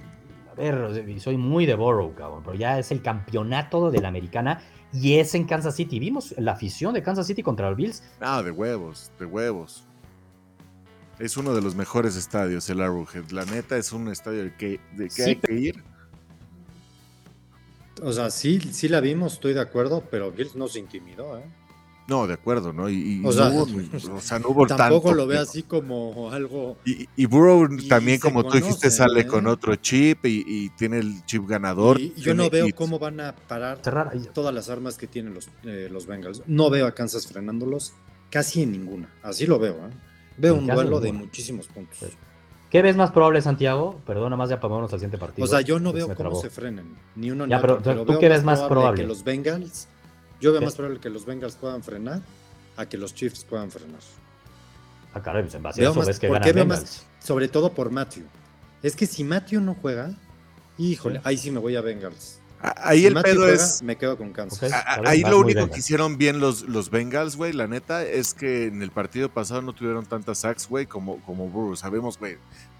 Soy 1.19 1.37
muy 1.37 1.65
de 1.65 1.75
Burrow, 1.75 2.13
cabrón. 2.13 2.43
Pero 2.43 2.55
ya 2.55 2.79
es 2.79 2.91
el 2.91 3.01
campeonato 3.01 3.91
de 3.91 4.01
la 4.01 4.07
americana 4.07 4.61
y 4.93 5.15
es 5.15 5.33
en 5.35 5.45
Kansas 5.45 5.75
City. 5.75 5.99
Vimos 5.99 6.35
la 6.37 6.53
afición 6.53 6.93
de 6.93 7.01
Kansas 7.01 7.27
City 7.27 7.43
contra 7.43 7.69
los 7.69 7.77
Bills. 7.77 8.03
Ah, 8.19 8.43
de 8.43 8.51
huevos, 8.51 9.11
de 9.19 9.25
huevos. 9.25 9.85
Es 11.17 11.35
uno 11.37 11.53
de 11.53 11.61
los 11.61 11.75
mejores 11.75 12.15
estadios, 12.15 12.69
el 12.69 12.81
Arrowhead. 12.81 13.31
La 13.31 13.45
neta 13.45 13.77
es 13.77 13.91
un 13.91 14.07
estadio 14.07 14.43
de 14.43 14.55
que, 14.55 14.79
de 14.95 15.09
que 15.09 15.23
hay 15.23 15.35
que 15.35 15.53
ir 15.53 15.83
o 18.01 18.13
sea, 18.13 18.29
sí, 18.29 18.59
sí 18.71 18.87
la 18.87 19.01
vimos, 19.01 19.33
estoy 19.33 19.53
de 19.53 19.61
acuerdo, 19.61 20.03
pero 20.09 20.31
Bills 20.31 20.55
no 20.55 20.67
se 20.67 20.79
intimidó, 20.79 21.37
¿eh? 21.37 21.43
No, 22.09 22.25
de 22.27 22.33
acuerdo, 22.33 22.73
¿no? 22.73 22.89
Y, 22.99 23.21
o, 23.23 23.31
sea, 23.31 24.39
no 24.39 24.49
hubo 24.49 24.65
tampoco 24.67 25.13
lo 25.13 25.27
ve 25.27 25.37
así 25.37 25.63
como 25.63 26.31
algo. 26.31 26.77
Y, 26.85 27.07
y 27.15 27.25
Burrow 27.25 27.67
también, 27.87 28.19
como 28.19 28.43
tú 28.43 28.57
dijiste, 28.57 28.89
sale 28.89 29.27
con 29.27 29.47
¿eh? 29.47 29.51
otro 29.51 29.75
chip 29.75 30.25
y, 30.25 30.69
tiene 30.71 30.99
el 30.99 31.25
chip 31.25 31.47
ganador. 31.47 31.99
Y 31.99 32.13
yo 32.15 32.33
no 32.33 32.49
veo 32.49 32.67
cómo 32.75 32.99
van 32.99 33.19
a 33.19 33.35
parar 33.35 33.79
todas 34.33 34.53
las 34.53 34.69
armas 34.69 34.97
que 34.97 35.07
tienen 35.07 35.33
los, 35.33 35.49
eh, 35.63 35.87
los 35.91 36.07
Bengals. 36.07 36.43
No 36.47 36.69
veo 36.69 36.87
a 36.87 36.93
Kansas 36.93 37.27
frenándolos 37.27 37.93
casi 38.29 38.63
en 38.63 38.71
ninguna. 38.71 39.09
Así 39.23 39.45
lo 39.45 39.59
veo, 39.59 39.75
¿eh? 39.75 39.91
Veo 40.37 40.55
un 40.55 40.67
duelo 40.67 40.99
de 40.99 41.11
muchísimos 41.11 41.67
puntos. 41.67 41.99
¿Qué 42.69 42.81
ves 42.83 42.95
más 42.95 43.11
probable, 43.11 43.41
Santiago? 43.41 43.99
Perdona 44.05 44.35
más 44.35 44.49
ya 44.49 44.59
para 44.59 44.75
al 44.75 44.89
siguiente 44.89 45.17
partido. 45.17 45.45
O 45.45 45.47
sea, 45.47 45.61
yo 45.61 45.79
no 45.79 45.91
veo 45.91 46.13
cómo 46.13 46.39
se 46.39 46.49
frenen. 46.49 46.95
Ni 47.15 47.31
uno 47.31 47.45
ni 47.45 47.51
ya, 47.51 47.61
pero, 47.61 47.79
¿tú 48.05 48.19
qué 48.19 48.29
ves 48.29 48.43
más 48.43 48.61
probable? 48.61 49.01
Que 49.01 49.07
los 49.07 49.23
Bengals, 49.23 49.87
yo 50.39 50.51
veo 50.51 50.61
más 50.61 50.75
probable 50.75 50.99
que 50.99 51.09
los 51.09 51.25
Bengals 51.25 51.55
puedan 51.55 51.83
frenar 51.83 52.21
a 52.77 52.85
que 52.87 52.97
los 52.97 53.13
Chiefs 53.13 53.43
puedan 53.43 53.69
frenar. 53.71 53.99
Ah, 55.13 55.21
caray, 55.21 55.43
pues 55.43 55.55
en 55.55 55.63
base 55.63 55.85
a 55.85 55.89
eso 55.89 56.05
ves 56.05 56.19
que 56.19 56.29
gana 56.29 56.51
Bengals. 56.51 57.03
sobre 57.19 57.47
todo 57.47 57.73
por 57.73 57.91
Matthew. 57.91 58.25
Es 58.81 58.95
que 58.95 59.05
si 59.05 59.23
Matthew 59.23 59.61
no 59.61 59.75
juega, 59.75 60.11
híjole, 60.77 61.19
ahí 61.23 61.37
sí 61.37 61.51
me 61.51 61.59
voy 61.59 61.75
a 61.75 61.81
Bengals. 61.81 62.39
Ahí 62.61 63.05
el 63.05 63.13
pedo 63.21 63.47
es. 63.47 63.81
Me 63.81 63.97
quedo 63.97 64.17
con 64.17 64.33
Kansas. 64.33 64.71
ahí 65.05 65.21
lo 65.21 65.39
único 65.39 65.69
que 65.69 65.79
hicieron 65.79 66.17
bien 66.17 66.39
los, 66.39 66.63
los 66.63 66.89
Bengals, 66.89 67.35
güey, 67.35 67.53
la 67.53 67.67
neta, 67.67 68.03
es 68.03 68.33
que 68.33 68.65
en 68.65 68.81
el 68.81 68.91
partido 68.91 69.29
pasado 69.29 69.61
no 69.61 69.73
tuvieron 69.73 70.05
tantas 70.05 70.39
sacks, 70.39 70.67
güey, 70.67 70.85
como, 70.85 71.21
como 71.21 71.47
Burrow. 71.47 71.75
Sabemos, 71.77 72.19
güey, 72.19 72.37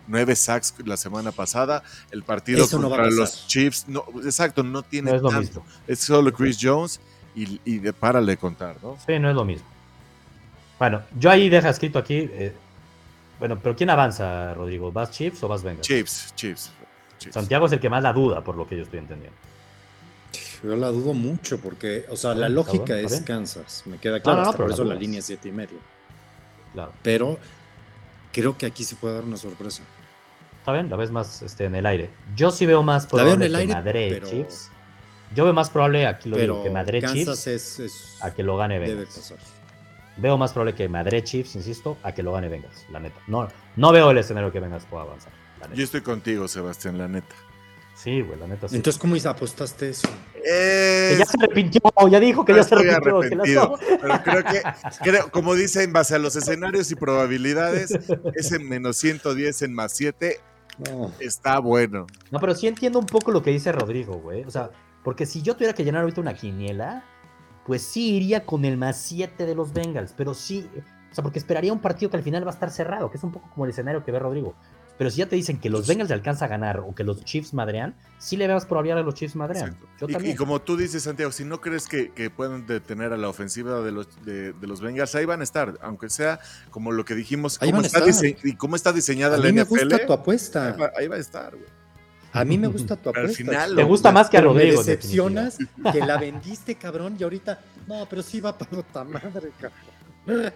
nueve 0.07 0.36
sacks 0.36 0.74
la 0.86 0.97
semana 0.97 1.32
pasada. 1.32 1.84
El 2.12 2.24
partido 2.24 2.68
contra 2.68 3.10
los 3.10 3.47
Chiefs, 3.47 3.86
no, 3.88 4.03
exacto, 4.24 4.64
no 4.64 4.84
tiene. 4.84 5.16
es 5.16 5.22
lo 5.22 5.32
mismo. 5.32 5.66
Es 5.88 5.99
solo 5.99 6.34
Chris 6.34 6.57
Jones 6.62 6.99
y, 7.44 7.62
y 7.66 7.80
de, 7.80 7.94
párale 7.94 8.34
de 8.34 8.38
contar, 8.38 8.76
¿no? 8.82 8.98
Sí, 9.06 9.20
no 9.20 9.30
es 9.30 9.36
lo 9.36 9.46
mismo. 9.46 9.68
Bueno, 10.78 11.02
yo 11.18 11.30
ahí 11.30 11.50
deja 11.50 11.70
escrito 11.70 12.00
aquí. 12.00 12.30
Eh, 12.32 12.54
bueno, 13.40 13.60
pero 13.62 13.76
¿quién 13.76 13.90
avanza, 13.90 14.54
Rodrigo? 14.54 14.92
¿Vas 14.92 15.12
Chiefs 15.12 15.44
o 15.44 15.48
vas 15.48 15.64
Bengals? 15.64 15.88
Chiefs, 15.88 16.34
Chiefs. 16.36 16.72
Santiago 17.32 17.66
es 17.66 17.72
el 17.74 17.80
que 17.80 17.90
más 17.90 18.02
la 18.02 18.14
duda, 18.14 18.42
por 18.42 18.56
lo 18.56 18.68
que 18.68 18.78
yo 18.78 18.84
estoy 18.84 19.00
entendiendo. 19.00 19.38
Yo 20.64 20.76
la 20.76 20.90
dudo 20.90 21.14
mucho 21.14 21.60
porque, 21.60 22.06
o 22.10 22.18
sea, 22.18 22.34
la 22.34 22.50
lógica 22.50 22.98
es 23.00 23.22
Kansas, 23.22 23.84
me 23.86 23.98
queda 23.98 24.20
claro, 24.22 24.52
por 24.54 24.72
eso 24.72 24.84
la 24.84 24.96
línea 24.96 25.20
es 25.20 25.26
siete 25.26 25.50
y 25.50 25.52
medio. 25.52 25.78
Claro. 26.74 26.92
Pero 27.02 27.40
creo 28.32 28.58
que 28.58 28.66
aquí 28.66 28.84
se 28.84 28.96
puede 28.96 29.16
dar 29.16 29.24
una 29.24 29.38
sorpresa. 29.38 29.84
Está 30.60 30.74
bien, 30.74 30.90
la 30.90 30.98
ves 30.98 31.12
más 31.12 31.42
este, 31.42 31.66
en 31.66 31.76
el 31.76 31.86
aire. 31.86 32.10
Yo 32.36 32.52
sí 32.52 32.66
veo 32.66 32.84
más 32.84 33.08
probable 33.08 33.50
que 33.50 33.68
Madre 33.68 34.22
Chiefs. 34.22 34.70
Yo 35.36 35.44
veo 35.44 35.54
más 35.54 35.70
probable 35.70 36.08
aquí 36.08 36.30
lo 36.30 36.38
digo, 36.38 36.64
que 36.64 36.70
Madre 36.70 37.02
Chiefs 37.02 38.18
a 38.22 38.34
que 38.34 38.44
lo 38.44 38.58
gane 38.58 38.80
Bengals. 38.80 39.34
Veo 40.18 40.38
más 40.38 40.52
probable 40.52 40.76
que 40.76 40.90
Madre 40.90 41.24
Chiefs, 41.24 41.56
insisto, 41.56 41.98
a 42.04 42.12
que 42.12 42.24
lo 42.24 42.34
gane 42.34 42.50
Bengals, 42.50 42.86
la 42.92 43.00
neta. 43.00 43.20
No, 43.28 43.48
no 43.76 43.92
veo 43.92 44.12
el 44.12 44.18
escenario 44.18 44.52
que 44.52 44.60
Bengals 44.60 44.86
pueda 44.86 45.04
avanzar. 45.04 45.32
Yo 45.74 45.84
estoy 45.84 46.02
contigo, 46.02 46.48
Sebastián, 46.48 46.98
la 46.98 47.08
neta. 47.08 47.36
Sí, 47.96 48.22
güey, 48.22 48.40
la 48.40 48.48
neta 48.48 48.70
sí. 48.70 48.78
Entonces, 48.78 49.00
¿cómo 49.00 49.16
apostaste 49.26 49.90
eso? 49.90 50.08
Que 50.42 51.16
ya 51.20 51.26
se 51.26 51.38
arrepintió, 51.38 51.82
ya 52.10 52.20
dijo 52.20 52.46
que 52.46 52.54
ya 52.54 52.64
se 52.64 52.76
arrepintió. 52.76 53.78
pero 54.02 54.24
creo 54.24 54.44
que, 54.44 54.62
creo, 55.04 55.30
como 55.32 55.54
dice, 55.54 55.84
en 55.84 55.92
base 55.92 56.16
a 56.16 56.20
los 56.20 56.36
escenarios 56.38 56.90
y 56.92 56.96
probabilidades, 56.96 57.92
ese 58.36 58.60
menos 58.60 58.96
110 58.98 59.64
en 59.64 59.74
más 59.74 59.92
7 59.94 60.40
está 61.20 61.60
bueno. 61.60 62.08
No, 62.32 62.40
pero 62.40 62.56
sí 62.56 62.68
entiendo 62.68 63.00
un 63.00 63.06
poco 63.06 63.32
lo 63.32 63.44
que 63.44 63.52
dice 63.52 63.72
Rodrigo, 63.74 64.14
güey. 64.16 64.44
O 64.46 64.52
sea, 64.52 64.72
porque 65.10 65.26
si 65.26 65.41
yo 65.41 65.55
tuviera 65.55 65.74
que 65.74 65.84
llenar 65.84 66.03
ahorita 66.03 66.22
una 66.22 66.36
quiniela, 66.36 67.03
pues 67.66 67.82
sí 67.82 68.18
iría 68.18 68.45
con 68.45 68.64
el 68.64 68.78
más 68.78 68.95
7 68.97 69.47
de 69.47 69.55
los 69.55 69.74
Bengals, 69.74 70.14
pero 70.16 70.36
sí, 70.36 70.70
o 71.12 71.16
sea, 71.16 71.24
porque 71.24 71.39
esperaría 71.39 71.74
un 71.74 71.80
partido 71.80 72.12
que 72.12 72.18
al 72.18 72.22
final 72.22 72.45
va 72.45 72.51
a 72.51 72.53
estar 72.53 72.70
cerrado, 72.70 73.10
que 73.10 73.18
es 73.18 73.24
un 73.24 73.32
poco 73.32 73.49
como 73.49 73.66
el 73.66 73.72
escenario 73.72 74.05
que 74.05 74.12
ve 74.12 74.20
Rodrigo. 74.20 74.53
Pero 74.99 75.10
si 75.10 75.18
ya 75.18 75.26
te 75.26 75.36
dicen 75.36 75.60
que 75.60 75.72
los 75.72 75.88
Bengals 75.88 76.12
alcanza 76.12 76.45
a 76.45 76.47
ganar 76.47 76.82
o 76.82 76.93
que 76.93 77.03
los 77.03 77.26
Chiefs 77.26 77.55
madrean, 77.55 77.95
sí 78.20 78.38
le 78.38 78.45
veas 78.45 78.68
probabilidad 78.68 78.99
a 78.99 79.01
los 79.01 79.16
Chiefs 79.16 79.36
madrean. 79.36 79.76
y, 80.07 80.36
como 80.36 80.62
tú 80.62 80.78
dices, 80.78 81.01
Santiago, 81.01 81.32
si 81.32 81.43
no 81.43 81.60
crees 81.60 81.88
que, 81.88 82.12
que 82.12 82.30
puedan 82.30 82.68
detener 82.68 83.12
a 83.12 83.18
la 83.18 83.30
ofensiva 83.30 83.82
de 83.82 83.91
los, 83.91 84.24
de, 84.26 84.53
los 84.62 84.80
Bengals, 84.80 85.16
ahí 85.16 85.26
van 85.26 85.41
a 85.41 85.43
estar, 85.43 85.80
aunque 85.82 86.12
sea 86.12 86.39
como 86.70 86.91
lo 86.91 87.03
que 87.03 87.16
dijimos, 87.16 87.57
cómo 87.57 87.82
está, 87.82 88.03
y 88.43 88.55
cómo 88.57 88.76
está 88.76 88.93
diseñada 88.93 89.38
la 89.38 89.47
NFL. 89.47 89.47
A 89.47 89.51
mí 89.51 89.55
me 89.55 89.64
gusta 89.64 90.05
tu 90.05 90.14
apuesta. 90.14 90.78
Ahí 90.95 91.07
va, 91.07 91.16
a 91.16 91.20
estar, 91.20 91.55
güey. 91.55 91.80
A 92.34 92.46
mí 92.46 92.58
me 92.58 92.68
gusta 92.76 92.96
tu 92.96 93.10
apuesta. 93.10 93.30
Al 93.30 93.36
final, 93.36 93.76
te 93.76 93.84
gusta 93.84 94.12
más 94.12 94.30
que 94.30 94.38
a 94.38 94.42
Rodrigo. 94.42 94.82
Me 94.82 94.86
decepcionas 94.86 95.58
que 95.92 96.00
la 96.00 96.18
vendiste, 96.20 96.76
cabrón, 96.76 97.16
y 97.20 97.24
ahorita, 97.24 97.60
no, 97.88 98.08
pero 98.10 98.22
sí 98.22 98.39
va 98.39 98.58
para 98.58 98.80
otra 98.80 99.04
madre, 99.04 99.51
cabrón. 99.60 100.51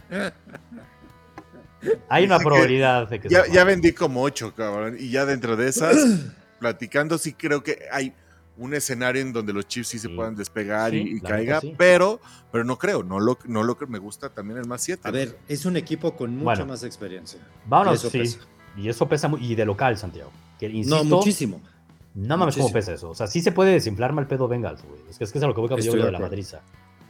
Hay 2.10 2.26
una 2.26 2.40
probabilidad 2.40 3.10
de 3.10 3.20
que 3.20 3.30
ya, 3.30 3.64
vendí 3.64 3.94
como 3.94 4.22
ocho, 4.22 4.54
cabrón. 4.56 4.95
Y 5.00 5.10
ya 5.10 5.26
dentro 5.26 5.56
de 5.56 5.68
esas, 5.68 5.98
platicando, 6.60 7.18
sí 7.18 7.34
creo 7.34 7.64
que 7.64 7.88
hay 7.91 8.14
un 8.56 8.74
escenario 8.74 9.22
en 9.22 9.34
donde 9.34 9.52
los 9.52 9.68
Chiefs 9.68 9.90
sí, 9.90 10.00
se 10.00 10.10
puedan 10.10 10.36
despegar 10.36 10.94
y, 10.94 11.20
caiga, 11.22 11.60
pero, 11.78 12.22
pero 12.52 12.64
no 12.64 12.78
creo, 12.78 13.02
no 13.02 13.20
lo, 13.20 13.38
no 13.45 13.64
lo 13.64 13.78
me 13.88 13.98
gusta 13.98 14.30
también 14.30 14.60
el 14.60 14.68
más 14.68 14.84
7. 14.84 15.02
A 15.08 15.12
ver, 15.12 15.38
es 15.48 15.66
un 15.66 15.76
equipo 15.76 16.16
con 16.16 16.38
mucha 16.38 16.64
más 16.64 16.84
experiencia. 16.84 17.40
Vámonos, 17.66 17.95
y 18.04 18.08
eso 18.08 18.10
sí. 18.12 18.20
Pesa. 18.20 18.40
Y 18.76 18.90
eso 18.90 19.08
pesa 19.08 19.32
y 19.40 19.56
de 19.56 19.66
local, 19.66 19.98
Santiago. 19.98 20.32
No, 20.86 21.04
muchísimo. 21.04 21.62
No 22.16 22.38
mames, 22.38 22.56
¿cómo 22.56 22.72
pesa 22.72 22.94
eso? 22.94 23.10
O 23.10 23.16
sea, 23.16 23.28
sí 23.28 23.42
se 23.42 23.52
puede 23.52 23.72
desinflar 23.72 24.14
mal 24.14 24.28
pedo 24.28 24.48
Bengals, 24.48 24.84
güey. 24.84 25.02
Es 25.10 25.18
que, 25.18 25.24
es 25.24 25.32
que 25.32 25.40
es 25.40 25.44
a 25.44 25.48
lo 25.48 25.56
que 25.56 25.62
voy 25.62 25.74
a 25.74 25.80
yo 25.80 25.94
de 25.94 26.12
la 26.12 26.20
madriza. 26.20 26.62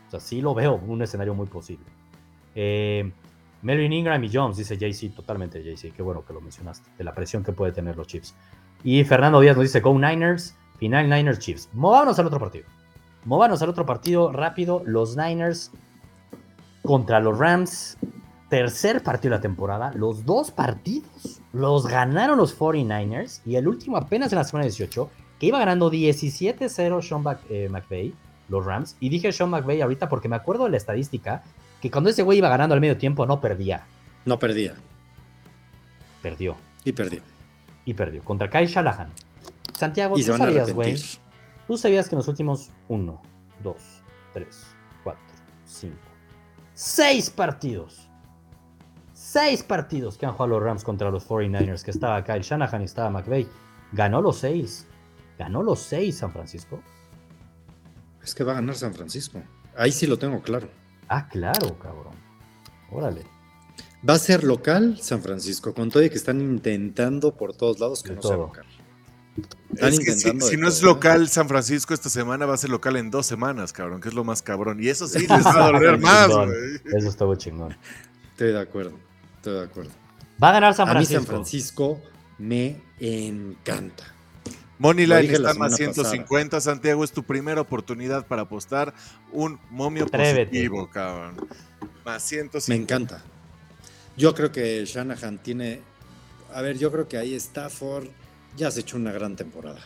O 0.07 0.11
sea, 0.11 0.19
sí 0.19 0.41
lo 0.41 0.53
veo, 0.53 0.75
un 0.75 1.01
escenario 1.01 1.33
muy 1.33 1.47
posible. 1.47 1.85
Eh, 2.55 3.11
Melvin 3.63 3.91
Ingram 3.91 4.23
y 4.23 4.29
Jones, 4.31 4.57
dice 4.57 4.77
JC, 4.77 5.13
totalmente 5.13 5.61
JC, 5.63 5.93
qué 5.93 6.01
bueno 6.01 6.23
que 6.25 6.33
lo 6.33 6.41
mencionaste, 6.41 6.89
de 6.97 7.03
la 7.03 7.13
presión 7.13 7.43
que 7.43 7.51
puede 7.51 7.71
tener 7.71 7.97
los 7.97 8.07
Chiefs. 8.07 8.35
Y 8.83 9.03
Fernando 9.03 9.39
Díaz 9.39 9.55
nos 9.55 9.63
dice, 9.63 9.79
Go 9.81 9.97
Niners, 9.97 10.55
final 10.77 11.09
Niners 11.09 11.39
Chiefs. 11.39 11.69
Movámonos 11.73 12.19
al 12.19 12.27
otro 12.27 12.39
partido. 12.39 12.65
Movámonos 13.25 13.61
al 13.61 13.69
otro 13.69 13.85
partido 13.85 14.31
rápido, 14.31 14.83
los 14.85 15.17
Niners 15.17 15.71
contra 16.83 17.19
los 17.19 17.37
Rams, 17.37 17.97
tercer 18.49 19.01
partido 19.01 19.31
de 19.31 19.37
la 19.37 19.41
temporada, 19.41 19.91
los 19.95 20.25
dos 20.25 20.51
partidos 20.51 21.41
los 21.53 21.87
ganaron 21.87 22.37
los 22.37 22.57
49ers 22.57 23.41
y 23.45 23.55
el 23.55 23.67
último 23.67 23.95
apenas 23.95 24.33
en 24.33 24.39
la 24.39 24.43
semana 24.43 24.65
18, 24.65 25.09
que 25.39 25.45
iba 25.45 25.59
ganando 25.59 25.91
17-0 25.91 27.01
Sean 27.01 27.23
eh, 27.49 27.69
McVay, 27.69 28.13
los 28.49 28.65
Rams, 28.65 28.97
y 28.99 29.09
dije 29.09 29.31
Sean 29.31 29.51
McVay 29.51 29.81
ahorita 29.81 30.09
porque 30.09 30.27
me 30.27 30.35
acuerdo 30.35 30.65
de 30.65 30.71
la 30.71 30.77
estadística 30.77 31.43
que 31.79 31.91
cuando 31.91 32.09
ese 32.09 32.23
güey 32.23 32.39
iba 32.39 32.49
ganando 32.49 32.73
al 32.73 32.81
medio 32.81 32.97
tiempo 32.97 33.25
no 33.25 33.39
perdía. 33.39 33.85
No 34.25 34.39
perdía. 34.39 34.73
Perdió. 36.21 36.55
Y 36.83 36.93
perdió. 36.93 37.21
Y 37.85 37.93
perdió. 37.93 38.23
Contra 38.23 38.49
Kai 38.49 38.65
Shalahan. 38.65 39.11
Santiago, 39.77 40.15
tú 40.15 40.23
sabías, 40.23 40.73
güey. 40.73 40.95
Tú 41.67 41.77
sabías 41.77 42.09
que 42.09 42.15
en 42.15 42.17
los 42.17 42.27
últimos 42.27 42.71
1, 42.87 43.21
2, 43.63 43.75
3, 44.33 44.47
4, 45.03 45.21
5, 45.65 45.95
6 46.73 47.29
partidos. 47.31 48.02
6 49.33 49.63
partidos 49.63 50.15
que 50.15 50.27
han 50.27 50.33
jugado 50.33 50.59
los 50.59 50.63
Rams 50.63 50.83
contra 50.83 51.09
los 51.09 51.27
49ers, 51.27 51.81
que 51.83 51.89
estaba 51.89 52.23
Kyle 52.23 52.43
Shanahan 52.43 52.83
y 52.83 52.85
estaba 52.85 53.09
McVeigh. 53.09 53.47
Ganó 53.91 54.21
los 54.21 54.37
6. 54.37 54.85
Ganó 55.39 55.63
los 55.63 55.79
6 55.79 56.15
San 56.15 56.31
Francisco. 56.31 56.79
Es 58.23 58.35
que 58.35 58.43
va 58.43 58.51
a 58.51 58.55
ganar 58.55 58.75
San 58.75 58.93
Francisco. 58.93 59.41
Ahí 59.75 59.91
sí 59.91 60.05
lo 60.05 60.19
tengo 60.19 60.39
claro. 60.43 60.69
Ah, 61.07 61.27
claro, 61.27 61.79
cabrón. 61.79 62.13
Órale. 62.91 63.23
Va 64.07 64.13
a 64.13 64.19
ser 64.19 64.43
local 64.43 64.99
San 65.01 65.23
Francisco, 65.23 65.73
con 65.73 65.89
todo 65.89 66.03
y 66.03 66.11
que 66.11 66.17
están 66.17 66.39
intentando 66.39 67.35
por 67.35 67.55
todos 67.55 67.79
lados 67.79 68.03
que 68.03 68.13
no 68.13 68.21
sea 68.21 68.37
local. 68.37 68.65
si, 70.41 70.57
no 70.57 70.67
es 70.67 70.83
local 70.83 71.27
San 71.27 71.47
Francisco 71.47 71.95
esta 71.95 72.09
semana, 72.09 72.45
va 72.45 72.53
a 72.53 72.57
ser 72.57 72.69
local 72.69 72.97
en 72.97 73.09
dos 73.09 73.25
semanas, 73.25 73.73
cabrón, 73.73 73.99
que 73.99 74.09
es 74.09 74.13
lo 74.13 74.23
más 74.23 74.43
cabrón. 74.43 74.77
Y 74.79 74.89
eso 74.89 75.07
sí 75.07 75.19
les 75.27 75.43
va 75.43 75.65
a 75.65 75.71
doler 75.71 75.97
más, 75.97 76.29
Eso 76.85 77.09
estuvo 77.09 77.33
chingón. 77.33 77.75
Estoy 78.33 78.51
de 78.51 78.59
acuerdo, 78.59 78.99
estoy 79.43 79.53
de 79.55 79.63
acuerdo. 79.63 79.91
Va 80.41 80.49
a 80.49 80.51
ganar 80.53 80.73
San 80.73 80.87
Francisco. 80.87 81.15
A 81.15 81.19
mí 81.19 81.25
San 81.25 81.35
Francisco 81.35 82.01
me 82.37 82.81
encanta. 82.99 84.05
Moneyline 84.79 85.29
está 85.29 85.53
más 85.53 85.75
150. 85.75 86.61
Santiago, 86.61 87.03
es 87.03 87.11
tu 87.11 87.23
primera 87.23 87.61
oportunidad 87.61 88.25
para 88.25 88.43
apostar 88.43 88.93
un 89.31 89.59
momio 89.69 90.07
positivo, 90.07 90.89
cabrón. 90.89 91.35
Más 92.05 92.23
150. 92.23 92.69
Me 92.69 92.75
encanta. 92.81 93.23
Yo 94.15 94.33
creo 94.33 94.51
que 94.51 94.85
Shanahan 94.85 95.39
tiene. 95.39 95.81
A 96.53 96.61
ver, 96.61 96.77
yo 96.77 96.91
creo 96.91 97.07
que 97.07 97.17
ahí 97.17 97.35
Stafford 97.35 98.07
ya 98.55 98.69
has 98.69 98.77
hecho 98.77 98.95
una 98.95 99.11
gran 99.11 99.35
temporada. 99.35 99.81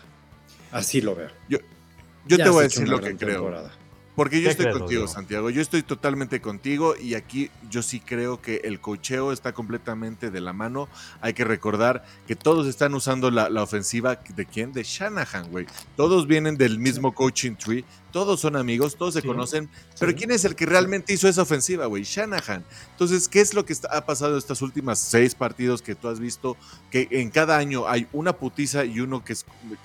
Así 0.72 1.02
lo 1.02 1.16
veo. 1.16 1.30
Yo, 1.50 1.60
yo 2.28 2.38
te 2.38 2.50
voy 2.50 2.60
a 2.60 2.64
decir 2.64 2.88
lo 2.88 3.02
que 3.02 3.16
creo. 3.16 3.70
Porque 4.18 4.42
yo 4.42 4.50
estoy 4.50 4.72
contigo, 4.72 5.08
Santiago. 5.08 5.52
Yo 5.52 5.62
estoy 5.62 5.84
totalmente 5.84 6.42
contigo 6.42 6.96
y 7.00 7.14
aquí 7.14 7.52
yo 7.70 7.84
sí 7.84 8.00
creo 8.00 8.42
que 8.42 8.62
el 8.64 8.82
cocheo 8.82 9.32
está 9.32 9.54
completamente 9.54 10.32
de 10.32 10.42
la 10.42 10.54
mano. 10.54 10.90
Hay 11.22 11.36
que 11.36 11.44
recordar 11.44 12.04
que 12.26 12.36
todos 12.36 12.66
están 12.66 12.96
usando 12.96 13.30
la, 13.30 13.62
ofensiva 13.62 14.16
de 14.16 14.48
quién? 14.48 14.74
De 14.74 14.82
Shanahan, 14.82 15.52
güey. 15.52 15.68
Todos 15.96 16.26
vienen 16.26 16.58
del 16.58 16.80
mismo 16.80 17.14
coaching 17.14 17.54
tree, 17.58 17.86
todos 18.12 18.40
son 18.40 18.56
amigos, 18.56 18.96
todos 18.98 19.14
se 19.14 19.22
conocen. 19.22 19.70
Pero 20.00 20.16
¿quién 20.16 20.32
es 20.32 20.46
el 20.46 20.56
que 20.56 20.66
realmente 20.66 21.14
hizo 21.14 21.28
esa 21.28 21.44
ofensiva, 21.44 21.86
güey? 21.86 22.02
Shanahan. 22.02 22.66
Entonces, 22.94 23.28
¿qué 23.28 23.40
es 23.40 23.54
lo 23.54 23.66
que 23.66 23.76
ha 23.92 24.04
pasado 24.04 24.32
en 24.32 24.40
estas 24.40 24.64
últimas 24.64 24.98
seis 24.98 25.36
partidos 25.36 25.84
que 25.84 25.94
tú 25.94 26.08
has 26.08 26.20
visto? 26.20 26.58
Que 26.90 27.08
en 27.12 27.30
cada 27.30 27.56
año 27.56 27.88
hay 27.88 28.08
una 28.14 28.34
putiza 28.34 28.84
y 28.84 29.00
uno 29.00 29.24
que, 29.24 29.36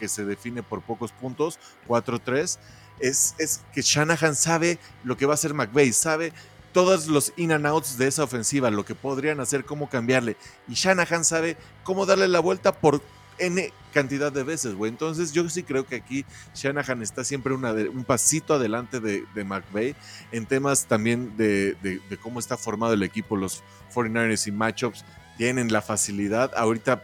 que 0.00 0.08
se 0.08 0.24
define 0.24 0.62
por 0.62 0.80
pocos 0.80 1.12
puntos, 1.12 1.58
4-3 1.86 2.58
es, 3.02 3.60
que 3.74 3.82
Shanahan 3.82 4.34
sabe 4.34 4.78
lo 5.04 5.16
que 5.16 5.26
va 5.26 5.32
a 5.32 5.34
hacer 5.34 5.54
McVeigh, 5.54 5.92
sabe 5.92 6.32
todos 6.72 7.08
los 7.08 7.32
in 7.36 7.52
and 7.52 7.66
outs 7.66 7.98
de 7.98 8.06
esa 8.06 8.24
ofensiva, 8.24 8.70
lo 8.70 8.84
que 8.84 8.94
podrían 8.94 9.40
hacer, 9.40 9.64
cómo 9.64 9.90
cambiarle. 9.90 10.36
Y 10.68 10.74
Shanahan 10.74 11.24
sabe 11.24 11.56
cómo 11.84 12.06
darle 12.06 12.28
la 12.28 12.40
vuelta 12.40 12.72
por 12.72 13.02
N 13.38 13.72
cantidad 13.92 14.32
de 14.32 14.42
veces, 14.42 14.74
güey. 14.74 14.90
Entonces 14.90 15.32
yo 15.32 15.48
sí 15.50 15.62
creo 15.64 15.86
que 15.86 15.96
aquí 15.96 16.24
Shanahan 16.54 17.02
está 17.02 17.24
siempre 17.24 17.52
un 17.52 18.04
pasito 18.04 18.54
adelante 18.54 19.00
de, 19.00 19.24
de 19.34 19.44
McVeigh 19.44 19.94
en 20.30 20.46
temas 20.46 20.86
también 20.86 21.36
de, 21.36 21.74
de, 21.82 22.16
cómo 22.16 22.38
está 22.38 22.56
formado 22.56 22.94
el 22.94 23.02
equipo, 23.02 23.36
los 23.36 23.62
49ers 23.94 24.46
y 24.46 24.52
matchups 24.52 25.04
tienen 25.36 25.72
la 25.72 25.82
facilidad. 25.82 26.52
Ahorita 26.56 27.02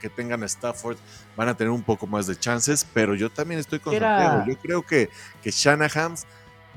que 0.00 0.08
tengan 0.08 0.42
a 0.42 0.46
Stafford 0.46 0.96
van 1.36 1.48
a 1.48 1.56
tener 1.56 1.70
un 1.70 1.82
poco 1.82 2.06
más 2.06 2.26
de 2.26 2.36
chances, 2.36 2.86
pero 2.94 3.14
yo 3.14 3.30
también 3.30 3.60
estoy 3.60 3.80
con 3.80 3.92
Santiago. 3.92 4.44
Yo 4.46 4.56
creo 4.58 4.82
que, 4.82 5.10
que 5.42 5.50
Shanahan 5.50 6.14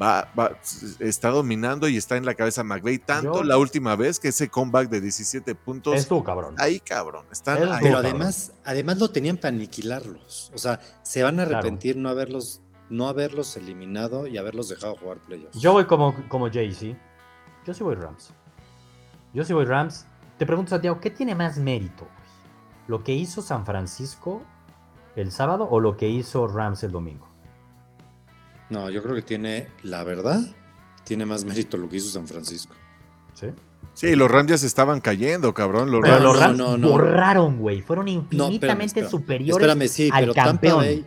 va, 0.01 0.31
va, 0.37 0.57
está 0.99 1.29
dominando 1.29 1.87
y 1.87 1.97
está 1.97 2.17
en 2.17 2.25
la 2.25 2.33
cabeza 2.33 2.63
McVeigh 2.63 2.99
tanto 2.99 3.43
la 3.43 3.57
última 3.57 3.95
vez 3.95 4.19
que 4.19 4.29
ese 4.29 4.49
comeback 4.49 4.89
de 4.89 5.01
17 5.01 5.53
puntos. 5.55 5.95
Es 5.95 6.07
tú, 6.07 6.23
cabrón. 6.23 6.55
Ahí, 6.57 6.79
cabrón. 6.79 7.25
pero 7.45 7.97
además, 7.97 8.53
además 8.63 8.97
lo 8.97 9.11
tenían 9.11 9.37
para 9.37 9.55
aniquilarlos. 9.55 10.51
O 10.53 10.57
sea, 10.57 10.79
se 11.03 11.23
van 11.23 11.39
a 11.39 11.43
arrepentir 11.43 11.97
no 11.97 12.09
haberlos 12.09 12.61
no 12.89 13.07
haberlos 13.07 13.55
eliminado 13.55 14.27
y 14.27 14.37
haberlos 14.37 14.67
dejado 14.67 14.97
jugar 14.97 15.19
playoffs. 15.19 15.57
Yo 15.57 15.71
voy 15.71 15.85
como, 15.85 16.27
como 16.27 16.51
Jay-Z. 16.51 16.99
Yo 17.65 17.73
sí 17.73 17.83
voy 17.83 17.95
Rams. 17.95 18.33
Yo 19.33 19.45
sí 19.45 19.53
voy 19.53 19.63
Rams. 19.63 20.05
Te 20.41 20.47
pregunto, 20.47 20.71
Santiago, 20.71 20.99
¿qué 20.99 21.11
tiene 21.11 21.35
más 21.35 21.59
mérito? 21.59 22.07
¿Lo 22.87 23.03
que 23.03 23.13
hizo 23.13 23.43
San 23.43 23.63
Francisco 23.63 24.41
el 25.15 25.31
sábado 25.31 25.67
o 25.69 25.79
lo 25.79 25.97
que 25.97 26.09
hizo 26.09 26.47
Rams 26.47 26.81
el 26.83 26.91
domingo? 26.91 27.27
No, 28.71 28.89
yo 28.89 29.03
creo 29.03 29.13
que 29.13 29.21
tiene, 29.21 29.67
la 29.83 30.03
verdad, 30.03 30.41
tiene 31.03 31.27
más 31.27 31.45
mérito 31.45 31.77
lo 31.77 31.87
que 31.87 31.97
hizo 31.97 32.09
San 32.09 32.27
Francisco. 32.27 32.73
¿Sí? 33.35 33.49
Sí, 33.93 34.15
los 34.15 34.31
Rams 34.31 34.49
ya 34.49 34.57
se 34.57 34.65
estaban 34.65 34.99
cayendo, 34.99 35.53
cabrón. 35.53 35.91
Los 35.91 36.01
pero 36.01 36.19
los 36.19 36.39
Rams 36.39 36.81
borraron, 36.81 37.59
güey. 37.59 37.83
Fueron 37.83 38.07
infinitamente 38.07 39.07
superiores 39.07 39.67
espérame, 39.67 39.87
sí, 39.87 40.09
pero 40.11 40.33
Tampa 40.33 40.73
Bay, 40.73 41.05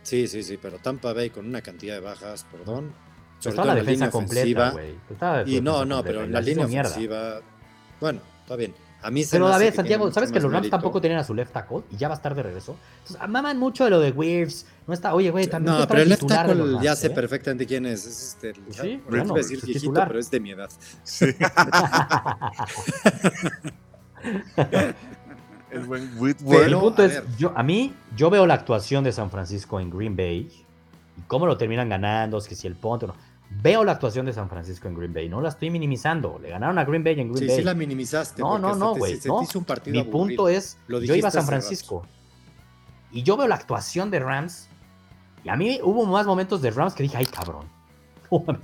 sí, 0.00 0.26
sí, 0.26 0.42
sí, 0.42 0.56
pero 0.56 0.78
Tampa 0.78 1.12
Bay 1.12 1.28
con 1.28 1.44
una 1.44 1.60
cantidad 1.60 1.96
de 1.96 2.00
bajas, 2.00 2.46
perdón. 2.50 2.94
Sobre 3.40 3.56
todo 3.56 3.66
la 3.66 3.74
defensa 3.74 4.10
completa, 4.10 4.70
güey. 4.70 5.54
Y 5.54 5.60
no, 5.60 5.84
no, 5.84 6.02
pero 6.02 6.24
en 6.24 6.32
la, 6.32 6.40
línea 6.40 6.64
ofensiva. 6.64 7.42
Bueno, 8.00 8.20
está 8.44 8.56
bien. 8.56 8.74
A 9.02 9.10
mí 9.10 9.22
Pero 9.30 9.48
a 9.48 9.58
ver, 9.58 9.74
Santiago, 9.74 10.10
¿sabes 10.10 10.32
que 10.32 10.40
los 10.40 10.50
Rams 10.50 10.70
tampoco 10.70 10.98
tenían 10.98 11.20
a 11.20 11.24
su 11.24 11.34
left 11.34 11.52
tackle 11.52 11.82
y 11.90 11.96
ya 11.96 12.08
va 12.08 12.14
a 12.14 12.16
estar 12.16 12.34
de 12.34 12.42
regreso? 12.42 12.76
Entonces, 13.02 13.28
maman 13.28 13.58
mucho 13.58 13.84
de 13.84 13.90
lo 13.90 14.00
de 14.00 14.12
Wirfs. 14.12 14.64
No 14.86 14.94
está, 14.94 15.14
oye, 15.14 15.30
güey, 15.30 15.46
también. 15.46 15.78
No, 15.78 15.86
pero 15.86 16.00
el 16.00 16.08
left 16.08 16.26
tackle 16.26 16.78
ya 16.80 16.96
sé 16.96 17.08
¿eh? 17.08 17.10
perfectamente 17.10 17.66
quién 17.66 17.84
es. 17.84 18.06
Es 18.06 18.34
este. 18.42 18.54
Sí, 18.70 19.02
bueno, 19.06 19.34
decir 19.34 19.58
es 19.58 19.66
viejito, 19.66 19.92
pero 19.92 20.18
es 20.18 20.30
de 20.30 20.40
mi 20.40 20.52
edad. 20.52 20.70
Sí. 21.02 21.26
el 25.70 25.84
buen 25.84 26.10
Whitworth. 26.18 26.66
El 26.66 26.78
punto 26.78 27.04
es, 27.04 27.22
yo, 27.36 27.52
a 27.54 27.62
mí, 27.62 27.92
yo 28.16 28.30
veo 28.30 28.46
la 28.46 28.54
actuación 28.54 29.04
de 29.04 29.12
San 29.12 29.30
Francisco 29.30 29.80
en 29.80 29.90
Green 29.90 30.16
Bay 30.16 30.48
y 31.18 31.22
cómo 31.26 31.44
lo 31.46 31.58
terminan 31.58 31.90
ganando, 31.90 32.38
es 32.38 32.48
que 32.48 32.54
si 32.54 32.66
el 32.66 32.76
ponte 32.76 33.04
o 33.04 33.08
no. 33.08 33.16
Veo 33.50 33.84
la 33.84 33.92
actuación 33.92 34.26
de 34.26 34.32
San 34.32 34.48
Francisco 34.48 34.88
en 34.88 34.94
Green 34.94 35.12
Bay, 35.12 35.28
no 35.28 35.40
la 35.40 35.50
estoy 35.50 35.70
minimizando. 35.70 36.38
Le 36.40 36.50
ganaron 36.50 36.78
a 36.78 36.84
Green 36.84 37.04
Bay 37.04 37.20
en 37.20 37.32
Green 37.32 37.38
sí, 37.38 37.46
Bay. 37.46 37.56
Sí, 37.56 37.62
la 37.62 37.74
minimizaste. 37.74 38.42
No, 38.42 38.58
no, 38.58 38.74
no, 38.74 38.94
güey. 38.94 39.18
No. 39.24 39.42
Mi 39.86 40.02
punto 40.04 40.48
es, 40.48 40.78
yo 40.88 41.14
iba 41.14 41.28
a 41.28 41.30
San 41.30 41.46
Francisco 41.46 42.04
y 43.12 43.22
yo 43.22 43.36
veo 43.36 43.46
la 43.46 43.54
actuación 43.54 44.10
de 44.10 44.18
Rams 44.18 44.68
y 45.44 45.48
a 45.48 45.56
mí 45.56 45.78
hubo 45.82 46.04
más 46.06 46.26
momentos 46.26 46.62
de 46.62 46.70
Rams 46.70 46.94
que 46.94 47.04
dije, 47.04 47.16
ay, 47.16 47.26
cabrón. 47.26 47.66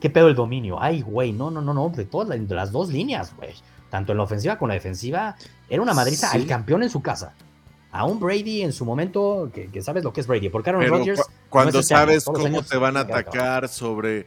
¿Qué 0.00 0.10
pedo 0.10 0.28
el 0.28 0.34
dominio? 0.34 0.80
Ay, 0.80 1.00
güey, 1.00 1.32
no, 1.32 1.50
no, 1.50 1.62
no, 1.62 1.72
no, 1.72 1.88
de 1.88 2.04
todas 2.04 2.28
de 2.28 2.54
las 2.54 2.70
dos 2.72 2.90
líneas, 2.90 3.34
güey. 3.36 3.54
Tanto 3.88 4.12
en 4.12 4.18
la 4.18 4.24
ofensiva 4.24 4.58
como 4.58 4.66
en 4.66 4.70
la 4.70 4.74
defensiva, 4.74 5.36
era 5.68 5.80
una 5.80 5.94
madriza 5.94 6.32
al 6.32 6.46
campeón 6.46 6.82
en 6.82 6.90
su 6.90 7.00
casa 7.00 7.34
a 7.94 8.04
un 8.04 8.18
Brady 8.18 8.62
en 8.62 8.72
su 8.72 8.84
momento, 8.84 9.50
que, 9.54 9.80
sabes 9.80 10.02
lo 10.02 10.12
que 10.12 10.20
es 10.20 10.26
Brady, 10.26 10.48
porque 10.48 10.70
Aaron 10.70 10.84
Rodgers. 10.88 11.22
Cuando 11.54 11.82
sabes 11.84 12.24
cómo 12.24 12.62
te 12.64 12.76
van 12.76 12.96
a 12.96 13.00
atacar, 13.00 13.68
sobre 13.68 14.26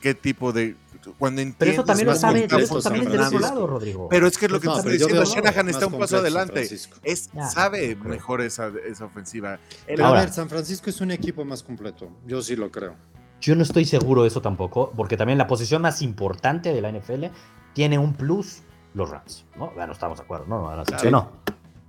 qué, 0.00 0.14
tipo 0.14 0.52
de. 0.52 0.76
Cuando 1.18 1.42
pero 1.56 1.70
eso 1.70 1.84
también 1.84 2.08
lo 2.08 2.16
sabe, 2.16 2.46
pero 2.48 2.64
eso 2.64 2.80
también 2.80 3.08
del 3.08 3.20
otro 3.20 3.38
lado, 3.38 3.66
Rodrigo. 3.66 4.08
Pero 4.08 4.26
es 4.26 4.36
que 4.36 4.46
es 4.46 4.50
lo 4.50 4.58
que 4.58 4.66
no, 4.66 4.78
está 4.78 4.90
diciendo, 4.90 5.24
Shanahan 5.24 5.68
está 5.68 5.86
un 5.86 5.98
paso 5.98 6.16
adelante. 6.16 6.68
Es, 7.02 7.30
sabe 7.52 7.94
mejor 7.94 8.40
esa, 8.40 8.72
esa 8.84 9.04
ofensiva. 9.04 9.60
Pero 9.86 10.06
a 10.06 10.12
ver, 10.12 10.32
San 10.32 10.48
Francisco 10.48 10.90
es 10.90 11.00
un 11.00 11.12
equipo 11.12 11.44
más 11.44 11.62
completo. 11.62 12.10
Yo 12.26 12.42
sí 12.42 12.56
lo 12.56 12.72
creo. 12.72 12.96
Yo 13.40 13.54
no 13.54 13.62
estoy 13.62 13.84
seguro 13.84 14.22
de 14.22 14.28
eso 14.28 14.40
tampoco, 14.40 14.90
porque 14.96 15.16
también 15.16 15.38
la 15.38 15.46
posición 15.46 15.82
más 15.82 16.02
importante 16.02 16.72
de 16.72 16.80
la 16.80 16.90
NFL 16.90 17.26
tiene 17.74 17.98
un 17.98 18.14
plus 18.14 18.62
los 18.94 19.10
Rams. 19.10 19.44
¿no? 19.56 19.70
Bueno, 19.76 19.92
estamos 19.92 20.18
de 20.18 20.24
acuerdo, 20.24 20.46
¿no? 20.48 20.68
Ahora 20.68 20.84
sí. 20.98 21.08
no. 21.10 21.43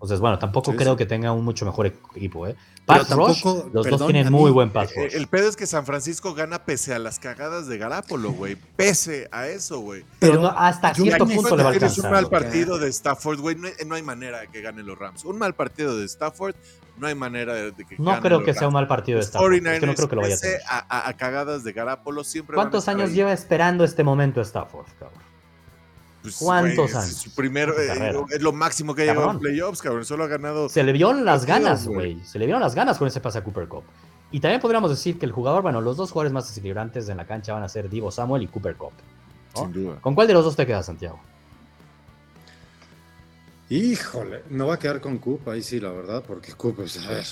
Entonces, 0.05 0.21
bueno, 0.21 0.37
tampoco 0.37 0.75
creo 0.75 0.95
que 0.95 1.07
tenga 1.07 1.31
un 1.31 1.43
mucho 1.43 1.65
mejor 1.65 1.87
equipo, 1.87 2.45
¿eh? 2.45 2.55
Pass 2.85 3.09
rush, 3.09 3.43
los 3.73 3.89
dos 3.89 4.05
tienen 4.05 4.31
muy 4.31 4.51
buen 4.51 4.69
pass 4.69 4.93
rush. 4.95 5.15
El, 5.15 5.25
pedo 5.25 5.49
es 5.49 5.55
que 5.55 5.65
San 5.65 5.83
Francisco 5.83 6.35
gana 6.35 6.63
pese 6.63 6.93
a 6.93 6.99
las 6.99 7.17
cagadas 7.17 7.65
de 7.65 7.79
Garapolo, 7.79 8.31
güey. 8.31 8.55
Pese 8.75 9.27
a 9.31 9.47
eso, 9.47 9.79
güey. 9.79 10.05
Pero, 10.19 10.47
hasta 10.47 10.93
cierto 10.93 11.25
punto 11.25 11.57
le 11.57 11.63
va 11.63 11.69
a 11.69 11.73
alcanzar. 11.73 12.05
un 12.05 12.11
mal 12.11 12.29
partido 12.29 12.77
de 12.77 12.87
Stafford, 12.89 13.39
güey. 13.39 13.55
No, 13.55 13.95
hay 13.95 14.03
manera 14.03 14.41
de 14.41 14.47
que 14.47 14.61
gane 14.61 14.83
los 14.83 14.95
Rams. 14.95 15.25
Un 15.25 15.39
mal 15.39 15.55
partido 15.55 15.97
de 15.97 16.05
Stafford, 16.05 16.53
no 16.97 17.07
hay 17.07 17.15
manera 17.15 17.55
de, 17.55 17.73
que 17.73 17.95
No 17.97 18.21
creo 18.21 18.43
que 18.43 18.53
sea 18.53 18.67
un 18.67 18.75
mal 18.75 18.87
partido 18.87 19.17
de 19.17 19.23
Stafford. 19.23 19.53
Es 19.55 19.79
que 19.79 19.87
no 19.87 19.95
creo 19.95 20.07
que 20.07 20.15
lo 20.15 20.21
vaya 20.21 20.35
a 20.35 20.39
tener. 20.39 20.61
A, 20.69 21.09
a, 21.09 21.13
cagadas 21.17 21.63
de 21.63 21.73
Garapolo 21.73 22.23
siempre 22.23 22.53
¿Cuántos 22.53 22.87
años 22.87 23.11
lleva 23.11 23.33
esperando 23.33 23.83
este 23.83 24.03
momento 24.03 24.39
Stafford, 24.41 24.85
cabrón? 24.99 25.24
Pues, 26.25 26.37
¿Cuántos 26.37 26.95
años? 26.95 27.13
Su 27.13 27.29
primero, 27.31 27.79
eh, 27.79 28.25
es 28.31 28.41
lo 28.41 28.51
máximo 28.51 28.95
que 28.95 29.03
ha 29.03 29.05
llegado 29.05 29.29
en 29.29 29.37
playoffs, 29.37 29.79
cabrón. 29.79 30.05
Solo 30.05 30.23
ha 30.23 30.27
ganado. 30.27 30.69
Se 30.69 30.83
le 30.83 30.91
vieron 30.91 31.23
las 31.23 31.45
ganas, 31.45 31.87
güey. 31.87 32.19
Se 32.25 32.39
le 32.39 32.45
vieron 32.45 32.61
las 32.61 32.73
ganas 32.73 32.97
con 32.97 33.07
ese 33.07 33.19
pase 33.19 33.37
a 33.37 33.43
Cooper 33.43 33.67
Cup. 33.67 33.83
Y 34.31 34.39
también 34.39 34.59
podríamos 34.59 34.89
decir 34.89 35.19
que 35.19 35.27
el 35.27 35.31
jugador, 35.31 35.61
bueno, 35.61 35.81
los 35.81 35.97
dos 35.97 36.11
jugadores 36.11 36.33
más 36.33 36.47
desequilibrantes 36.47 37.07
en 37.09 37.17
la 37.17 37.27
cancha 37.27 37.53
van 37.53 37.61
a 37.61 37.69
ser 37.69 37.89
Divo 37.89 38.09
Samuel 38.09 38.41
y 38.41 38.47
Cooper 38.47 38.75
Cup. 38.75 38.93
Sin 39.53 39.71
duda. 39.71 40.01
¿Con 40.01 40.15
cuál 40.15 40.27
de 40.27 40.33
los 40.33 40.43
dos 40.43 40.55
te 40.55 40.65
quedas, 40.65 40.87
Santiago? 40.87 41.19
Híjole, 43.69 44.43
me 44.49 44.63
voy 44.63 44.73
a 44.73 44.77
quedar 44.77 45.01
con 45.01 45.17
Coop 45.17 45.47
ahí 45.49 45.61
sí, 45.61 45.79
la 45.79 45.91
verdad, 45.91 46.23
porque 46.25 46.53
Coop 46.53 46.81
es, 46.81 47.03
a 47.03 47.09
ver. 47.09 47.25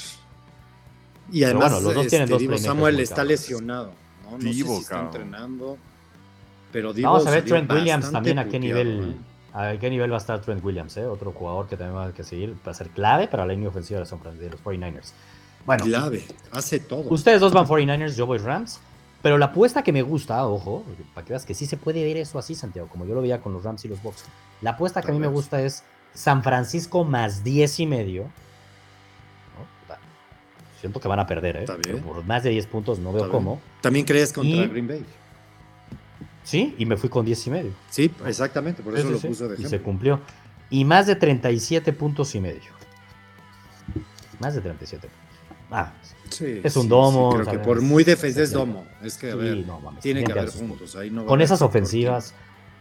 Y 1.31 1.43
además, 1.43 1.71
los 1.81 1.93
dos 1.93 2.07
tienen 2.07 2.31
este, 2.31 2.47
dos 2.47 2.61
Samuel 2.61 2.99
está 2.99 3.23
lesionado. 3.23 3.93
No, 4.23 4.37
no 4.37 4.41
sé 4.41 4.53
si 4.53 4.73
está 4.73 5.01
entrenando. 5.01 5.77
Pero 6.73 6.91
Vamos 6.93 7.27
a 7.27 7.31
ver 7.31 7.45
Trent 7.45 7.71
Williams 7.71 8.11
también 8.11 8.39
a 8.39 8.45
qué 8.45 8.59
nivel. 8.59 9.11
¿eh? 9.11 9.33
A 9.53 9.77
qué 9.79 9.89
nivel 9.91 10.11
va 10.11 10.15
a 10.15 10.19
estar 10.19 10.41
Trent 10.41 10.63
Williams, 10.65 10.97
¿eh? 10.97 11.05
otro 11.05 11.31
jugador 11.31 11.67
que 11.67 11.77
también 11.77 11.95
va 11.95 12.07
a 12.07 12.11
que 12.11 12.23
seguir, 12.23 12.55
va 12.67 12.71
a 12.71 12.73
ser 12.73 12.89
clave 12.89 13.27
para 13.27 13.45
la 13.45 13.53
línea 13.53 13.69
ofensiva 13.69 13.99
de 13.99 14.49
los 14.49 14.63
49ers. 14.63 15.11
Bueno, 15.63 15.85
clave, 15.85 16.25
hace 16.51 16.79
todo. 16.79 17.05
Ustedes 17.11 17.39
dos 17.39 17.53
van 17.53 17.67
49ers, 17.67 18.15
yo 18.15 18.25
voy 18.25 18.39
Rams. 18.39 18.81
Pero 19.21 19.37
la 19.37 19.45
apuesta 19.45 19.83
que 19.83 19.93
me 19.93 20.01
gusta, 20.01 20.45
ojo, 20.45 20.83
para 21.13 21.23
que 21.23 21.31
veas 21.31 21.45
que 21.45 21.53
sí 21.53 21.65
se 21.65 21.77
puede 21.77 22.03
ver 22.03 22.17
eso 22.17 22.39
así, 22.39 22.55
Santiago, 22.55 22.89
como 22.89 23.05
yo 23.05 23.13
lo 23.13 23.21
veía 23.21 23.39
con 23.39 23.53
los 23.53 23.63
Rams 23.63 23.85
y 23.85 23.87
los 23.87 24.01
Bucks. 24.01 24.25
La 24.61 24.71
apuesta 24.71 25.01
que 25.01 25.11
a 25.11 25.13
mí 25.13 25.19
me 25.19 25.27
gusta 25.27 25.61
es 25.61 25.83
San 26.13 26.43
Francisco 26.43 27.05
más 27.05 27.43
10 27.43 27.79
y 27.79 27.85
medio. 27.85 28.25
Siento 30.81 30.99
que 30.99 31.07
van 31.07 31.19
a 31.19 31.27
perder, 31.27 31.57
¿eh? 31.57 31.65
Por 32.05 32.25
más 32.25 32.43
de 32.43 32.49
10 32.49 32.67
puntos 32.67 32.99
no 32.99 33.13
veo 33.13 33.29
cómo. 33.29 33.61
¿También 33.79 34.05
crees 34.05 34.33
contra 34.33 34.65
Green 34.65 34.87
Bay? 34.87 35.05
Sí, 36.43 36.75
y 36.77 36.85
me 36.85 36.97
fui 36.97 37.09
con 37.09 37.25
10 37.25 37.47
y 37.47 37.49
medio. 37.49 37.71
Sí, 37.89 38.11
exactamente, 38.25 38.83
por 38.83 38.97
eso 38.97 39.09
lo 39.09 39.19
puse 39.19 39.47
de 39.47 39.53
ejemplo. 39.53 39.67
Y 39.67 39.69
se 39.69 39.81
cumplió. 39.81 40.19
Y 40.69 40.85
más 40.85 41.07
de 41.07 41.15
37 41.15 41.93
puntos 41.93 42.35
y 42.35 42.39
medio. 42.39 42.71
Más 44.39 44.55
de 44.55 44.61
37 44.61 45.07
puntos. 45.07 45.23
Ah, 45.71 45.93
es 46.41 46.75
un 46.75 46.87
domo. 46.87 47.33
creo 47.33 47.45
que 47.45 47.59
por 47.59 47.81
muy 47.81 48.03
defensa 48.03 48.41
es 48.41 48.51
domo. 48.51 48.85
Es 49.01 49.17
que, 49.17 49.31
a 49.31 49.35
ver, 49.35 49.65
tiene 50.01 50.23
que 50.23 50.31
haber 50.31 50.51
puntos. 50.51 50.97
Con 51.25 51.41
esas 51.41 51.61
ofensivas, 51.61 52.33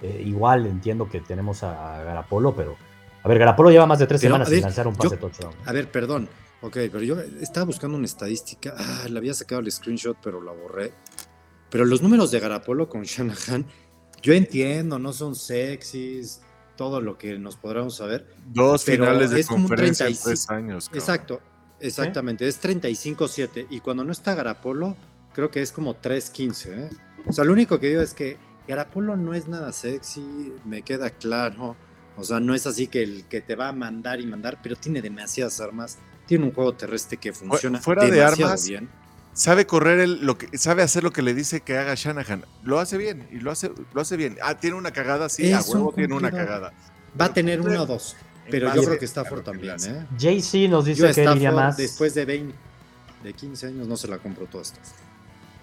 eh, 0.02 0.22
igual 0.24 0.66
entiendo 0.66 1.08
que 1.08 1.20
tenemos 1.20 1.62
a 1.62 2.02
Garapolo, 2.02 2.54
pero. 2.54 2.76
A 3.22 3.28
ver, 3.28 3.38
Garapolo 3.38 3.70
lleva 3.70 3.86
más 3.86 4.00
de 4.00 4.06
tres 4.06 4.20
semanas 4.20 4.48
sin 4.48 4.62
lanzar 4.62 4.88
un 4.88 4.96
pase 4.96 5.16
touchdown. 5.16 5.54
A 5.64 5.72
ver, 5.72 5.90
perdón. 5.90 6.28
Ok, 6.60 6.74
pero 6.92 7.02
yo 7.02 7.20
estaba 7.40 7.66
buscando 7.66 7.96
una 7.96 8.06
estadística. 8.06 8.74
Ah, 8.76 9.06
le 9.08 9.18
había 9.18 9.34
sacado 9.34 9.60
el 9.60 9.70
screenshot, 9.70 10.16
pero 10.22 10.40
la 10.40 10.52
borré. 10.52 10.92
Pero 11.72 11.86
los 11.86 12.02
números 12.02 12.30
de 12.30 12.38
Garapolo 12.38 12.88
con 12.88 13.02
Shanahan, 13.04 13.66
yo 14.22 14.34
entiendo, 14.34 15.00
no 15.00 15.12
son 15.12 15.34
sexys, 15.34 16.42
todo 16.76 17.00
lo 17.00 17.18
que 17.18 17.38
nos 17.38 17.56
podríamos 17.56 17.96
saber. 17.96 18.28
Dos 18.46 18.84
finales 18.84 19.30
de 19.30 19.42
conferencia 19.44 20.06
en 20.06 20.16
tres 20.16 20.48
años. 20.50 20.90
Exacto, 20.92 21.40
exactamente, 21.80 22.46
es 22.46 22.62
35-7. 22.62 23.66
Y 23.70 23.80
cuando 23.80 24.04
no 24.04 24.12
está 24.12 24.34
Garapolo, 24.34 24.96
creo 25.32 25.50
que 25.50 25.62
es 25.62 25.72
como 25.72 26.00
3-15. 26.00 26.66
¿eh? 26.68 26.90
O 27.26 27.32
sea, 27.32 27.44
lo 27.44 27.54
único 27.54 27.80
que 27.80 27.88
digo 27.88 28.02
es 28.02 28.12
que 28.12 28.36
Garapolo 28.68 29.16
no 29.16 29.32
es 29.32 29.48
nada 29.48 29.72
sexy, 29.72 30.52
me 30.66 30.82
queda 30.82 31.08
claro. 31.08 31.74
O 32.18 32.24
sea, 32.24 32.38
no 32.38 32.54
es 32.54 32.66
así 32.66 32.86
que 32.86 33.02
el 33.02 33.24
que 33.24 33.40
te 33.40 33.56
va 33.56 33.68
a 33.68 33.72
mandar 33.72 34.20
y 34.20 34.26
mandar, 34.26 34.60
pero 34.62 34.76
tiene 34.76 35.00
demasiadas 35.00 35.58
armas. 35.60 35.98
Tiene 36.26 36.44
un 36.44 36.52
juego 36.52 36.74
terrestre 36.74 37.16
que 37.16 37.32
funciona 37.32 37.80
fuera 37.80 38.04
de 38.04 38.22
armas, 38.22 38.68
bien 38.68 38.90
sabe 39.32 39.66
correr 39.66 40.00
el, 40.00 40.24
lo 40.24 40.38
que 40.38 40.56
sabe 40.58 40.82
hacer 40.82 41.02
lo 41.02 41.12
que 41.12 41.22
le 41.22 41.34
dice 41.34 41.60
que 41.60 41.78
haga 41.78 41.94
Shanahan. 41.94 42.44
Lo 42.62 42.78
hace 42.78 42.98
bien 42.98 43.28
y 43.30 43.40
lo 43.40 43.50
hace 43.50 43.70
lo 43.92 44.00
hace 44.00 44.16
bien. 44.16 44.36
Ah, 44.42 44.56
tiene 44.56 44.76
una 44.76 44.90
cagada, 44.90 45.28
sí, 45.28 45.52
a 45.52 45.60
huevo 45.60 45.92
tiene 45.94 46.14
una 46.14 46.30
cagada. 46.30 46.72
Va 47.20 47.26
a 47.26 47.32
tener 47.32 47.60
uno 47.60 47.82
o 47.82 47.86
dos, 47.86 48.16
pero 48.50 48.74
yo 48.74 48.82
creo 48.82 48.98
que 48.98 49.04
Stafford 49.04 49.42
también, 49.42 49.76
¿eh? 49.84 50.06
JC 50.16 50.68
nos 50.68 50.84
dice 50.84 51.12
que 51.12 51.24
iría 51.24 51.52
más. 51.52 51.76
Después 51.76 52.14
de 52.14 52.24
20, 52.24 52.54
de 53.22 53.32
15 53.32 53.66
años 53.66 53.86
no 53.86 53.96
se 53.96 54.08
la 54.08 54.18
compró 54.18 54.46
todo 54.46 54.62
esto. 54.62 54.78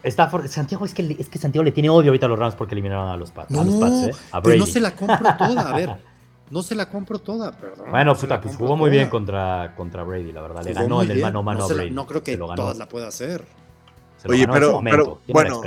Stafford, 0.02 0.48
Santiago, 0.48 0.86
es 0.86 0.94
que, 0.94 1.18
es 1.20 1.28
que 1.28 1.40
Santiago 1.40 1.64
le 1.64 1.72
tiene 1.72 1.90
odio 1.90 2.12
ahorita 2.12 2.26
a 2.26 2.30
los 2.30 2.40
Rams 2.40 2.56
porque 2.56 2.74
eliminaron 2.74 3.10
a 3.10 3.18
los 3.18 3.32
Pats. 3.32 3.52
No, 3.52 3.62
a 3.62 3.66
los 3.66 3.76
Pats, 3.76 4.08
¿eh? 4.08 4.22
a 4.32 4.42
pero 4.42 4.58
no 4.58 4.66
se 4.66 4.80
la 4.80 4.96
compro 4.96 5.18
toda, 5.38 5.70
a 5.70 5.76
ver. 5.76 5.90
No 6.50 6.64
se 6.64 6.76
la 6.76 6.90
compro 6.90 7.20
toda, 7.20 7.52
perdón. 7.52 7.92
Bueno, 7.92 8.16
puta, 8.16 8.42
pues 8.42 8.56
jugó 8.56 8.76
muy 8.76 8.90
bien 8.90 9.10
contra, 9.10 9.74
contra 9.76 10.04
Brady, 10.04 10.32
la 10.32 10.42
verdad. 10.42 10.64
Le 10.64 10.74
ganó 10.74 11.02
en 11.04 11.12
el 11.12 11.22
mano 11.22 11.40
a 11.40 11.44
mano 11.44 11.64
a 11.64 11.68
Brady. 11.68 11.92
no 11.92 12.08
creo 12.08 12.24
que 12.24 12.38
todas 12.38 12.78
la 12.78 12.88
pueda 12.88 13.08
hacer. 13.08 13.46
Oye, 14.26 14.48
pero, 14.48 14.82
bueno, 15.28 15.62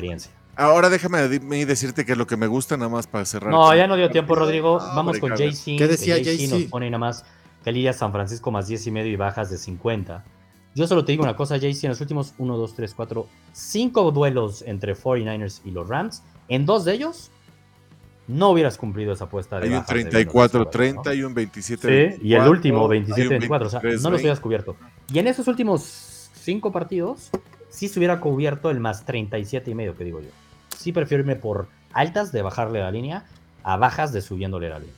ahora 0.57 0.91
déjame 0.91 1.27
decirte 1.29 2.05
que 2.05 2.13
es 2.13 2.19
lo 2.19 2.27
que 2.27 2.37
me 2.37 2.47
gusta 2.47 2.77
nada 2.77 2.91
más 2.91 3.07
para 3.07 3.25
cerrar. 3.25 3.51
No, 3.51 3.75
ya 3.75 3.87
no 3.87 3.97
dio 3.97 4.11
tiempo, 4.11 4.35
Rodrigo. 4.35 4.79
Ah, 4.81 4.93
Vamos 4.95 5.19
con 5.19 5.35
JC. 5.35 5.79
¿Qué 5.79 5.87
decía 5.87 6.19
JC? 6.19 6.51
Nos 6.51 6.63
pone 6.65 6.91
nada 6.91 6.99
más 6.99 7.25
que 7.65 7.93
San 7.93 8.13
Francisco 8.13 8.51
más 8.51 8.67
10 8.67 8.87
y 8.89 8.91
medio 8.91 9.13
y 9.13 9.17
bajas 9.17 9.51
de 9.51 9.59
50. 9.59 10.25
Yo 10.75 10.87
solo 10.87 11.05
te 11.05 11.13
digo 11.13 11.23
una 11.23 11.37
cosa, 11.37 11.59
JC, 11.59 11.85
en 11.85 11.91
los 11.91 12.01
últimos 12.01 12.35
1, 12.39 12.57
2, 12.57 12.75
3, 12.75 12.95
4, 12.95 13.27
5 13.53 14.11
duelos 14.11 14.63
entre 14.63 14.97
49ers 14.97 15.61
y 15.65 15.71
los 15.71 15.89
Rams, 15.89 16.23
en 16.49 16.65
dos 16.65 16.85
de 16.85 16.95
ellos 16.95 17.31
no 18.33 18.51
hubieras 18.51 18.79
cumplido 18.79 19.13
esa 19.13 19.25
apuesta 19.25 19.61
de 19.61 19.69
Hay 19.69 19.75
un 19.75 19.85
34-30 19.85 21.17
y 21.17 21.23
un 21.23 21.35
27 21.35 22.17
Sí, 22.17 22.21
y 22.23 22.35
el 22.35 22.49
último 22.49 22.89
27-24, 22.89 23.67
o 23.67 23.69
sea, 23.69 23.81
no 23.81 24.11
los 24.11 24.21
hubieras 24.21 24.41
cubierto. 24.41 24.77
Y 25.13 25.19
en 25.19 25.27
esos 25.27 25.47
últimos 25.49 26.31
5 26.35 26.73
partidos, 26.73 27.31
sí 27.69 27.89
se 27.89 27.99
hubiera 27.99 28.21
cubierto 28.21 28.71
el 28.71 28.81
más 28.81 29.05
37 29.05 29.71
y 29.71 29.75
medio 29.75 29.97
que 29.97 30.05
digo 30.05 30.21
yo. 30.21 30.31
Sí 30.77 30.93
prefiero 30.93 31.23
irme 31.23 31.37
por 31.37 31.69
altas 31.93 32.33
de 32.33 32.43
bajarle 32.43 32.81
la 32.81 32.91
línea 32.91 33.27
a 33.63 33.77
bajas 33.77 34.13
de 34.13 34.23
subiéndole 34.23 34.69
la 34.69 34.79
línea. 34.79 34.95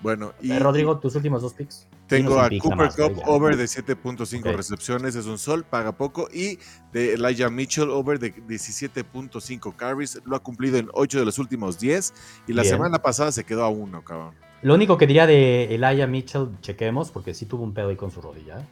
Bueno, 0.00 0.32
y 0.40 0.56
Rodrigo, 0.58 0.98
tus 0.98 1.16
últimos 1.16 1.42
dos 1.42 1.54
picks. 1.54 1.86
Tengo 2.08 2.40
a 2.40 2.48
Cooper 2.48 2.88
Cup 2.88 3.22
over 3.26 3.56
de 3.56 3.64
7.5 3.64 4.54
recepciones, 4.54 5.14
es 5.14 5.26
un 5.26 5.38
sol, 5.38 5.64
paga 5.64 5.92
poco. 5.92 6.28
Y 6.32 6.58
de 6.92 7.14
Elijah 7.14 7.50
Mitchell 7.50 7.90
over 7.90 8.18
de 8.18 8.34
17.5 8.34 9.76
carries. 9.76 10.20
Lo 10.24 10.34
ha 10.34 10.40
cumplido 10.40 10.78
en 10.78 10.88
8 10.94 11.18
de 11.18 11.24
los 11.26 11.38
últimos 11.38 11.78
10. 11.78 12.14
Y 12.46 12.54
la 12.54 12.64
semana 12.64 13.00
pasada 13.00 13.30
se 13.30 13.44
quedó 13.44 13.64
a 13.64 13.68
1, 13.68 14.02
cabrón. 14.02 14.34
Lo 14.62 14.74
único 14.74 14.96
que 14.96 15.06
diría 15.06 15.26
de 15.26 15.74
Elijah 15.74 16.06
Mitchell, 16.06 16.48
chequemos, 16.62 17.10
porque 17.10 17.34
sí 17.34 17.46
tuvo 17.46 17.62
un 17.62 17.74
pedo 17.74 17.90
ahí 17.90 17.96
con 17.96 18.10
su 18.10 18.20
rodilla. 18.20 18.58
¿eh? 18.58 18.66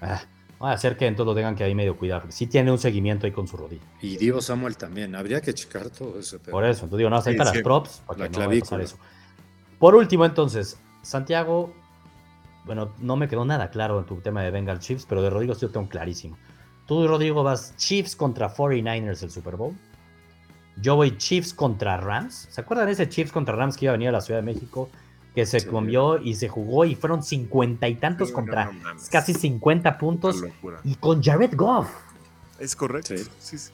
Ah, 0.00 0.22
a 0.60 0.72
hacer 0.72 0.96
que 0.96 1.06
en 1.06 1.16
todo 1.16 1.34
tengan 1.34 1.54
que 1.54 1.64
ahí 1.64 1.74
medio 1.74 1.96
cuidar. 1.96 2.24
Sí 2.30 2.46
tiene 2.46 2.70
un 2.70 2.78
seguimiento 2.78 3.26
ahí 3.26 3.32
con 3.32 3.46
su 3.46 3.56
rodilla. 3.56 3.82
Y 4.00 4.16
Diego 4.16 4.40
Samuel 4.40 4.76
también. 4.76 5.14
Habría 5.14 5.40
que 5.40 5.52
checar 5.52 5.90
todo 5.90 6.18
eso. 6.18 6.38
Por 6.38 6.64
eso, 6.64 6.84
entonces 6.84 6.98
digo, 6.98 7.10
no, 7.10 7.16
ahí 7.18 7.36
para 7.36 7.52
las 7.52 7.62
props. 7.62 8.02
Para 8.06 8.28
que 8.28 8.38
no 8.38 8.78
eso. 8.78 8.98
Por 9.78 9.94
último, 9.94 10.24
entonces, 10.24 10.78
Santiago, 11.02 11.74
bueno, 12.66 12.92
no 12.98 13.16
me 13.16 13.28
quedó 13.28 13.44
nada 13.44 13.70
claro 13.70 13.98
en 13.98 14.04
tu 14.04 14.16
tema 14.16 14.42
de 14.42 14.50
Bengal 14.50 14.80
Chiefs, 14.80 15.06
pero 15.08 15.22
de 15.22 15.30
Rodrigo 15.30 15.54
sí 15.54 15.64
lo 15.64 15.72
tengo 15.72 15.88
clarísimo. 15.88 16.36
Tú 16.86 17.06
Rodrigo 17.08 17.42
vas 17.42 17.74
Chiefs 17.76 18.14
contra 18.14 18.52
49ers 18.54 19.22
el 19.22 19.30
Super 19.30 19.56
Bowl. 19.56 19.74
Yo 20.76 20.96
voy 20.96 21.16
Chiefs 21.16 21.54
contra 21.54 21.96
Rams. 21.96 22.48
¿Se 22.50 22.60
acuerdan 22.60 22.86
de 22.86 22.92
ese 22.92 23.08
Chiefs 23.08 23.32
contra 23.32 23.56
Rams 23.56 23.76
que 23.76 23.86
iba 23.86 23.92
a 23.92 23.96
venir 23.96 24.08
a 24.08 24.12
la 24.12 24.20
Ciudad 24.20 24.40
de 24.40 24.46
México? 24.46 24.90
que 25.36 25.44
se 25.44 25.66
comió 25.66 26.16
y 26.16 26.34
se 26.34 26.48
jugó 26.48 26.86
y 26.86 26.94
fueron 26.94 27.22
cincuenta 27.22 27.86
y 27.88 27.96
tantos 27.96 28.32
contra 28.32 28.70
casi 29.10 29.34
50 29.34 29.98
puntos 29.98 30.42
y 30.82 30.94
con 30.94 31.22
Jared 31.22 31.54
Goff. 31.54 31.90
Es 32.58 32.74
correcto. 32.74 33.14
Sí, 33.38 33.58
sí. 33.58 33.70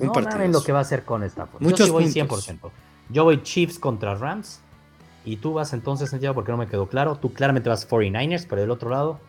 No 0.00 0.12
saben 0.12 0.52
lo 0.52 0.62
que 0.62 0.70
va 0.70 0.80
a 0.80 0.82
hacer 0.82 1.06
con 1.06 1.22
esta. 1.22 1.48
Muchos 1.60 1.78
Yo 1.78 1.86
sí 1.86 1.90
voy 1.92 2.04
100%. 2.04 2.70
Yo 3.08 3.24
voy 3.24 3.42
Chiefs 3.42 3.78
contra 3.78 4.16
Rams. 4.16 4.60
Y 5.24 5.36
tú 5.36 5.54
vas 5.54 5.72
entonces, 5.72 6.10
Santiago, 6.10 6.34
porque 6.34 6.52
no 6.52 6.58
me 6.58 6.66
quedó 6.66 6.88
claro. 6.88 7.16
Tú 7.16 7.32
claramente 7.32 7.68
vas 7.68 7.88
49ers, 7.88 8.46
pero 8.48 8.60
del 8.60 8.70
otro 8.70 8.90
lado. 8.90 9.20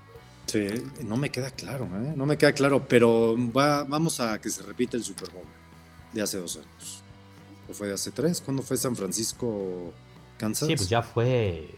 Sí, 0.45 0.67
no 1.03 1.17
me 1.17 1.31
queda 1.31 1.49
claro, 1.49 1.85
¿eh? 1.85 2.13
no 2.15 2.27
me 2.27 2.38
queda 2.38 2.53
claro, 2.53 2.85
pero 2.88 3.35
va, 3.51 3.84
vamos 3.84 4.19
a 4.19 4.39
que 4.39 4.51
se 4.51 4.61
repita 4.61 4.95
el 4.95 5.03
Super 5.03 5.31
Bowl 5.31 5.45
de 6.13 6.22
hace 6.22 6.38
dos 6.38 6.57
años. 6.57 7.01
¿O 7.67 7.73
fue 7.73 7.88
de 7.88 7.95
hace 7.95 8.11
tres? 8.11 8.41
¿Cuándo 8.41 8.61
fue 8.61 8.77
San 8.77 8.95
Francisco 8.95 9.91
Kansas. 10.38 10.67
Sí, 10.67 10.76
pues 10.76 10.89
ya 10.89 11.01
fue. 11.01 11.69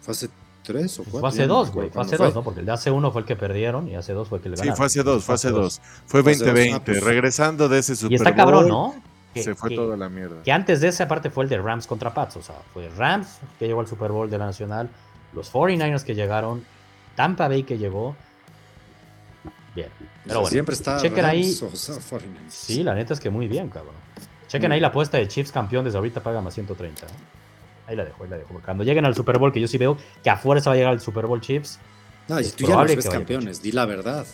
¿Fue 0.00 0.12
hace 0.12 0.28
tres 0.62 0.98
o 0.98 1.04
cuatro? 1.04 1.20
Fue 1.20 1.28
hace 1.28 1.46
dos, 1.46 1.72
güey. 1.72 1.90
Fue 1.90 2.02
hace 2.02 2.16
dos, 2.16 2.34
¿no? 2.34 2.42
Porque 2.42 2.60
el 2.60 2.66
de 2.66 2.72
hace 2.72 2.90
uno 2.90 3.10
fue 3.10 3.22
el 3.22 3.26
que 3.26 3.36
perdieron 3.36 3.88
y 3.88 3.94
hace 3.94 4.12
dos 4.12 4.28
fue 4.28 4.38
el 4.38 4.42
que 4.42 4.50
le 4.50 4.56
ganaron. 4.56 4.74
Sí, 4.74 4.76
fue 4.76 4.86
hace 4.86 5.02
dos, 5.02 5.24
fue 5.24 5.34
hace 5.34 5.50
dos. 5.50 5.80
Fue 6.06 6.22
2020. 6.22 6.74
Ah, 6.74 6.84
pues, 6.84 7.02
regresando 7.02 7.68
de 7.68 7.78
ese 7.78 7.96
Super 7.96 8.12
Y 8.12 8.14
está 8.16 8.34
cabrón, 8.34 8.68
¿no? 8.68 8.94
Se 9.42 9.54
fue 9.54 9.74
toda 9.74 9.96
la 9.96 10.08
mierda. 10.08 10.42
Que 10.42 10.52
antes 10.52 10.80
de 10.80 10.88
ese, 10.88 11.02
aparte, 11.02 11.30
fue 11.30 11.44
el 11.44 11.50
de 11.50 11.58
Rams 11.58 11.86
contra 11.86 12.12
Pats. 12.12 12.36
O 12.36 12.42
sea, 12.42 12.56
fue 12.72 12.88
Rams 12.96 13.38
que 13.58 13.66
llegó 13.66 13.80
al 13.80 13.86
Super 13.86 14.12
Bowl 14.12 14.28
de 14.30 14.38
la 14.38 14.46
Nacional, 14.46 14.88
los 15.32 15.52
49ers 15.52 16.04
que 16.04 16.14
llegaron, 16.14 16.64
Tampa 17.14 17.48
Bay 17.48 17.62
que 17.62 17.78
llegó. 17.78 18.16
Bien. 19.74 19.88
Pero 20.24 20.40
bueno, 20.40 20.50
siempre 20.50 20.74
está 20.74 20.98
chequen 20.98 21.24
ahí. 21.24 21.56
sí, 22.48 22.82
la 22.82 22.94
neta 22.94 23.14
es 23.14 23.20
que 23.20 23.30
muy 23.30 23.46
bien, 23.46 23.68
cabrón. 23.68 23.94
Chequen 24.48 24.72
ahí 24.72 24.80
la 24.80 24.88
apuesta 24.88 25.18
de 25.18 25.28
Chiefs 25.28 25.52
campeón 25.52 25.84
desde 25.84 25.98
ahorita 25.98 26.22
paga 26.22 26.40
más 26.40 26.54
130. 26.54 27.06
¿no? 27.06 27.12
Ahí 27.86 27.96
la 27.96 28.04
dejo, 28.04 28.24
ahí 28.24 28.30
la 28.30 28.38
dejo. 28.38 28.60
Cuando 28.64 28.84
lleguen 28.84 29.04
al 29.04 29.14
Super 29.14 29.38
Bowl, 29.38 29.52
que 29.52 29.60
yo 29.60 29.68
sí 29.68 29.78
veo 29.78 29.96
que 30.22 30.30
a 30.30 30.36
fuerza 30.36 30.70
va 30.70 30.74
a 30.74 30.76
llegar 30.76 30.92
al 30.92 31.00
Super 31.00 31.26
Bowl 31.26 31.40
Chiefs. 31.40 31.78
No, 32.28 32.40
y 32.40 32.44
tú 32.44 32.66
ya 32.66 32.76
los 32.76 32.96
ves 32.96 33.08
campeones, 33.08 33.62
di 33.62 33.72
la 33.72 33.86
verdad. 33.86 34.26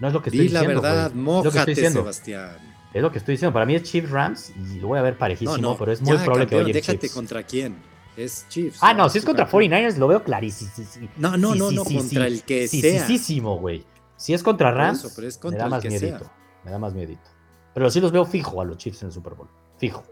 No 0.00 0.08
es 0.08 0.14
lo 0.14 0.22
que 0.22 0.30
estoy 0.30 0.48
diciendo. 0.48 0.68
Di 0.68 0.74
la 0.74 0.80
verdad, 0.80 1.12
mójate, 1.12 1.74
Sebastián. 1.74 2.77
Es 2.98 3.02
lo 3.02 3.12
que 3.12 3.18
estoy 3.18 3.34
diciendo. 3.34 3.52
Para 3.52 3.64
mí 3.64 3.76
es 3.76 3.84
Chiefs 3.84 4.10
Rams 4.10 4.52
y 4.56 4.80
lo 4.80 4.88
voy 4.88 4.98
a 4.98 5.02
ver 5.02 5.16
parejísimo, 5.16 5.78
pero 5.78 5.92
es 5.92 6.02
muy 6.02 6.16
probable 6.18 6.48
que 6.48 6.56
vaya 6.56 6.72
Déjate 6.72 6.98
Chiefs. 6.98 7.14
contra 7.14 7.44
quién. 7.44 7.76
Es 8.16 8.44
Chiefs. 8.48 8.80
Ah, 8.82 8.92
no, 8.92 9.08
si 9.08 9.18
es 9.18 9.24
contra 9.24 9.48
49ers 9.48 9.98
lo 9.98 10.08
veo 10.08 10.24
clarísimo. 10.24 10.72
No, 11.16 11.36
no, 11.36 11.54
no, 11.54 11.70
no, 11.70 11.84
contra 11.84 12.26
el 12.26 12.42
que 12.42 12.66
sea. 12.66 13.06
Sí, 13.06 13.40
güey. 13.40 13.84
Si 14.16 14.34
es 14.34 14.42
contra 14.42 14.72
Rams, 14.72 15.16
me 15.44 15.56
da 15.56 15.68
más 15.68 15.84
miedito. 15.84 16.28
Me 16.64 16.72
da 16.72 16.78
más 16.80 16.92
miedito. 16.92 17.22
Pero 17.72 17.88
sí 17.88 18.00
los 18.00 18.10
veo 18.10 18.24
fijo 18.24 18.60
a 18.60 18.64
los 18.64 18.76
Chiefs 18.78 19.02
en 19.02 19.06
el 19.06 19.12
Super 19.12 19.34
Bowl. 19.34 19.48
Fijo. 19.76 20.02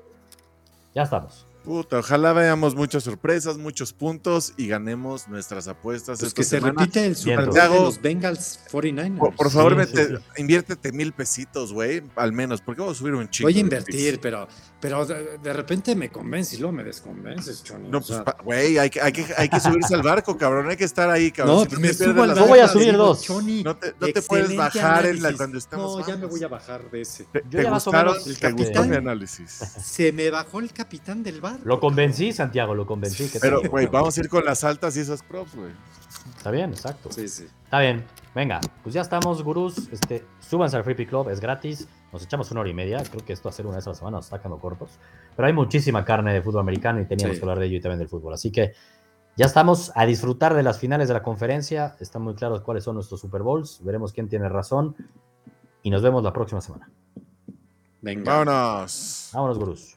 Ya 0.95 1.03
estamos. 1.03 1.49
Puta, 1.67 1.99
ojalá 1.99 2.33
veamos 2.33 2.77
muchas 2.77 3.03
sorpresas, 3.03 3.59
muchos 3.59 3.93
puntos 3.93 4.55
y 4.57 4.69
ganemos 4.69 5.27
nuestras 5.27 5.67
apuestas. 5.67 6.21
Pues 6.21 6.33
que 6.33 6.45
se 6.45 6.61
repite 6.61 7.05
el 7.05 7.17
Super 7.17 7.49
de 7.49 7.69
los 7.69 8.01
Bengals 8.01 8.61
49ers. 8.71 9.35
Por, 9.35 9.51
favor, 9.51 9.89
inviértete 10.37 10.93
mil 10.93 11.13
pesitos, 11.13 11.73
güey, 11.73 12.05
al 12.15 12.33
menos, 12.33 12.61
porque 12.61 12.83
voy 12.83 12.93
a 12.93 12.95
subir 12.95 13.15
un 13.15 13.29
chico. 13.29 13.49
Voy 13.49 13.57
a 13.57 13.61
invertir, 13.61 14.21
pero, 14.21 14.47
pero 14.87 15.05
de, 15.05 15.53
repente 15.53 15.97
me 15.97 16.11
convences 16.11 16.55
y 16.55 16.61
luego 16.61 16.77
me 16.77 16.85
desconvences, 16.85 17.65
Choni. 17.65 17.89
No, 17.89 18.01
pues, 18.01 18.23
güey, 18.45 18.79
hay, 18.79 18.89
que, 18.89 19.01
hay, 19.01 19.11
que, 19.11 19.27
hay 19.37 19.49
que 19.49 19.59
subirse 19.59 19.97
al 19.97 20.03
barco, 20.03 20.39
cabrón, 20.39 20.71
hay 20.71 20.77
que 20.77 20.85
estar 20.85 21.11
ahí, 21.11 21.33
cabrón. 21.33 21.67
No, 21.69 21.81
me 21.81 21.93
subo 21.93 22.23
al 22.23 22.29
barco, 22.29 22.47
voy 22.47 22.61
a 22.61 22.69
subir 22.69 22.97
dos. 22.97 23.29
no 23.29 23.77
te, 23.77 23.95
no 23.99 24.07
te 24.07 24.23
puedes 24.23 24.55
bajar 24.55 25.07
en 25.07 25.21
la, 25.21 25.33
cuando 25.33 25.59
estamos. 25.59 25.99
No, 25.99 26.07
ya 26.07 26.17
me 26.17 26.27
voy 26.27 26.45
a 26.45 26.47
bajar 26.47 26.89
de 26.89 27.01
ese. 27.01 27.25
¿Te, 27.25 27.41
te 27.41 27.69
gustaron, 27.69 28.17
el 28.25 28.39
capitán, 28.39 28.89
de 28.89 28.97
análisis? 28.99 29.51
Se 29.51 30.13
me 30.13 30.31
bajó 30.31 30.61
el 30.61 30.73
capitán 30.73 31.25
del 31.25 31.41
barco. 31.41 31.63
Lo 31.65 31.81
convencí, 31.81 32.33
Santiago, 32.33 32.73
lo 32.73 32.87
convencí. 32.87 33.29
Pero, 33.41 33.63
güey, 33.69 33.87
vamos 33.87 34.17
a 34.17 34.21
ir 34.21 34.29
con 34.29 34.45
las 34.45 34.63
altas 34.63 34.97
y 34.97 35.01
esas 35.01 35.21
props, 35.25 35.57
güey. 35.57 35.73
Está 36.37 36.53
bien, 36.53 36.71
exacto. 36.71 37.11
Sí, 37.11 37.27
sí. 37.27 37.49
Está 37.65 37.81
bien. 37.81 38.05
Venga, 38.37 38.61
pues 38.85 38.95
ya 38.95 39.01
estamos, 39.01 39.43
gurús. 39.43 39.89
Este, 39.91 40.25
súbanse 40.39 40.77
al 40.77 40.85
Free 40.85 41.07
Club, 41.07 41.29
es 41.31 41.41
gratis. 41.41 41.89
Nos 42.13 42.23
echamos 42.23 42.51
una 42.51 42.61
hora 42.61 42.71
y 42.71 42.75
media. 42.75 43.03
Creo 43.11 43.25
que 43.25 43.33
esto 43.33 43.49
hacer 43.49 43.67
una 43.67 43.77
vez 43.77 43.87
a 43.87 43.91
la 43.91 43.95
semana 43.95 44.17
nos 44.19 44.27
está 44.27 44.39
quedando 44.39 44.59
cortos. 44.59 44.99
Pero 45.35 45.47
hay 45.47 45.53
muchísima 45.53 46.05
carne 46.05 46.33
de 46.33 46.43
fútbol 46.43 46.61
americano 46.61 47.01
y 47.01 47.07
teníamos 47.07 47.37
que 47.37 47.43
hablar 47.43 47.59
de 47.59 47.67
ello 47.67 47.77
y 47.77 47.81
también 47.81 47.99
del 47.99 48.09
fútbol. 48.09 48.33
Así 48.35 48.51
que 48.51 48.73
ya 49.37 49.47
estamos 49.47 49.93
a 49.95 50.07
disfrutar 50.07 50.55
de 50.55 50.63
las 50.63 50.79
finales 50.79 51.09
de 51.09 51.15
la 51.15 51.23
conferencia. 51.23 51.97
Están 52.01 52.23
muy 52.23 52.35
claros 52.35 52.63
cuáles 52.63 52.85
son 52.85 52.95
nuestros 52.95 53.21
Super 53.21 53.43
Bowls. 53.43 53.81
Veremos 53.85 54.13
quién 54.13 54.29
tiene 54.29 54.49
razón. 54.49 54.97
Y 55.83 55.91
nos 55.91 56.03
vemos 56.03 56.23
la 56.23 56.33
próxima 56.33 56.61
semana. 56.61 56.91
Venga. 58.01 58.33
Vámonos. 58.33 59.31
Vámonos, 59.35 59.59
gurús. 59.59 59.95